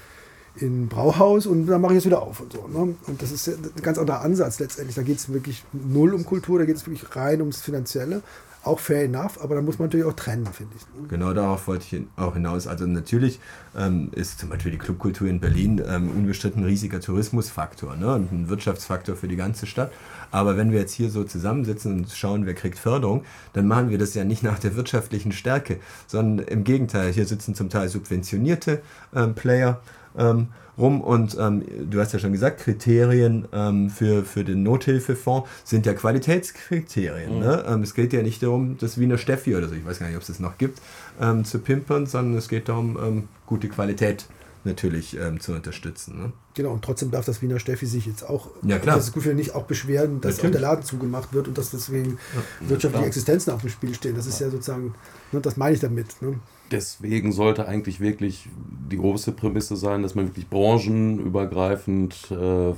in 0.58 0.88
Brauhaus 0.88 1.46
und 1.46 1.68
dann 1.68 1.82
mache 1.82 1.94
ich 1.94 2.00
es 2.00 2.06
wieder 2.06 2.22
auf 2.22 2.40
und 2.40 2.54
so. 2.54 2.68
Ne? 2.68 2.96
Und 3.08 3.22
das 3.22 3.32
ist 3.32 3.48
ein 3.48 3.82
ganz 3.82 3.98
anderer 3.98 4.22
Ansatz 4.22 4.60
letztendlich. 4.60 4.96
Da 4.96 5.04
geht 5.04 5.18
es 5.18 5.32
wirklich 5.32 5.64
null 5.74 6.14
um 6.14 6.26
Kultur, 6.26 6.60
da 6.60 6.66
geht 6.66 6.78
es 6.78 6.86
wirklich 6.86 7.16
rein 7.16 7.42
ums 7.42 7.62
Finanzielle 7.62 8.22
auch 8.66 8.80
fair 8.80 9.04
enough, 9.04 9.42
aber 9.42 9.56
da 9.56 9.62
muss 9.62 9.78
man 9.78 9.88
natürlich 9.88 10.06
auch 10.06 10.14
trennen, 10.14 10.48
finde 10.48 10.76
ich. 10.76 11.10
Genau 11.10 11.34
darauf 11.34 11.68
wollte 11.68 11.86
ich 11.96 12.04
auch 12.16 12.34
hinaus. 12.34 12.68
Also 12.68 12.86
natürlich 12.88 13.40
ähm, 13.78 14.10
ist 14.14 14.40
zum 14.40 14.50
Beispiel 14.50 14.72
die 14.72 14.78
Clubkultur 14.78 15.28
in 15.28 15.40
Berlin 15.40 15.82
ähm, 15.88 16.10
unbestritten 16.10 16.64
ein 16.64 16.66
riesiger 16.66 17.00
Tourismusfaktor 17.00 17.96
ne? 17.96 18.16
und 18.16 18.32
ein 18.32 18.50
Wirtschaftsfaktor 18.50 19.16
für 19.16 19.28
die 19.28 19.36
ganze 19.36 19.68
Stadt. 19.68 19.92
Aber 20.32 20.58
wenn 20.58 20.72
wir 20.72 20.80
jetzt 20.80 20.94
hier 20.94 21.12
so 21.12 21.24
zusammensitzen 21.24 22.00
und 22.00 22.12
schauen, 22.12 22.46
wer 22.46 22.56
kriegt 22.56 22.80
Förderung, 22.80 23.24
dann 23.54 23.68
machen 23.68 23.90
wir 23.90 24.00
das 24.00 24.16
ja 24.16 24.24
nicht 24.24 24.42
nach 24.42 24.58
der 24.58 24.76
wirtschaftlichen 24.76 25.32
Stärke, 25.32 25.80
sondern 26.08 26.48
im 26.48 26.64
Gegenteil. 26.64 27.12
Hier 27.12 27.28
sitzen 27.28 27.54
zum 27.54 27.70
Teil 27.70 27.88
subventionierte 27.90 28.82
ähm, 29.16 29.36
Player. 29.36 29.82
Ähm, 30.18 30.48
rum 30.78 31.02
und 31.02 31.38
ähm, 31.40 31.64
du 31.90 32.00
hast 32.00 32.14
ja 32.14 32.20
schon 32.20 32.32
gesagt, 32.32 32.60
Kriterien 32.60 33.48
ähm, 33.54 33.90
für, 33.90 34.24
für 34.24 34.44
den 34.44 34.64
Nothilfefonds 34.64 35.50
sind 35.64 35.86
ja 35.86 35.94
Qualitätskriterien. 35.94 37.36
Mhm. 37.36 37.40
Ne? 37.40 37.66
Ähm, 37.68 37.82
es 37.82 37.94
geht 37.94 38.14
ja 38.14 38.22
nicht 38.22 38.44
darum, 38.44 38.78
das 38.78 39.00
Wiener 39.00 39.18
Steffi 39.18 39.56
oder 39.56 39.68
so, 39.68 39.76
ich 39.76 39.86
weiß 39.86 40.00
gar 40.00 40.08
nicht, 40.08 40.16
ob 40.16 40.22
es 40.22 40.28
das 40.28 40.40
noch 40.40 40.58
gibt, 40.58 40.82
ähm, 41.22 41.46
zu 41.46 41.60
pimpern, 41.60 42.06
sondern 42.06 42.38
es 42.38 42.50
geht 42.50 42.70
darum, 42.70 42.98
ähm, 43.02 43.28
gute 43.46 43.70
Qualität 43.70 44.26
natürlich 44.66 45.18
ähm, 45.18 45.40
zu 45.40 45.54
unterstützen. 45.54 46.18
Ne? 46.18 46.34
Genau, 46.54 46.72
und 46.72 46.84
trotzdem 46.84 47.12
darf 47.12 47.26
das 47.26 47.42
Wiener 47.42 47.60
Steffi 47.60 47.86
sich 47.86 48.06
jetzt 48.06 48.24
auch, 48.24 48.50
ja, 48.64 48.80
klar. 48.80 48.98
das 48.98 49.14
Gefühl 49.14 49.36
nicht 49.36 49.56
auch 49.56 49.64
beschweren, 49.64 50.22
dass 50.22 50.40
auch 50.40 50.50
der 50.50 50.62
Laden 50.62 50.84
zugemacht 50.84 51.34
wird 51.34 51.48
und 51.48 51.58
dass 51.58 51.72
deswegen 51.72 52.18
ja, 52.34 52.70
wirtschaftliche 52.70 53.06
Existenzen 53.06 53.54
auf 53.54 53.62
dem 53.62 53.70
Spiel 53.70 53.94
stehen. 53.94 54.16
Das 54.16 54.26
ist 54.26 54.40
ja, 54.40 54.48
ja 54.48 54.52
sozusagen, 54.52 54.96
ne, 55.32 55.42
das 55.42 55.58
meine 55.58 55.76
ich 55.76 55.82
damit. 55.82 56.22
Ne? 56.22 56.40
deswegen 56.72 57.32
sollte 57.32 57.68
eigentlich 57.68 58.00
wirklich 58.00 58.50
die 58.92 58.98
große 58.98 59.32
Prämisse 59.32 59.76
sein, 59.76 60.02
dass 60.02 60.16
man 60.16 60.26
wirklich 60.26 60.50
branchenübergreifend, 60.50 62.32
äh, 62.32 62.74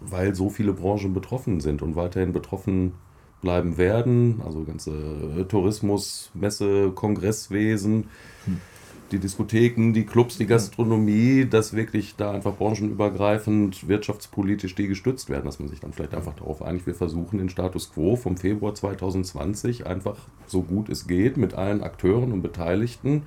weil 0.00 0.34
so 0.34 0.50
viele 0.50 0.72
Branchen 0.72 1.14
betroffen 1.14 1.60
sind 1.60 1.82
und 1.82 1.96
weiterhin 1.96 2.32
betroffen 2.32 2.92
bleiben 3.40 3.76
werden, 3.76 4.40
also 4.44 4.62
ganze 4.62 5.46
Tourismus, 5.48 6.30
Messe, 6.34 6.92
Kongresswesen, 6.92 8.08
die 9.12 9.18
Diskotheken, 9.18 9.92
die 9.92 10.04
Clubs, 10.04 10.38
die 10.38 10.46
Gastronomie, 10.46 11.46
dass 11.48 11.74
wirklich 11.74 12.16
da 12.16 12.32
einfach 12.32 12.56
branchenübergreifend 12.56 13.86
wirtschaftspolitisch 13.86 14.74
die 14.74 14.88
gestützt 14.88 15.28
werden, 15.28 15.44
dass 15.44 15.58
man 15.58 15.68
sich 15.68 15.80
dann 15.80 15.92
vielleicht 15.92 16.14
einfach 16.14 16.34
darauf 16.34 16.62
einigt, 16.62 16.86
wir 16.86 16.94
versuchen 16.94 17.38
den 17.38 17.48
Status 17.48 17.92
quo 17.92 18.16
vom 18.16 18.36
Februar 18.36 18.74
2020 18.74 19.86
einfach 19.86 20.16
so 20.46 20.62
gut 20.62 20.88
es 20.88 21.06
geht 21.06 21.36
mit 21.36 21.54
allen 21.54 21.82
Akteuren 21.82 22.32
und 22.32 22.42
Beteiligten 22.42 23.22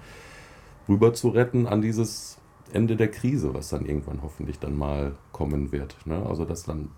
rüber 0.89 1.13
zu 1.13 1.29
retten 1.29 1.67
an 1.67 1.81
dieses 1.81 2.37
Ende 2.73 2.95
der 2.95 3.09
Krise, 3.09 3.53
was 3.53 3.69
dann 3.69 3.85
irgendwann 3.85 4.21
hoffentlich 4.21 4.59
dann 4.59 4.77
mal 4.77 5.13
kommen 5.31 5.71
wird. 5.71 5.95
Ne? 6.05 6.25
Also 6.25 6.45
dass 6.45 6.63
dann 6.63 6.89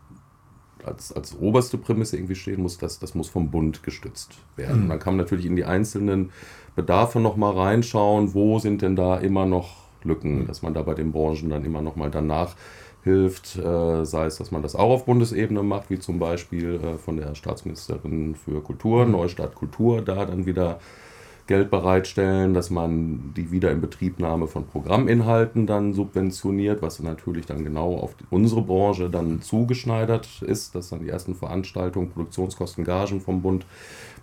als, 0.85 1.11
als 1.13 1.37
oberste 1.39 1.77
Prämisse 1.77 2.17
irgendwie 2.17 2.35
stehen 2.35 2.61
muss, 2.61 2.77
dass 2.77 2.99
das 2.99 3.15
muss 3.15 3.29
vom 3.29 3.51
Bund 3.51 3.83
gestützt 3.83 4.37
werden. 4.55 4.85
Mhm. 4.85 4.89
Dann 4.89 4.99
kann 4.99 5.15
man 5.15 5.25
natürlich 5.25 5.45
in 5.45 5.55
die 5.55 5.65
einzelnen 5.65 6.31
Bedarfe 6.75 7.19
nochmal 7.19 7.53
reinschauen, 7.53 8.33
wo 8.33 8.59
sind 8.59 8.81
denn 8.81 8.95
da 8.95 9.17
immer 9.17 9.45
noch 9.45 9.87
Lücken, 10.03 10.45
dass 10.47 10.61
man 10.61 10.73
da 10.73 10.83
bei 10.83 10.93
den 10.93 11.11
Branchen 11.11 11.49
dann 11.49 11.65
immer 11.65 11.81
nochmal 11.81 12.11
danach 12.11 12.55
hilft, 13.03 13.55
äh, 13.57 14.05
sei 14.05 14.25
es, 14.25 14.37
dass 14.37 14.51
man 14.51 14.61
das 14.61 14.75
auch 14.75 14.89
auf 14.91 15.05
Bundesebene 15.05 15.63
macht, 15.63 15.89
wie 15.89 15.99
zum 15.99 16.19
Beispiel 16.19 16.75
äh, 16.75 16.97
von 16.97 17.17
der 17.17 17.35
Staatsministerin 17.35 18.35
für 18.35 18.61
Kultur, 18.61 19.05
mhm. 19.05 19.13
Neustart 19.13 19.55
Kultur, 19.55 20.01
da 20.01 20.25
dann 20.25 20.45
wieder 20.45 20.79
Geld 21.47 21.71
bereitstellen, 21.71 22.53
dass 22.53 22.69
man 22.69 23.33
die 23.35 23.51
Wiederinbetriebnahme 23.51 24.47
von 24.47 24.67
Programminhalten 24.67 25.65
dann 25.65 25.93
subventioniert, 25.93 26.81
was 26.81 26.99
natürlich 26.99 27.45
dann 27.45 27.63
genau 27.63 27.95
auf 27.95 28.15
unsere 28.29 28.61
Branche 28.61 29.09
dann 29.09 29.41
zugeschneidert 29.41 30.41
ist, 30.41 30.75
dass 30.75 30.89
dann 30.89 30.99
die 30.99 31.09
ersten 31.09 31.35
Veranstaltungen, 31.35 32.09
Produktionskosten, 32.09 32.83
Gagen 32.83 33.21
vom 33.21 33.41
Bund 33.41 33.65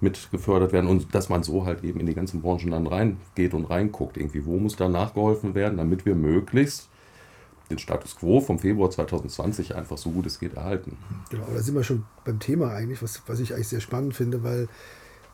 mit 0.00 0.30
gefördert 0.30 0.72
werden 0.72 0.88
und 0.88 1.14
dass 1.14 1.30
man 1.30 1.42
so 1.42 1.64
halt 1.64 1.82
eben 1.82 1.98
in 1.98 2.06
die 2.06 2.14
ganzen 2.14 2.42
Branchen 2.42 2.70
dann 2.70 2.86
reingeht 2.86 3.54
und 3.54 3.64
reinguckt, 3.64 4.18
irgendwie, 4.18 4.44
wo 4.44 4.58
muss 4.58 4.76
da 4.76 4.88
nachgeholfen 4.88 5.54
werden, 5.54 5.78
damit 5.78 6.04
wir 6.04 6.14
möglichst 6.14 6.88
den 7.70 7.78
Status 7.78 8.16
quo 8.16 8.40
vom 8.40 8.58
Februar 8.58 8.90
2020 8.90 9.74
einfach 9.74 9.96
so 9.96 10.10
gut 10.10 10.26
es 10.26 10.38
geht 10.38 10.54
erhalten. 10.54 10.98
Genau, 11.30 11.46
da 11.52 11.60
sind 11.60 11.74
wir 11.74 11.82
schon 11.82 12.04
beim 12.24 12.38
Thema 12.38 12.72
eigentlich, 12.72 13.02
was, 13.02 13.22
was 13.26 13.40
ich 13.40 13.54
eigentlich 13.54 13.68
sehr 13.68 13.80
spannend 13.80 14.14
finde, 14.14 14.42
weil 14.42 14.68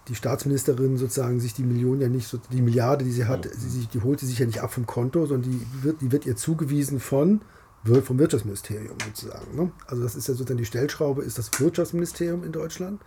die 0.08 0.14
Staatsministerin 0.14 0.96
sozusagen 0.96 1.40
sich 1.40 1.54
die 1.54 1.62
Million 1.62 2.00
ja 2.00 2.08
nicht, 2.08 2.26
so, 2.26 2.38
die 2.50 2.62
Milliarde, 2.62 3.04
die 3.04 3.12
sie 3.12 3.26
hat, 3.26 3.48
sie, 3.52 3.86
die 3.86 4.00
holt 4.00 4.20
sie 4.20 4.26
sich 4.26 4.38
ja 4.38 4.46
nicht 4.46 4.60
ab 4.60 4.72
vom 4.72 4.86
Konto, 4.86 5.26
sondern 5.26 5.50
die 5.50 5.84
wird, 5.84 6.00
die 6.00 6.12
wird 6.12 6.26
ihr 6.26 6.36
zugewiesen 6.36 7.00
von 7.00 7.42
vom 8.02 8.18
Wirtschaftsministerium 8.18 8.96
sozusagen. 9.06 9.56
Ne? 9.56 9.72
Also 9.86 10.02
das 10.02 10.14
ist 10.14 10.28
ja 10.28 10.34
sozusagen 10.34 10.58
die 10.58 10.66
Stellschraube, 10.66 11.22
ist 11.22 11.38
das 11.38 11.50
Wirtschaftsministerium 11.58 12.44
in 12.44 12.52
Deutschland, 12.52 13.00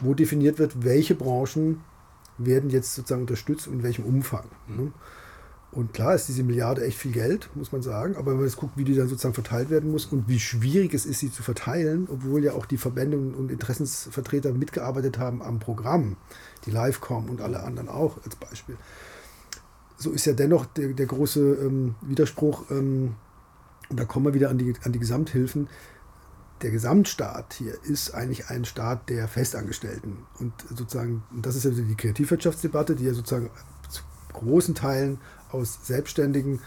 wo 0.00 0.14
definiert 0.14 0.58
wird, 0.58 0.84
welche 0.84 1.14
Branchen 1.14 1.80
werden 2.38 2.70
jetzt 2.70 2.94
sozusagen 2.94 3.22
unterstützt 3.22 3.68
und 3.68 3.74
in 3.74 3.82
welchem 3.82 4.04
Umfang. 4.06 4.46
Ne? 4.68 4.92
Und 5.72 5.94
klar 5.94 6.16
ist 6.16 6.26
diese 6.26 6.42
Milliarde 6.42 6.84
echt 6.84 6.98
viel 6.98 7.12
Geld, 7.12 7.48
muss 7.54 7.70
man 7.70 7.80
sagen. 7.80 8.16
Aber 8.16 8.32
wenn 8.32 8.38
man 8.38 8.46
jetzt 8.46 8.56
guckt, 8.56 8.76
wie 8.76 8.82
die 8.82 8.96
dann 8.96 9.06
sozusagen 9.06 9.34
verteilt 9.34 9.70
werden 9.70 9.90
muss 9.92 10.06
und 10.06 10.28
wie 10.28 10.40
schwierig 10.40 10.94
es 10.94 11.06
ist, 11.06 11.20
sie 11.20 11.30
zu 11.30 11.44
verteilen, 11.44 12.08
obwohl 12.10 12.42
ja 12.42 12.54
auch 12.54 12.66
die 12.66 12.76
Verbände 12.76 13.16
und 13.16 13.50
Interessensvertreter 13.52 14.52
mitgearbeitet 14.52 15.18
haben 15.18 15.42
am 15.42 15.60
Programm, 15.60 16.16
die 16.66 16.72
Livecom 16.72 17.30
und 17.30 17.40
alle 17.40 17.62
anderen 17.62 17.88
auch 17.88 18.18
als 18.24 18.34
Beispiel. 18.34 18.76
So 19.96 20.10
ist 20.10 20.24
ja 20.24 20.32
dennoch 20.32 20.66
der, 20.66 20.88
der 20.88 21.06
große 21.06 21.40
ähm, 21.40 21.94
Widerspruch, 22.00 22.70
ähm, 22.70 23.14
und 23.90 23.98
da 23.98 24.04
kommen 24.04 24.26
wir 24.26 24.34
wieder 24.34 24.50
an 24.50 24.58
die, 24.58 24.72
an 24.84 24.92
die 24.92 24.98
Gesamthilfen. 24.98 25.68
Der 26.62 26.70
Gesamtstaat 26.70 27.54
hier 27.54 27.74
ist 27.82 28.14
eigentlich 28.14 28.48
ein 28.48 28.64
Staat 28.64 29.08
der 29.08 29.28
Festangestellten. 29.28 30.18
Und 30.38 30.52
sozusagen, 30.68 31.22
das 31.42 31.56
ist 31.56 31.64
ja 31.64 31.70
die 31.70 31.94
Kreativwirtschaftsdebatte, 31.96 32.94
die 32.94 33.04
ja 33.04 33.14
sozusagen 33.14 33.50
zu 33.88 34.02
großen 34.32 34.74
Teilen 34.74 35.18
aus 35.52 35.78
Selbstständigen. 35.82 36.60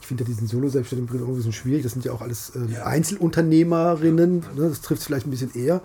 Ich 0.00 0.06
finde 0.06 0.24
ja 0.24 0.28
diesen 0.28 0.46
Solo-Selbstständigen 0.46 1.18
irgendwie 1.18 1.42
so 1.42 1.52
schwierig. 1.52 1.82
Das 1.82 1.92
sind 1.92 2.04
ja 2.04 2.12
auch 2.12 2.20
alles 2.20 2.52
äh, 2.54 2.72
ja. 2.72 2.84
Einzelunternehmerinnen. 2.84 4.38
Ne? 4.38 4.68
Das 4.68 4.80
trifft 4.80 5.00
es 5.00 5.06
vielleicht 5.06 5.26
ein 5.26 5.30
bisschen 5.30 5.54
eher. 5.54 5.82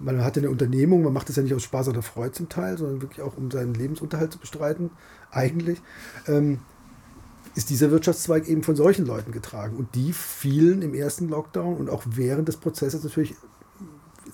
Man 0.00 0.24
hat 0.24 0.36
ja 0.36 0.42
eine 0.42 0.50
Unternehmung, 0.50 1.02
man 1.02 1.12
macht 1.12 1.28
das 1.28 1.36
ja 1.36 1.42
nicht 1.42 1.54
aus 1.54 1.62
Spaß 1.62 1.88
oder 1.88 2.02
Freude 2.02 2.32
zum 2.32 2.48
Teil, 2.48 2.76
sondern 2.76 3.00
wirklich 3.00 3.22
auch, 3.22 3.36
um 3.36 3.50
seinen 3.50 3.74
Lebensunterhalt 3.74 4.32
zu 4.32 4.38
bestreiten, 4.38 4.90
eigentlich. 5.30 5.80
Ähm, 6.26 6.58
ist 7.54 7.70
dieser 7.70 7.92
Wirtschaftszweig 7.92 8.48
eben 8.48 8.64
von 8.64 8.74
solchen 8.74 9.06
Leuten 9.06 9.30
getragen. 9.30 9.76
Und 9.76 9.94
die 9.94 10.12
fielen 10.12 10.82
im 10.82 10.94
ersten 10.94 11.28
Lockdown 11.28 11.76
und 11.76 11.88
auch 11.88 12.02
während 12.06 12.48
des 12.48 12.56
Prozesses 12.56 13.04
natürlich 13.04 13.36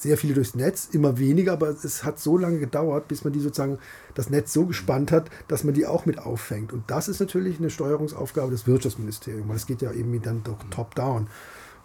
sehr 0.03 0.17
viele 0.17 0.35
durchs 0.35 0.55
Netz, 0.55 0.89
immer 0.93 1.19
weniger, 1.19 1.53
aber 1.53 1.69
es 1.69 2.05
hat 2.05 2.19
so 2.19 2.39
lange 2.39 2.59
gedauert, 2.59 3.09
bis 3.09 3.25
man 3.25 3.33
die 3.33 3.41
sozusagen 3.41 3.79
das 4.15 4.31
Netz 4.31 4.53
so 4.53 4.67
gespannt 4.67 5.13
hat, 5.13 5.31
dass 5.49 5.65
man 5.65 5.75
die 5.75 5.87
auch 5.87 6.07
mit 6.07 6.19
auffängt. 6.19 6.73
Und 6.73 6.85
das 6.91 7.09
ist 7.09 7.21
natürlich 7.21 7.59
eine 7.59 7.71
Steuerungsaufgabe 7.71 8.51
des 8.51 8.67
Wirtschaftsministeriums, 8.67 9.49
weil 9.49 9.57
es 9.57 9.67
geht 9.67 9.83
ja 9.83 9.93
eben 9.93 10.21
dann 10.23 10.43
doch 10.43 10.59
top-down. 10.71 11.29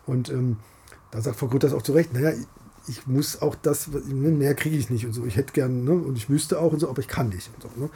Und 0.06 0.30
ähm, 0.30 0.58
da 1.12 1.22
sagt 1.22 1.38
Frau 1.38 1.48
Grütters 1.48 1.74
auch 1.74 1.82
zu 1.82 1.94
Recht, 1.94 2.14
naja, 2.14 2.34
ich 2.88 3.08
muss 3.08 3.42
auch 3.42 3.56
das, 3.56 3.88
ne, 3.88 4.30
mehr 4.30 4.54
kriege 4.54 4.78
ich 4.78 4.90
nicht 4.90 5.06
und 5.06 5.14
so. 5.14 5.26
Ich 5.26 5.38
hätte 5.38 5.54
gern, 5.54 5.84
ne, 5.84 5.94
und 5.94 6.18
ich 6.18 6.30
müsste 6.30 6.60
auch 6.60 6.72
und 6.72 6.80
so, 6.80 6.90
aber 6.90 7.00
ich 7.00 7.08
kann 7.08 7.30
nicht 7.30 7.50
und 7.56 7.64
so. 7.64 7.70
Ne. 7.82 7.90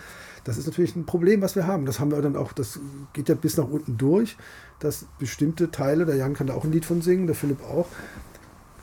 Das 0.43 0.57
ist 0.57 0.65
natürlich 0.65 0.95
ein 0.95 1.05
Problem, 1.05 1.41
was 1.41 1.55
wir 1.55 1.67
haben. 1.67 1.85
Das 1.85 1.99
haben 1.99 2.11
wir 2.11 2.21
dann 2.21 2.35
auch, 2.35 2.53
das 2.53 2.79
geht 3.13 3.29
ja 3.29 3.35
bis 3.35 3.57
nach 3.57 3.67
unten 3.67 3.97
durch, 3.97 4.37
dass 4.79 5.05
bestimmte 5.19 5.69
Teile, 5.71 6.05
der 6.05 6.15
Jan 6.15 6.33
kann 6.33 6.47
da 6.47 6.53
auch 6.53 6.63
ein 6.63 6.71
Lied 6.71 6.85
von 6.85 7.01
singen, 7.01 7.27
der 7.27 7.35
Philipp 7.35 7.61
auch, 7.63 7.87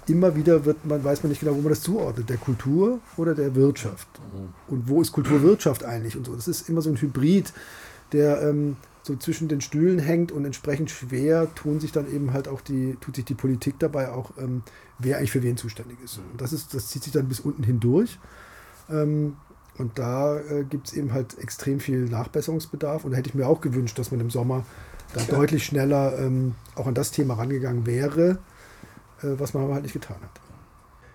immer 0.09 0.37
wieder 0.37 0.65
wird 0.65 0.85
man, 0.85 1.03
weiß 1.03 1.23
man 1.23 1.31
nicht 1.31 1.41
genau, 1.41 1.57
wo 1.57 1.61
man 1.61 1.71
das 1.71 1.83
zuordnet, 1.83 2.29
der 2.29 2.37
Kultur 2.37 3.01
oder 3.17 3.35
der 3.35 3.55
Wirtschaft. 3.55 4.09
Mhm. 4.33 4.49
Und 4.69 4.89
wo 4.89 5.03
ist 5.03 5.13
Kulturwirtschaft 5.13 5.85
eigentlich 5.85 6.17
und 6.17 6.27
so. 6.27 6.35
Das 6.35 6.49
ist 6.49 6.69
immer 6.69 6.83
so 6.83 6.91
ein 6.91 6.97
Hybrid, 6.97 7.53
der 8.13 8.43
ähm, 8.43 8.77
so 9.03 9.17
zwischen 9.17 9.49
den 9.49 9.61
Stühlen 9.61 9.99
hängt 9.99 10.33
und 10.33 10.45
entsprechend 10.45 10.91
schwer 10.91 11.53
tun 11.55 11.81
sich 11.81 11.93
dann 11.93 12.13
eben 12.13 12.33
halt 12.33 12.49
auch 12.49 12.61
die, 12.61 12.97
tut 13.01 13.17
sich 13.17 13.25
die 13.25 13.35
Politik 13.35 13.79
dabei 13.79 14.11
auch, 14.11 14.33
ähm, 14.39 14.63
wer 14.99 15.19
eigentlich 15.19 15.33
für 15.33 15.43
wen 15.43 15.57
zuständig 15.57 15.99
ist. 16.05 16.19
Und 16.33 16.41
das 16.41 16.53
ist, 16.53 16.75
das 16.75 16.89
zieht 16.89 17.05
sich 17.05 17.13
dann 17.13 17.29
bis 17.29 17.41
unten 17.41 17.63
hindurch. 17.63 18.19
Ähm, 18.89 19.37
und 19.79 19.99
da 19.99 20.39
äh, 20.39 20.65
gibt 20.65 20.89
es 20.89 20.95
eben 20.95 21.13
halt 21.13 21.39
extrem 21.39 21.81
viel 21.81 22.07
Nachbesserungsbedarf. 22.07 23.05
Und 23.05 23.11
da 23.11 23.17
hätte 23.17 23.29
ich 23.29 23.35
mir 23.35 23.47
auch 23.47 23.61
gewünscht, 23.61 23.99
dass 23.99 24.11
man 24.11 24.21
im 24.21 24.31
Sommer 24.31 24.65
da 25.13 25.21
ja. 25.21 25.27
deutlich 25.27 25.65
schneller 25.65 26.19
ähm, 26.19 26.55
auch 26.75 26.87
an 26.87 26.95
das 26.95 27.11
Thema 27.11 27.35
rangegangen 27.35 27.87
wäre 27.87 28.39
was 29.23 29.55
man 29.55 29.65
aber 29.65 29.75
halt 29.75 29.83
nicht 29.83 29.93
getan 29.93 30.17
hat. 30.21 30.41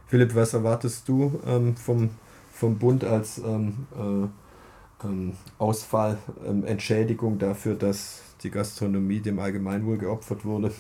Philipp, 0.08 0.36
was 0.36 0.54
erwartest 0.54 1.08
du 1.08 1.39
ähm, 1.45 1.76
vom, 1.78 2.10
vom 2.52 2.78
Bund 2.78 3.04
als 3.04 3.38
ähm, 3.38 3.88
äh, 3.95 5.06
ähm, 5.06 5.34
Ausfall, 5.58 6.18
ähm, 6.45 6.66
Entschädigung 6.66 7.39
dafür, 7.39 7.76
dass 7.76 8.22
die 8.43 8.52
Gastronomie 8.52 9.20
dem 9.20 9.39
Allgemeinwohl 9.39 9.97
geopfert 9.97 10.43
wurde? 10.43 10.72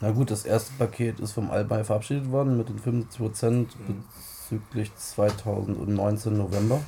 Na 0.00 0.10
gut, 0.10 0.32
das 0.32 0.44
erste 0.44 0.72
Paket 0.72 1.20
ist 1.20 1.32
vom 1.32 1.50
Allbei 1.50 1.84
verabschiedet 1.84 2.30
worden 2.32 2.58
mit 2.58 2.68
den 2.68 2.80
75% 2.80 3.66
bezüglich 3.86 4.92
2019 4.96 6.36
November. 6.36 6.80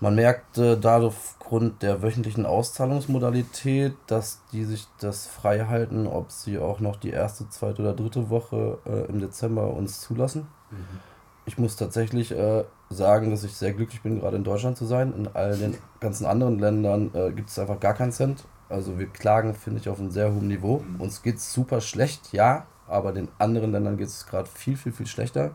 Man 0.00 0.14
merkte 0.14 0.76
dadurch 0.76 1.14
aufgrund 1.14 1.82
der 1.82 2.02
wöchentlichen 2.02 2.46
Auszahlungsmodalität, 2.46 3.94
dass 4.06 4.40
die 4.52 4.64
sich 4.64 4.86
das 5.00 5.26
frei 5.26 5.64
halten, 5.64 6.06
ob 6.06 6.30
sie 6.30 6.58
auch 6.58 6.78
noch 6.78 6.96
die 6.96 7.10
erste, 7.10 7.48
zweite 7.48 7.82
oder 7.82 7.94
dritte 7.94 8.30
Woche 8.30 8.78
äh, 8.86 9.06
im 9.10 9.18
Dezember 9.18 9.72
uns 9.72 10.00
zulassen. 10.00 10.46
Mhm. 10.70 11.00
Ich 11.46 11.58
muss 11.58 11.76
tatsächlich 11.76 12.30
äh, 12.32 12.64
sagen, 12.90 13.30
dass 13.30 13.42
ich 13.42 13.54
sehr 13.54 13.72
glücklich 13.72 14.02
bin, 14.02 14.20
gerade 14.20 14.36
in 14.36 14.44
Deutschland 14.44 14.76
zu 14.76 14.84
sein. 14.84 15.14
In 15.16 15.28
all 15.32 15.56
den 15.56 15.78
ganzen 15.98 16.26
anderen 16.26 16.58
Ländern 16.58 17.10
äh, 17.14 17.32
gibt 17.32 17.48
es 17.48 17.58
einfach 17.58 17.80
gar 17.80 17.94
keinen 17.94 18.12
Cent. 18.12 18.44
Also 18.68 18.98
wir 18.98 19.06
klagen, 19.06 19.54
finde 19.54 19.80
ich, 19.80 19.88
auf 19.88 19.98
einem 19.98 20.10
sehr 20.10 20.32
hohen 20.32 20.48
Niveau. 20.48 20.80
Mhm. 20.80 21.00
Uns 21.00 21.22
geht 21.22 21.36
es 21.36 21.52
super 21.52 21.80
schlecht, 21.80 22.32
ja, 22.32 22.66
aber 22.86 23.12
den 23.12 23.28
anderen 23.38 23.72
Ländern 23.72 23.96
geht 23.96 24.08
es 24.08 24.26
gerade 24.26 24.48
viel, 24.48 24.76
viel, 24.76 24.92
viel 24.92 25.06
schlechter. 25.06 25.52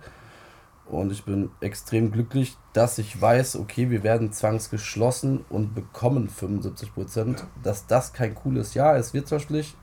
Und 0.86 1.12
ich 1.12 1.24
bin 1.24 1.50
extrem 1.62 2.12
glücklich, 2.12 2.58
dass 2.74 2.98
ich 2.98 3.20
weiß, 3.20 3.56
okay, 3.56 3.90
wir 3.90 4.04
werden 4.04 4.32
zwangsgeschlossen 4.32 5.46
und 5.50 5.74
bekommen 5.74 6.30
75 6.30 6.94
Prozent. 6.94 7.40
Ja. 7.40 7.48
Dass 7.64 7.88
das 7.88 8.14
kein 8.14 8.36
cooles 8.36 8.74
Jahr 8.74 8.98
ist, 8.98 9.14
wirtschaftlich. 9.14 9.76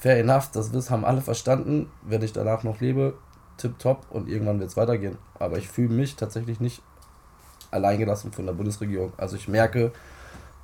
Fair 0.00 0.18
enough, 0.20 0.50
das 0.52 0.90
haben 0.90 1.04
alle 1.04 1.20
verstanden. 1.20 1.90
Wenn 2.02 2.22
ich 2.22 2.32
danach 2.32 2.62
noch 2.62 2.80
lebe, 2.80 3.14
tipptopp 3.56 4.06
und 4.10 4.28
irgendwann 4.28 4.60
wird 4.60 4.70
es 4.70 4.76
weitergehen. 4.76 5.18
Aber 5.38 5.58
ich 5.58 5.68
fühle 5.68 5.92
mich 5.92 6.16
tatsächlich 6.16 6.60
nicht 6.60 6.82
alleingelassen 7.70 8.32
von 8.32 8.46
der 8.46 8.52
Bundesregierung. 8.52 9.12
Also 9.16 9.36
ich 9.36 9.48
merke, 9.48 9.92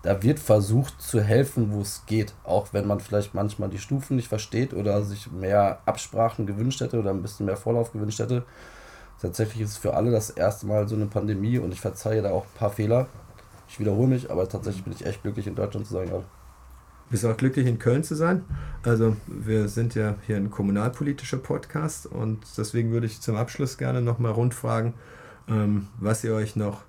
da 0.03 0.23
wird 0.23 0.39
versucht 0.39 1.01
zu 1.03 1.21
helfen, 1.21 1.73
wo 1.73 1.81
es 1.81 2.05
geht. 2.07 2.35
Auch 2.45 2.73
wenn 2.73 2.87
man 2.87 3.01
vielleicht 3.01 3.35
manchmal 3.35 3.69
die 3.69 3.79
Stufen 3.79 4.17
nicht 4.17 4.29
versteht 4.29 4.73
oder 4.73 5.03
sich 5.03 5.31
mehr 5.31 5.81
Absprachen 5.87 6.47
gewünscht 6.47 6.81
hätte 6.81 6.99
oder 6.99 7.11
ein 7.11 7.23
bisschen 7.23 7.47
mehr 7.47 7.57
Vorlauf 7.57 7.93
gewünscht 7.93 8.21
hätte. 8.21 8.45
Tatsächlich 9.21 9.63
ist 9.63 9.71
es 9.71 9.77
für 9.77 9.95
alle 9.95 10.11
das 10.11 10.31
erste 10.31 10.67
Mal 10.67 10.89
so 10.89 10.97
eine 10.97 11.07
Pandemie 11.07 11.59
und 11.59 11.73
ich 11.73 11.81
verzeihe 11.81 12.23
da 12.23 12.31
auch 12.31 12.45
ein 12.45 12.59
paar 12.59 12.71
Fehler. 12.71 13.09
Ich 13.69 13.79
wiederhole 13.79 14.09
mich, 14.09 14.31
aber 14.31 14.49
tatsächlich 14.49 14.85
bin 14.85 14.95
ich 14.95 15.05
echt 15.05 15.23
glücklich, 15.23 15.47
in 15.47 15.55
Deutschland 15.55 15.87
zu 15.87 15.93
sein 15.93 16.09
gerade. 16.09 16.25
Bist 17.11 17.25
auch 17.27 17.37
glücklich, 17.37 17.67
in 17.67 17.79
Köln 17.79 18.05
zu 18.05 18.15
sein? 18.15 18.45
Also, 18.85 19.17
wir 19.27 19.69
sind 19.69 19.97
ja 19.97 20.15
hier 20.27 20.37
ein 20.37 20.51
kommunalpolitischer 20.51 21.39
Podcast 21.39 22.07
und 22.07 22.39
deswegen 22.57 22.93
würde 22.93 23.07
ich 23.07 23.21
zum 23.21 23.37
Abschluss 23.37 23.79
gerne 23.79 24.01
nochmal 24.01 24.33
rundfragen, 24.33 24.95
ähm, 25.49 25.89
was 25.99 26.23
ihr 26.23 26.35
euch 26.35 26.55
noch 26.55 26.83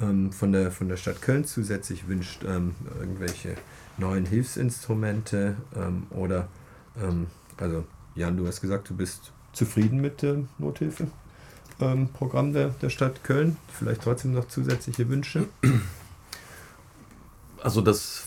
ähm, 0.00 0.32
von, 0.32 0.50
der, 0.50 0.72
von 0.72 0.88
der 0.88 0.96
Stadt 0.96 1.22
Köln 1.22 1.44
zusätzlich 1.44 2.08
wünscht. 2.08 2.44
Ähm, 2.44 2.74
irgendwelche 2.98 3.54
neuen 3.98 4.26
Hilfsinstrumente 4.26 5.56
ähm, 5.76 6.08
oder, 6.10 6.48
ähm, 7.00 7.28
also, 7.56 7.84
Jan, 8.16 8.36
du 8.36 8.46
hast 8.46 8.60
gesagt, 8.60 8.90
du 8.90 8.96
bist 8.96 9.32
zufrieden 9.52 10.00
mit 10.00 10.22
der 10.22 10.38
Nothilfe? 10.58 11.06
Ähm, 11.82 12.08
Programm 12.08 12.52
der, 12.52 12.68
der 12.80 12.90
Stadt 12.90 13.24
Köln? 13.24 13.56
Vielleicht 13.68 14.02
trotzdem 14.02 14.32
noch 14.32 14.48
zusätzliche 14.48 15.08
Wünsche? 15.08 15.46
Also 17.62 17.80
das, 17.80 18.24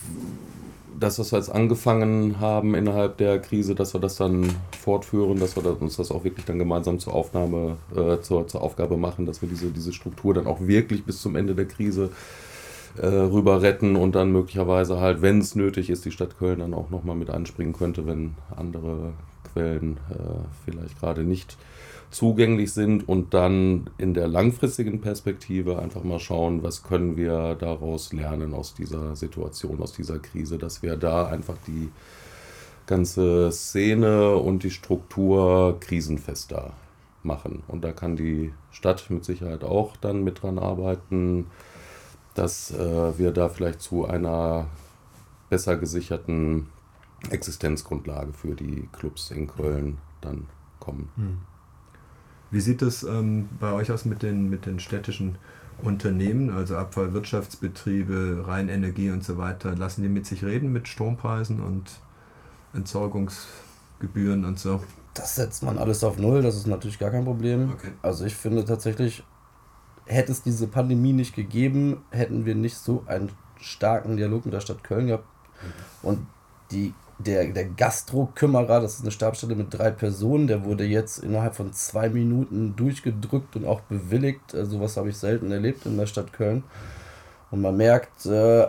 das, 0.98 1.18
was 1.18 1.32
wir 1.32 1.38
jetzt 1.38 1.50
angefangen 1.50 2.40
haben 2.40 2.74
innerhalb 2.74 3.18
der 3.18 3.38
Krise, 3.38 3.74
dass 3.74 3.94
wir 3.94 4.00
das 4.00 4.16
dann 4.16 4.48
fortführen, 4.78 5.38
dass 5.38 5.56
wir 5.56 5.80
uns 5.80 5.96
das 5.96 6.10
auch 6.10 6.24
wirklich 6.24 6.46
dann 6.46 6.58
gemeinsam 6.58 6.98
zur 6.98 7.14
Aufnahme, 7.14 7.76
äh, 7.94 8.20
zur, 8.20 8.48
zur 8.48 8.62
Aufgabe 8.62 8.96
machen, 8.96 9.26
dass 9.26 9.42
wir 9.42 9.48
diese, 9.48 9.70
diese 9.70 9.92
Struktur 9.92 10.34
dann 10.34 10.46
auch 10.46 10.60
wirklich 10.60 11.04
bis 11.04 11.20
zum 11.20 11.36
Ende 11.36 11.54
der 11.54 11.66
Krise 11.66 12.10
äh, 12.96 13.06
rüber 13.06 13.62
retten 13.62 13.96
und 13.96 14.14
dann 14.14 14.32
möglicherweise 14.32 14.98
halt, 15.00 15.20
wenn 15.20 15.40
es 15.40 15.54
nötig 15.54 15.90
ist, 15.90 16.04
die 16.04 16.12
Stadt 16.12 16.38
Köln 16.38 16.60
dann 16.60 16.74
auch 16.74 16.90
nochmal 16.90 17.16
mit 17.16 17.30
einspringen 17.30 17.74
könnte, 17.74 18.06
wenn 18.06 18.34
andere 18.56 19.12
Quellen 19.52 19.98
äh, 20.10 20.14
vielleicht 20.64 20.98
gerade 21.00 21.22
nicht 21.22 21.56
zugänglich 22.16 22.72
sind 22.72 23.06
und 23.06 23.34
dann 23.34 23.90
in 23.98 24.14
der 24.14 24.26
langfristigen 24.26 25.02
Perspektive 25.02 25.78
einfach 25.78 26.02
mal 26.02 26.18
schauen, 26.18 26.62
was 26.62 26.82
können 26.82 27.18
wir 27.18 27.54
daraus 27.56 28.14
lernen 28.14 28.54
aus 28.54 28.72
dieser 28.72 29.14
Situation, 29.16 29.82
aus 29.82 29.92
dieser 29.92 30.18
Krise, 30.18 30.56
dass 30.56 30.82
wir 30.82 30.96
da 30.96 31.26
einfach 31.26 31.56
die 31.66 31.90
ganze 32.86 33.52
Szene 33.52 34.36
und 34.36 34.62
die 34.62 34.70
Struktur 34.70 35.78
krisenfester 35.78 36.72
machen. 37.22 37.62
Und 37.68 37.84
da 37.84 37.92
kann 37.92 38.16
die 38.16 38.54
Stadt 38.70 39.10
mit 39.10 39.26
Sicherheit 39.26 39.62
auch 39.62 39.94
dann 39.98 40.24
mit 40.24 40.42
dran 40.42 40.58
arbeiten, 40.58 41.48
dass 42.32 42.70
äh, 42.70 43.18
wir 43.18 43.30
da 43.32 43.50
vielleicht 43.50 43.82
zu 43.82 44.06
einer 44.06 44.68
besser 45.50 45.76
gesicherten 45.76 46.68
Existenzgrundlage 47.28 48.32
für 48.32 48.54
die 48.54 48.88
Clubs 48.92 49.30
in 49.30 49.48
Köln 49.48 49.98
dann 50.22 50.46
kommen. 50.80 51.10
Hm. 51.16 51.55
Wie 52.50 52.60
sieht 52.60 52.82
es 52.82 53.02
ähm, 53.02 53.48
bei 53.58 53.72
euch 53.72 53.90
aus 53.90 54.04
mit 54.04 54.22
den, 54.22 54.48
mit 54.48 54.66
den 54.66 54.78
städtischen 54.78 55.36
Unternehmen, 55.82 56.50
also 56.50 56.76
Abfallwirtschaftsbetriebe, 56.76 58.44
Rheinenergie 58.46 59.10
und 59.10 59.24
so 59.24 59.36
weiter? 59.36 59.74
Lassen 59.74 60.02
die 60.02 60.08
mit 60.08 60.26
sich 60.26 60.44
reden 60.44 60.72
mit 60.72 60.88
Strompreisen 60.88 61.60
und 61.60 62.00
Entsorgungsgebühren 62.72 64.44
und 64.44 64.58
so? 64.58 64.82
Das 65.14 65.34
setzt 65.34 65.62
man 65.62 65.78
alles 65.78 66.04
auf 66.04 66.18
Null, 66.18 66.42
das 66.42 66.56
ist 66.56 66.66
natürlich 66.66 66.98
gar 66.98 67.10
kein 67.10 67.24
Problem. 67.24 67.72
Okay. 67.72 67.92
Also 68.02 68.24
ich 68.24 68.36
finde 68.36 68.64
tatsächlich, 68.64 69.24
hätte 70.04 70.32
es 70.32 70.42
diese 70.42 70.66
Pandemie 70.66 71.12
nicht 71.12 71.34
gegeben, 71.34 72.02
hätten 72.10 72.44
wir 72.44 72.54
nicht 72.54 72.76
so 72.76 73.02
einen 73.06 73.30
starken 73.58 74.16
Dialog 74.16 74.44
mit 74.44 74.54
der 74.54 74.60
Stadt 74.60 74.84
Köln 74.84 75.08
gehabt. 75.08 75.24
Mhm. 75.24 76.08
Und 76.08 76.26
die 76.70 76.94
der, 77.18 77.46
der 77.46 77.64
Gastro-Kümmerer, 77.64 78.80
das 78.80 78.94
ist 78.94 79.02
eine 79.02 79.10
Stabstelle 79.10 79.54
mit 79.54 79.72
drei 79.72 79.90
Personen, 79.90 80.46
der 80.46 80.64
wurde 80.64 80.84
jetzt 80.84 81.18
innerhalb 81.18 81.54
von 81.54 81.72
zwei 81.72 82.08
Minuten 82.10 82.76
durchgedrückt 82.76 83.56
und 83.56 83.64
auch 83.64 83.80
bewilligt. 83.82 84.54
Also 84.54 84.72
sowas 84.72 84.96
habe 84.96 85.08
ich 85.08 85.16
selten 85.16 85.50
erlebt 85.50 85.86
in 85.86 85.96
der 85.96 86.06
Stadt 86.06 86.32
Köln. 86.32 86.64
Und 87.50 87.62
man 87.62 87.76
merkt, 87.76 88.26
äh, 88.26 88.66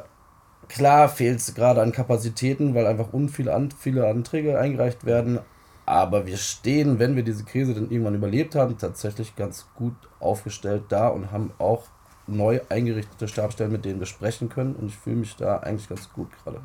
klar 0.69 1.09
fehlt 1.09 1.39
es 1.39 1.55
gerade 1.55 1.81
an 1.81 1.91
Kapazitäten, 1.91 2.73
weil 2.73 2.87
einfach 2.87 3.11
unviele 3.11 3.53
an, 3.53 3.71
viele 3.71 4.07
Anträge 4.07 4.57
eingereicht 4.57 5.05
werden. 5.05 5.39
Aber 5.85 6.25
wir 6.25 6.37
stehen, 6.37 6.99
wenn 6.99 7.15
wir 7.15 7.23
diese 7.23 7.43
Krise 7.43 7.73
dann 7.73 7.89
irgendwann 7.89 8.15
überlebt 8.15 8.55
haben, 8.55 8.77
tatsächlich 8.77 9.35
ganz 9.35 9.67
gut 9.75 9.95
aufgestellt 10.19 10.83
da 10.89 11.07
und 11.07 11.31
haben 11.31 11.51
auch 11.59 11.83
neu 12.27 12.59
eingerichtete 12.69 13.27
Stabstellen, 13.27 13.71
mit 13.71 13.85
denen 13.85 13.99
wir 13.99 14.05
sprechen 14.05 14.49
können. 14.49 14.75
Und 14.75 14.87
ich 14.87 14.97
fühle 14.97 15.17
mich 15.17 15.35
da 15.35 15.57
eigentlich 15.57 15.89
ganz 15.89 16.11
gut 16.11 16.29
gerade. 16.43 16.61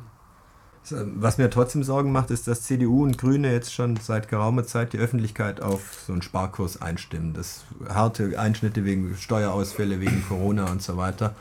Was 0.91 1.37
mir 1.37 1.49
trotzdem 1.49 1.83
Sorgen 1.83 2.11
macht, 2.11 2.29
ist, 2.29 2.47
dass 2.47 2.63
CDU 2.63 3.03
und 3.03 3.17
Grüne 3.17 3.53
jetzt 3.53 3.73
schon 3.73 3.95
seit 3.97 4.27
geraumer 4.27 4.65
Zeit 4.65 4.91
die 4.91 4.97
Öffentlichkeit 4.97 5.61
auf 5.61 6.03
so 6.05 6.11
einen 6.11 6.21
Sparkurs 6.21 6.81
einstimmen. 6.81 7.33
Das 7.33 7.63
harte 7.87 8.37
Einschnitte 8.37 8.83
wegen 8.83 9.15
Steuerausfälle, 9.15 10.01
wegen 10.01 10.25
Corona 10.27 10.69
und 10.69 10.81
so 10.81 10.97
weiter. 10.97 11.35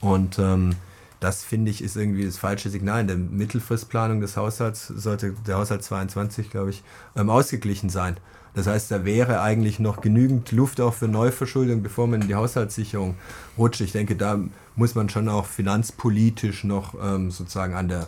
Und 0.00 0.38
ähm, 0.38 0.76
das 1.20 1.42
finde 1.42 1.70
ich 1.70 1.82
ist 1.82 1.96
irgendwie 1.96 2.26
das 2.26 2.36
falsche 2.36 2.68
Signal. 2.68 3.00
In 3.00 3.06
der 3.06 3.16
Mittelfristplanung 3.16 4.20
des 4.20 4.36
Haushalts 4.36 4.88
sollte 4.88 5.34
der 5.46 5.56
Haushalt 5.56 5.82
22, 5.82 6.50
glaube 6.50 6.68
ich, 6.68 6.82
ähm, 7.16 7.30
ausgeglichen 7.30 7.88
sein. 7.88 8.18
Das 8.52 8.66
heißt, 8.66 8.90
da 8.90 9.04
wäre 9.06 9.40
eigentlich 9.40 9.80
noch 9.80 10.02
genügend 10.02 10.52
Luft 10.52 10.80
auch 10.82 10.92
für 10.94 11.08
Neuverschuldung, 11.08 11.82
bevor 11.82 12.06
man 12.06 12.20
in 12.20 12.28
die 12.28 12.34
Haushaltssicherung 12.34 13.16
rutscht. 13.56 13.80
Ich 13.80 13.92
denke, 13.92 14.14
da 14.14 14.38
muss 14.76 14.94
man 14.94 15.08
schon 15.08 15.28
auch 15.30 15.46
finanzpolitisch 15.46 16.64
noch 16.64 16.94
ähm, 17.02 17.30
sozusagen 17.30 17.74
an 17.74 17.88
der 17.88 18.06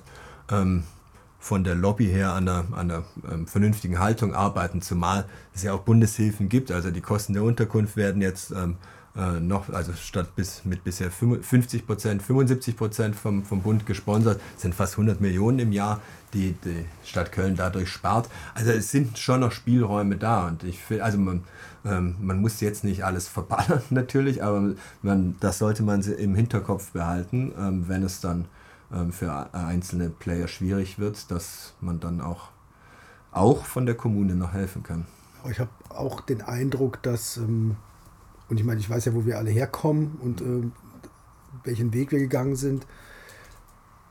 ähm, 0.51 0.85
von 1.39 1.63
der 1.63 1.75
Lobby 1.75 2.07
her 2.07 2.33
an 2.33 2.49
einer, 2.49 2.65
an 2.73 2.91
einer 2.91 3.05
ähm, 3.31 3.47
vernünftigen 3.47 3.99
Haltung 3.99 4.35
arbeiten, 4.35 4.83
zumal 4.83 5.27
es 5.55 5.63
ja 5.63 5.73
auch 5.73 5.81
Bundeshilfen 5.81 6.49
gibt. 6.49 6.73
Also 6.73 6.91
die 6.91 7.01
Kosten 7.01 7.35
der 7.35 7.45
Unterkunft 7.45 7.97
werden 7.97 8.21
jetzt 8.21 8.51
ähm, 8.51 8.77
äh, 9.17 9.41
noch, 9.41 9.71
also 9.71 9.93
statt 9.93 10.35
bis 10.37 10.65
mit 10.65 10.85
bisher 10.85 11.11
50 11.11 11.87
Prozent, 11.87 12.23
75 12.23 12.77
Prozent 12.77 13.17
vom, 13.17 13.45
vom 13.45 13.63
Bund 13.63 13.87
gesponsert, 13.87 14.41
sind 14.57 14.75
fast 14.75 14.95
100 14.95 15.21
Millionen 15.21 15.59
im 15.59 15.73
Jahr, 15.73 16.01
die 16.35 16.55
die 16.65 16.85
Stadt 17.05 17.33
Köln 17.33 17.57
dadurch 17.57 17.89
spart. 17.89 18.29
Also 18.55 18.73
es 18.73 18.91
sind 18.91 19.17
schon 19.17 19.41
noch 19.41 19.53
Spielräume 19.53 20.17
da 20.17 20.49
und 20.49 20.65
ich 20.65 20.81
finde, 20.81 21.05
also 21.05 21.17
man, 21.17 21.45
ähm, 21.85 22.17
man 22.21 22.41
muss 22.41 22.61
jetzt 22.61 22.85
nicht 22.85 23.05
alles 23.05 23.29
verballern 23.29 23.83
natürlich, 23.91 24.43
aber 24.43 24.75
man, 25.03 25.37
das 25.41 25.59
sollte 25.59 25.83
man 25.83 26.03
im 26.03 26.35
Hinterkopf 26.35 26.91
behalten, 26.91 27.53
ähm, 27.59 27.85
wenn 27.89 28.03
es 28.03 28.21
dann 28.21 28.47
für 29.11 29.53
einzelne 29.53 30.11
Player 30.11 30.49
schwierig 30.49 30.99
wird, 30.99 31.31
dass 31.31 31.75
man 31.81 32.01
dann 32.01 32.21
auch, 32.21 32.51
auch 33.33 33.65
von 33.65 33.87
der 33.87 33.97
Kommune 33.97 34.35
noch 34.35 34.53
helfen 34.53 34.83
kann. 34.83 35.07
Ich 35.51 35.59
habe 35.61 35.71
auch 35.89 36.21
den 36.21 36.43
Eindruck, 36.43 37.03
dass, 37.03 37.37
ähm, 37.37 37.77
und 38.49 38.59
ich 38.59 38.65
meine, 38.65 38.81
ich 38.81 38.89
weiß 38.89 39.05
ja, 39.07 39.15
wo 39.15 39.25
wir 39.27 39.39
alle 39.39 39.51
herkommen 39.51 40.19
und 40.23 40.41
ähm, 40.41 40.73
welchen 41.65 41.93
Weg 41.93 42.13
wir 42.13 42.19
gegangen 42.19 42.57
sind, 42.57 42.87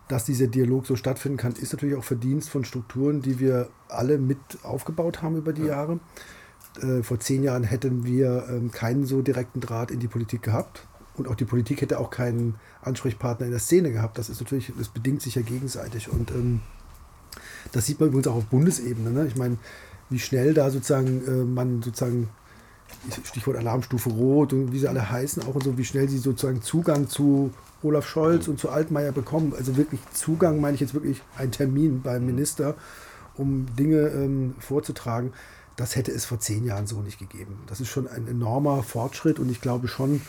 dass 0.08 0.26
dieser 0.26 0.48
Dialog 0.48 0.86
so 0.86 0.96
stattfinden 0.96 1.38
kann, 1.38 1.54
ist 1.54 1.74
natürlich 1.74 1.96
auch 1.96 2.04
Verdienst 2.04 2.50
von 2.50 2.64
Strukturen, 2.64 3.22
die 3.22 3.40
wir 3.40 3.70
alle 3.90 4.18
mit 4.18 4.38
aufgebaut 4.64 5.22
haben 5.22 5.38
über 5.38 5.52
die 5.54 5.64
ja. 5.64 5.68
Jahre. 5.68 6.00
Äh, 6.82 7.02
vor 7.02 7.20
zehn 7.20 7.44
Jahren 7.44 7.64
hätten 7.64 8.06
wir 8.06 8.70
keinen 8.72 9.06
so 9.06 9.22
direkten 9.22 9.62
Draht 9.62 9.90
in 9.90 10.00
die 10.00 10.08
Politik 10.08 10.44
gehabt. 10.44 10.86
Und 11.18 11.28
auch 11.28 11.36
die 11.36 11.46
Politik 11.46 11.82
hätte 11.82 12.00
auch 12.00 12.10
keinen 12.10 12.56
Ansprechpartner 12.82 13.46
in 13.46 13.52
der 13.52 13.62
Szene 13.62 13.92
gehabt. 13.92 14.18
Das 14.18 14.30
ist 14.30 14.42
natürlich, 14.42 14.72
das 14.78 14.90
bedingt 14.90 15.22
sich 15.22 15.36
ja 15.36 15.42
gegenseitig. 15.42 16.10
Und 16.10 16.32
ähm, 16.32 16.62
das 17.72 17.86
sieht 17.86 18.00
man 18.00 18.10
übrigens 18.10 18.28
auch 18.28 18.36
auf 18.36 18.46
Bundesebene. 18.46 19.12
Ne? 19.12 19.28
Ich 19.28 19.36
meine, 19.36 19.58
wie 20.10 20.20
schnell 20.20 20.54
da 20.54 20.70
sozusagen 20.70 21.26
äh, 21.26 21.44
man 21.44 21.82
sozusagen 21.82 22.30
Stichwort 23.24 23.58
Alarmstufe 23.58 24.10
Rot 24.10 24.54
und 24.54 24.72
wie 24.72 24.80
sie 24.80 24.88
alle 24.88 25.10
heißen, 25.10 25.44
auch 25.44 25.56
und 25.56 25.64
so, 25.64 25.78
wie 25.78 25.86
schnell 25.86 26.10
sie 26.10 26.18
sozusagen 26.18 26.62
Zugang 26.62 27.08
zu 27.08 27.52
Olaf 27.84 28.08
Scholz 28.08 28.48
und 28.48 28.60
zu 28.60 28.70
Altmaier 28.70 29.12
bekommen. 29.12 29.54
Also 29.56 29.78
wirklich 29.78 30.02
Zugang 30.14 30.60
meine 30.60 30.76
ich 30.76 30.82
jetzt 30.82 30.94
wirklich 30.94 31.22
ein 31.38 31.52
Termin 31.52 32.02
beim 32.02 32.26
Minister, 32.26 32.76
um 33.36 33.68
Dinge 33.76 34.08
ähm, 34.10 34.56
vorzutragen. 34.60 35.34
Das 35.76 35.96
hätte 35.96 36.12
es 36.12 36.26
vor 36.26 36.40
zehn 36.40 36.66
Jahren 36.66 36.88
so 36.88 37.02
nicht 37.02 37.20
gegeben. 37.20 37.60
Das 37.68 37.82
ist 37.82 37.90
schon 37.90 38.08
ein 38.08 38.28
enormer 38.28 38.82
Fortschritt 38.82 39.40
und 39.40 39.52
ich 39.52 39.62
glaube 39.62 39.88
schon, 39.88 40.22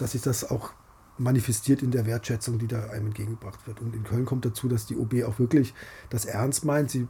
dass 0.00 0.12
sich 0.12 0.22
das 0.22 0.50
auch 0.50 0.70
manifestiert 1.18 1.82
in 1.82 1.90
der 1.90 2.06
Wertschätzung, 2.06 2.58
die 2.58 2.66
da 2.66 2.84
einem 2.90 3.06
entgegengebracht 3.06 3.66
wird. 3.66 3.80
Und 3.80 3.94
in 3.94 4.04
Köln 4.04 4.24
kommt 4.24 4.44
dazu, 4.44 4.68
dass 4.68 4.86
die 4.86 4.96
OB 4.96 5.24
auch 5.26 5.38
wirklich 5.38 5.74
das 6.08 6.24
ernst 6.24 6.64
meint. 6.64 6.90
Sie 6.90 7.08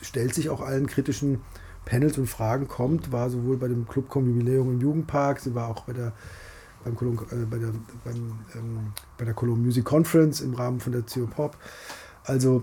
stellt 0.00 0.34
sich 0.34 0.48
auch 0.48 0.62
allen 0.62 0.86
kritischen 0.86 1.40
Panels 1.84 2.16
und 2.16 2.26
Fragen 2.26 2.68
kommt, 2.68 3.12
war 3.12 3.28
sowohl 3.28 3.58
bei 3.58 3.68
dem 3.68 3.86
Clubcom 3.86 4.26
Jubiläum 4.26 4.72
im 4.72 4.80
Jugendpark, 4.80 5.40
sie 5.40 5.54
war 5.54 5.68
auch 5.68 5.82
bei 5.84 5.92
der 5.92 6.12
beim 6.82 6.96
Cologne, 6.96 7.20
äh, 7.30 7.46
bei 7.46 7.58
der, 7.58 7.72
beim, 8.04 8.38
ähm, 8.54 8.92
bei 9.16 9.24
der 9.24 9.34
Cologne 9.34 9.62
Music 9.62 9.84
Conference 9.84 10.40
im 10.40 10.54
Rahmen 10.54 10.80
von 10.80 10.92
der 10.92 11.02
CO 11.02 11.26
Pop. 11.26 11.56
Also 12.24 12.62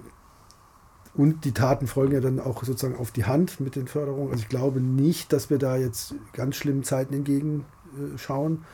und 1.14 1.44
die 1.44 1.52
Taten 1.52 1.88
folgen 1.88 2.14
ja 2.14 2.22
dann 2.22 2.40
auch 2.40 2.64
sozusagen 2.64 2.98
auf 2.98 3.12
die 3.12 3.26
Hand 3.26 3.60
mit 3.60 3.76
den 3.76 3.88
Förderungen. 3.88 4.32
Also 4.32 4.44
ich 4.44 4.50
glaube 4.50 4.80
nicht, 4.80 5.34
dass 5.34 5.50
wir 5.50 5.58
da 5.58 5.76
jetzt 5.76 6.16
ganz 6.34 6.56
schlimmen 6.56 6.84
Zeiten 6.84 7.14
entgegenschauen. 7.14 8.54
Äh, 8.54 8.66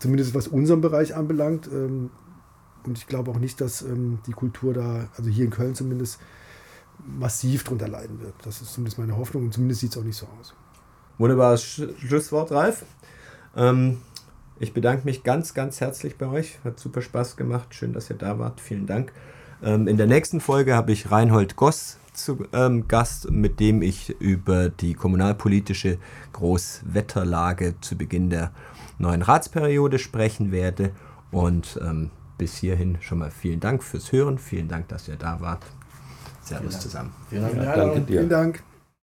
Zumindest 0.00 0.34
was 0.34 0.48
unseren 0.48 0.80
Bereich 0.80 1.14
anbelangt. 1.14 1.68
Ähm, 1.72 2.10
und 2.84 2.98
ich 2.98 3.06
glaube 3.06 3.30
auch 3.30 3.38
nicht, 3.38 3.60
dass 3.60 3.82
ähm, 3.82 4.18
die 4.26 4.32
Kultur 4.32 4.74
da, 4.74 5.08
also 5.16 5.30
hier 5.30 5.44
in 5.44 5.50
Köln 5.50 5.74
zumindest, 5.74 6.18
massiv 7.06 7.64
drunter 7.64 7.88
leiden 7.88 8.20
wird. 8.20 8.34
Das 8.42 8.60
ist 8.60 8.72
zumindest 8.72 8.98
meine 8.98 9.16
Hoffnung 9.16 9.44
und 9.44 9.54
zumindest 9.54 9.80
sieht 9.80 9.92
es 9.92 9.98
auch 9.98 10.04
nicht 10.04 10.16
so 10.16 10.26
aus. 10.40 10.54
Wunderbares 11.18 11.62
Schlusswort, 11.62 12.50
Ralf. 12.50 12.84
Ähm, 13.56 13.98
ich 14.58 14.72
bedanke 14.72 15.04
mich 15.04 15.22
ganz, 15.22 15.54
ganz 15.54 15.80
herzlich 15.80 16.16
bei 16.16 16.26
euch. 16.26 16.58
Hat 16.64 16.78
super 16.78 17.02
Spaß 17.02 17.36
gemacht. 17.36 17.74
Schön, 17.74 17.92
dass 17.92 18.10
ihr 18.10 18.16
da 18.16 18.38
wart. 18.38 18.60
Vielen 18.60 18.86
Dank. 18.86 19.12
Ähm, 19.62 19.88
in 19.88 19.96
der 19.96 20.06
nächsten 20.06 20.40
Folge 20.40 20.74
habe 20.74 20.92
ich 20.92 21.10
Reinhold 21.10 21.56
Goss 21.56 21.98
zu 22.12 22.46
ähm, 22.52 22.88
Gast, 22.88 23.30
mit 23.30 23.60
dem 23.60 23.82
ich 23.82 24.10
über 24.20 24.68
die 24.68 24.94
kommunalpolitische 24.94 25.98
Großwetterlage 26.32 27.74
zu 27.80 27.96
Beginn 27.96 28.30
der 28.30 28.52
neuen 29.00 29.22
Ratsperiode 29.22 29.98
sprechen 29.98 30.52
werde. 30.52 30.90
Und 31.30 31.78
ähm, 31.82 32.10
bis 32.38 32.56
hierhin 32.56 32.98
schon 33.00 33.18
mal 33.18 33.30
vielen 33.30 33.60
Dank 33.60 33.82
fürs 33.82 34.12
Hören. 34.12 34.38
Vielen 34.38 34.68
Dank, 34.68 34.88
dass 34.88 35.08
ihr 35.08 35.16
da 35.16 35.40
wart. 35.40 35.62
Servus 36.42 36.80
zusammen. 36.80 37.12
Vielen 37.28 37.42
Dank. 37.42 37.56
Ja, 37.56 37.76
danke 37.76 38.00
dir. 38.00 38.18
Vielen 38.18 38.28
Dank. 38.28 38.62